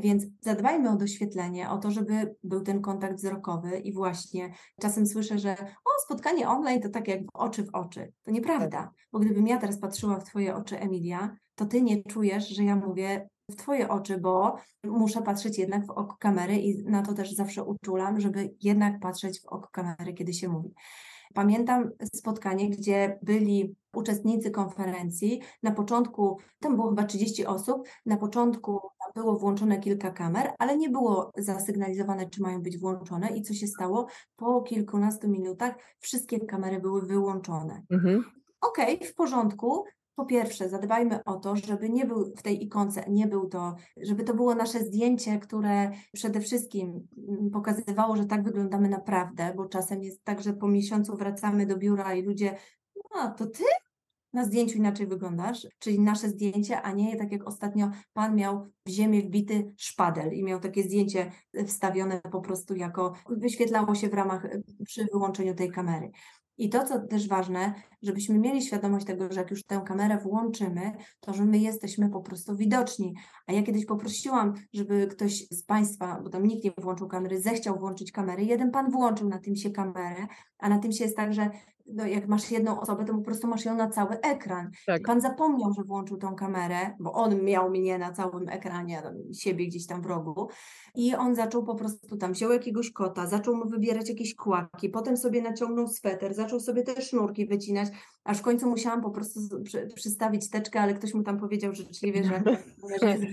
więc 0.00 0.24
zadbajmy 0.40 0.90
o 0.90 0.96
doświetlenie, 0.96 1.70
o 1.70 1.78
to, 1.78 1.90
żeby 1.90 2.34
był 2.44 2.60
ten 2.60 2.80
kontakt 2.80 3.16
wzrokowy 3.16 3.78
i 3.78 3.92
właśnie 3.92 4.52
czasem 4.80 5.06
słyszę, 5.06 5.38
że 5.38 5.52
o, 5.60 6.02
spotkanie 6.04 6.48
online 6.48 6.80
to 6.80 6.88
tak 6.88 7.08
jak 7.08 7.22
w 7.22 7.28
oczy 7.34 7.64
w 7.64 7.74
oczy. 7.74 8.12
To 8.22 8.30
nieprawda, 8.30 8.68
tak. 8.68 8.90
bo 9.12 9.18
gdybym 9.18 9.46
ja 9.46 9.58
teraz 9.58 9.78
patrzyła 9.78 10.20
w 10.20 10.24
Twoje 10.24 10.56
oczy, 10.56 10.78
Emilia, 10.78 11.36
to 11.54 11.66
Ty 11.66 11.82
nie 11.82 12.02
czujesz, 12.02 12.48
że 12.48 12.64
ja 12.64 12.76
mówię 12.76 13.28
w 13.50 13.56
Twoje 13.56 13.88
oczy, 13.88 14.18
bo 14.18 14.56
muszę 14.84 15.22
patrzeć 15.22 15.58
jednak 15.58 15.86
w 15.86 15.90
oko 15.90 16.16
kamery 16.16 16.56
i 16.56 16.84
na 16.84 17.02
to 17.02 17.14
też 17.14 17.32
zawsze 17.32 17.64
uczulam, 17.64 18.20
żeby 18.20 18.54
jednak 18.62 19.00
patrzeć 19.00 19.40
w 19.40 19.46
oko 19.46 19.68
kamery, 19.72 20.14
kiedy 20.14 20.32
się 20.32 20.48
mówi. 20.48 20.74
Pamiętam 21.34 21.90
spotkanie, 22.14 22.70
gdzie 22.70 23.18
byli 23.22 23.76
uczestnicy 23.94 24.50
konferencji. 24.50 25.40
Na 25.62 25.70
początku, 25.70 26.38
tam 26.60 26.76
było 26.76 26.88
chyba 26.88 27.04
30 27.04 27.46
osób, 27.46 27.88
na 28.06 28.16
początku 28.16 28.80
było 29.14 29.38
włączone 29.38 29.80
kilka 29.80 30.10
kamer, 30.10 30.50
ale 30.58 30.76
nie 30.76 30.88
było 30.88 31.30
zasygnalizowane, 31.36 32.30
czy 32.30 32.42
mają 32.42 32.62
być 32.62 32.78
włączone. 32.78 33.28
I 33.36 33.42
co 33.42 33.54
się 33.54 33.66
stało? 33.66 34.06
Po 34.36 34.62
kilkunastu 34.62 35.28
minutach 35.28 35.74
wszystkie 35.98 36.40
kamery 36.40 36.80
były 36.80 37.02
wyłączone. 37.06 37.82
Mhm. 37.90 38.24
Okej, 38.60 38.96
okay, 38.96 39.08
w 39.08 39.14
porządku, 39.14 39.84
po 40.14 40.26
pierwsze, 40.26 40.68
zadbajmy 40.68 41.24
o 41.24 41.34
to, 41.34 41.56
żeby 41.56 41.90
nie 41.90 42.06
był 42.06 42.34
w 42.36 42.42
tej 42.42 42.64
ikonce, 42.64 43.04
nie 43.08 43.26
był 43.26 43.48
to, 43.48 43.74
żeby 44.02 44.24
to 44.24 44.34
było 44.34 44.54
nasze 44.54 44.80
zdjęcie, 44.80 45.38
które 45.38 45.90
przede 46.12 46.40
wszystkim 46.40 47.08
mm, 47.28 47.50
pokazywało, 47.50 48.16
że 48.16 48.24
tak 48.24 48.44
wyglądamy 48.44 48.88
naprawdę, 48.88 49.54
bo 49.56 49.68
czasem 49.68 50.02
jest 50.02 50.24
tak, 50.24 50.42
że 50.42 50.52
po 50.52 50.68
miesiącu 50.68 51.16
wracamy 51.16 51.66
do 51.66 51.76
biura 51.76 52.14
i 52.14 52.22
ludzie, 52.22 52.56
a 53.10 53.28
to 53.28 53.46
ty? 53.46 53.64
Na 54.32 54.44
zdjęciu 54.44 54.78
inaczej 54.78 55.06
wyglądasz, 55.06 55.66
czyli 55.78 56.00
nasze 56.00 56.28
zdjęcie, 56.28 56.82
a 56.82 56.92
nie 56.92 57.16
tak 57.16 57.32
jak 57.32 57.48
ostatnio 57.48 57.90
pan 58.12 58.36
miał 58.36 58.66
w 58.86 58.90
ziemię 58.90 59.22
wbity 59.22 59.74
szpadel 59.76 60.32
i 60.32 60.44
miał 60.44 60.60
takie 60.60 60.82
zdjęcie 60.82 61.32
wstawione 61.66 62.20
po 62.32 62.40
prostu 62.40 62.74
jako, 62.74 63.12
wyświetlało 63.28 63.94
się 63.94 64.08
w 64.08 64.14
ramach 64.14 64.46
przy 64.84 65.06
wyłączeniu 65.12 65.54
tej 65.54 65.70
kamery. 65.70 66.10
I 66.58 66.68
to, 66.68 66.84
co 66.84 67.06
też 67.06 67.28
ważne, 67.28 67.74
żebyśmy 68.02 68.38
mieli 68.38 68.62
świadomość 68.62 69.06
tego, 69.06 69.32
że 69.32 69.40
jak 69.40 69.50
już 69.50 69.64
tę 69.64 69.82
kamerę 69.86 70.18
włączymy, 70.18 70.92
to 71.20 71.34
że 71.34 71.44
my 71.44 71.58
jesteśmy 71.58 72.10
po 72.10 72.20
prostu 72.20 72.56
widoczni. 72.56 73.14
A 73.46 73.52
ja 73.52 73.62
kiedyś 73.62 73.86
poprosiłam, 73.86 74.54
żeby 74.72 75.06
ktoś 75.06 75.46
z 75.50 75.62
Państwa, 75.62 76.20
bo 76.24 76.30
tam 76.30 76.46
nikt 76.46 76.64
nie 76.64 76.72
włączył 76.78 77.08
kamery, 77.08 77.40
zechciał 77.40 77.78
włączyć 77.78 78.12
kamery. 78.12 78.44
Jeden 78.44 78.70
Pan 78.70 78.90
włączył 78.90 79.28
na 79.28 79.38
tym 79.38 79.56
się 79.56 79.70
kamerę, 79.70 80.26
a 80.58 80.68
na 80.68 80.78
tym 80.78 80.92
się 80.92 81.04
jest 81.04 81.16
tak, 81.16 81.34
że 81.34 81.50
no 81.86 82.06
jak 82.06 82.28
masz 82.28 82.50
jedną 82.50 82.80
osobę, 82.80 83.04
to 83.04 83.14
po 83.14 83.20
prostu 83.20 83.46
masz 83.46 83.64
ją 83.64 83.76
na 83.76 83.90
cały 83.90 84.20
ekran. 84.20 84.70
Tak. 84.86 85.02
Pan 85.02 85.20
zapomniał, 85.20 85.72
że 85.72 85.82
włączył 85.82 86.16
tą 86.16 86.34
kamerę, 86.34 86.96
bo 87.00 87.12
on 87.12 87.44
miał 87.44 87.70
mnie 87.70 87.98
na 87.98 88.12
całym 88.12 88.48
ekranie, 88.48 89.02
siebie 89.34 89.66
gdzieś 89.66 89.86
tam 89.86 90.02
w 90.02 90.06
rogu. 90.06 90.48
I 90.94 91.14
on 91.14 91.34
zaczął 91.34 91.64
po 91.64 91.74
prostu 91.74 92.16
tam, 92.16 92.32
wziął 92.32 92.52
jakiegoś 92.52 92.90
kota, 92.90 93.26
zaczął 93.26 93.56
mu 93.56 93.68
wybierać 93.68 94.08
jakieś 94.08 94.34
kłaki, 94.34 94.88
potem 94.88 95.16
sobie 95.16 95.42
naciągnął 95.42 95.88
sweter, 95.88 96.34
zaczął 96.34 96.60
sobie 96.60 96.82
te 96.82 97.02
sznurki 97.02 97.46
wycinać, 97.46 97.88
aż 98.24 98.38
w 98.38 98.42
końcu 98.42 98.70
musiałam 98.70 99.02
po 99.02 99.10
prostu 99.10 99.40
przy, 99.64 99.88
przystawić 99.94 100.50
teczkę, 100.50 100.80
ale 100.80 100.94
ktoś 100.94 101.14
mu 101.14 101.22
tam 101.22 101.38
powiedział 101.38 101.74
życzliwie, 101.74 102.24
że, 102.24 102.42
że 103.00 103.08
jest 103.08 103.24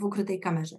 w 0.00 0.04
ukrytej 0.04 0.40
kamerze. 0.40 0.76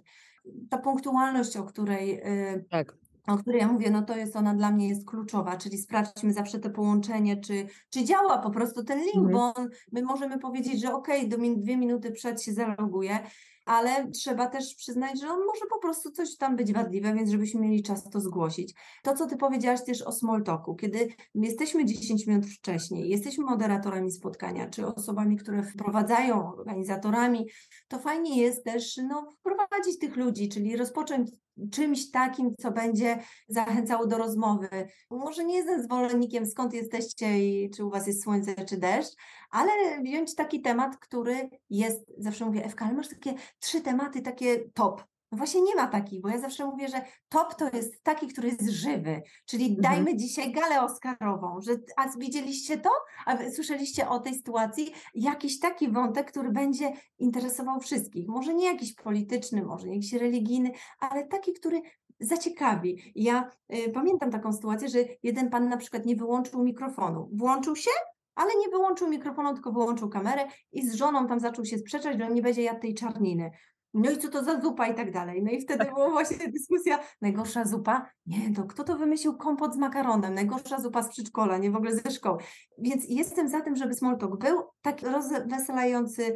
Ta 0.70 0.78
punktualność, 0.78 1.56
o 1.56 1.64
której 1.64 2.20
y, 2.54 2.64
tak 2.70 3.01
o 3.26 3.36
której 3.36 3.60
ja 3.60 3.68
mówię, 3.68 3.90
no 3.90 4.02
to 4.02 4.16
jest 4.16 4.36
ona 4.36 4.54
dla 4.54 4.70
mnie 4.70 4.88
jest 4.88 5.08
kluczowa, 5.08 5.56
czyli 5.56 5.78
sprawdźmy 5.78 6.32
zawsze 6.32 6.58
to 6.58 6.70
połączenie, 6.70 7.40
czy, 7.40 7.66
czy 7.90 8.04
działa 8.04 8.38
po 8.38 8.50
prostu 8.50 8.84
ten 8.84 8.98
link, 8.98 9.28
mhm. 9.28 9.32
bo 9.32 9.54
my 9.92 10.02
możemy 10.02 10.38
powiedzieć, 10.38 10.80
że 10.80 10.94
ok, 10.94 11.08
do 11.28 11.38
min 11.38 11.60
dwie 11.60 11.76
minuty 11.76 12.12
przed 12.12 12.42
się 12.42 12.52
zaloguje, 12.52 13.18
ale 13.66 14.10
trzeba 14.10 14.46
też 14.46 14.74
przyznać, 14.74 15.20
że 15.20 15.28
on 15.28 15.38
może 15.46 15.66
po 15.70 15.78
prostu 15.78 16.10
coś 16.10 16.36
tam 16.36 16.56
być 16.56 16.72
wadliwe, 16.72 17.14
więc 17.14 17.30
żebyśmy 17.30 17.60
mieli 17.60 17.82
czas 17.82 18.10
to 18.10 18.20
zgłosić. 18.20 18.74
To, 19.02 19.14
co 19.14 19.26
ty 19.26 19.36
powiedziałaś 19.36 19.84
też 19.84 20.02
o 20.02 20.12
small 20.12 20.42
talku, 20.42 20.74
kiedy 20.74 21.08
jesteśmy 21.34 21.84
10 21.84 22.26
minut 22.26 22.46
wcześniej, 22.46 23.08
jesteśmy 23.08 23.44
moderatorami 23.44 24.12
spotkania, 24.12 24.70
czy 24.70 24.86
osobami, 24.86 25.36
które 25.36 25.62
wprowadzają, 25.62 26.54
organizatorami, 26.54 27.46
to 27.88 27.98
fajnie 27.98 28.42
jest 28.42 28.64
też 28.64 28.96
no, 28.96 29.30
wprowadzić 29.30 29.98
tych 29.98 30.16
ludzi, 30.16 30.48
czyli 30.48 30.76
rozpocząć 30.76 31.30
czymś 31.70 32.10
takim, 32.10 32.54
co 32.58 32.70
będzie 32.70 33.18
zachęcało 33.48 34.06
do 34.06 34.18
rozmowy. 34.18 34.68
Może 35.10 35.44
nie 35.44 35.56
jestem 35.56 35.82
zwolennikiem, 35.82 36.46
skąd 36.46 36.72
jesteście 36.72 37.38
i 37.38 37.70
czy 37.70 37.84
u 37.84 37.90
Was 37.90 38.06
jest 38.06 38.22
słońce, 38.22 38.54
czy 38.54 38.76
deszcz, 38.76 39.14
ale 39.50 39.70
wziąć 40.02 40.34
taki 40.34 40.62
temat, 40.62 40.96
który 40.96 41.50
jest, 41.70 42.12
zawsze 42.18 42.44
mówię, 42.44 42.64
Ewka, 42.64 42.84
ale 42.84 42.94
masz 42.94 43.08
takie 43.08 43.34
trzy 43.60 43.80
tematy, 43.80 44.22
takie 44.22 44.58
top. 44.74 45.11
No 45.32 45.38
właśnie 45.38 45.62
nie 45.62 45.74
ma 45.74 45.86
takich, 45.86 46.20
bo 46.20 46.28
ja 46.28 46.38
zawsze 46.38 46.66
mówię, 46.66 46.88
że 46.88 47.02
top 47.28 47.54
to 47.54 47.76
jest 47.76 48.02
taki, 48.02 48.28
który 48.28 48.48
jest 48.48 48.70
żywy, 48.70 49.22
czyli 49.46 49.64
mhm. 49.64 49.80
dajmy 49.82 50.16
dzisiaj 50.16 50.52
galę 50.52 50.82
Oscarową, 50.82 51.60
że 51.60 51.72
a 51.96 52.08
widzieliście 52.18 52.78
to? 52.78 52.90
A 53.26 53.50
słyszeliście 53.50 54.08
o 54.08 54.20
tej 54.20 54.34
sytuacji? 54.34 54.92
Jakiś 55.14 55.60
taki 55.60 55.90
wątek, 55.90 56.30
który 56.30 56.50
będzie 56.50 56.92
interesował 57.18 57.80
wszystkich. 57.80 58.28
Może 58.28 58.54
nie 58.54 58.66
jakiś 58.66 58.94
polityczny, 58.94 59.62
może 59.62 59.88
nie 59.88 59.94
jakiś 59.94 60.12
religijny, 60.12 60.70
ale 60.98 61.26
taki, 61.26 61.52
który 61.52 61.82
zaciekawi. 62.20 63.12
Ja 63.14 63.50
y, 63.74 63.92
pamiętam 63.92 64.30
taką 64.30 64.52
sytuację, 64.52 64.88
że 64.88 64.98
jeden 65.22 65.50
pan 65.50 65.68
na 65.68 65.76
przykład 65.76 66.06
nie 66.06 66.16
wyłączył 66.16 66.62
mikrofonu. 66.62 67.28
Włączył 67.32 67.76
się, 67.76 67.90
ale 68.34 68.50
nie 68.60 68.68
wyłączył 68.68 69.08
mikrofonu, 69.08 69.52
tylko 69.52 69.72
wyłączył 69.72 70.08
kamerę 70.08 70.44
i 70.72 70.88
z 70.88 70.94
żoną 70.94 71.26
tam 71.26 71.40
zaczął 71.40 71.64
się 71.64 71.78
sprzeczać, 71.78 72.18
że 72.18 72.26
on 72.26 72.34
nie 72.34 72.42
będzie 72.42 72.62
jadł 72.62 72.80
tej 72.80 72.94
czarniny. 72.94 73.50
No 73.94 74.10
i 74.10 74.18
co 74.18 74.28
to 74.28 74.44
za 74.44 74.60
zupa 74.60 74.86
i 74.86 74.94
tak 74.94 75.12
dalej. 75.12 75.42
No 75.42 75.50
i 75.50 75.60
wtedy 75.60 75.84
była 75.84 76.10
właśnie 76.10 76.48
dyskusja, 76.48 76.98
najgorsza 77.20 77.64
zupa? 77.64 78.10
Nie, 78.26 78.54
to 78.54 78.64
kto 78.64 78.84
to 78.84 78.96
wymyślił 78.96 79.36
kompot 79.36 79.74
z 79.74 79.76
makaronem? 79.76 80.34
Najgorsza 80.34 80.80
zupa 80.80 81.02
z 81.02 81.08
przedszkola, 81.08 81.58
nie 81.58 81.70
w 81.70 81.76
ogóle 81.76 81.96
ze 81.96 82.10
szkoły. 82.10 82.42
Więc 82.78 83.04
jestem 83.08 83.48
za 83.48 83.60
tym, 83.60 83.76
żeby 83.76 83.94
small 83.94 84.18
talk 84.18 84.38
był 84.38 84.62
tak 84.82 85.02
rozweselający, 85.02 86.34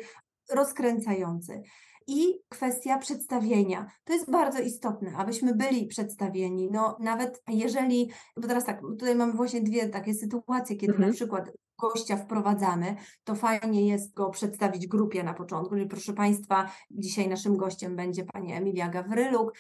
rozkręcający. 0.51 1.63
I 2.07 2.41
kwestia 2.49 2.99
przedstawienia. 2.99 3.87
To 4.05 4.13
jest 4.13 4.31
bardzo 4.31 4.61
istotne, 4.61 5.13
abyśmy 5.17 5.55
byli 5.55 5.87
przedstawieni. 5.87 6.69
No, 6.71 6.97
nawet 7.01 7.43
jeżeli, 7.49 8.11
bo 8.37 8.49
teraz 8.49 8.65
tak, 8.65 8.81
tutaj 8.81 9.17
mamy 9.17 9.33
właśnie 9.33 9.61
dwie 9.61 9.89
takie 9.89 10.15
sytuacje, 10.15 10.77
kiedy 10.77 10.93
mhm. 10.93 11.11
na 11.11 11.15
przykład 11.15 11.51
gościa 11.81 12.17
wprowadzamy, 12.17 12.97
to 13.25 13.35
fajnie 13.35 13.89
jest 13.89 14.15
go 14.15 14.31
przedstawić 14.31 14.87
grupie 14.87 15.23
na 15.23 15.35
początku. 15.35 15.75
Czyli 15.75 15.89
proszę 15.89 16.13
Państwa, 16.13 16.71
dzisiaj 16.91 17.29
naszym 17.29 17.57
gościem 17.57 17.97
będzie 17.97 18.25
pani 18.25 18.53
Emilia 18.53 18.89
Gawryluk, 18.89 19.53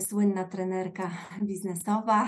słynna 0.00 0.44
trenerka 0.44 1.10
biznesowa. 1.42 2.26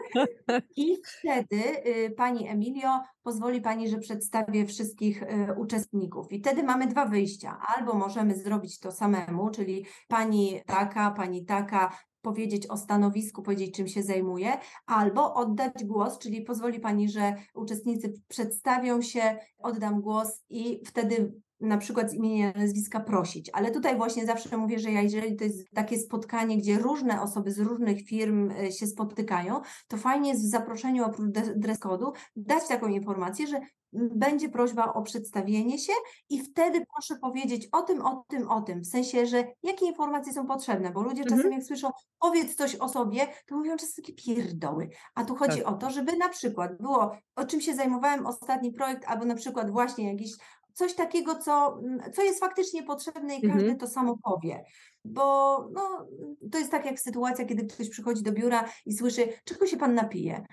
I 0.76 0.96
wtedy 1.04 1.86
y, 1.86 2.10
pani 2.10 2.48
Emilio 2.48 3.00
pozwoli 3.22 3.60
pani, 3.60 3.88
że 3.88 3.98
przedstawię 3.98 4.66
wszystkich 4.66 5.22
y, 5.22 5.54
uczestników. 5.58 6.32
I 6.32 6.40
wtedy 6.40 6.62
mamy 6.62 6.86
dwa 6.86 7.06
wyjścia. 7.06 7.60
Albo 7.76 7.94
możemy 7.94 8.36
zrobić 8.36 8.78
to 8.78 8.92
samemu, 8.92 9.50
czyli 9.50 9.86
pani 10.08 10.60
taka, 10.66 11.10
pani 11.10 11.44
taka 11.44 11.98
powiedzieć 12.22 12.66
o 12.66 12.76
stanowisku, 12.76 13.42
powiedzieć 13.42 13.76
czym 13.76 13.88
się 13.88 14.02
zajmuje, 14.02 14.58
albo 14.86 15.34
oddać 15.34 15.84
głos, 15.84 16.18
czyli 16.18 16.42
pozwoli 16.42 16.80
Pani, 16.80 17.08
że 17.08 17.34
uczestnicy 17.54 18.12
przedstawią 18.28 19.02
się, 19.02 19.38
oddam 19.58 20.00
głos 20.00 20.44
i 20.50 20.82
wtedy 20.86 21.32
na 21.60 21.78
przykład 21.78 22.10
z 22.10 22.14
imienia 22.14 22.52
nazwiska 22.56 23.00
prosić. 23.00 23.50
Ale 23.52 23.70
tutaj 23.70 23.96
właśnie 23.96 24.26
zawsze 24.26 24.56
mówię, 24.56 24.78
że 24.78 24.92
ja, 24.92 25.02
jeżeli 25.02 25.36
to 25.36 25.44
jest 25.44 25.70
takie 25.74 25.98
spotkanie, 25.98 26.58
gdzie 26.58 26.78
różne 26.78 27.22
osoby 27.22 27.52
z 27.52 27.58
różnych 27.58 28.02
firm 28.02 28.50
e, 28.50 28.72
się 28.72 28.86
spotykają, 28.86 29.60
to 29.88 29.96
fajnie 29.96 30.30
jest 30.30 30.42
w 30.42 30.50
zaproszeniu 30.50 31.04
oprócz 31.04 31.28
dress 31.56 31.80
code'u 31.80 32.12
dać 32.36 32.68
taką 32.68 32.88
informację, 32.88 33.46
że 33.46 33.60
będzie 33.92 34.48
prośba 34.48 34.92
o 34.92 35.02
przedstawienie 35.02 35.78
się 35.78 35.92
i 36.28 36.42
wtedy 36.42 36.84
proszę 36.94 37.20
powiedzieć 37.20 37.68
o 37.72 37.82
tym, 37.82 38.06
o 38.06 38.24
tym, 38.28 38.50
o 38.50 38.62
tym. 38.62 38.80
W 38.80 38.86
sensie, 38.86 39.26
że 39.26 39.44
jakie 39.62 39.86
informacje 39.86 40.32
są 40.32 40.46
potrzebne, 40.46 40.90
bo 40.90 41.02
ludzie 41.02 41.24
czasem 41.24 41.38
Mhm. 41.38 41.54
jak 41.54 41.64
słyszą 41.64 41.90
powiedz 42.18 42.54
coś 42.54 42.76
o 42.76 42.88
sobie, 42.88 43.26
to 43.46 43.56
mówią 43.56 43.76
czasem 43.76 44.04
takie 44.04 44.12
pierdoły. 44.12 44.88
A 45.14 45.24
tu 45.24 45.34
chodzi 45.36 45.58
Tak. 45.58 45.68
o 45.68 45.72
to, 45.72 45.90
żeby 45.90 46.16
na 46.16 46.28
przykład 46.28 46.78
było, 46.82 47.16
o 47.36 47.44
czym 47.44 47.60
się 47.60 47.74
zajmowałem 47.74 48.26
ostatni 48.26 48.72
projekt, 48.72 49.04
albo 49.06 49.24
na 49.24 49.34
przykład 49.34 49.70
właśnie 49.70 50.10
jakiś 50.12 50.32
coś 50.78 50.94
takiego, 50.94 51.34
co, 51.38 51.78
mm, 51.84 52.12
co 52.12 52.22
jest 52.22 52.40
faktycznie 52.40 52.82
potrzebne 52.82 53.36
i 53.36 53.42
każdy 53.42 53.58
Mhm. 53.60 53.78
to 53.78 53.86
samo 53.86 54.18
powie. 54.24 54.64
Bo 55.04 55.58
no, 55.72 56.08
to 56.52 56.58
jest 56.58 56.70
tak 56.70 56.84
jak 56.86 57.00
sytuacja, 57.00 57.44
kiedy 57.44 57.66
ktoś 57.66 57.88
przychodzi 57.88 58.22
do 58.22 58.32
biura 58.32 58.64
i 58.86 58.92
słyszy, 58.92 59.28
czego 59.44 59.66
się 59.66 59.76
pan 59.76 59.94
napije? 59.94 60.46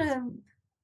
"E, 0.00 0.30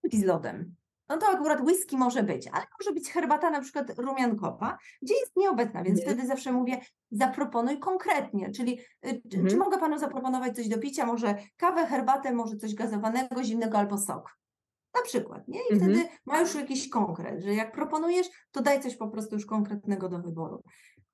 Whisky 0.04 0.20
z 0.20 0.24
lodem. 0.24 0.74
No 1.08 1.18
to 1.18 1.26
akurat 1.26 1.60
whisky 1.60 1.96
może 1.96 2.22
być, 2.22 2.48
ale 2.52 2.64
może 2.80 2.92
być 2.92 3.10
herbata 3.10 3.50
na 3.50 3.60
przykład 3.60 3.98
rumiankowa, 3.98 4.78
gdzie 5.02 5.14
jest 5.14 5.36
nieobecna, 5.36 5.82
więc 5.82 5.98
Mhm. 5.98 6.16
wtedy 6.16 6.28
zawsze 6.28 6.52
mówię, 6.52 6.80
zaproponuj 7.10 7.78
konkretnie, 7.78 8.50
czyli 8.50 8.80
y, 9.06 9.22
czy, 9.22 9.28
czy 9.30 9.38
Mhm. 9.38 9.58
mogę 9.58 9.78
panu 9.78 9.98
zaproponować 9.98 10.56
coś 10.56 10.68
do 10.68 10.78
picia, 10.78 11.06
może 11.06 11.34
kawę, 11.56 11.86
herbatę, 11.86 12.32
może 12.32 12.56
coś 12.56 12.74
gazowanego, 12.74 13.44
zimnego 13.44 13.78
albo 13.78 13.98
sok. 13.98 14.38
Na 14.94 15.02
przykład, 15.02 15.48
nie? 15.48 15.60
I 15.70 15.72
Mhm. 15.72 15.92
wtedy 15.92 16.08
ma 16.26 16.40
już 16.40 16.54
jakiś 16.54 16.88
konkret, 16.88 17.42
że 17.42 17.54
jak 17.54 17.72
proponujesz, 17.72 18.26
to 18.50 18.62
daj 18.62 18.80
coś 18.80 18.96
po 18.96 19.08
prostu 19.08 19.34
już 19.34 19.46
konkretnego 19.46 20.08
do 20.08 20.18
wyboru. 20.18 20.62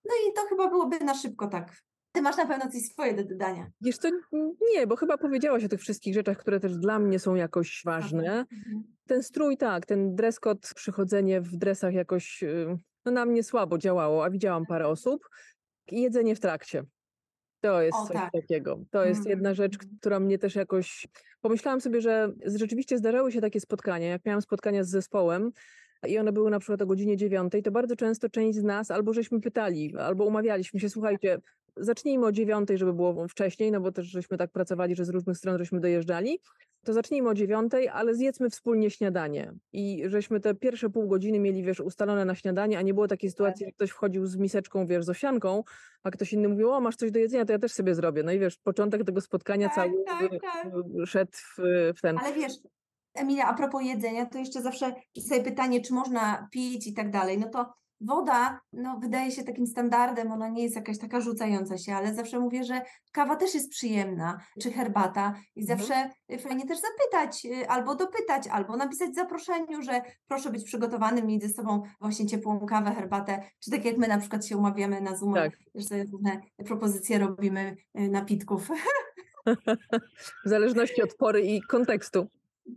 No 0.04 0.14
i 0.28 0.32
to 0.32 0.42
chyba 0.48 0.68
byłoby 0.68 0.98
na 0.98 1.14
szybko 1.14 1.48
tak. 1.48 1.72
Ty 2.12 2.22
masz 2.22 2.36
na 2.36 2.46
pewno 2.46 2.70
coś 2.70 2.82
swoje 2.82 3.14
do 3.14 3.24
dodania. 3.24 3.70
Wiesz 3.80 3.96
nie, 4.74 4.86
bo 4.86 4.96
chyba 4.96 5.18
powiedziałaś 5.18 5.64
o 5.64 5.68
tych 5.68 5.80
wszystkich 5.80 6.14
rzeczach, 6.14 6.38
które 6.38 6.60
też 6.60 6.78
dla 6.78 6.98
mnie 6.98 7.18
są 7.18 7.34
jakoś 7.34 7.82
ważne. 7.84 8.46
Mhm. 8.52 8.84
Ten 9.06 9.22
strój, 9.22 9.56
tak, 9.56 9.86
ten 9.86 10.14
dress 10.14 10.40
code, 10.40 10.68
przychodzenie 10.74 11.40
w 11.40 11.56
dresach 11.56 11.94
jakoś 11.94 12.42
y, 12.42 12.78
no, 13.04 13.12
na 13.12 13.26
mnie 13.26 13.42
słabo 13.42 13.78
działało, 13.78 14.24
a 14.24 14.30
widziałam 14.30 14.66
parę 14.66 14.88
osób. 14.88 15.28
Jedzenie 15.90 16.36
w 16.36 16.40
trakcie. 16.40 16.84
To 17.60 17.82
jest 17.82 17.98
O, 17.98 18.06
coś 18.06 18.16
tak. 18.16 18.32
takiego. 18.32 18.78
To 18.90 19.04
jest 19.04 19.18
Mhm, 19.18 19.30
jedna 19.30 19.54
rzecz, 19.54 19.78
która 20.00 20.20
mnie 20.20 20.38
też 20.38 20.54
jakoś. 20.54 21.06
Pomyślałam 21.40 21.80
sobie, 21.80 22.00
że 22.00 22.32
rzeczywiście 22.44 22.98
zdarzały 22.98 23.32
się 23.32 23.40
takie 23.40 23.60
spotkania. 23.60 24.08
Jak 24.08 24.24
miałam 24.24 24.42
spotkania 24.42 24.84
z 24.84 24.88
zespołem 24.88 25.52
i 26.06 26.18
one 26.18 26.32
były 26.32 26.50
na 26.50 26.58
przykład 26.58 26.82
o 26.82 26.86
godzinie 26.86 27.16
dziewiątej, 27.16 27.62
to 27.62 27.70
bardzo 27.70 27.96
często 27.96 28.28
część 28.28 28.58
z 28.58 28.62
nas 28.62 28.90
albo 28.90 29.12
żeśmy 29.12 29.40
pytali, 29.40 29.96
albo 29.96 30.24
umawialiśmy 30.24 30.80
się, 30.80 30.90
słuchajcie, 30.90 31.38
zacznijmy 31.76 32.26
o 32.26 32.32
dziewiątej, 32.32 32.78
żeby 32.78 32.92
było 32.92 33.28
wcześniej, 33.28 33.72
no 33.72 33.80
bo 33.80 33.92
też 33.92 34.06
żeśmy 34.06 34.38
tak 34.38 34.50
pracowali, 34.50 34.96
że 34.96 35.04
z 35.04 35.08
różnych 35.08 35.36
stron 35.36 35.58
żeśmy 35.58 35.80
dojeżdżali. 35.80 36.40
To 36.84 36.92
zacznijmy 36.92 37.28
o 37.28 37.34
dziewiątej, 37.34 37.88
ale 37.88 38.14
zjedzmy 38.14 38.50
wspólnie 38.50 38.90
śniadanie. 38.90 39.52
I 39.72 40.02
żeśmy 40.06 40.40
te 40.40 40.54
pierwsze 40.54 40.90
pół 40.90 41.08
godziny 41.08 41.38
mieli, 41.38 41.62
wiesz, 41.62 41.80
ustalone 41.80 42.24
na 42.24 42.34
śniadanie, 42.34 42.78
a 42.78 42.82
nie 42.82 42.94
było 42.94 43.08
takiej 43.08 43.30
sytuacji, 43.30 43.66
że 43.66 43.72
ktoś 43.72 43.90
wchodził 43.90 44.26
z 44.26 44.36
miseczką, 44.36 44.86
wiesz, 44.86 45.04
z 45.04 45.08
owsianką, 45.08 45.64
a 46.02 46.10
ktoś 46.10 46.32
inny 46.32 46.48
mówił, 46.48 46.70
o, 46.70 46.80
masz 46.80 46.96
coś 46.96 47.10
do 47.10 47.18
jedzenia, 47.18 47.44
to 47.44 47.52
ja 47.52 47.58
też 47.58 47.72
sobie 47.72 47.94
zrobię. 47.94 48.22
No 48.22 48.32
i 48.32 48.38
wiesz, 48.38 48.56
początek 48.58 49.04
tego 49.04 49.20
spotkania 49.20 49.68
Tak, 49.68 49.74
cały 49.74 50.04
tak, 50.04 50.30
tak. 50.42 50.72
szedł 51.06 51.32
w, 51.32 51.58
w 51.96 52.00
ten. 52.00 52.18
Ale 52.18 52.34
wiesz, 52.34 52.52
Emilia, 53.18 53.44
a 53.46 53.54
propos 53.54 53.82
jedzenia, 53.84 54.26
to 54.26 54.38
jeszcze 54.38 54.62
zawsze 54.62 54.94
sobie 55.28 55.42
pytanie, 55.42 55.80
czy 55.80 55.94
można 55.94 56.48
pić 56.52 56.86
i 56.86 56.94
tak 56.94 57.10
dalej. 57.10 57.38
No 57.38 57.48
to 57.48 57.72
woda, 58.00 58.60
no 58.72 58.98
wydaje 59.02 59.30
się 59.30 59.44
takim 59.44 59.66
standardem, 59.66 60.32
ona 60.32 60.48
nie 60.48 60.62
jest 60.62 60.76
jakaś 60.76 60.98
taka 60.98 61.20
rzucająca 61.20 61.78
się, 61.78 61.94
ale 61.94 62.14
zawsze 62.14 62.40
mówię, 62.40 62.64
że 62.64 62.82
kawa 63.12 63.36
też 63.36 63.54
jest 63.54 63.70
przyjemna, 63.70 64.38
czy 64.62 64.70
herbata 64.72 65.34
i 65.56 65.60
Mhm. 65.60 65.78
zawsze 65.78 66.10
y, 66.32 66.38
fajnie 66.38 66.66
też 66.66 66.78
zapytać, 66.80 67.44
y, 67.44 67.68
albo 67.68 67.94
dopytać, 67.94 68.46
albo 68.48 68.76
napisać 68.76 69.10
w 69.10 69.14
zaproszeniu, 69.14 69.82
że 69.82 70.02
proszę 70.28 70.50
być 70.50 70.64
przygotowanym, 70.64 71.26
mieć 71.26 71.42
ze 71.42 71.48
sobą 71.48 71.82
właśnie 72.00 72.26
ciepłą 72.26 72.66
kawę, 72.66 72.90
herbatę, 72.94 73.42
czy 73.64 73.70
tak 73.70 73.84
jak 73.84 73.96
my 73.96 74.08
na 74.08 74.18
przykład 74.18 74.46
się 74.46 74.56
umawiamy 74.56 75.00
na 75.00 75.16
Zoom, 75.16 75.34
Tak. 75.34 75.52
że 75.74 76.04
różne 76.12 76.40
propozycje 76.66 77.18
robimy 77.18 77.76
y, 78.00 78.08
napitków. 78.08 78.68
W 80.44 80.48
zależności 80.48 81.02
od 81.02 81.14
pory 81.14 81.40
i 81.42 81.62
kontekstu. 81.62 82.26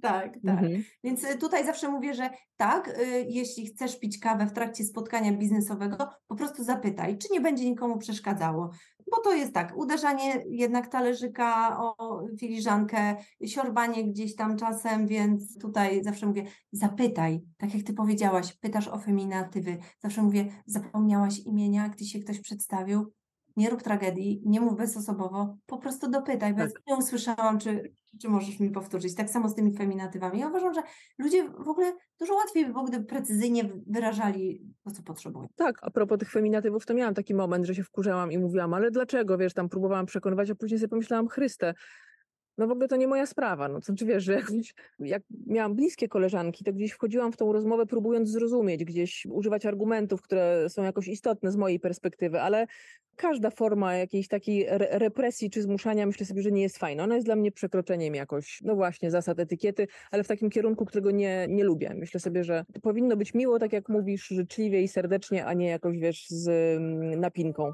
Tak, 0.01 0.33
tak. 0.33 0.63
Mhm. 0.63 0.83
Więc 1.03 1.23
y, 1.23 1.37
tutaj 1.37 1.65
zawsze 1.65 1.89
mówię, 1.89 2.13
że 2.13 2.29
tak, 2.57 2.87
y, 2.87 3.25
jeśli 3.29 3.65
chcesz 3.65 3.99
pić 3.99 4.19
kawę 4.19 4.45
w 4.45 4.53
trakcie 4.53 4.83
spotkania 4.83 5.33
biznesowego, 5.33 6.09
po 6.27 6.35
prostu 6.35 6.63
zapytaj, 6.63 7.17
czy 7.17 7.27
nie 7.31 7.41
będzie 7.41 7.69
nikomu 7.69 7.97
przeszkadzało. 7.97 8.71
Bo 9.11 9.21
to 9.23 9.33
jest 9.33 9.53
tak, 9.53 9.77
uderzanie 9.77 10.43
jednak 10.49 10.87
talerzyka 10.87 11.77
o 11.79 12.21
filiżankę, 12.39 13.15
siorbanie 13.45 14.03
gdzieś 14.03 14.35
tam 14.35 14.57
czasem, 14.57 15.07
więc 15.07 15.57
tutaj 15.59 16.03
zawsze 16.03 16.25
mówię, 16.25 16.45
zapytaj, 16.71 17.41
tak 17.57 17.73
jak 17.73 17.83
ty 17.83 17.93
powiedziałaś, 17.93 18.53
pytasz 18.53 18.87
o 18.87 18.99
feminatywy. 18.99 19.77
Zawsze 19.99 20.23
mówię, 20.23 20.45
zapomniałaś 20.65 21.39
imienia, 21.39 21.89
gdy 21.89 22.05
się 22.05 22.19
ktoś 22.19 22.39
przedstawił. 22.39 23.11
Nie 23.57 23.69
rób 23.69 23.83
tragedii, 23.83 24.41
nie 24.45 24.61
mów 24.61 24.77
bezosobowo, 24.77 25.57
po 25.65 25.77
prostu 25.77 26.09
dopytaj, 26.09 26.53
bo 26.53 26.59
ja 26.59 26.67
Tak. 26.67 26.81
nie 26.87 26.95
usłyszałam, 26.95 27.59
czy, 27.59 27.93
czy 28.21 28.29
możesz 28.29 28.59
mi 28.59 28.71
powtórzyć. 28.71 29.15
Tak 29.15 29.29
samo 29.29 29.49
z 29.49 29.55
tymi 29.55 29.77
feminatywami. 29.77 30.39
Ja 30.39 30.47
uważam, 30.47 30.73
że 30.73 30.81
ludzie 31.17 31.49
w 31.49 31.67
ogóle 31.67 31.93
dużo 32.19 32.33
łatwiej 32.35 32.65
by 32.65 32.71
było, 32.73 32.83
gdyby 32.83 33.05
precyzyjnie 33.05 33.69
wyrażali 33.87 34.61
to, 34.83 34.91
co 34.91 35.03
potrzebują. 35.03 35.47
Tak, 35.55 35.75
a 35.81 35.91
propos 35.91 36.19
tych 36.19 36.31
feminatywów, 36.31 36.85
to 36.85 36.93
miałam 36.93 37.13
taki 37.13 37.33
moment, 37.33 37.65
że 37.65 37.75
się 37.75 37.83
wkurzałam 37.83 38.31
i 38.31 38.37
mówiłam, 38.37 38.73
ale 38.73 38.91
dlaczego, 38.91 39.37
wiesz, 39.37 39.53
tam 39.53 39.69
próbowałam 39.69 40.05
przekonywać, 40.05 40.49
a 40.49 40.55
później 40.55 40.79
sobie 40.79 40.89
pomyślałam, 40.89 41.27
Chryste, 41.27 41.73
no 42.57 42.67
w 42.67 42.71
ogóle 42.71 42.87
to 42.87 42.95
nie 42.95 43.07
moja 43.07 43.25
sprawa, 43.25 43.67
no 43.67 43.81
co 43.81 43.95
czy 43.95 44.05
wiesz, 44.05 44.23
że 44.23 44.33
jakbyś, 44.33 44.73
jak 44.99 45.23
miałam 45.47 45.75
bliskie 45.75 46.07
koleżanki, 46.07 46.63
to 46.63 46.73
gdzieś 46.73 46.91
wchodziłam 46.91 47.31
w 47.31 47.37
tą 47.37 47.53
rozmowę 47.53 47.85
próbując 47.85 48.29
zrozumieć, 48.29 48.85
gdzieś 48.85 49.25
używać 49.25 49.65
argumentów, 49.65 50.21
które 50.21 50.69
są 50.69 50.83
jakoś 50.83 51.07
istotne 51.07 51.51
z 51.51 51.55
mojej 51.55 51.79
perspektywy, 51.79 52.41
ale 52.41 52.67
każda 53.15 53.49
forma 53.49 53.95
jakiejś 53.95 54.27
takiej 54.27 54.67
re 54.67 54.87
represji 54.91 55.49
czy 55.49 55.61
zmuszania 55.61 56.05
myślę 56.05 56.25
sobie, 56.25 56.41
że 56.41 56.51
nie 56.51 56.61
jest 56.61 56.77
fajna. 56.77 57.03
Ona 57.03 57.15
jest 57.15 57.27
dla 57.27 57.35
mnie 57.35 57.51
przekroczeniem 57.51 58.15
jakoś, 58.15 58.59
no 58.63 58.75
właśnie, 58.75 59.11
zasad 59.11 59.39
etykiety, 59.39 59.87
ale 60.11 60.23
w 60.23 60.27
takim 60.27 60.49
kierunku, 60.49 60.85
którego 60.85 61.11
nie, 61.11 61.47
nie 61.49 61.63
lubię. 61.63 61.93
Myślę 61.95 62.19
sobie, 62.19 62.43
że 62.43 62.65
to 62.73 62.79
powinno 62.79 63.17
być 63.17 63.33
miło, 63.33 63.59
tak 63.59 63.73
jak 63.73 63.89
mówisz, 63.89 64.27
życzliwie 64.27 64.81
i 64.81 64.87
serdecznie, 64.87 65.45
a 65.45 65.53
nie 65.53 65.67
jakoś, 65.67 65.97
wiesz, 65.97 66.27
z 66.29 66.47
mm, 66.77 67.19
napinką. 67.19 67.73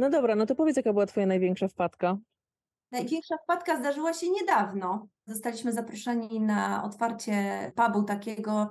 No 0.00 0.10
dobra, 0.10 0.34
no 0.34 0.46
to 0.46 0.54
powiedz, 0.54 0.76
jaka 0.76 0.92
była 0.92 1.06
twoja 1.06 1.26
największa 1.26 1.68
wpadka? 1.68 2.18
Największa 2.92 3.36
wpadka 3.44 3.78
zdarzyła 3.78 4.12
się 4.12 4.30
niedawno. 4.30 5.06
Zostaliśmy 5.26 5.72
zaproszeni 5.72 6.40
na 6.40 6.84
otwarcie 6.84 7.72
pubu 7.74 8.02
takiego 8.02 8.70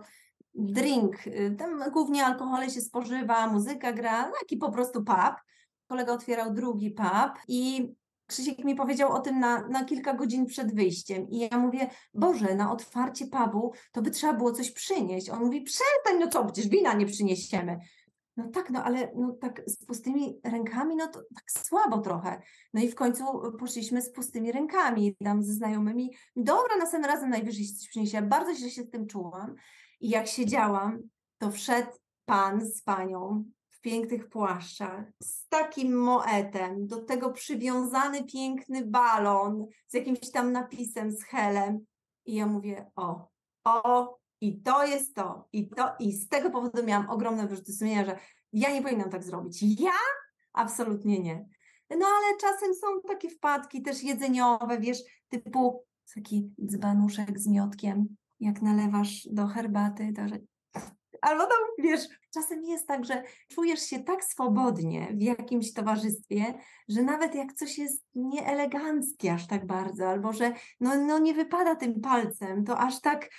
drink. 0.54 1.16
Tam 1.58 1.92
głównie 1.92 2.26
alkohole 2.26 2.70
się 2.70 2.82
spożywa, 2.82 3.48
muzyka 3.48 3.94
gra, 3.94 4.32
taki 4.40 4.58
po 4.58 4.72
prostu 4.72 5.04
pub. 5.04 5.36
Kolega 5.88 6.14
otwierał 6.14 6.54
drugi 6.54 6.92
pub 6.92 7.34
i 7.48 7.90
Krzysiek 8.30 8.66
mi 8.66 8.76
powiedział 8.76 9.12
o 9.12 9.20
tym 9.20 9.40
na, 9.40 9.68
na 9.68 9.86
kilka 9.86 10.14
godzin 10.14 10.46
przed 10.46 10.76
wyjściem. 10.76 11.30
I 11.30 11.40
ja 11.40 11.58
mówię, 11.58 11.90
Boże, 12.14 12.56
na 12.56 12.72
otwarcie 12.72 13.28
pubu 13.28 13.74
to 13.92 14.02
by 14.02 14.12
trzeba 14.12 14.34
było 14.34 14.52
coś 14.52 14.72
przynieść. 14.72 15.30
On 15.30 15.40
mówi, 15.40 15.62
przestań, 15.62 16.20
no 16.20 16.28
co, 16.28 16.46
przecież 16.46 16.68
wina 16.68 16.94
nie 16.94 17.06
przyniesiemy. 17.06 17.80
No 18.40 18.50
tak, 18.52 18.70
no 18.70 18.84
ale 18.84 19.12
no 19.16 19.32
tak 19.42 19.62
z 19.66 19.86
pustymi 19.86 20.40
rękami, 20.44 20.96
no 20.96 21.08
to 21.08 21.20
tak 21.36 21.52
słabo 21.52 21.98
trochę. 21.98 22.42
No 22.74 22.82
i 22.82 22.92
w 22.92 22.96
końcu 22.96 23.24
poszliśmy 23.60 24.02
z 24.02 24.12
pustymi 24.12 24.52
rękami 24.52 25.16
tam 25.24 25.44
ze 25.44 25.54
znajomymi. 25.54 26.12
Dobra, 26.36 26.78
następnym 26.78 27.12
razem 27.12 27.30
najwyżej 27.30 27.66
coś 27.66 27.90
przyniesie. 27.90 28.18
Ja 28.18 28.24
bardzo 28.24 28.54
źle 28.56 28.70
się 28.70 28.84
z 28.84 28.90
tym 28.90 29.08
czułam. 29.08 29.56
I 30.00 30.10
jak 30.10 30.28
siedziałam, 30.28 31.00
to 31.38 31.52
wszedł 31.52 31.92
pan 32.26 32.66
z 32.66 32.82
panią 32.82 33.44
w 33.70 33.82
pięknych 33.82 34.30
płaszczach, 34.30 35.06
z 35.24 35.48
takim 35.48 35.98
moetem, 35.98 36.88
do 36.88 37.02
tego 37.06 37.32
przywiązany 37.32 38.24
piękny 38.24 38.86
balon 38.86 39.66
z 39.88 39.94
jakimś 39.94 40.32
tam 40.32 40.52
napisem, 40.52 41.12
z 41.12 41.24
helem. 41.24 41.80
I 42.26 42.36
ja 42.36 42.46
mówię, 42.46 42.92
o, 42.96 43.28
o, 43.64 44.18
i 44.42 44.62
to 44.62 44.86
jest 44.86 45.16
to, 45.16 45.48
i 45.54 45.70
to, 45.70 45.92
i 46.00 46.12
z 46.12 46.28
tego 46.28 46.50
powodu 46.50 46.84
miałam 46.84 47.10
ogromne 47.10 47.48
wyrzuty 47.48 47.74
sumienia, 47.74 48.06
że 48.06 48.20
ja 48.54 48.74
nie 48.74 48.82
powinnam 48.82 49.10
tak 49.10 49.24
zrobić. 49.24 49.64
Ja? 49.82 49.92
Absolutnie 50.54 51.20
nie. 51.20 51.46
No 51.90 52.06
ale 52.06 52.38
czasem 52.42 52.74
są 52.74 52.88
takie 53.08 53.30
wpadki 53.30 53.82
też 53.82 54.04
jedzeniowe, 54.04 54.80
wiesz, 54.80 55.00
typu 55.30 55.86
taki 56.16 56.52
dzbanuszek 56.66 57.40
z 57.40 57.48
miotkiem, 57.48 58.16
jak 58.40 58.62
nalewasz 58.62 59.28
do 59.32 59.48
herbaty, 59.48 60.14
to 60.16 60.28
że... 60.28 60.40
Albo 61.22 61.44
tam, 61.44 61.60
wiesz, 61.80 62.02
czasem 62.34 62.64
jest 62.64 62.88
tak, 62.88 63.06
że 63.06 63.24
czujesz 63.48 63.82
się 63.82 64.00
tak 64.00 64.24
swobodnie 64.24 65.14
w 65.14 65.22
jakimś 65.22 65.74
towarzystwie, 65.74 66.54
że 66.90 67.04
nawet 67.04 67.36
jak 67.36 67.54
coś 67.54 67.78
jest 67.78 68.06
nieeleganckie 68.16 69.34
aż 69.34 69.48
tak 69.48 69.66
bardzo, 69.66 70.10
albo 70.10 70.34
że 70.34 70.54
no, 70.80 70.96
no 70.96 71.20
nie 71.20 71.34
wypada 71.34 71.76
tym 71.76 72.02
palcem, 72.02 72.64
to 72.66 72.78
aż 72.78 73.02
tak 73.02 73.30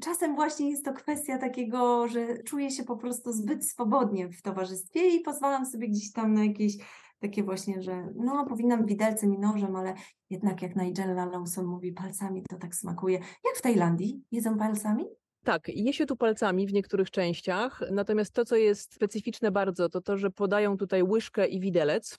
czasem 0.00 0.34
właśnie 0.34 0.70
jest 0.70 0.84
to 0.84 0.92
kwestia 0.92 1.38
takiego, 1.38 2.08
że 2.08 2.42
czuję 2.42 2.70
się 2.70 2.84
po 2.84 2.96
prostu 2.96 3.32
zbyt 3.32 3.68
swobodnie 3.68 4.28
w 4.28 4.42
towarzystwie 4.42 5.08
i 5.16 5.20
pozwalam 5.20 5.66
sobie 5.66 5.88
gdzieś 5.88 6.12
tam 6.12 6.34
na 6.34 6.44
jakieś 6.44 6.76
takie 7.18 7.42
właśnie, 7.42 7.82
że 7.82 8.08
no 8.16 8.46
powinnam 8.46 8.86
widelcem 8.86 9.34
i 9.34 9.38
nożem, 9.38 9.76
ale 9.76 9.94
jednak 10.30 10.62
jak 10.62 10.76
Nigella 10.76 11.26
Lawson 11.26 11.66
mówi 11.66 11.92
palcami, 11.92 12.42
to 12.50 12.56
tak 12.56 12.74
smakuje. 12.74 13.18
Jak 13.18 13.56
w 13.56 13.62
Tajlandii? 13.62 14.22
Jedzą 14.32 14.58
palcami? 14.58 15.04
Tak, 15.44 15.68
je 15.68 15.92
się 15.92 16.06
tu 16.06 16.16
palcami 16.16 16.66
w 16.66 16.72
niektórych 16.72 17.10
częściach, 17.10 17.80
natomiast 17.90 18.32
to, 18.32 18.44
co 18.44 18.56
jest 18.56 18.94
specyficzne 18.94 19.50
bardzo, 19.50 19.88
to 19.88 20.00
to, 20.00 20.16
że 20.16 20.30
podają 20.30 20.76
tutaj 20.76 21.02
łyżkę 21.02 21.46
i 21.48 21.60
widelec. 21.60 22.18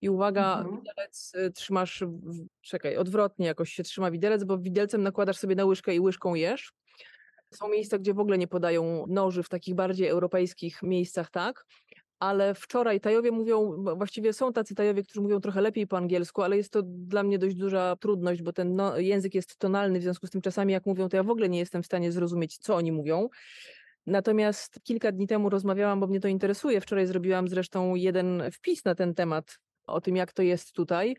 I 0.00 0.08
uwaga, 0.10 0.58
Mhm. 0.58 0.76
widelec 0.76 1.32
y, 1.34 1.52
trzymasz, 1.52 2.04
czekaj, 2.60 2.96
odwrotnie 2.96 3.46
jakoś 3.46 3.72
się 3.72 3.82
trzyma 3.82 4.10
widelec, 4.10 4.44
bo 4.44 4.58
widelcem 4.58 5.02
nakładasz 5.02 5.36
sobie 5.36 5.54
na 5.54 5.64
łyżkę 5.64 5.94
i 5.94 6.00
łyżką 6.00 6.34
jesz. 6.34 6.72
Są 7.54 7.68
miejsca, 7.68 7.98
gdzie 7.98 8.14
w 8.14 8.18
ogóle 8.18 8.38
nie 8.38 8.48
podają 8.48 9.04
noży, 9.08 9.42
w 9.42 9.48
takich 9.48 9.74
bardziej 9.74 10.08
europejskich 10.08 10.82
miejscach, 10.82 11.30
tak. 11.30 11.64
Ale 12.18 12.54
wczoraj 12.54 13.00
Tajowie 13.00 13.32
mówią, 13.32 13.84
właściwie 13.96 14.32
są 14.32 14.52
tacy 14.52 14.74
Tajowie, 14.74 15.02
którzy 15.02 15.20
mówią 15.20 15.40
trochę 15.40 15.60
lepiej 15.60 15.86
po 15.86 15.96
angielsku, 15.96 16.42
ale 16.42 16.56
jest 16.56 16.72
to 16.72 16.82
dla 16.84 17.22
mnie 17.22 17.38
dość 17.38 17.56
duża 17.56 17.96
trudność, 17.96 18.42
bo 18.42 18.52
ten 18.52 18.76
no, 18.76 18.98
język 18.98 19.34
jest 19.34 19.58
tonalny, 19.58 19.98
w 19.98 20.02
związku 20.02 20.26
z 20.26 20.30
tym 20.30 20.40
czasami 20.40 20.72
jak 20.72 20.86
mówią, 20.86 21.08
to 21.08 21.16
ja 21.16 21.22
w 21.22 21.30
ogóle 21.30 21.48
nie 21.48 21.58
jestem 21.58 21.82
w 21.82 21.86
stanie 21.86 22.12
zrozumieć, 22.12 22.58
co 22.58 22.76
oni 22.76 22.92
mówią. 22.92 23.28
Natomiast 24.06 24.80
kilka 24.84 25.12
dni 25.12 25.26
temu 25.26 25.50
rozmawiałam, 25.50 26.00
bo 26.00 26.06
mnie 26.06 26.20
to 26.20 26.28
interesuje. 26.28 26.80
Wczoraj 26.80 27.06
zrobiłam 27.06 27.48
zresztą 27.48 27.94
jeden 27.94 28.42
wpis 28.52 28.84
na 28.84 28.94
ten 28.94 29.14
temat, 29.14 29.58
o 29.86 30.00
tym, 30.00 30.16
jak 30.16 30.32
to 30.32 30.42
jest 30.42 30.72
tutaj. 30.72 31.16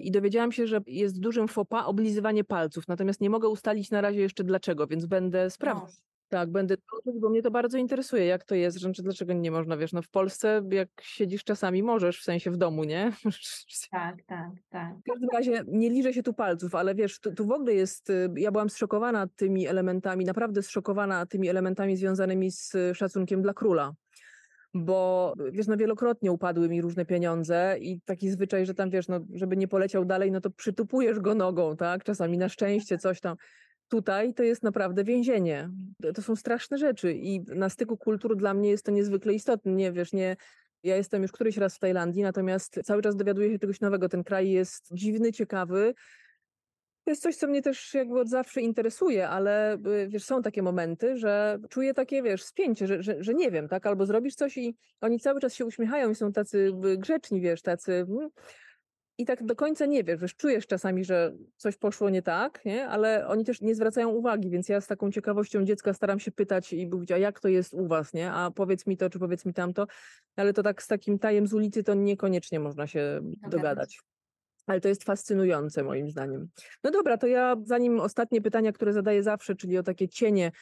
I 0.00 0.10
dowiedziałam 0.10 0.52
się, 0.52 0.66
że 0.66 0.80
jest 0.86 1.20
dużym 1.20 1.48
fopa 1.48 1.84
oblizywanie 1.84 2.44
palców, 2.44 2.88
natomiast 2.88 3.20
nie 3.20 3.30
mogę 3.30 3.48
ustalić 3.48 3.90
na 3.90 4.00
razie 4.00 4.20
jeszcze 4.20 4.44
dlaczego, 4.44 4.86
więc 4.86 5.06
będę 5.06 5.50
sprawdzać. 5.50 5.88
Noż. 5.88 6.10
Tak, 6.30 6.50
będę 6.50 6.76
bo 7.20 7.30
mnie 7.30 7.42
to 7.42 7.50
bardzo 7.50 7.78
interesuje, 7.78 8.26
jak 8.26 8.44
to 8.44 8.54
jest, 8.54 8.78
że 8.78 8.90
dlaczego 9.02 9.32
nie 9.32 9.50
można, 9.50 9.76
wiesz, 9.76 9.92
no 9.92 10.02
w 10.02 10.08
Polsce 10.08 10.62
jak 10.70 10.88
siedzisz 11.02 11.44
czasami 11.44 11.82
możesz, 11.82 12.20
w 12.20 12.24
sensie 12.24 12.50
w 12.50 12.56
domu, 12.56 12.84
nie? 12.84 13.12
Tak, 13.90 14.22
tak, 14.26 14.50
tak. 14.68 14.94
W 14.98 15.02
każdym 15.10 15.28
razie 15.32 15.64
nie 15.68 15.90
liżę 15.90 16.12
się 16.12 16.22
tu 16.22 16.34
palców, 16.34 16.74
ale 16.74 16.94
wiesz, 16.94 17.20
tu, 17.20 17.34
tu 17.34 17.46
w 17.46 17.50
ogóle 17.52 17.74
jest, 17.74 18.10
y, 18.10 18.28
ja 18.36 18.52
byłam 18.52 18.70
zszokowana 18.70 19.26
tymi 19.36 19.66
elementami, 19.66 20.24
naprawdę 20.24 20.62
zszokowana 20.62 21.26
tymi 21.26 21.48
elementami 21.48 21.96
związanymi 21.96 22.50
z 22.50 22.76
szacunkiem 22.94 23.42
dla 23.42 23.54
króla. 23.54 23.94
Bo 24.74 25.34
wiesz, 25.52 25.66
no 25.66 25.76
wielokrotnie 25.76 26.32
upadły 26.32 26.68
mi 26.68 26.80
różne 26.82 27.04
pieniądze 27.04 27.76
i 27.80 28.00
taki 28.04 28.30
zwyczaj, 28.30 28.66
że 28.66 28.74
tam 28.74 28.90
wiesz, 28.90 29.08
no 29.08 29.20
żeby 29.34 29.56
nie 29.56 29.68
poleciał 29.68 30.04
dalej, 30.04 30.30
no 30.32 30.40
to 30.40 30.50
przytupujesz 30.50 31.18
go 31.20 31.34
nogą, 31.34 31.76
tak? 31.76 32.04
Czasami 32.04 32.38
na 32.38 32.48
szczęście 32.48 32.98
coś 32.98 33.20
tam. 33.20 33.36
Tutaj 33.88 34.34
to 34.34 34.42
jest 34.42 34.62
naprawdę 34.62 35.04
więzienie. 35.04 35.70
To- 36.02 36.12
To 36.12 36.22
są 36.22 36.36
straszne 36.36 36.78
rzeczy 36.78 37.12
i 37.12 37.40
na 37.40 37.68
styku 37.68 37.96
kultur 37.96 38.36
dla 38.36 38.54
mnie 38.54 38.70
jest 38.70 38.84
to 38.84 38.92
niezwykle 38.92 39.34
istotne. 39.34 39.72
Nie 39.72 39.92
wiesz, 39.92 40.12
nie. 40.12 40.36
Ja 40.82 40.96
jestem 40.96 41.22
już 41.22 41.32
któryś 41.32 41.56
raz 41.56 41.76
w 41.76 41.78
Tajlandii, 41.78 42.22
natomiast 42.22 42.80
cały 42.84 43.02
czas 43.02 43.16
dowiaduję 43.16 43.52
się 43.52 43.58
czegoś 43.58 43.80
nowego. 43.80 44.08
Ten 44.08 44.24
kraj 44.24 44.50
jest 44.50 44.88
dziwny, 44.94 45.32
ciekawy. 45.32 45.94
To 47.10 47.12
jest 47.12 47.22
coś, 47.22 47.36
co 47.36 47.46
mnie 47.46 47.62
też 47.62 47.94
jakby 47.94 48.20
od 48.20 48.28
zawsze 48.28 48.60
interesuje, 48.60 49.28
ale 49.28 49.74
y, 49.74 50.08
wiesz, 50.08 50.24
są 50.24 50.42
takie 50.42 50.62
momenty, 50.62 51.16
że 51.16 51.58
czuję 51.68 51.94
takie, 51.94 52.22
wiesz, 52.22 52.42
spięcie, 52.42 52.86
że, 52.86 53.02
że, 53.02 53.22
że 53.24 53.34
nie 53.34 53.50
wiem, 53.50 53.68
tak? 53.68 53.86
Albo 53.86 54.06
zrobisz 54.06 54.34
coś 54.34 54.56
i 54.56 54.76
oni 55.00 55.20
cały 55.20 55.40
czas 55.40 55.54
się 55.54 55.64
uśmiechają 55.64 56.10
i 56.10 56.14
są 56.14 56.32
tacy 56.32 56.72
y, 56.84 56.98
grzeczni, 56.98 57.40
wiesz, 57.40 57.62
tacy. 57.62 57.92
mm, 57.92 58.30
I 59.18 59.24
tak 59.24 59.44
do 59.44 59.56
końca 59.56 59.86
nie 59.86 60.04
wiesz, 60.04 60.20
wiesz, 60.20 60.34
czujesz 60.34 60.66
czasami, 60.66 61.04
że 61.04 61.32
coś 61.56 61.76
poszło 61.76 62.10
nie 62.10 62.22
tak, 62.22 62.64
nie? 62.64 62.88
ale 62.88 63.26
oni 63.26 63.44
też 63.44 63.60
nie 63.60 63.74
zwracają 63.74 64.08
uwagi, 64.08 64.50
więc 64.50 64.68
ja 64.68 64.80
z 64.80 64.86
taką 64.86 65.10
ciekawością 65.10 65.64
dziecka 65.64 65.94
staram 65.94 66.20
się 66.20 66.32
pytać 66.32 66.72
i 66.72 66.86
mówić, 66.86 67.12
a 67.12 67.18
jak 67.18 67.40
to 67.40 67.48
jest 67.48 67.74
u 67.74 67.88
was, 67.88 68.12
nie? 68.12 68.32
A 68.32 68.50
powiedz 68.50 68.86
mi 68.86 68.96
to, 68.96 69.10
czy 69.10 69.18
powiedz 69.18 69.44
mi 69.44 69.54
tamto, 69.54 69.86
ale 70.36 70.52
to 70.52 70.62
tak 70.62 70.82
z 70.82 70.86
takim 70.86 71.18
tajem 71.18 71.46
z 71.46 71.54
ulicy 71.54 71.82
to 71.84 71.94
niekoniecznie 71.94 72.60
można 72.60 72.86
się 72.86 73.20
dogadać. 73.48 74.00
Ale 74.66 74.80
to 74.80 74.88
jest 74.88 75.04
fascynujące 75.04 75.84
moim 75.84 76.10
zdaniem. 76.10 76.48
No 76.84 76.90
dobra, 76.90 77.18
to 77.18 77.26
ja 77.26 77.56
zanim 77.64 78.00
ostatnie 78.00 78.40
pytania, 78.40 78.72
które 78.72 78.92
zadaję 78.92 79.22
zawsze, 79.22 79.54
czyli 79.54 79.78
o 79.78 79.82
takie 79.82 80.08
cienie, 80.08 80.52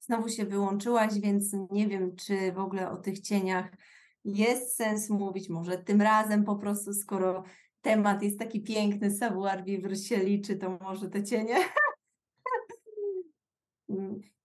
Znowu 0.00 0.28
się 0.28 0.44
wyłączyłaś, 0.44 1.20
więc 1.20 1.56
nie 1.70 1.88
wiem, 1.88 2.16
czy 2.16 2.52
w 2.52 2.58
ogóle 2.58 2.90
o 2.90 2.96
tych 2.96 3.20
cieniach 3.20 3.70
jest 4.24 4.76
sens 4.76 5.10
mówić. 5.10 5.48
Może 5.48 5.78
tym 5.78 6.02
razem 6.02 6.44
po 6.44 6.56
prostu, 6.56 6.94
skoro 6.94 7.44
temat 7.80 8.22
jest 8.22 8.38
taki 8.38 8.62
piękny, 8.62 9.10
savoir 9.10 9.64
vivre 9.64 9.96
się 9.96 10.16
liczy, 10.16 10.56
to 10.56 10.78
może 10.80 11.10
te 11.10 11.24
cienie. 11.24 11.56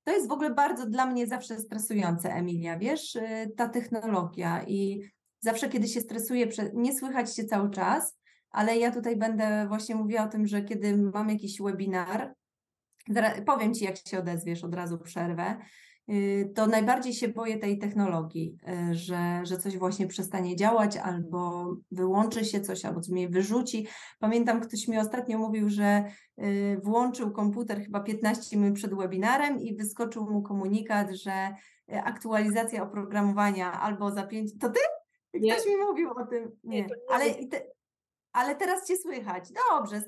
To 0.04 0.12
jest 0.12 0.28
w 0.28 0.32
ogóle 0.32 0.54
bardzo 0.54 0.86
dla 0.86 1.06
mnie 1.06 1.28
zawsze 1.28 1.60
stresujące, 1.60 2.30
Emilia, 2.30 2.78
wiesz, 2.78 3.16
y, 3.16 3.54
ta 3.58 3.70
technologia 3.70 4.64
i 4.68 5.10
zawsze, 5.46 5.70
kiedy 5.70 5.88
się 5.88 6.02
stresuję, 6.02 6.48
nie 6.74 6.96
słychać 6.96 7.36
się 7.36 7.46
cały 7.46 7.70
czas, 7.70 8.18
ale 8.50 8.78
ja 8.78 8.92
tutaj 8.92 9.16
będę 9.16 9.66
właśnie 9.68 9.96
mówiła 9.96 10.24
o 10.24 10.28
tym, 10.28 10.48
że 10.48 10.62
kiedy 10.62 10.98
mam 10.98 11.30
jakiś 11.30 11.62
webinar, 11.62 12.34
powiem 13.46 13.74
Ci, 13.74 13.86
jak 13.86 13.98
się 14.08 14.20
odezwiesz, 14.20 14.64
od 14.64 14.76
razu 14.76 14.98
przerwę. 14.98 15.58
Yy, 16.08 16.52
To 16.56 16.68
najbardziej 16.68 17.14
się 17.14 17.28
boję 17.28 17.58
tej 17.58 17.78
technologii, 17.78 18.58
yy, 18.68 18.96
że, 18.96 19.42
że 19.44 19.58
coś 19.58 19.78
właśnie 19.78 20.08
przestanie 20.08 20.56
działać, 20.56 20.98
albo 20.98 21.68
wyłączy 21.92 22.46
się 22.46 22.62
coś, 22.62 22.86
albo 22.86 23.02
coś 23.02 23.12
mnie 23.12 23.30
wyrzuci. 23.30 23.88
Pamiętam, 24.20 24.62
ktoś 24.62 24.88
mi 24.88 24.98
ostatnio 24.98 25.38
mówił, 25.38 25.70
że 25.70 26.04
yy, 26.38 26.78
włączył 26.84 27.32
komputer 27.32 27.84
chyba 27.84 28.00
15 28.00 28.58
minut 28.58 28.76
przed 28.76 28.94
webinarem 28.94 29.60
i 29.60 29.76
wyskoczył 29.76 30.32
mu 30.32 30.42
komunikat, 30.42 31.12
że 31.12 31.54
aktualizacja 32.04 32.84
oprogramowania 32.84 33.72
albo 33.72 34.12
za 34.12 34.24
5. 34.24 34.52
To 34.60 34.70
ty? 34.70 34.80
Ktoś 35.36 35.66
mi 35.66 35.78
mówił 35.78 36.10
o 36.12 36.26
tym. 36.26 36.52
Nie, 36.64 36.82
Nie, 36.82 36.88
nie 36.88 36.96
ale, 37.10 37.36
te, 37.36 37.62
ale 38.32 38.56
teraz 38.56 38.88
Cię 38.88 38.98
słychać. 38.98 39.44
Dobrze. 39.72 40.02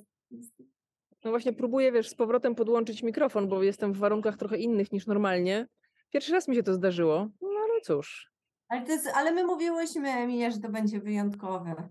no 1.23 1.31
właśnie 1.31 1.53
próbuję, 1.53 1.91
wiesz, 1.91 2.09
z 2.09 2.15
powrotem 2.15 2.55
podłączyć 2.55 3.03
mikrofon, 3.03 3.47
bo 3.47 3.63
jestem 3.63 3.93
w 3.93 3.97
warunkach 3.97 4.37
trochę 4.37 4.57
innych 4.57 4.91
niż 4.91 5.07
normalnie. 5.07 5.67
Pierwszy 6.09 6.31
raz 6.31 6.47
mi 6.47 6.55
się 6.55 6.63
to 6.63 6.73
zdarzyło, 6.73 7.27
no 7.41 7.59
ale 7.63 7.81
cóż. 7.81 8.31
Ale, 8.69 8.85
jest, 8.85 9.07
ale 9.07 9.31
my 9.31 9.43
mówiłyśmy, 9.43 10.09
Emilia, 10.09 10.51
że 10.51 10.59
to 10.59 10.69
będzie 10.69 10.99
wyjątkowe. 10.99 11.89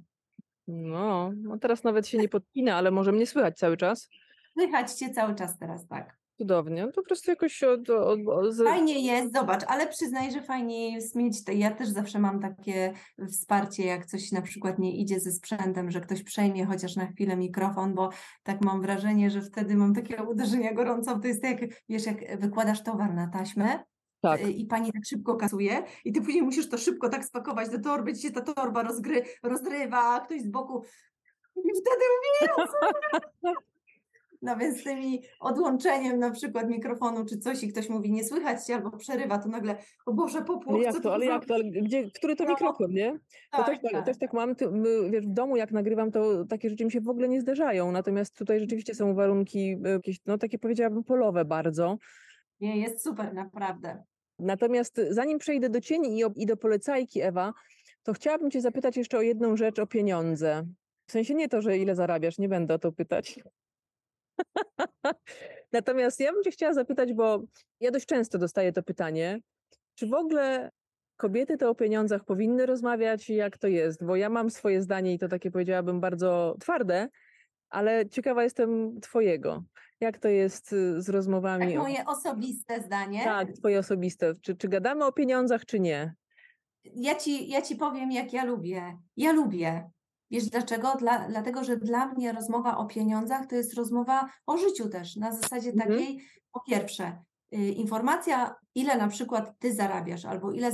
No, 0.68 1.32
no 1.37 1.59
teraz 1.59 1.84
nawet 1.84 2.09
się 2.09 2.18
nie 2.18 2.28
podpina, 2.28 2.76
ale 2.76 2.91
może 2.91 3.12
mnie 3.12 3.26
słychać 3.26 3.59
cały 3.59 3.76
czas. 3.76 4.09
Słychać 4.53 4.93
cię 4.93 5.11
cały 5.11 5.34
czas 5.34 5.59
teraz, 5.59 5.89
tak. 5.89 6.16
Cudownie. 6.39 6.87
No 6.87 6.93
Po 6.93 7.03
prostu 7.03 7.30
jakoś 7.30 7.62
od, 7.62 7.91
od, 7.91 8.20
od. 8.28 8.57
Fajnie 8.64 9.07
jest, 9.07 9.32
zobacz, 9.32 9.64
ale 9.68 9.87
przyznaj, 9.89 10.32
że 10.32 10.43
fajnie 10.43 10.95
jest 10.95 11.14
mieć, 11.14 11.45
te, 11.45 11.55
ja 11.55 11.70
też 11.70 11.89
zawsze 11.89 12.18
mam 12.18 12.41
takie 12.41 12.93
wsparcie, 13.28 13.87
jak 13.87 14.07
coś 14.07 14.32
na 14.32 14.43
przykład 14.43 14.78
nie 14.78 14.97
idzie 14.97 15.20
ze 15.20 15.32
sprzętem, 15.32 15.91
że 15.91 16.01
ktoś 16.01 16.22
przejmie 16.22 16.66
chociaż 16.66 16.97
na 16.97 17.07
chwilę 17.07 17.37
mikrofon, 17.37 17.95
bo 17.95 18.11
tak 18.43 18.61
mam 18.61 18.82
wrażenie, 18.82 19.30
że 19.30 19.43
wtedy 19.43 19.76
mam 19.76 19.95
takie 19.95 20.22
uderzenia 20.32 20.74
gorąco, 20.74 21.18
to 21.20 21.28
jest 21.28 21.45
jak, 21.45 21.59
wiesz, 21.89 22.07
jak 22.07 22.41
wykładasz 22.41 22.82
towar 22.82 23.14
na 23.14 23.28
taśmę, 23.28 23.84
Tak. 24.20 24.41
y, 24.41 24.51
i 24.51 24.66
pani 24.66 24.93
tak 24.93 25.03
szybko 25.07 25.37
kasuje 25.37 25.82
i 26.05 26.12
ty 26.12 26.20
później 26.20 26.43
musisz 26.43 26.68
to 26.68 26.78
szybko 26.78 27.09
tak 27.09 27.24
spakować 27.24 27.68
do 27.68 27.80
torby, 27.80 28.14
ci 28.14 28.22
się 28.22 28.30
ta 28.30 28.41
torba 28.41 28.82
rozgry, 28.82 29.22
rozrywa, 29.43 29.99
a 29.99 30.20
ktoś 30.20 30.43
z 30.43 30.49
boku 30.49 30.82
i 31.57 31.70
wtedy 31.80 32.05
mówię! 32.16 32.53
No 34.47 34.57
więc 34.57 34.80
z 34.80 34.84
tymi 34.84 35.22
odłączeniem 35.40 36.18
na 36.18 36.30
przykład 36.30 36.68
mikrofonu 36.68 37.24
czy 37.24 37.38
coś 37.38 37.62
i 37.62 37.68
ktoś 37.68 37.88
mówi 37.88 38.12
nie 38.12 38.24
słychać 38.24 38.66
cię 38.66 38.74
albo 38.74 38.90
przerywa, 38.97 39.38
to 39.38 39.49
nagle 39.49 39.76
o 40.07 40.12
Boże 40.12 40.42
popłoch, 40.42 40.82
jak 40.82 41.01
to, 41.01 41.14
ale 41.14 41.26
jak 41.26 41.44
to, 41.47 41.55
ale 41.55 41.64
gdzie, 41.64 42.11
który 42.11 42.36
to 42.36 42.44
No, 42.44 42.51
mikrofon, 42.51 42.90
nie? 42.90 43.18
To 43.53 43.64
też, 43.64 43.78
tak, 43.82 43.92
tak. 43.92 44.07
też 44.07 44.18
tak 44.18 44.32
mam, 44.32 44.55
ty, 44.55 44.68
wiesz, 45.11 45.26
w 45.26 45.32
domu 45.32 45.57
jak 45.57 45.72
nagrywam, 45.72 46.11
to 46.11 46.44
takie 46.44 46.70
rzeczy 46.70 46.84
mi 46.84 46.92
się 46.92 47.01
w 47.01 47.09
ogóle 47.09 47.28
nie 47.28 47.40
zdarzają, 47.40 47.92
natomiast 47.92 48.36
tutaj 48.38 48.61
rzeczywiście 48.61 48.94
są 48.94 49.14
warunki 49.14 49.76
e, 49.84 49.88
jakieś, 49.90 50.18
no 50.26 50.38
takie 50.38 50.59
powiedziałabym 50.59 51.05
polowe 51.05 51.44
bardzo. 51.44 51.97
Nie, 52.61 52.76
jest 52.80 53.03
super, 53.05 53.34
naprawdę. 53.34 54.03
Natomiast 54.38 55.01
zanim 55.11 55.38
przejdę 55.38 55.70
do 55.70 55.80
cieni 55.80 56.18
i, 56.18 56.24
o- 56.24 56.32
i 56.36 56.47
do 56.47 56.57
polecajki, 56.57 57.20
Ewa, 57.22 57.53
to 58.03 58.12
chciałabym 58.12 58.51
cię 58.51 58.61
zapytać 58.61 58.97
jeszcze 58.97 59.18
o 59.18 59.22
jedną 59.22 59.57
rzecz, 59.57 59.78
o 59.78 59.86
pieniądze. 59.86 60.66
W 61.07 61.12
sensie 61.12 61.34
nie 61.34 61.49
to, 61.49 61.62
że 61.62 61.78
ile 61.78 61.94
zarabiasz, 61.94 62.38
nie 62.38 62.49
będę 62.49 62.74
o 62.74 62.78
to 62.78 62.92
pytać. 62.92 63.40
Natomiast 65.72 66.20
ja 66.20 66.32
bym 66.32 66.43
cię 66.43 66.51
chciała 66.51 66.72
zapytać, 66.74 67.12
bo 67.12 67.43
ja 67.80 67.91
dość 67.91 68.07
często 68.07 68.39
dostaję 68.39 68.72
to 68.72 68.82
pytanie, 68.82 69.39
czy 69.95 70.07
w 70.07 70.14
ogóle 70.14 70.70
kobiety 71.16 71.57
to 71.57 71.70
o 71.70 71.74
pieniądzach 71.74 72.24
powinny 72.24 72.66
rozmawiać 72.66 73.30
i 73.30 73.34
jak 73.34 73.59
to 73.59 73.68
jest? 73.68 74.05
Bo 74.05 74.16
ja 74.16 74.28
mam 74.30 74.51
swoje 74.51 74.82
zdanie 74.82 75.14
i 75.14 75.18
to 75.18 75.28
takie 75.28 75.51
powiedziałabym 75.51 76.01
bardzo 76.01 76.57
twarde, 76.61 77.09
ale 77.70 78.09
ciekawa 78.09 78.43
jestem 78.45 79.01
twojego. 79.01 79.64
Jak 80.01 80.18
to 80.18 80.28
jest 80.28 80.72
y, 80.72 81.03
z 81.03 81.07
Tak 81.07 81.14
rozmowami? 81.14 81.79
o- 81.79 81.83
moje 81.83 82.04
osobiste 82.07 82.80
zdanie. 82.83 83.25
tak, 83.25 83.53
twoje 83.53 83.79
osobiste. 83.79 84.34
Czy, 84.42 84.57
czy 84.57 84.68
gadamy 84.68 85.04
o 85.04 85.13
pieniądzach, 85.13 85.64
czy 85.64 85.80
nie? 85.80 86.14
Ja 86.84 87.14
ci, 87.14 87.49
ja 87.49 87.63
ci 87.63 87.76
powiem, 87.76 88.13
jak 88.13 88.33
ja 88.33 88.45
lubię. 88.45 88.99
Ja 89.17 89.33
lubię. 89.33 89.91
Wiesz 90.30 90.50
dlaczego? 90.50 90.94
Dla, 90.98 91.28
dlatego, 91.28 91.64
że 91.64 91.76
dla 91.76 92.07
mnie 92.07 92.32
rozmowa 92.32 92.76
o 92.78 92.86
pieniądzach 92.86 93.46
to 93.46 93.57
jest 93.57 93.74
rozmowa 93.74 94.28
o 94.46 94.58
życiu 94.58 94.88
też. 94.88 95.16
Na 95.16 95.32
zasadzie 95.32 95.70
Mhm. 95.70 95.90
takiej, 95.90 96.20
po 96.53 96.61
pierwsze, 96.68 97.22
y, 97.54 97.57
informacja, 97.57 98.54
ile 98.74 98.96
na 98.96 99.08
przykład 99.08 99.53
ty 99.58 99.74
zarabiasz, 99.74 100.24
albo 100.24 100.53
ile 100.53 100.72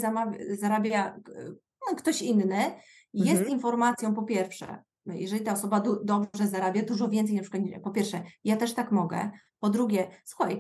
zarabia 0.56 1.16
y, 1.28 1.56
no, 1.90 1.96
ktoś 1.96 2.22
inny, 2.22 2.74
jest 3.14 3.40
Mhm. 3.40 3.50
informacją 3.50 4.14
po 4.14 4.22
pierwsze, 4.22 4.82
jeżeli 5.06 5.44
ta 5.44 5.52
osoba 5.52 5.82
dobrze 6.04 6.46
zarabia, 6.46 6.82
dużo 6.82 7.08
więcej 7.08 7.36
na 7.36 7.42
przykład, 7.42 7.62
po 7.84 7.90
pierwsze, 7.90 8.22
ja 8.44 8.56
też 8.56 8.74
tak 8.74 8.92
mogę, 8.92 9.30
po 9.60 9.70
drugie, 9.70 10.10
słuchaj, 10.24 10.56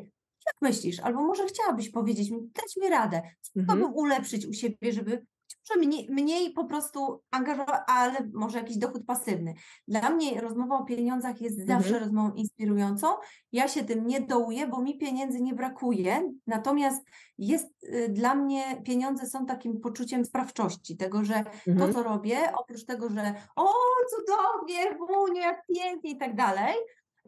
jak 0.46 0.54
myślisz, 0.62 1.00
albo 1.00 1.22
może 1.22 1.46
chciałabyś 1.46 1.90
powiedzieć 1.90 2.30
mi, 2.30 2.38
dać 2.42 2.76
mi 2.82 2.88
radę, 2.88 3.22
co 3.40 3.60
Mhm. 3.60 3.80
bym 3.80 3.94
ulepszyć 3.94 4.46
u 4.46 4.52
siebie, 4.52 4.92
żeby 4.92 5.26
może 5.70 5.80
mniej, 5.86 6.08
mniej 6.10 6.52
po 6.52 6.64
prostu 6.64 7.22
angażować, 7.30 7.80
ale 7.86 8.30
może 8.34 8.58
jakiś 8.58 8.76
dochód 8.78 9.06
pasywny. 9.06 9.54
Dla 9.88 10.10
mnie 10.10 10.40
rozmowa 10.40 10.78
o 10.78 10.84
pieniądzach 10.84 11.40
jest 11.40 11.60
Mhm. 11.60 11.80
zawsze 11.82 11.98
rozmową 11.98 12.34
inspirującą. 12.34 13.06
Ja 13.52 13.68
się 13.68 13.84
tym 13.84 14.06
nie 14.06 14.20
dołuję, 14.20 14.66
bo 14.66 14.82
mi 14.82 14.98
pieniędzy 14.98 15.40
nie 15.40 15.54
brakuje. 15.54 16.32
Natomiast 16.46 17.02
jest 17.38 17.84
y, 17.84 18.08
dla 18.08 18.34
mnie 18.34 18.82
pieniądze 18.84 19.26
są 19.26 19.46
takim 19.46 19.80
poczuciem 19.80 20.24
sprawczości, 20.24 20.96
tego, 20.96 21.24
że 21.24 21.44
to, 21.64 21.70
Mhm. 21.70 21.92
co 21.94 22.02
robię, 22.02 22.38
oprócz 22.58 22.84
tego, 22.84 23.08
że 23.10 23.34
o, 23.56 23.68
cudownie, 24.10 24.96
wunie, 24.98 25.40
jak 25.40 25.66
pięknie 25.66 26.10
i 26.10 26.18
tak 26.18 26.36
dalej, 26.36 26.74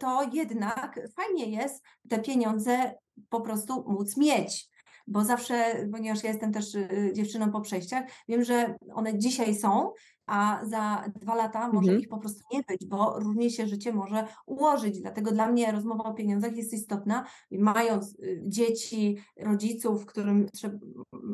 to 0.01 0.23
jednak 0.33 1.01
fajnie 1.17 1.47
jest 1.47 1.85
te 2.09 2.19
pieniądze 2.19 2.95
po 3.29 3.41
prostu 3.41 3.85
móc 3.89 4.17
mieć. 4.17 4.74
Bo 5.07 5.25
zawsze, 5.25 5.87
ponieważ 5.93 6.25
ja 6.25 6.31
jestem 6.31 6.53
też 6.53 6.75
y, 6.75 7.11
dziewczyną 7.15 7.51
po 7.53 7.61
przejściach, 7.61 8.05
wiem, 8.29 8.45
że 8.45 8.75
one 8.95 9.19
dzisiaj 9.19 9.55
są, 9.55 9.93
a 10.27 10.61
za 10.65 11.05
dwa 11.21 11.35
lata 11.35 11.67
może 11.73 11.79
Mhm. 11.91 12.01
ich 12.01 12.09
po 12.09 12.19
prostu 12.19 12.41
nie 12.53 12.63
być, 12.69 12.87
bo 12.87 13.21
różnie 13.21 13.51
się 13.51 13.67
życie 13.67 13.93
może 13.93 14.27
ułożyć. 14.47 15.01
Dlatego 15.01 15.31
dla 15.31 15.49
mnie 15.53 15.73
rozmowa 15.73 16.05
o 16.05 16.15
pieniądzach 16.15 16.57
jest 16.57 16.73
istotna. 16.73 17.25
Mając 17.51 18.19
y, 18.19 18.43
dzieci, 18.47 19.19
rodziców, 19.41 20.07
którym 20.07 20.47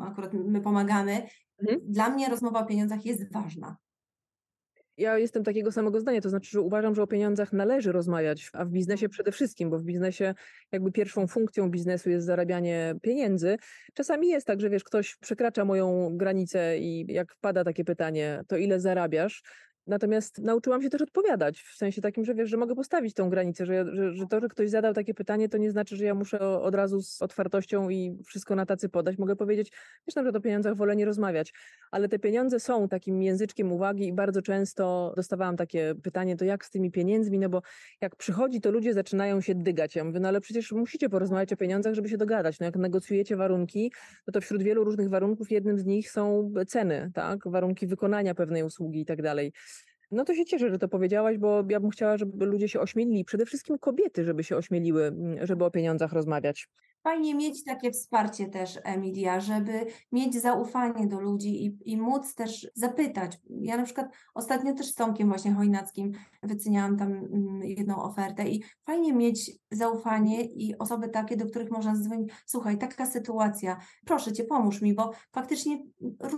akurat 0.01 0.33
my 0.33 0.61
pomagamy, 0.61 1.27
Mhm. 1.61 1.79
dla 1.83 2.09
mnie 2.09 2.29
rozmowa 2.29 2.59
o 2.59 2.65
pieniądzach 2.65 3.05
jest 3.05 3.33
ważna. 3.33 3.77
Ja 4.97 5.17
jestem 5.17 5.43
takiego 5.43 5.71
samego 5.71 5.99
zdania, 5.99 6.21
to 6.21 6.29
znaczy, 6.29 6.49
że 6.51 6.61
uważam, 6.61 6.95
że 6.95 7.03
o 7.03 7.07
pieniądzach 7.07 7.53
należy 7.53 7.91
rozmawiać, 7.91 8.49
a 8.53 8.65
w 8.65 8.69
biznesie 8.69 9.09
przede 9.09 9.31
wszystkim, 9.31 9.69
bo 9.69 9.79
w 9.79 9.83
biznesie 9.83 10.33
jakby 10.71 10.91
pierwszą 10.91 11.27
funkcją 11.27 11.71
biznesu 11.71 12.09
jest 12.09 12.25
zarabianie 12.25 12.95
pieniędzy. 13.01 13.57
Czasami 13.93 14.27
jest 14.27 14.47
tak, 14.47 14.61
że 14.61 14.69
wiesz, 14.69 14.83
ktoś 14.83 15.15
przekracza 15.15 15.65
moją 15.65 16.17
granicę 16.17 16.77
i 16.77 17.13
jak 17.13 17.33
wpada 17.33 17.63
takie 17.63 17.83
pytanie, 17.83 18.41
to 18.47 18.57
ile 18.57 18.79
zarabiasz? 18.79 19.43
Natomiast 19.91 20.39
nauczyłam 20.39 20.81
się 20.81 20.89
też 20.89 21.01
odpowiadać, 21.01 21.61
w 21.61 21.75
sensie 21.75 22.01
takim, 22.01 22.25
że 22.25 22.35
wiesz, 22.35 22.49
że 22.49 22.57
mogę 22.57 22.75
postawić 22.75 23.13
tą 23.13 23.29
granicę, 23.29 23.65
że, 23.65 23.95
że, 23.95 24.13
że 24.13 24.27
to, 24.27 24.39
że 24.39 24.47
ktoś 24.47 24.69
zadał 24.69 24.93
takie 24.93 25.13
pytanie, 25.13 25.49
to 25.49 25.57
nie 25.57 25.71
znaczy, 25.71 25.95
że 25.95 26.05
ja 26.05 26.15
muszę 26.15 26.39
od 26.39 26.75
razu 26.75 27.01
z 27.01 27.21
otwartością 27.21 27.89
i 27.89 28.17
wszystko 28.25 28.55
na 28.55 28.65
tacy 28.65 28.89
podać. 28.89 29.17
Mogę 29.17 29.35
powiedzieć, 29.35 29.71
wiesz, 30.07 30.15
na 30.15 30.21
przykład 30.21 30.35
o 30.35 30.41
pieniądzach 30.41 30.75
wolę 30.75 30.95
nie 30.95 31.05
rozmawiać, 31.05 31.53
ale 31.91 32.09
te 32.09 32.19
pieniądze 32.19 32.59
są 32.59 32.87
takim 32.87 33.21
języczkiem 33.21 33.71
uwagi 33.71 34.07
i 34.07 34.13
bardzo 34.13 34.41
często 34.41 35.13
dostawałam 35.15 35.57
takie 35.57 35.95
pytanie, 36.03 36.37
to 36.37 36.45
jak 36.45 36.65
z 36.65 36.69
tymi 36.69 36.91
pieniędzmi, 36.91 37.39
no 37.39 37.49
bo 37.49 37.61
jak 38.01 38.15
przychodzi, 38.15 38.61
to 38.61 38.71
ludzie 38.71 38.93
zaczynają 38.93 39.41
się 39.41 39.55
dygać. 39.55 39.95
Ja 39.95 40.03
mówię, 40.03 40.19
no 40.19 40.27
ale 40.27 40.41
przecież 40.41 40.71
musicie 40.71 41.09
porozmawiać 41.09 41.53
o 41.53 41.57
pieniądzach, 41.57 41.93
żeby 41.93 42.09
się 42.09 42.17
dogadać. 42.17 42.59
No 42.59 42.65
jak 42.65 42.75
negocjujecie 42.75 43.35
warunki, 43.35 43.91
no 44.27 44.31
to 44.31 44.41
wśród 44.41 44.63
wielu 44.63 44.83
różnych 44.83 45.09
warunków 45.09 45.51
jednym 45.51 45.79
z 45.79 45.85
nich 45.85 46.11
są 46.11 46.53
ceny, 46.67 47.11
tak? 47.13 47.39
Warunki 47.45 47.87
wykonania 47.87 48.35
pewnej 48.35 48.63
usługi 48.63 49.01
i 49.01 49.05
tak 49.05 49.21
dalej. 49.21 49.53
No 50.11 50.25
to 50.25 50.35
się 50.35 50.45
cieszę, 50.45 50.69
że 50.69 50.77
to 50.77 50.87
powiedziałaś, 50.87 51.37
bo 51.37 51.63
ja 51.69 51.79
bym 51.79 51.89
chciała, 51.89 52.17
żeby 52.17 52.45
ludzie 52.45 52.69
się 52.69 52.79
ośmielili, 52.79 53.25
przede 53.25 53.45
wszystkim 53.45 53.77
kobiety, 53.79 54.25
żeby 54.25 54.43
się 54.43 54.57
ośmieliły, 54.57 55.03
mm, 55.03 55.47
żeby 55.47 55.65
o 55.65 55.71
pieniądzach 55.71 56.13
rozmawiać. 56.13 56.67
Fajnie 57.03 57.35
mieć 57.35 57.63
takie 57.63 57.91
wsparcie 57.91 58.49
też, 58.49 58.79
Emilia, 58.83 59.39
żeby 59.39 59.85
mieć 60.11 60.41
zaufanie 60.41 61.07
do 61.07 61.19
ludzi 61.19 61.65
i, 61.65 61.77
i 61.85 61.97
móc 61.97 62.35
też 62.35 62.71
zapytać. 62.75 63.39
Ja 63.49 63.77
na 63.77 63.83
przykład 63.83 64.07
ostatnio 64.33 64.73
też 64.73 64.87
z 64.87 64.95
Tomkiem 64.95 65.27
właśnie 65.29 65.53
Chojnackim 65.53 66.11
wyceniałam 66.43 66.97
tam 66.97 67.11
mm, 67.11 67.63
jedną 67.63 68.03
ofertę 68.03 68.49
i 68.49 68.63
fajnie 68.85 69.13
mieć 69.13 69.51
zaufanie 69.71 70.45
i 70.45 70.77
osoby 70.77 71.09
takie, 71.09 71.37
do 71.37 71.45
których 71.45 71.71
można 71.71 71.95
zadzwonić. 71.95 72.31
Słuchaj, 72.45 72.77
taka 72.77 73.05
sytuacja, 73.05 73.77
proszę 74.05 74.33
Cię, 74.33 74.43
pomóż 74.43 74.81
mi, 74.81 74.93
bo 74.93 75.11
faktycznie 75.31 75.83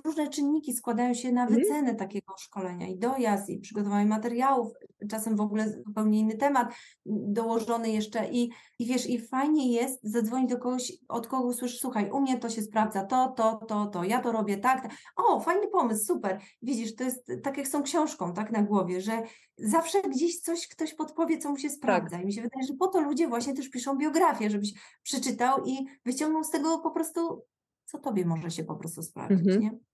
różne 0.06 0.28
czynniki 0.28 0.74
składają 0.74 1.14
się 1.14 1.32
na 1.32 1.44
Mhm. 1.44 1.60
wycenę 1.62 1.96
takiego 1.96 2.34
szkolenia 2.38 2.88
i 2.88 2.98
dojazd, 2.98 3.50
i 3.50 3.60
przygotowanie 3.60 4.06
materiałów, 4.06 4.74
czasem 5.10 5.36
w 5.36 5.42
ogóle 5.42 5.70
zupełnie 5.70 6.20
inny 6.20 6.38
temat 6.38 6.74
dołożony 7.06 7.90
jeszcze 7.92 8.30
i, 8.32 8.52
i 8.80 8.86
wiesz, 8.86 9.10
i 9.10 9.20
fajnie 9.20 9.72
jest 9.74 10.00
zadzwonić 10.04 10.53
do 10.54 10.60
kogoś, 10.60 10.94
od 11.10 11.28
kogo 11.28 11.54
słyszysz, 11.54 11.80
słuchaj, 11.80 12.12
u 12.12 12.22
mnie 12.22 12.40
to 12.40 12.50
się 12.50 12.62
sprawdza, 12.62 13.04
to, 13.06 13.34
to, 13.38 13.66
to, 13.68 13.86
to, 13.86 14.04
ja 14.04 14.22
to 14.22 14.32
robię 14.32 14.58
tak, 14.58 14.82
tak. 14.82 14.92
o, 15.16 15.40
fajny 15.40 15.68
pomysł, 15.68 16.06
super, 16.06 16.40
widzisz, 16.62 16.96
to 16.96 17.04
jest 17.04 17.32
tak 17.44 17.58
jak 17.58 17.68
z 17.68 17.72
tą 17.72 17.84
książką, 17.84 18.34
tak 18.34 18.52
na 18.52 18.64
głowie, 18.64 19.02
że 19.02 19.24
zawsze 19.58 20.02
gdzieś 20.02 20.40
coś 20.40 20.68
ktoś 20.68 20.94
podpowie, 20.94 21.38
co 21.38 21.50
mu 21.50 21.58
się 21.58 21.70
sprawdza 21.70 22.22
i 22.22 22.26
mi 22.26 22.34
się 22.34 22.42
wydaje, 22.42 22.68
że 22.68 22.74
po 22.74 22.88
to 22.88 23.02
ludzie 23.02 23.28
właśnie 23.28 23.54
też 23.54 23.70
piszą 23.70 23.98
biografię, 23.98 24.50
żebyś 24.50 24.74
przeczytał 25.04 25.66
i 25.66 25.86
wyciągnął 26.06 26.44
z 26.44 26.50
tego 26.50 26.80
po 26.80 26.92
prostu, 26.92 27.42
co 27.86 27.98
tobie 27.98 28.26
może 28.26 28.52
się 28.52 28.64
po 28.64 28.76
prostu 28.76 29.04
sprawdzić, 29.04 29.40
Mhm. 29.40 29.62
nie? 29.62 29.93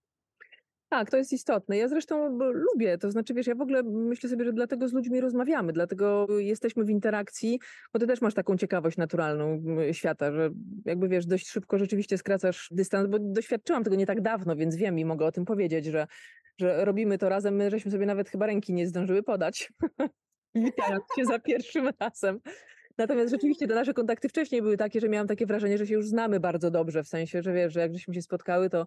Tak, 0.89 1.09
to 1.09 1.17
jest 1.17 1.33
istotne. 1.33 1.77
Ja 1.77 1.87
zresztą 1.87 2.39
lubię, 2.39 2.97
to 2.97 3.11
znaczy, 3.11 3.33
wiesz, 3.33 3.47
ja 3.47 3.55
w 3.55 3.61
ogóle 3.61 3.83
myślę 3.83 4.29
sobie, 4.29 4.45
że 4.45 4.53
dlatego 4.53 4.87
z 4.87 4.93
ludźmi 4.93 5.21
rozmawiamy, 5.21 5.73
dlatego 5.73 6.27
jesteśmy 6.39 6.83
w 6.83 6.89
interakcji, 6.89 7.59
bo 7.93 7.99
ty 7.99 8.07
też 8.07 8.21
masz 8.21 8.33
taką 8.33 8.57
ciekawość 8.57 8.97
naturalną 8.97 9.61
świata, 9.91 10.31
że 10.31 10.49
jakby 10.85 11.09
wiesz, 11.09 11.25
dość 11.25 11.49
szybko 11.49 11.77
rzeczywiście 11.77 12.17
skracasz 12.17 12.69
dystans, 12.71 13.09
bo 13.09 13.17
doświadczyłam 13.19 13.83
tego 13.83 13.95
nie 13.95 14.05
tak 14.05 14.21
dawno, 14.21 14.55
więc 14.55 14.75
wiem 14.75 14.99
i 14.99 15.05
mogę 15.05 15.25
o 15.25 15.31
tym 15.31 15.45
powiedzieć, 15.45 15.85
że, 15.85 16.07
że 16.59 16.85
robimy 16.85 17.17
to 17.17 17.29
razem. 17.29 17.55
My 17.55 17.69
żeśmy 17.69 17.91
sobie 17.91 18.05
nawet 18.05 18.29
chyba 18.29 18.45
ręki 18.45 18.73
nie 18.73 18.87
zdążyły 18.87 19.23
podać, 19.23 19.73
witając 20.55 21.03
się 21.15 21.25
za 21.25 21.39
pierwszym 21.39 21.89
razem. 21.99 22.39
Natomiast 22.99 23.31
rzeczywiście 23.31 23.67
te 23.67 23.75
nasze 23.75 23.93
kontakty 23.93 24.29
wcześniej 24.29 24.61
były 24.61 24.77
takie, 24.77 24.99
że 24.99 25.09
miałam 25.09 25.27
takie 25.27 25.45
wrażenie, 25.45 25.77
że 25.77 25.87
się 25.87 25.93
już 25.93 26.07
znamy 26.07 26.39
bardzo 26.39 26.71
dobrze, 26.71 27.03
w 27.03 27.07
sensie, 27.07 27.41
że 27.41 27.53
wiesz, 27.53 27.73
że 27.73 27.79
jak 27.79 27.93
żeśmy 27.93 28.13
się 28.13 28.21
spotkały, 28.21 28.69
to, 28.69 28.85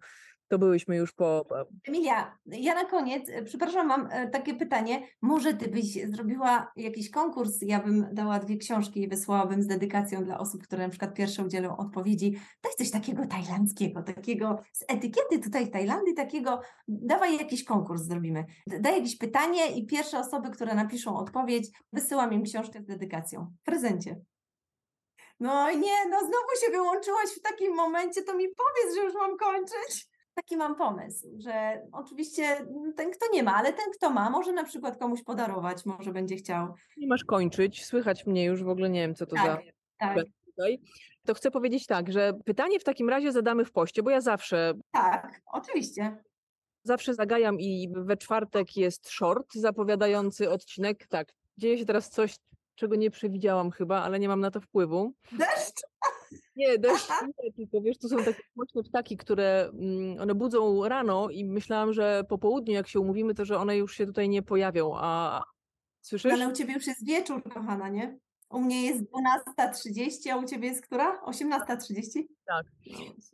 to 0.49 0.59
byłyśmy 0.59 0.97
już 0.97 1.13
po, 1.13 1.47
Emilia, 1.89 2.39
ja 2.47 2.75
na 2.75 2.85
koniec, 2.85 3.29
e, 3.29 3.43
przepraszam, 3.43 3.87
mam 3.87 4.09
e, 4.11 4.29
takie 4.29 4.55
pytanie. 4.55 5.07
Może 5.23 5.55
ty 5.55 5.69
byś 5.69 6.07
zrobiła 6.07 6.73
jakiś 6.77 7.11
konkurs? 7.11 7.59
Ja 7.63 7.81
bym 7.81 8.07
dała 8.13 8.39
dwie 8.39 8.57
książki 8.57 9.03
i 9.03 9.09
wysłałabym 9.09 9.63
z 9.63 9.67
dedykacją 9.67 10.25
dla 10.25 10.39
osób, 10.39 10.63
które 10.63 10.83
na 10.83 10.89
przykład 10.89 11.15
pierwsze 11.15 11.45
udzielą 11.45 11.77
odpowiedzi. 11.77 12.37
Daj 12.63 12.73
coś 12.79 12.91
takiego 12.91 13.27
tajlandzkiego, 13.27 14.03
takiego 14.03 14.63
z 14.73 14.85
etykiety 14.89 15.39
tutaj 15.45 15.71
Tajlandii, 15.71 16.15
takiego, 16.15 16.61
dawaj 16.89 17.39
jakiś 17.39 17.65
konkurs 17.65 18.03
zrobimy. 18.03 18.45
Daj 18.81 18.95
jakieś 18.95 19.19
pytanie 19.19 19.77
i 19.77 19.87
pierwsze 19.87 20.19
osoby, 20.19 20.51
które 20.51 20.75
napiszą 20.75 21.17
odpowiedź, 21.17 21.71
wysyłam 21.93 22.33
im 22.33 22.43
książkę 22.43 22.83
z 22.83 22.87
dedykacją. 22.87 23.53
W 23.63 23.65
prezencie. 24.05 24.25
No 25.41 25.71
i 25.71 25.79
nie, 25.79 26.09
no 26.11 26.19
znowu 26.19 26.67
się 26.67 26.71
wyłączyłaś 26.71 27.29
w 27.39 27.43
takim 27.43 27.75
momencie, 27.75 28.23
to 28.23 28.35
mi 28.35 28.45
powiedz, 28.49 28.97
że 28.97 29.03
już 29.03 29.15
mam 29.15 29.37
kończyć. 29.37 30.13
Taki 30.35 30.57
mam 30.57 30.77
pomysł, 30.77 31.29
że 31.39 31.83
oczywiście 31.93 32.67
ten, 32.97 33.11
kto 33.11 33.27
nie 33.33 33.43
ma, 33.43 33.55
ale 33.55 33.73
ten, 33.73 33.87
kto 33.97 34.11
ma, 34.11 34.31
może 34.31 34.53
na 34.53 34.65
przykład 34.65 34.99
komuś 34.99 35.23
podarować, 35.23 35.87
może 35.87 36.13
będzie 36.13 36.37
chciał. 36.37 36.75
Nie 36.97 37.07
masz 37.07 37.25
kończyć, 37.25 37.85
słychać 37.85 38.27
mnie 38.27 38.45
już 38.45 38.63
w 38.63 38.69
ogóle 38.69 38.91
nie 38.91 39.01
wiem, 39.01 39.15
co 39.15 39.27
to 39.27 39.37
za 39.37 39.43
Tak, 39.43 39.65
tak. 39.99 40.27
To 41.27 41.35
chcę 41.35 41.51
powiedzieć 41.51 41.87
tak, 41.87 42.13
że 42.13 42.33
pytanie 42.45 42.81
w 42.81 42.85
takim 42.85 43.09
razie 43.09 43.33
zadamy 43.33 43.65
w 43.65 43.73
poście, 43.73 44.03
bo 44.03 44.11
ja 44.11 44.21
zawsze, 44.21 44.75
tak, 44.91 45.41
oczywiście. 45.47 46.17
zawsze 46.85 47.15
zagajam 47.15 47.61
i 47.61 47.89
we 47.97 48.17
czwartek 48.17 48.77
jest 48.77 49.11
short 49.11 49.55
zapowiadający 49.55 50.51
odcinek. 50.51 51.07
Tak, 51.07 51.33
dzieje 51.59 51.79
się 51.79 51.87
teraz 51.87 52.11
coś, 52.11 52.37
czego 52.83 52.97
nie 52.97 53.11
przewidziałam 53.11 53.71
chyba, 53.71 54.03
ale 54.03 54.19
nie 54.19 54.29
mam 54.29 54.41
na 54.41 54.51
to 54.51 54.61
wpływu. 54.61 55.15
Deszcz? 55.33 55.83
Nie, 56.57 56.79
deszcz 56.79 57.09
nie, 57.45 57.53
tylko 57.53 57.81
wiesz, 57.81 57.99
tu 57.99 58.09
są 58.09 58.17
takie 58.17 58.43
głośne 58.57 58.83
ptaki, 58.83 59.17
które 59.17 59.71
mm, 59.73 60.21
one 60.21 60.35
budzą 60.35 60.89
rano 60.89 61.31
i 61.31 61.45
myślałam, 61.45 61.93
że 61.93 62.25
po 62.29 62.39
południu, 62.39 62.75
jak 62.75 62.89
się 62.89 63.01
umówimy, 63.01 63.35
to 63.35 63.45
że 63.45 63.59
one 63.59 63.77
już 63.77 63.97
się 63.97 64.07
tutaj 64.07 64.29
nie 64.29 64.43
pojawią, 64.43 64.93
a 64.97 65.43
słyszysz? 66.01 66.33
Ale 66.33 66.49
u 66.49 66.53
ciebie 66.53 66.75
już 66.75 66.87
jest 66.87 67.07
wieczór, 67.07 67.43
kochana, 67.43 67.89
nie? 67.89 68.19
U 68.53 68.61
mnie 68.61 68.87
jest 68.87 69.03
12.30, 69.03 70.31
a 70.31 70.37
u 70.37 70.45
ciebie 70.45 70.69
jest 70.69 70.87
która? 70.87 71.21
18.30? 71.27 72.23
Tak. 72.47 72.67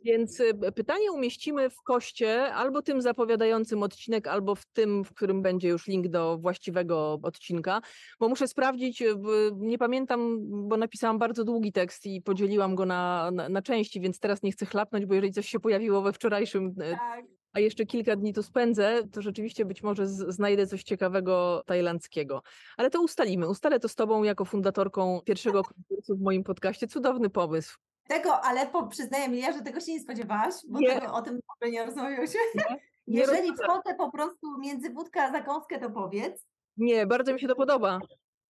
Więc 0.03 0.39
y, 0.39 0.53
pytanie 0.75 1.11
umieścimy 1.11 1.69
w 1.69 1.75
poście 1.87 2.53
albo 2.53 2.81
tym 2.81 3.01
zapowiadającym 3.01 3.83
odcinek, 3.83 4.27
albo 4.27 4.55
w 4.55 4.65
tym, 4.65 5.03
w 5.03 5.13
którym 5.13 5.41
będzie 5.41 5.69
już 5.69 5.87
link 5.87 6.07
do 6.07 6.37
właściwego 6.37 7.19
odcinka, 7.23 7.81
bo 8.19 8.29
muszę 8.29 8.47
sprawdzić, 8.47 9.01
y, 9.01 9.15
nie 9.55 9.77
pamiętam, 9.77 10.37
bo 10.67 10.77
napisałam 10.77 11.19
bardzo 11.19 11.43
długi 11.43 11.71
tekst 11.71 12.05
i 12.05 12.21
podzieliłam 12.21 12.75
go 12.75 12.85
na, 12.85 13.31
na, 13.31 13.49
na 13.49 13.61
części, 13.61 14.01
więc 14.01 14.19
teraz 14.19 14.43
nie 14.43 14.51
chcę 14.51 14.65
chlapnąć, 14.65 15.05
bo 15.05 15.13
jeżeli 15.13 15.33
coś 15.33 15.49
się 15.49 15.59
pojawiło 15.59 16.01
we 16.01 16.13
wczorajszym, 16.13 16.67
y, 16.67 16.91
Tak. 16.91 17.38
A 17.53 17.59
jeszcze 17.59 17.85
kilka 17.85 18.15
dni 18.15 18.33
tu 18.33 18.43
spędzę, 18.43 19.01
to 19.11 19.21
rzeczywiście 19.21 19.65
być 19.65 19.83
może 19.83 20.07
znajdę 20.07 20.67
coś 20.67 20.83
ciekawego 20.83 21.63
tajlandzkiego. 21.65 22.41
Ale 22.77 22.89
to 22.89 23.01
ustalimy. 23.01 23.47
Ustalę 23.47 23.79
to 23.79 23.87
z 23.87 23.95
tobą 23.95 24.23
jako 24.23 24.45
fundatorką 24.45 25.21
pierwszego 25.25 25.63
konkursu 25.63 26.17
w 26.17 26.21
moim 26.21 26.43
podcaście. 26.43 26.87
Cudowny 26.87 27.29
pomysł. 27.29 27.77
Tego, 28.07 28.41
ale 28.41 28.67
po, 28.67 28.87
przyznaję 28.87 29.25
Emilia, 29.25 29.53
że 29.53 29.61
tego 29.61 29.79
się 29.79 29.91
nie 29.91 29.99
spodziewałaś, 29.99 30.53
bo 30.67 30.79
Nie. 30.79 30.99
tego, 30.99 31.13
o 31.13 31.21
tym 31.21 31.35
w 31.35 31.51
ogóle 31.51 31.71
nie 31.71 31.85
rozmawiałyśmy. 31.85 32.39
Jeżeli 33.07 33.49
wchodzę 33.53 33.95
po 33.97 34.11
prostu 34.11 34.57
między 34.59 34.89
wódkę 34.89 35.21
a 35.21 35.31
zakąskę, 35.31 35.79
to 35.79 35.89
powiedz. 35.89 36.45
Nie, 36.77 37.07
bardzo 37.07 37.33
mi 37.33 37.39
się 37.39 37.47
to 37.47 37.55
podoba. 37.55 37.99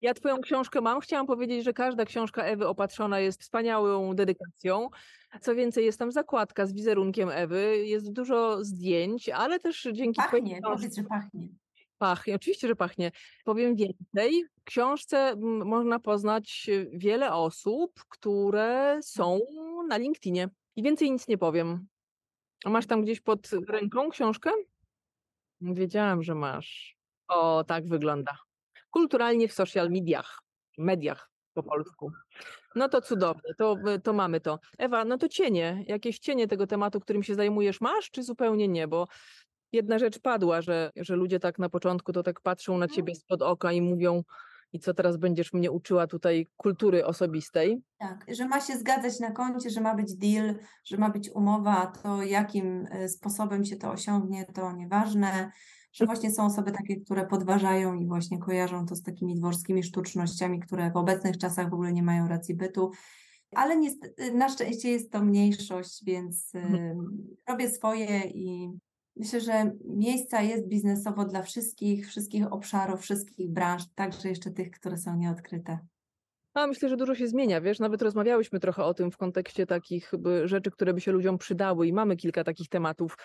Ja 0.01 0.13
twoją 0.13 0.41
książkę 0.41 0.81
mam. 0.81 0.99
Chciałam 0.99 1.27
powiedzieć, 1.27 1.63
że 1.63 1.73
każda 1.73 2.05
książka 2.05 2.43
Ewy 2.43 2.67
opatrzona 2.67 3.19
jest 3.19 3.41
wspaniałą 3.41 4.15
dedykacją. 4.15 4.89
Co 5.41 5.55
więcej, 5.55 5.85
jest 5.85 5.99
tam 5.99 6.11
zakładka 6.11 6.65
z 6.65 6.73
wizerunkiem 6.73 7.29
Ewy, 7.29 7.85
jest 7.85 8.11
dużo 8.11 8.63
zdjęć, 8.63 9.29
ale 9.29 9.59
też 9.59 9.87
dzięki 9.93 10.21
Pachnie, 10.21 10.59
powiedz, 10.63 10.95
że 10.95 11.03
pachnie. 11.03 11.47
Pachnie, 11.97 12.35
oczywiście, 12.35 12.67
że 12.67 12.75
pachnie. 12.75 13.11
Powiem 13.43 13.75
więcej. 13.75 14.45
W 14.59 14.63
książce 14.63 15.35
można 15.65 15.99
poznać 15.99 16.69
wiele 16.93 17.33
osób, 17.33 18.03
które 18.09 18.99
są 19.03 19.39
na 19.87 19.97
LinkedInie. 19.97 20.49
I 20.75 20.83
więcej 20.83 21.11
nic 21.11 21.27
nie 21.27 21.37
powiem. 21.37 21.87
A 22.65 22.69
masz 22.69 22.87
tam 22.87 23.01
gdzieś 23.01 23.21
pod 23.21 23.49
ręką 23.67 24.09
książkę? 24.09 24.51
Wiedziałam, 25.61 26.23
że 26.23 26.35
masz. 26.35 26.97
O, 27.27 27.63
tak 27.63 27.87
wygląda. 27.87 28.37
Kulturalnie 28.91 29.47
w 29.47 29.53
social 29.53 29.89
mediach, 29.89 30.39
mediach 30.77 31.31
po 31.53 31.63
polsku. 31.63 32.11
No 32.75 32.89
to 32.89 33.01
cudownie, 33.01 33.53
to, 33.57 33.75
to 34.03 34.13
mamy 34.13 34.41
to. 34.41 34.59
Ewa, 34.77 35.05
no 35.05 35.17
to 35.17 35.29
cienie, 35.29 35.83
jakieś 35.87 36.19
cienie 36.19 36.47
tego 36.47 36.67
tematu, 36.67 36.99
którym 36.99 37.23
się 37.23 37.35
zajmujesz, 37.35 37.81
masz, 37.81 38.11
czy 38.11 38.23
zupełnie 38.23 38.67
nie? 38.67 38.87
Bo 38.87 39.07
jedna 39.71 39.99
rzecz 39.99 40.19
padła, 40.19 40.61
że, 40.61 40.91
że 40.95 41.15
ludzie 41.15 41.39
tak 41.39 41.59
na 41.59 41.69
początku 41.69 42.13
to 42.13 42.23
tak 42.23 42.41
patrzą 42.41 42.77
na 42.77 42.87
ciebie 42.87 43.11
mm. 43.11 43.15
spod 43.15 43.41
oka 43.41 43.71
i 43.71 43.81
mówią, 43.81 44.23
i 44.73 44.79
co 44.79 44.93
teraz 44.93 45.17
będziesz 45.17 45.53
mnie 45.53 45.71
uczyła 45.71 46.07
tutaj 46.07 46.47
kultury 46.57 47.05
osobistej. 47.05 47.81
Tak, 47.97 48.25
że 48.27 48.47
ma 48.47 48.61
się 48.61 48.77
zgadzać 48.77 49.19
na 49.19 49.31
koncie, 49.31 49.69
że 49.69 49.81
ma 49.81 49.95
być 49.95 50.15
deal, 50.15 50.55
że 50.85 50.97
ma 50.97 51.09
być 51.09 51.29
umowa, 51.29 51.87
to 51.87 52.23
jakim 52.23 52.87
e, 52.91 53.09
sposobem 53.09 53.65
się 53.65 53.75
to 53.75 53.91
osiągnie, 53.91 54.45
to 54.45 54.71
nieważne, 54.71 55.51
że 55.93 56.05
właśnie 56.05 56.31
są 56.31 56.45
osoby 56.45 56.71
takie, 56.71 57.01
które 57.01 57.27
podważają 57.27 57.99
i 57.99 58.07
właśnie 58.07 58.39
kojarzą 58.39 58.85
to 58.85 58.95
z 58.95 59.03
takimi 59.03 59.35
dworskimi 59.35 59.83
sztucznościami, 59.83 60.59
które 60.59 60.91
w 60.91 60.97
obecnych 60.97 61.37
czasach 61.37 61.69
w 61.69 61.73
ogóle 61.73 61.93
nie 61.93 62.03
mają 62.03 62.27
racji 62.27 62.55
bytu. 62.55 62.91
Ale 63.55 63.75
na 64.33 64.49
szczęście 64.49 64.89
jest 64.89 65.11
to 65.11 65.23
mniejszość, 65.23 66.05
więc 66.05 66.55
mhm. 66.55 67.07
robię 67.47 67.69
swoje 67.69 68.21
i 68.21 68.71
Myślę, 69.19 69.41
że 69.41 69.71
miejsca 69.85 70.41
jest 70.41 70.67
biznesowo 70.67 71.25
dla 71.25 71.41
wszystkich, 71.41 72.07
wszystkich 72.07 72.53
obszarów, 72.53 73.01
wszystkich 73.01 73.49
branż, 73.51 73.83
także 73.95 74.29
jeszcze 74.29 74.51
tych, 74.51 74.71
które 74.71 74.97
są 74.97 75.15
nieodkryte. 75.17 75.79
A 76.53 76.67
myślę, 76.67 76.89
że 76.89 76.97
dużo 76.97 77.15
się 77.15 77.27
zmienia, 77.27 77.61
wiesz, 77.61 77.79
nawet 77.79 78.01
rozmawiałyśmy 78.01 78.59
trochę 78.59 78.83
o 78.83 78.93
tym 78.93 79.11
w 79.11 79.17
kontekście 79.17 79.65
takich 79.65 80.11
rzeczy, 80.45 80.71
które 80.71 80.93
by 80.93 81.01
się 81.01 81.11
ludziom 81.11 81.37
przydały 81.37 81.87
i 81.87 81.93
mamy 81.93 82.15
kilka 82.15 82.43
takich 82.43 82.69
tematów, 82.69 83.17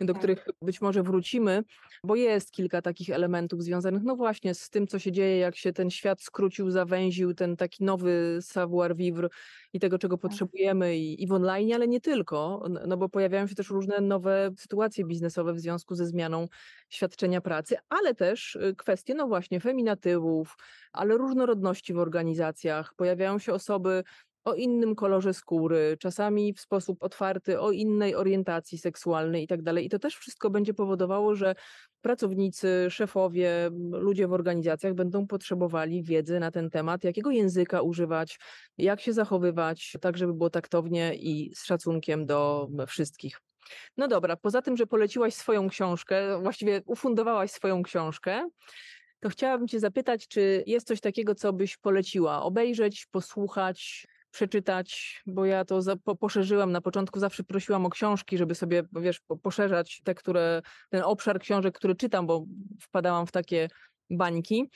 do 0.00 0.12
tak. 0.12 0.18
których 0.18 0.46
być 0.62 0.80
może 0.80 1.02
wrócimy, 1.02 1.62
bo 2.04 2.16
jest 2.16 2.52
kilka 2.52 2.82
takich 2.82 3.10
elementów 3.10 3.62
związanych, 3.62 4.02
no 4.02 4.16
właśnie, 4.16 4.54
z 4.54 4.70
tym, 4.70 4.86
co 4.86 4.98
się 4.98 5.12
dzieje, 5.12 5.38
jak 5.38 5.56
się 5.56 5.72
ten 5.72 5.90
świat 5.90 6.22
skrócił, 6.22 6.70
zawęził, 6.70 7.34
ten 7.34 7.56
taki 7.56 7.84
nowy 7.84 8.38
savoir 8.40 8.96
vivre 8.96 9.28
i 9.72 9.80
tego, 9.80 9.98
czego 9.98 10.16
tak. 10.16 10.22
potrzebujemy 10.22 10.96
i, 10.96 11.22
i 11.22 11.26
w 11.26 11.32
online, 11.32 11.72
ale 11.74 11.88
nie 11.88 12.00
tylko, 12.00 12.64
no 12.86 12.96
bo 12.96 13.08
pojawiają 13.08 13.46
się 13.46 13.54
też 13.54 13.70
różne 13.70 14.00
nowe 14.00 14.50
sytuacje 14.58 15.04
biznesowe 15.04 15.52
w 15.54 15.60
związku 15.60 15.94
ze 15.94 16.06
zmianą 16.06 16.48
świadczenia 16.88 17.40
pracy, 17.40 17.76
ale 17.88 18.14
też 18.14 18.56
y, 18.56 18.74
kwestie, 18.78 19.14
no 19.14 19.26
właśnie, 19.28 19.60
feminatywów, 19.60 20.56
ale 20.92 21.16
różnorodności 21.16 21.92
w 21.94 21.98
organizacjach. 21.98 22.94
Pojawiają 22.96 23.38
się 23.38 23.52
osoby 23.52 24.04
o 24.44 24.54
innym 24.54 24.94
kolorze 24.94 25.34
skóry, 25.34 25.96
czasami 26.00 26.54
w 26.54 26.60
sposób 26.60 27.02
otwarty, 27.02 27.60
o 27.60 27.70
innej 27.70 28.14
orientacji 28.14 28.78
seksualnej 28.78 29.44
i 29.44 29.46
tak 29.46 29.62
dalej. 29.62 29.86
I 29.86 29.88
to 29.88 29.98
też 29.98 30.16
wszystko 30.16 30.50
będzie 30.50 30.74
powodowało, 30.74 31.34
że 31.34 31.54
pracownicy, 32.00 32.86
szefowie, 32.90 33.70
ludzie 33.92 34.28
w 34.28 34.32
organizacjach 34.32 34.94
będą 34.94 35.26
potrzebowali 35.26 36.02
wiedzy 36.02 36.40
na 36.40 36.50
ten 36.50 36.70
temat, 36.70 37.04
jakiego 37.04 37.30
języka 37.30 37.82
używać, 37.82 38.38
jak 38.78 39.00
się 39.00 39.12
zachowywać, 39.12 39.96
tak 40.00 40.16
żeby 40.16 40.34
było 40.34 40.50
taktownie 40.50 41.14
i 41.14 41.54
z 41.54 41.64
szacunkiem 41.64 42.26
do 42.26 42.68
wszystkich. 42.86 43.40
No 43.96 44.08
dobra, 44.08 44.36
poza 44.36 44.62
tym, 44.62 44.76
że 44.76 44.86
poleciłaś 44.86 45.34
swoją 45.34 45.68
książkę, 45.68 46.42
właściwie 46.42 46.82
ufundowałaś 46.86 47.50
swoją 47.50 47.82
książkę, 47.82 48.48
to 49.20 49.28
chciałabym 49.28 49.68
Cię 49.68 49.80
zapytać, 49.80 50.28
czy 50.28 50.64
jest 50.66 50.86
coś 50.86 51.00
takiego, 51.00 51.34
co 51.34 51.52
byś 51.52 51.76
poleciła 51.76 52.42
obejrzeć, 52.42 53.06
posłuchać, 53.06 54.06
przeczytać, 54.32 55.20
bo 55.26 55.44
ja 55.44 55.64
to 55.64 55.82
za, 55.82 55.96
po, 55.96 56.16
poszerzyłam. 56.16 56.72
Na 56.72 56.80
początku, 56.80 57.20
zawsze 57.20 57.44
prosiłam 57.44 57.86
o 57.86 57.90
książki, 57.90 58.38
żeby 58.38 58.54
sobie, 58.54 58.82
wiesz, 58.92 59.20
poszerzać 59.42 60.00
te, 60.04 60.14
które, 60.14 60.62
ten 60.90 61.02
obszar 61.02 61.40
książek, 61.40 61.74
który 61.74 61.94
czytam, 61.94 62.26
bo 62.26 62.44
wpadałam 62.80 63.26
w 63.26 63.32
takie 63.32 63.68
bańki, 64.10 64.70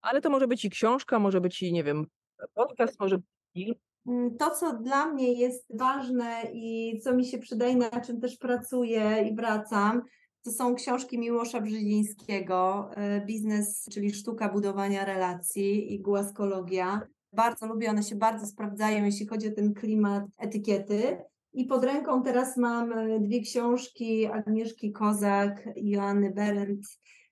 ale 0.00 0.20
to 0.20 0.30
może 0.30 0.48
być 0.48 0.64
i 0.64 0.70
książka, 0.70 1.18
może 1.18 1.40
być 1.40 1.62
i, 1.62 1.72
nie 1.72 1.84
wiem, 1.84 2.06
podcast, 2.54 3.00
może 3.00 3.18
mm, 4.06 4.36
to, 4.36 4.50
co 4.50 4.72
dla 4.72 5.06
mnie 5.06 5.32
jest 5.32 5.78
ważne 5.78 6.42
i 6.52 6.98
co 7.04 7.14
mi 7.14 7.24
się 7.24 7.38
przydaje, 7.38 7.76
na 7.76 8.00
czym 8.00 8.20
też 8.20 8.36
pracuję 8.36 9.28
i 9.30 9.36
wracam, 9.36 10.02
to 10.42 10.52
są 10.52 10.74
książki 10.74 11.18
Miłosza 11.18 11.60
Brzezińskiego, 11.60 12.90
e, 12.96 13.20
Biznes, 13.26 13.86
czyli 13.92 14.14
sztuka 14.14 14.48
budowania 14.48 15.04
relacji 15.04 15.94
i 15.94 16.00
głaskologia. 16.00 17.06
Bardzo 17.36 17.66
lubię, 17.66 17.90
one 17.90 18.02
się 18.02 18.16
bardzo 18.16 18.46
sprawdzają, 18.46 19.04
jeśli 19.04 19.26
chodzi 19.26 19.48
o 19.48 19.54
ten 19.54 19.74
klimat 19.74 20.24
etykiety. 20.38 21.18
I 21.52 21.64
pod 21.64 21.84
ręką 21.84 22.22
teraz 22.22 22.56
mam 22.56 22.92
e, 22.92 23.20
dwie 23.20 23.40
książki 23.40 24.26
Agnieszki 24.26 24.92
Kozak 24.92 25.68
i 25.76 25.90
Joanny 25.90 26.30
Berendt, 26.30 26.86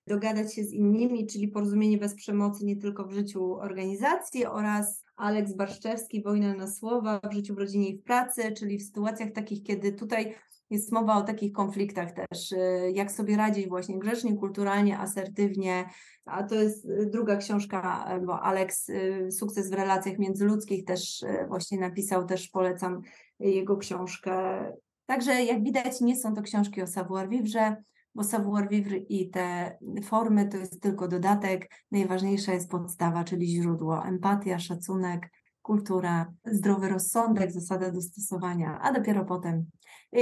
Dogadać 0.07 0.55
się 0.55 0.63
z 0.63 0.73
innymi, 0.73 1.27
czyli 1.27 1.47
Porozumienie 1.47 1.97
bez 1.97 2.15
przemocy 2.15 2.65
nie 2.65 2.75
tylko 2.75 3.05
w 3.05 3.13
życiu 3.13 3.53
organizacji 3.53 4.45
oraz 4.45 5.03
Aleks 5.15 5.53
Barszczewski, 5.53 6.23
Wojna 6.23 6.53
na 6.53 6.67
słowa 6.67 7.19
w 7.29 7.33
życiu, 7.33 7.55
w 7.55 7.57
rodzinie 7.57 7.89
i 7.89 7.97
w 7.97 8.03
pracy, 8.03 8.51
czyli 8.51 8.77
w 8.77 8.83
sytuacjach 8.83 9.31
takich, 9.31 9.63
kiedy 9.63 9.91
tutaj 9.91 10.35
jest 10.69 10.91
mowa 10.91 11.17
o 11.17 11.21
takich 11.21 11.51
konfliktach 11.51 12.11
też, 12.11 12.51
y, 12.51 12.91
jak 12.93 13.11
sobie 13.11 13.37
radzić 13.37 13.67
właśnie 13.67 13.99
grzecznie, 13.99 14.37
kulturalnie, 14.37 14.99
asertywnie, 14.99 15.85
a 16.25 16.43
to 16.43 16.55
jest 16.55 16.85
y, 16.85 17.09
druga 17.13 17.37
książka, 17.37 18.07
y, 18.17 18.25
bo 18.25 18.41
Alex 18.41 18.91
Sukces 19.31 19.69
w 19.69 19.73
relacjach 19.73 20.17
międzyludzkich 20.17 20.85
też 20.85 21.25
właśnie 21.47 21.79
napisał, 21.79 22.25
też 22.25 22.47
polecam 22.47 23.01
jego 23.39 23.77
książkę. 23.77 24.65
Także 25.05 25.43
jak 25.43 25.63
widać 25.63 26.01
nie 26.01 26.15
są 26.15 26.33
to 26.33 26.41
książki 26.41 26.81
o 26.81 26.87
savoir-vivre, 26.87 27.75
bo 28.15 28.23
savoir-vivre 28.23 28.97
i 28.97 29.29
te 29.29 29.77
formy 30.03 30.47
to 30.47 30.57
jest 30.57 30.81
tylko 30.81 31.07
dodatek, 31.07 31.69
najważniejsza 31.91 32.53
jest 32.53 32.71
podstawa, 32.71 33.23
czyli 33.23 33.47
źródło, 33.47 34.05
empatia, 34.05 34.59
szacunek, 34.59 35.29
kultura, 35.65 36.33
zdrowy 36.45 36.89
rozsądek, 36.89 37.51
zasada 37.51 37.91
dostosowania, 37.91 38.79
a 38.81 38.93
dopiero 38.93 39.25
potem 39.25 39.55
y, 39.55 39.65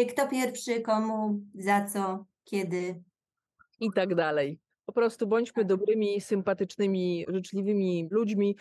kto 0.09 0.27
pierwszy, 0.27 0.81
komu, 0.81 1.41
za 1.55 1.85
co, 1.85 2.25
kiedy. 2.43 3.03
I 3.79 3.91
tak 3.91 4.15
dalej. 4.15 4.59
Po 4.85 4.93
prostu 4.93 5.27
bądźmy 5.27 5.63
tak. 5.63 5.67
dobrymi, 5.67 6.21
sympatycznymi, 6.21 7.25
życzliwymi 7.27 8.07
ludźmi. 8.11 8.55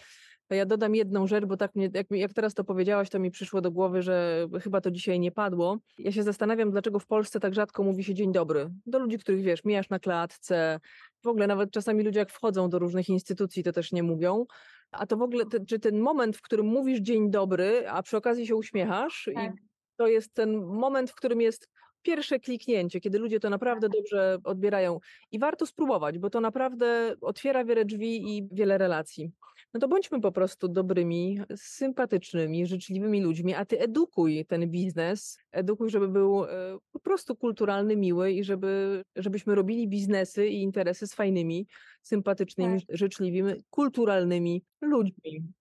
Ja 0.50 0.66
dodam 0.66 0.94
jedną 0.94 1.26
rzecz, 1.26 1.44
bo 1.44 1.56
tak 1.56 1.74
mnie, 1.74 1.90
jak, 1.94 2.06
jak 2.10 2.32
teraz 2.32 2.54
to 2.54 2.64
powiedziałaś, 2.64 3.10
to 3.10 3.18
mi 3.18 3.30
przyszło 3.30 3.60
do 3.60 3.70
głowy, 3.70 4.02
że 4.02 4.46
chyba 4.62 4.80
to 4.80 4.90
dzisiaj 4.90 5.20
nie 5.20 5.32
padło. 5.32 5.78
Ja 5.98 6.12
się 6.12 6.22
zastanawiam, 6.22 6.70
dlaczego 6.70 6.98
w 6.98 7.06
Polsce 7.06 7.40
tak 7.40 7.54
rzadko 7.54 7.82
mówi 7.82 8.04
się 8.04 8.14
dzień 8.14 8.32
dobry. 8.32 8.70
Do 8.86 8.98
ludzi, 8.98 9.18
których 9.18 9.42
wiesz, 9.42 9.64
mijasz 9.64 9.88
na 9.88 9.98
klatce. 9.98 10.80
W 11.22 11.26
ogóle 11.26 11.46
nawet 11.46 11.70
czasami 11.70 12.04
ludzie 12.04 12.18
jak 12.18 12.30
wchodzą 12.30 12.68
do 12.68 12.78
różnych 12.78 13.08
instytucji, 13.08 13.62
to 13.62 13.72
też 13.72 13.92
nie 13.92 14.02
mówią. 14.02 14.46
A 14.90 15.06
to 15.06 15.16
w 15.16 15.22
ogóle, 15.22 15.46
te, 15.46 15.64
czy 15.66 15.78
ten 15.78 16.00
moment, 16.00 16.36
w 16.36 16.42
którym 16.42 16.66
mówisz 16.66 17.00
dzień 17.00 17.30
dobry, 17.30 17.88
a 17.88 18.02
przy 18.02 18.16
okazji 18.16 18.46
się 18.46 18.56
uśmiechasz, 18.56 19.30
tak. 19.34 19.54
i 19.54 19.58
to 19.97 20.06
jest 20.06 20.35
ten 20.35 20.64
moment, 20.64 21.10
w 21.10 21.14
którym 21.14 21.40
jest 21.40 21.69
pierwsze 22.02 22.40
kliknięcie, 22.40 23.01
kiedy 23.01 23.19
ludzie 23.19 23.40
to 23.40 23.51
naprawdę 23.51 23.89
tak. 23.89 23.97
dobrze 23.97 24.39
odbierają. 24.44 25.01
I 25.31 25.39
warto 25.39 25.66
spróbować, 25.66 26.19
bo 26.19 26.31
to 26.31 26.40
naprawdę 26.40 27.14
otwiera 27.20 27.64
wiele 27.64 27.85
drzwi 27.85 28.36
i 28.36 28.48
wiele 28.52 28.78
relacji 28.78 29.32
no 29.74 29.81
to 29.81 29.89
bądźmy 29.89 30.20
po 30.20 30.32
prostu 30.32 30.69
dobrymi, 30.69 31.40
sympatycznymi, 31.56 32.66
życzliwymi 32.66 33.20
ludźmi, 33.20 33.55
a 33.55 33.64
ty 33.64 33.81
edukuj 33.81 34.47
ten 34.48 34.70
biznes, 34.70 35.39
edukuj, 35.52 35.90
żeby 35.90 36.09
był 36.09 36.44
e, 36.44 36.48
po 36.93 37.01
prostu 37.01 37.36
kulturalny, 37.36 37.97
miły 37.97 38.32
i 38.32 38.44
żeby, 38.44 39.02
żebyśmy 39.16 39.55
robili 39.55 39.89
biznesy 39.89 40.47
i 40.47 40.62
interesy 40.62 41.06
z 41.06 41.14
fajnymi, 41.14 41.66
sympatycznymi, 42.02 42.86
tak. 42.86 42.97
życzliwymi, 42.97 43.52
kulturalnymi 43.70 44.64
ludźmi. 44.81 45.52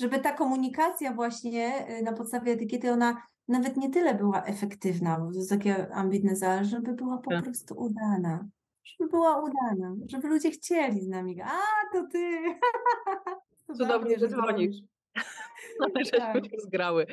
Żeby 0.00 0.18
ta 0.18 0.32
komunikacja 0.32 1.12
właśnie 1.12 1.86
e, 1.86 2.02
na 2.02 2.12
podstawie 2.12 2.52
etykiety, 2.52 2.90
ona 2.90 3.22
nawet 3.48 3.76
nie 3.76 3.90
tyle 3.90 4.14
była 4.14 4.44
efektywna, 4.44 5.20
bo 5.20 5.30
to 5.30 5.38
jest 5.38 5.50
takie 5.50 5.94
ambitne, 5.94 6.48
ale 6.48 6.64
żeby 6.64 6.92
była 6.92 7.18
po 7.18 7.30
tak. 7.30 7.44
prostu 7.44 7.74
udana 7.74 8.48
żeby 8.98 9.10
była 9.10 9.42
udana, 9.42 9.96
żeby 10.06 10.28
ludzie 10.28 10.50
chcieli 10.50 11.00
z 11.00 11.08
nami. 11.08 11.40
A, 11.40 11.58
to 11.92 12.06
ty! 12.12 12.40
Cudownie, 13.78 14.18
że 14.18 14.28
dzwonisz. 14.28 14.76
Ale 15.80 16.04
żeśmy 16.04 16.50
się 16.50 16.56
zgrały. 16.58 17.06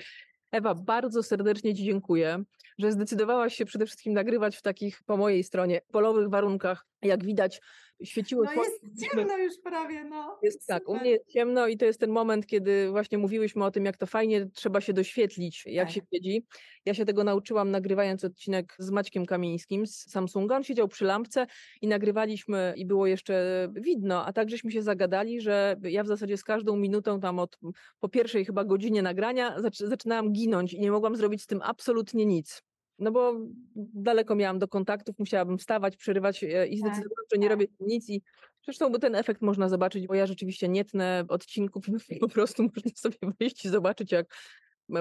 Ewa, 0.52 0.76
bardzo 0.76 1.24
serdecznie 1.24 1.76
Ci 1.76 1.84
dziękuję, 1.84 2.44
że 2.80 2.92
zdecydowałaś 2.92 3.56
się 3.56 3.66
przede 3.66 3.86
wszystkim 3.86 4.14
nagrywać 4.14 4.58
w 4.58 4.62
takich, 4.62 5.04
po 5.04 5.18
mojej 5.18 5.44
stronie, 5.44 5.82
polowych 5.92 6.30
warunkach. 6.30 6.86
Jak 7.02 7.24
widać, 7.24 7.62
świeciły... 8.04 8.46
No 8.56 8.64
jest 8.64 9.12
ciemno 9.12 9.38
już 9.38 9.54
prawie, 9.64 10.04
no. 10.04 10.40
Jest 10.44 10.68
tak, 10.68 10.90
u 10.90 10.96
mnie 10.96 11.12
jest 11.12 11.28
ciemno 11.28 11.68
i 11.68 11.78
to 11.78 11.86
jest 11.86 12.00
ten 12.00 12.10
moment, 12.10 12.48
kiedy 12.48 12.90
właśnie 12.90 13.18
mówiłyśmy 13.18 13.66
o 13.66 13.72
tym, 13.72 13.86
jak 13.86 13.98
to 13.98 14.06
fajnie 14.06 14.50
trzeba 14.54 14.82
się 14.82 14.94
doświetlić, 14.94 15.64
jak 15.66 15.88
tak. 15.88 15.96
się 15.96 16.02
siedzi. 16.14 16.46
Ja 16.86 16.94
się 16.94 17.06
tego 17.06 17.24
nauczyłam 17.24 17.72
nagrywając 17.72 18.24
odcinek 18.24 18.76
z 18.80 18.92
Maćkiem 18.92 19.26
Kamińskim 19.26 19.88
z 19.88 20.12
Samsunga. 20.12 20.56
On 20.56 20.64
siedział 20.64 20.88
przy 20.88 21.06
lampce 21.06 21.48
i 21.82 21.88
nagrywaliśmy 21.88 22.74
i 22.78 22.86
było 22.86 23.08
jeszcze 23.08 23.68
widno, 23.74 24.26
a 24.26 24.34
tak 24.34 24.50
żeśmy 24.50 24.72
się 24.72 24.82
zagadali, 24.82 25.42
że 25.42 25.76
ja 25.84 26.04
w 26.04 26.08
zasadzie 26.08 26.38
z 26.38 26.44
każdą 26.44 26.76
minutą 26.76 27.20
tam 27.20 27.40
od 27.40 27.60
po 28.00 28.10
pierwszej 28.10 28.46
chyba 28.46 28.64
godzinie 28.64 29.02
nagrania 29.02 29.56
zaczynałam 29.74 30.34
ginąć 30.34 30.74
i 30.74 30.80
nie 30.80 30.92
mogłam 30.92 31.16
zrobić 31.16 31.44
z 31.44 31.48
tym 31.48 31.62
absolutnie 31.64 32.26
nic. 32.26 32.62
No 33.00 33.12
bo 33.12 33.34
daleko 33.76 34.36
miałam 34.36 34.60
do 34.60 34.68
kontaktów, 34.68 35.20
musiałabym 35.20 35.58
wstawać, 35.58 35.98
przerywać 35.98 36.44
e, 36.44 36.68
i 36.68 36.78
zdecydować, 36.78 37.18
tak, 37.18 37.26
że 37.34 37.38
nie 37.38 37.48
tak. 37.48 37.52
robię 37.52 37.68
nic 37.80 38.10
i 38.10 38.22
zresztą 38.66 38.92
bo 38.92 39.00
ten 39.00 39.16
efekt 39.16 39.42
można 39.42 39.70
zobaczyć, 39.70 40.08
bo 40.08 40.16
ja 40.16 40.26
rzeczywiście 40.26 40.68
nie 40.68 40.86
tnę 40.86 41.26
odcinków, 41.28 41.86
po 42.22 42.30
prostu 42.30 42.64
można 42.64 42.92
sobie 42.96 43.18
wyjść 43.40 43.66
i 43.66 43.70
zobaczyć, 43.70 44.12
jak 44.12 44.28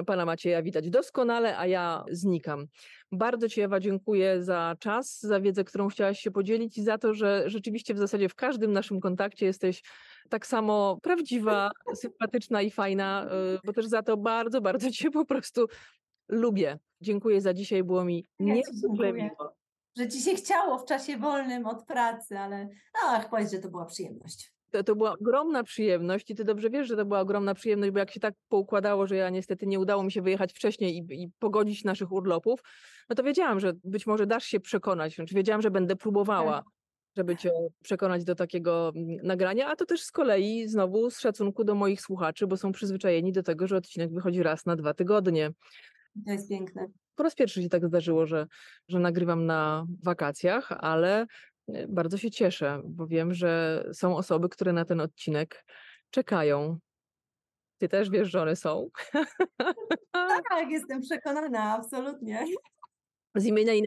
pana 0.05 0.25
Macieja 0.25 0.63
widać 0.63 0.89
doskonale, 0.89 1.57
a 1.57 1.67
ja 1.67 2.03
znikam. 2.11 2.67
Bardzo 3.11 3.49
Ci 3.49 3.61
Ewa 3.61 3.79
dziękuję 3.79 4.43
za 4.43 4.75
czas, 4.79 5.21
za 5.21 5.39
wiedzę, 5.39 5.63
którą 5.63 5.87
chciałaś 5.87 6.19
się 6.19 6.31
podzielić 6.31 6.77
i 6.77 6.83
za 6.83 6.97
to, 6.97 7.13
że 7.13 7.43
rzeczywiście 7.49 7.93
w 7.93 7.97
zasadzie 7.97 8.29
w 8.29 8.35
każdym 8.35 8.71
naszym 8.71 8.99
kontakcie 8.99 9.45
jesteś 9.45 9.83
tak 10.29 10.47
samo 10.47 10.99
prawdziwa, 11.03 11.71
sympatyczna 11.95 12.61
i 12.61 12.71
fajna, 12.71 13.25
e, 13.25 13.59
bo 13.65 13.73
też 13.73 13.85
za 13.85 14.03
to 14.03 14.17
bardzo, 14.17 14.61
bardzo 14.61 14.91
Cię 14.91 15.11
po 15.11 15.25
prostu 15.25 15.67
lubię. 16.29 16.79
Dziękuję 17.05 17.41
za 17.41 17.53
dzisiaj, 17.53 17.83
było 17.83 18.05
mi 18.05 18.27
ja 18.39 18.53
niezwykle 18.53 19.13
miło. 19.13 19.55
Że 19.97 20.07
Ci 20.07 20.21
się 20.21 20.35
chciało 20.35 20.77
w 20.77 20.85
czasie 20.85 21.17
wolnym 21.17 21.65
od 21.65 21.85
pracy, 21.85 22.37
ale 22.37 22.69
ach, 23.05 23.29
powiedz, 23.29 23.51
że 23.51 23.59
to 23.59 23.69
była 23.69 23.85
przyjemność. 23.85 24.53
To, 24.71 24.83
to 24.83 24.95
była 24.95 25.13
ogromna 25.13 25.63
przyjemność 25.63 26.31
i 26.31 26.35
ty 26.35 26.43
dobrze 26.43 26.69
wiesz, 26.69 26.87
że 26.87 26.95
to 26.95 27.05
była 27.05 27.19
ogromna 27.19 27.53
przyjemność, 27.53 27.91
bo 27.91 27.99
jak 27.99 28.11
się 28.11 28.19
tak 28.19 28.33
poukładało, 28.49 29.07
że 29.07 29.15
ja 29.15 29.29
niestety 29.29 29.67
nie 29.67 29.79
udało 29.79 30.03
mi 30.03 30.11
się 30.11 30.21
wyjechać 30.21 30.53
wcześniej 30.53 30.97
i, 30.97 31.23
i 31.23 31.31
pogodzić 31.39 31.83
naszych 31.83 32.11
urlopów, 32.11 32.59
no 33.09 33.15
to 33.15 33.23
wiedziałam, 33.23 33.59
że 33.59 33.73
być 33.83 34.07
może 34.07 34.27
dasz 34.27 34.45
się 34.45 34.59
przekonać, 34.59 35.15
znaczy 35.15 35.35
wiedziałam, 35.35 35.61
że 35.61 35.71
będę 35.71 35.95
próbowała. 35.95 36.57
Tak 36.57 36.65
żeby 37.17 37.35
cię 37.35 37.51
przekonać 37.83 38.23
do 38.23 38.35
takiego 38.35 38.91
mm, 38.95 39.17
nagrania, 39.23 39.67
a 39.67 39.75
to 39.75 39.85
też 39.85 40.01
z 40.01 40.11
kolei 40.11 40.67
znowu 40.67 41.09
z 41.09 41.19
szacunku 41.19 41.63
do 41.63 41.75
moich 41.75 42.01
słuchaczy, 42.01 42.47
bo 42.47 42.57
są 42.57 42.71
przyzwyczajeni 42.71 43.31
do 43.31 43.43
tego, 43.43 43.67
że 43.67 43.77
odcinek 43.77 44.13
wychodzi 44.13 44.43
raz 44.43 44.65
na 44.65 44.75
dwa 44.75 44.93
tygodnie. 44.93 45.51
To 46.25 46.31
jest 46.31 46.49
piękne. 46.49 46.87
Po 47.15 47.23
raz 47.23 47.35
pierwszy 47.35 47.63
się 47.63 47.69
tak 47.69 47.87
zdarzyło, 47.87 48.25
że, 48.25 48.47
że 48.87 48.99
nagrywam 48.99 49.45
na 49.45 49.85
wakacjach, 50.03 50.71
ale 50.71 51.25
e, 51.67 51.87
bardzo 51.87 52.17
się 52.17 52.31
cieszę, 52.31 52.81
bo 52.85 53.07
wiem, 53.07 53.33
że 53.33 53.83
są 53.93 54.17
osoby, 54.17 54.49
które 54.49 54.73
na 54.73 54.85
ten 54.85 55.01
odcinek 55.01 55.65
czekają. 56.09 56.77
Ty 57.77 57.89
też 57.89 58.09
wiesz, 58.09 58.31
że 58.31 58.41
one 58.41 58.55
są. 58.55 58.89
Tak, 60.11 60.69
jestem 60.69 61.01
przekonana, 61.01 61.75
absolutnie. 61.75 62.45
Z 63.35 63.45
imienia 63.45 63.73
i 63.73 63.83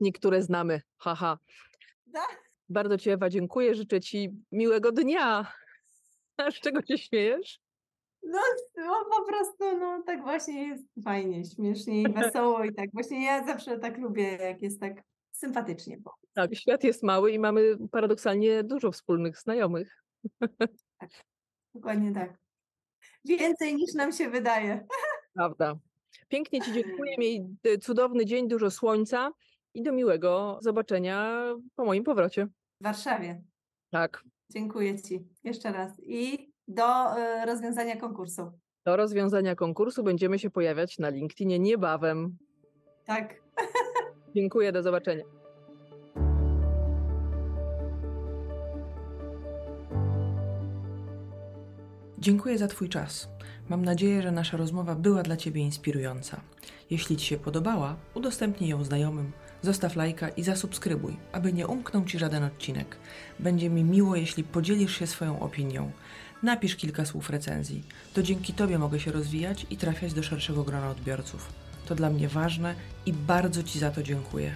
niektóre 0.00 0.42
znamy. 0.42 0.82
Haha. 0.96 1.38
Tak. 2.12 2.50
Bardzo 2.68 2.98
Ci 2.98 3.10
Ewa 3.10 3.28
dziękuję. 3.28 3.74
Życzę 3.74 4.00
Ci 4.00 4.30
miłego 4.52 4.92
dnia. 4.92 5.52
Z 6.54 6.60
czego 6.60 6.82
się 6.82 6.98
śmiejesz? 6.98 7.60
No, 8.22 8.40
no 8.76 9.04
po 9.16 9.24
prostu, 9.24 9.78
no 9.78 10.02
tak 10.06 10.22
właśnie 10.22 10.68
jest 10.68 10.84
fajnie, 11.04 11.44
śmiesznie 11.44 12.02
i 12.02 12.12
wesoło 12.12 12.64
i 12.64 12.74
tak. 12.74 12.90
Właśnie 12.92 13.24
ja 13.24 13.46
zawsze 13.46 13.78
tak 13.78 13.98
lubię, 13.98 14.22
jak 14.22 14.62
jest 14.62 14.80
tak 14.80 15.02
sympatycznie. 15.32 15.98
Bo... 15.98 16.10
Tak, 16.34 16.54
świat 16.54 16.84
jest 16.84 17.02
mały 17.02 17.32
i 17.32 17.38
mamy 17.38 17.76
paradoksalnie 17.90 18.64
dużo 18.64 18.92
wspólnych 18.92 19.38
znajomych. 19.38 20.04
Tak, 20.98 21.10
dokładnie 21.74 22.12
tak. 22.12 22.38
Więcej 23.24 23.74
niż 23.74 23.94
nam 23.94 24.12
się 24.12 24.30
wydaje. 24.30 24.86
Prawda. 25.34 25.78
Pięknie 26.28 26.60
Ci 26.60 26.72
dziękuję. 26.72 27.14
Miej 27.18 27.46
e, 27.64 27.78
cudowny 27.78 28.26
dzień, 28.26 28.48
dużo 28.48 28.70
słońca 28.70 29.32
i 29.74 29.82
do 29.82 29.92
miłego 29.92 30.58
zobaczenia 30.62 31.44
po 31.74 31.84
moim 31.84 32.04
powrocie. 32.04 32.46
W 32.80 32.84
Warszawie. 32.84 33.42
Tak. 33.90 34.24
Dziękuję 34.50 35.02
Ci 35.02 35.28
jeszcze 35.44 35.72
raz. 35.72 35.92
I 36.02 36.49
do 36.70 37.18
y, 37.18 37.46
rozwiązania 37.46 37.96
konkursu. 37.96 38.52
Do 38.86 38.96
rozwiązania 38.96 39.54
konkursu 39.54 40.02
będziemy 40.02 40.38
się 40.38 40.50
pojawiać 40.50 40.98
na 40.98 41.08
LinkedInie 41.08 41.58
niebawem. 41.58 42.36
Tak. 43.04 43.34
Dziękuję, 44.36 44.72
do 44.72 44.82
zobaczenia. 44.82 45.24
Dziękuję 52.18 52.58
za 52.58 52.66
Twój 52.66 52.88
czas. 52.88 53.28
Mam 53.68 53.84
nadzieję, 53.84 54.22
że 54.22 54.32
nasza 54.32 54.56
rozmowa 54.56 54.94
była 54.94 55.22
dla 55.22 55.36
Ciebie 55.36 55.60
inspirująca. 55.60 56.40
Jeśli 56.90 57.16
Ci 57.16 57.26
się 57.26 57.36
podobała, 57.36 57.96
udostępnij 58.14 58.70
ją 58.70 58.84
znajomym 58.84 59.32
Zostaw 59.62 59.96
lajka 59.96 60.28
i 60.28 60.42
zasubskrybuj, 60.42 61.16
aby 61.32 61.52
nie 61.52 61.66
umknął 61.66 62.04
Ci 62.04 62.18
żaden 62.18 62.44
odcinek. 62.44 62.96
Będzie 63.38 63.70
mi 63.70 63.84
miło, 63.84 64.16
jeśli 64.16 64.44
podzielisz 64.44 64.98
się 64.98 65.06
swoją 65.06 65.40
opinią. 65.40 65.90
Napisz 66.42 66.76
kilka 66.76 67.04
słów 67.04 67.30
recenzji. 67.30 67.82
To 68.14 68.22
dzięki 68.22 68.52
Tobie 68.52 68.78
mogę 68.78 69.00
się 69.00 69.12
rozwijać 69.12 69.66
i 69.70 69.76
trafiać 69.76 70.12
do 70.14 70.22
szerszego 70.22 70.64
grona 70.64 70.90
odbiorców. 70.90 71.52
To 71.86 71.94
dla 71.94 72.10
mnie 72.10 72.28
ważne 72.28 72.74
i 73.06 73.12
bardzo 73.12 73.62
Ci 73.62 73.78
za 73.78 73.90
to 73.90 74.02
dziękuję. 74.02 74.54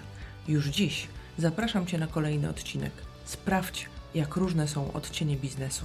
Już 0.49 0.67
dziś 0.67 1.09
zapraszam 1.39 1.87
Cię 1.87 1.99
na 1.99 2.07
kolejny 2.07 2.49
odcinek. 2.49 2.93
Sprawdź, 3.25 3.89
jak 4.15 4.37
różne 4.37 4.69
są 4.69 4.93
odcienie 4.93 5.37
biznesu. 5.37 5.85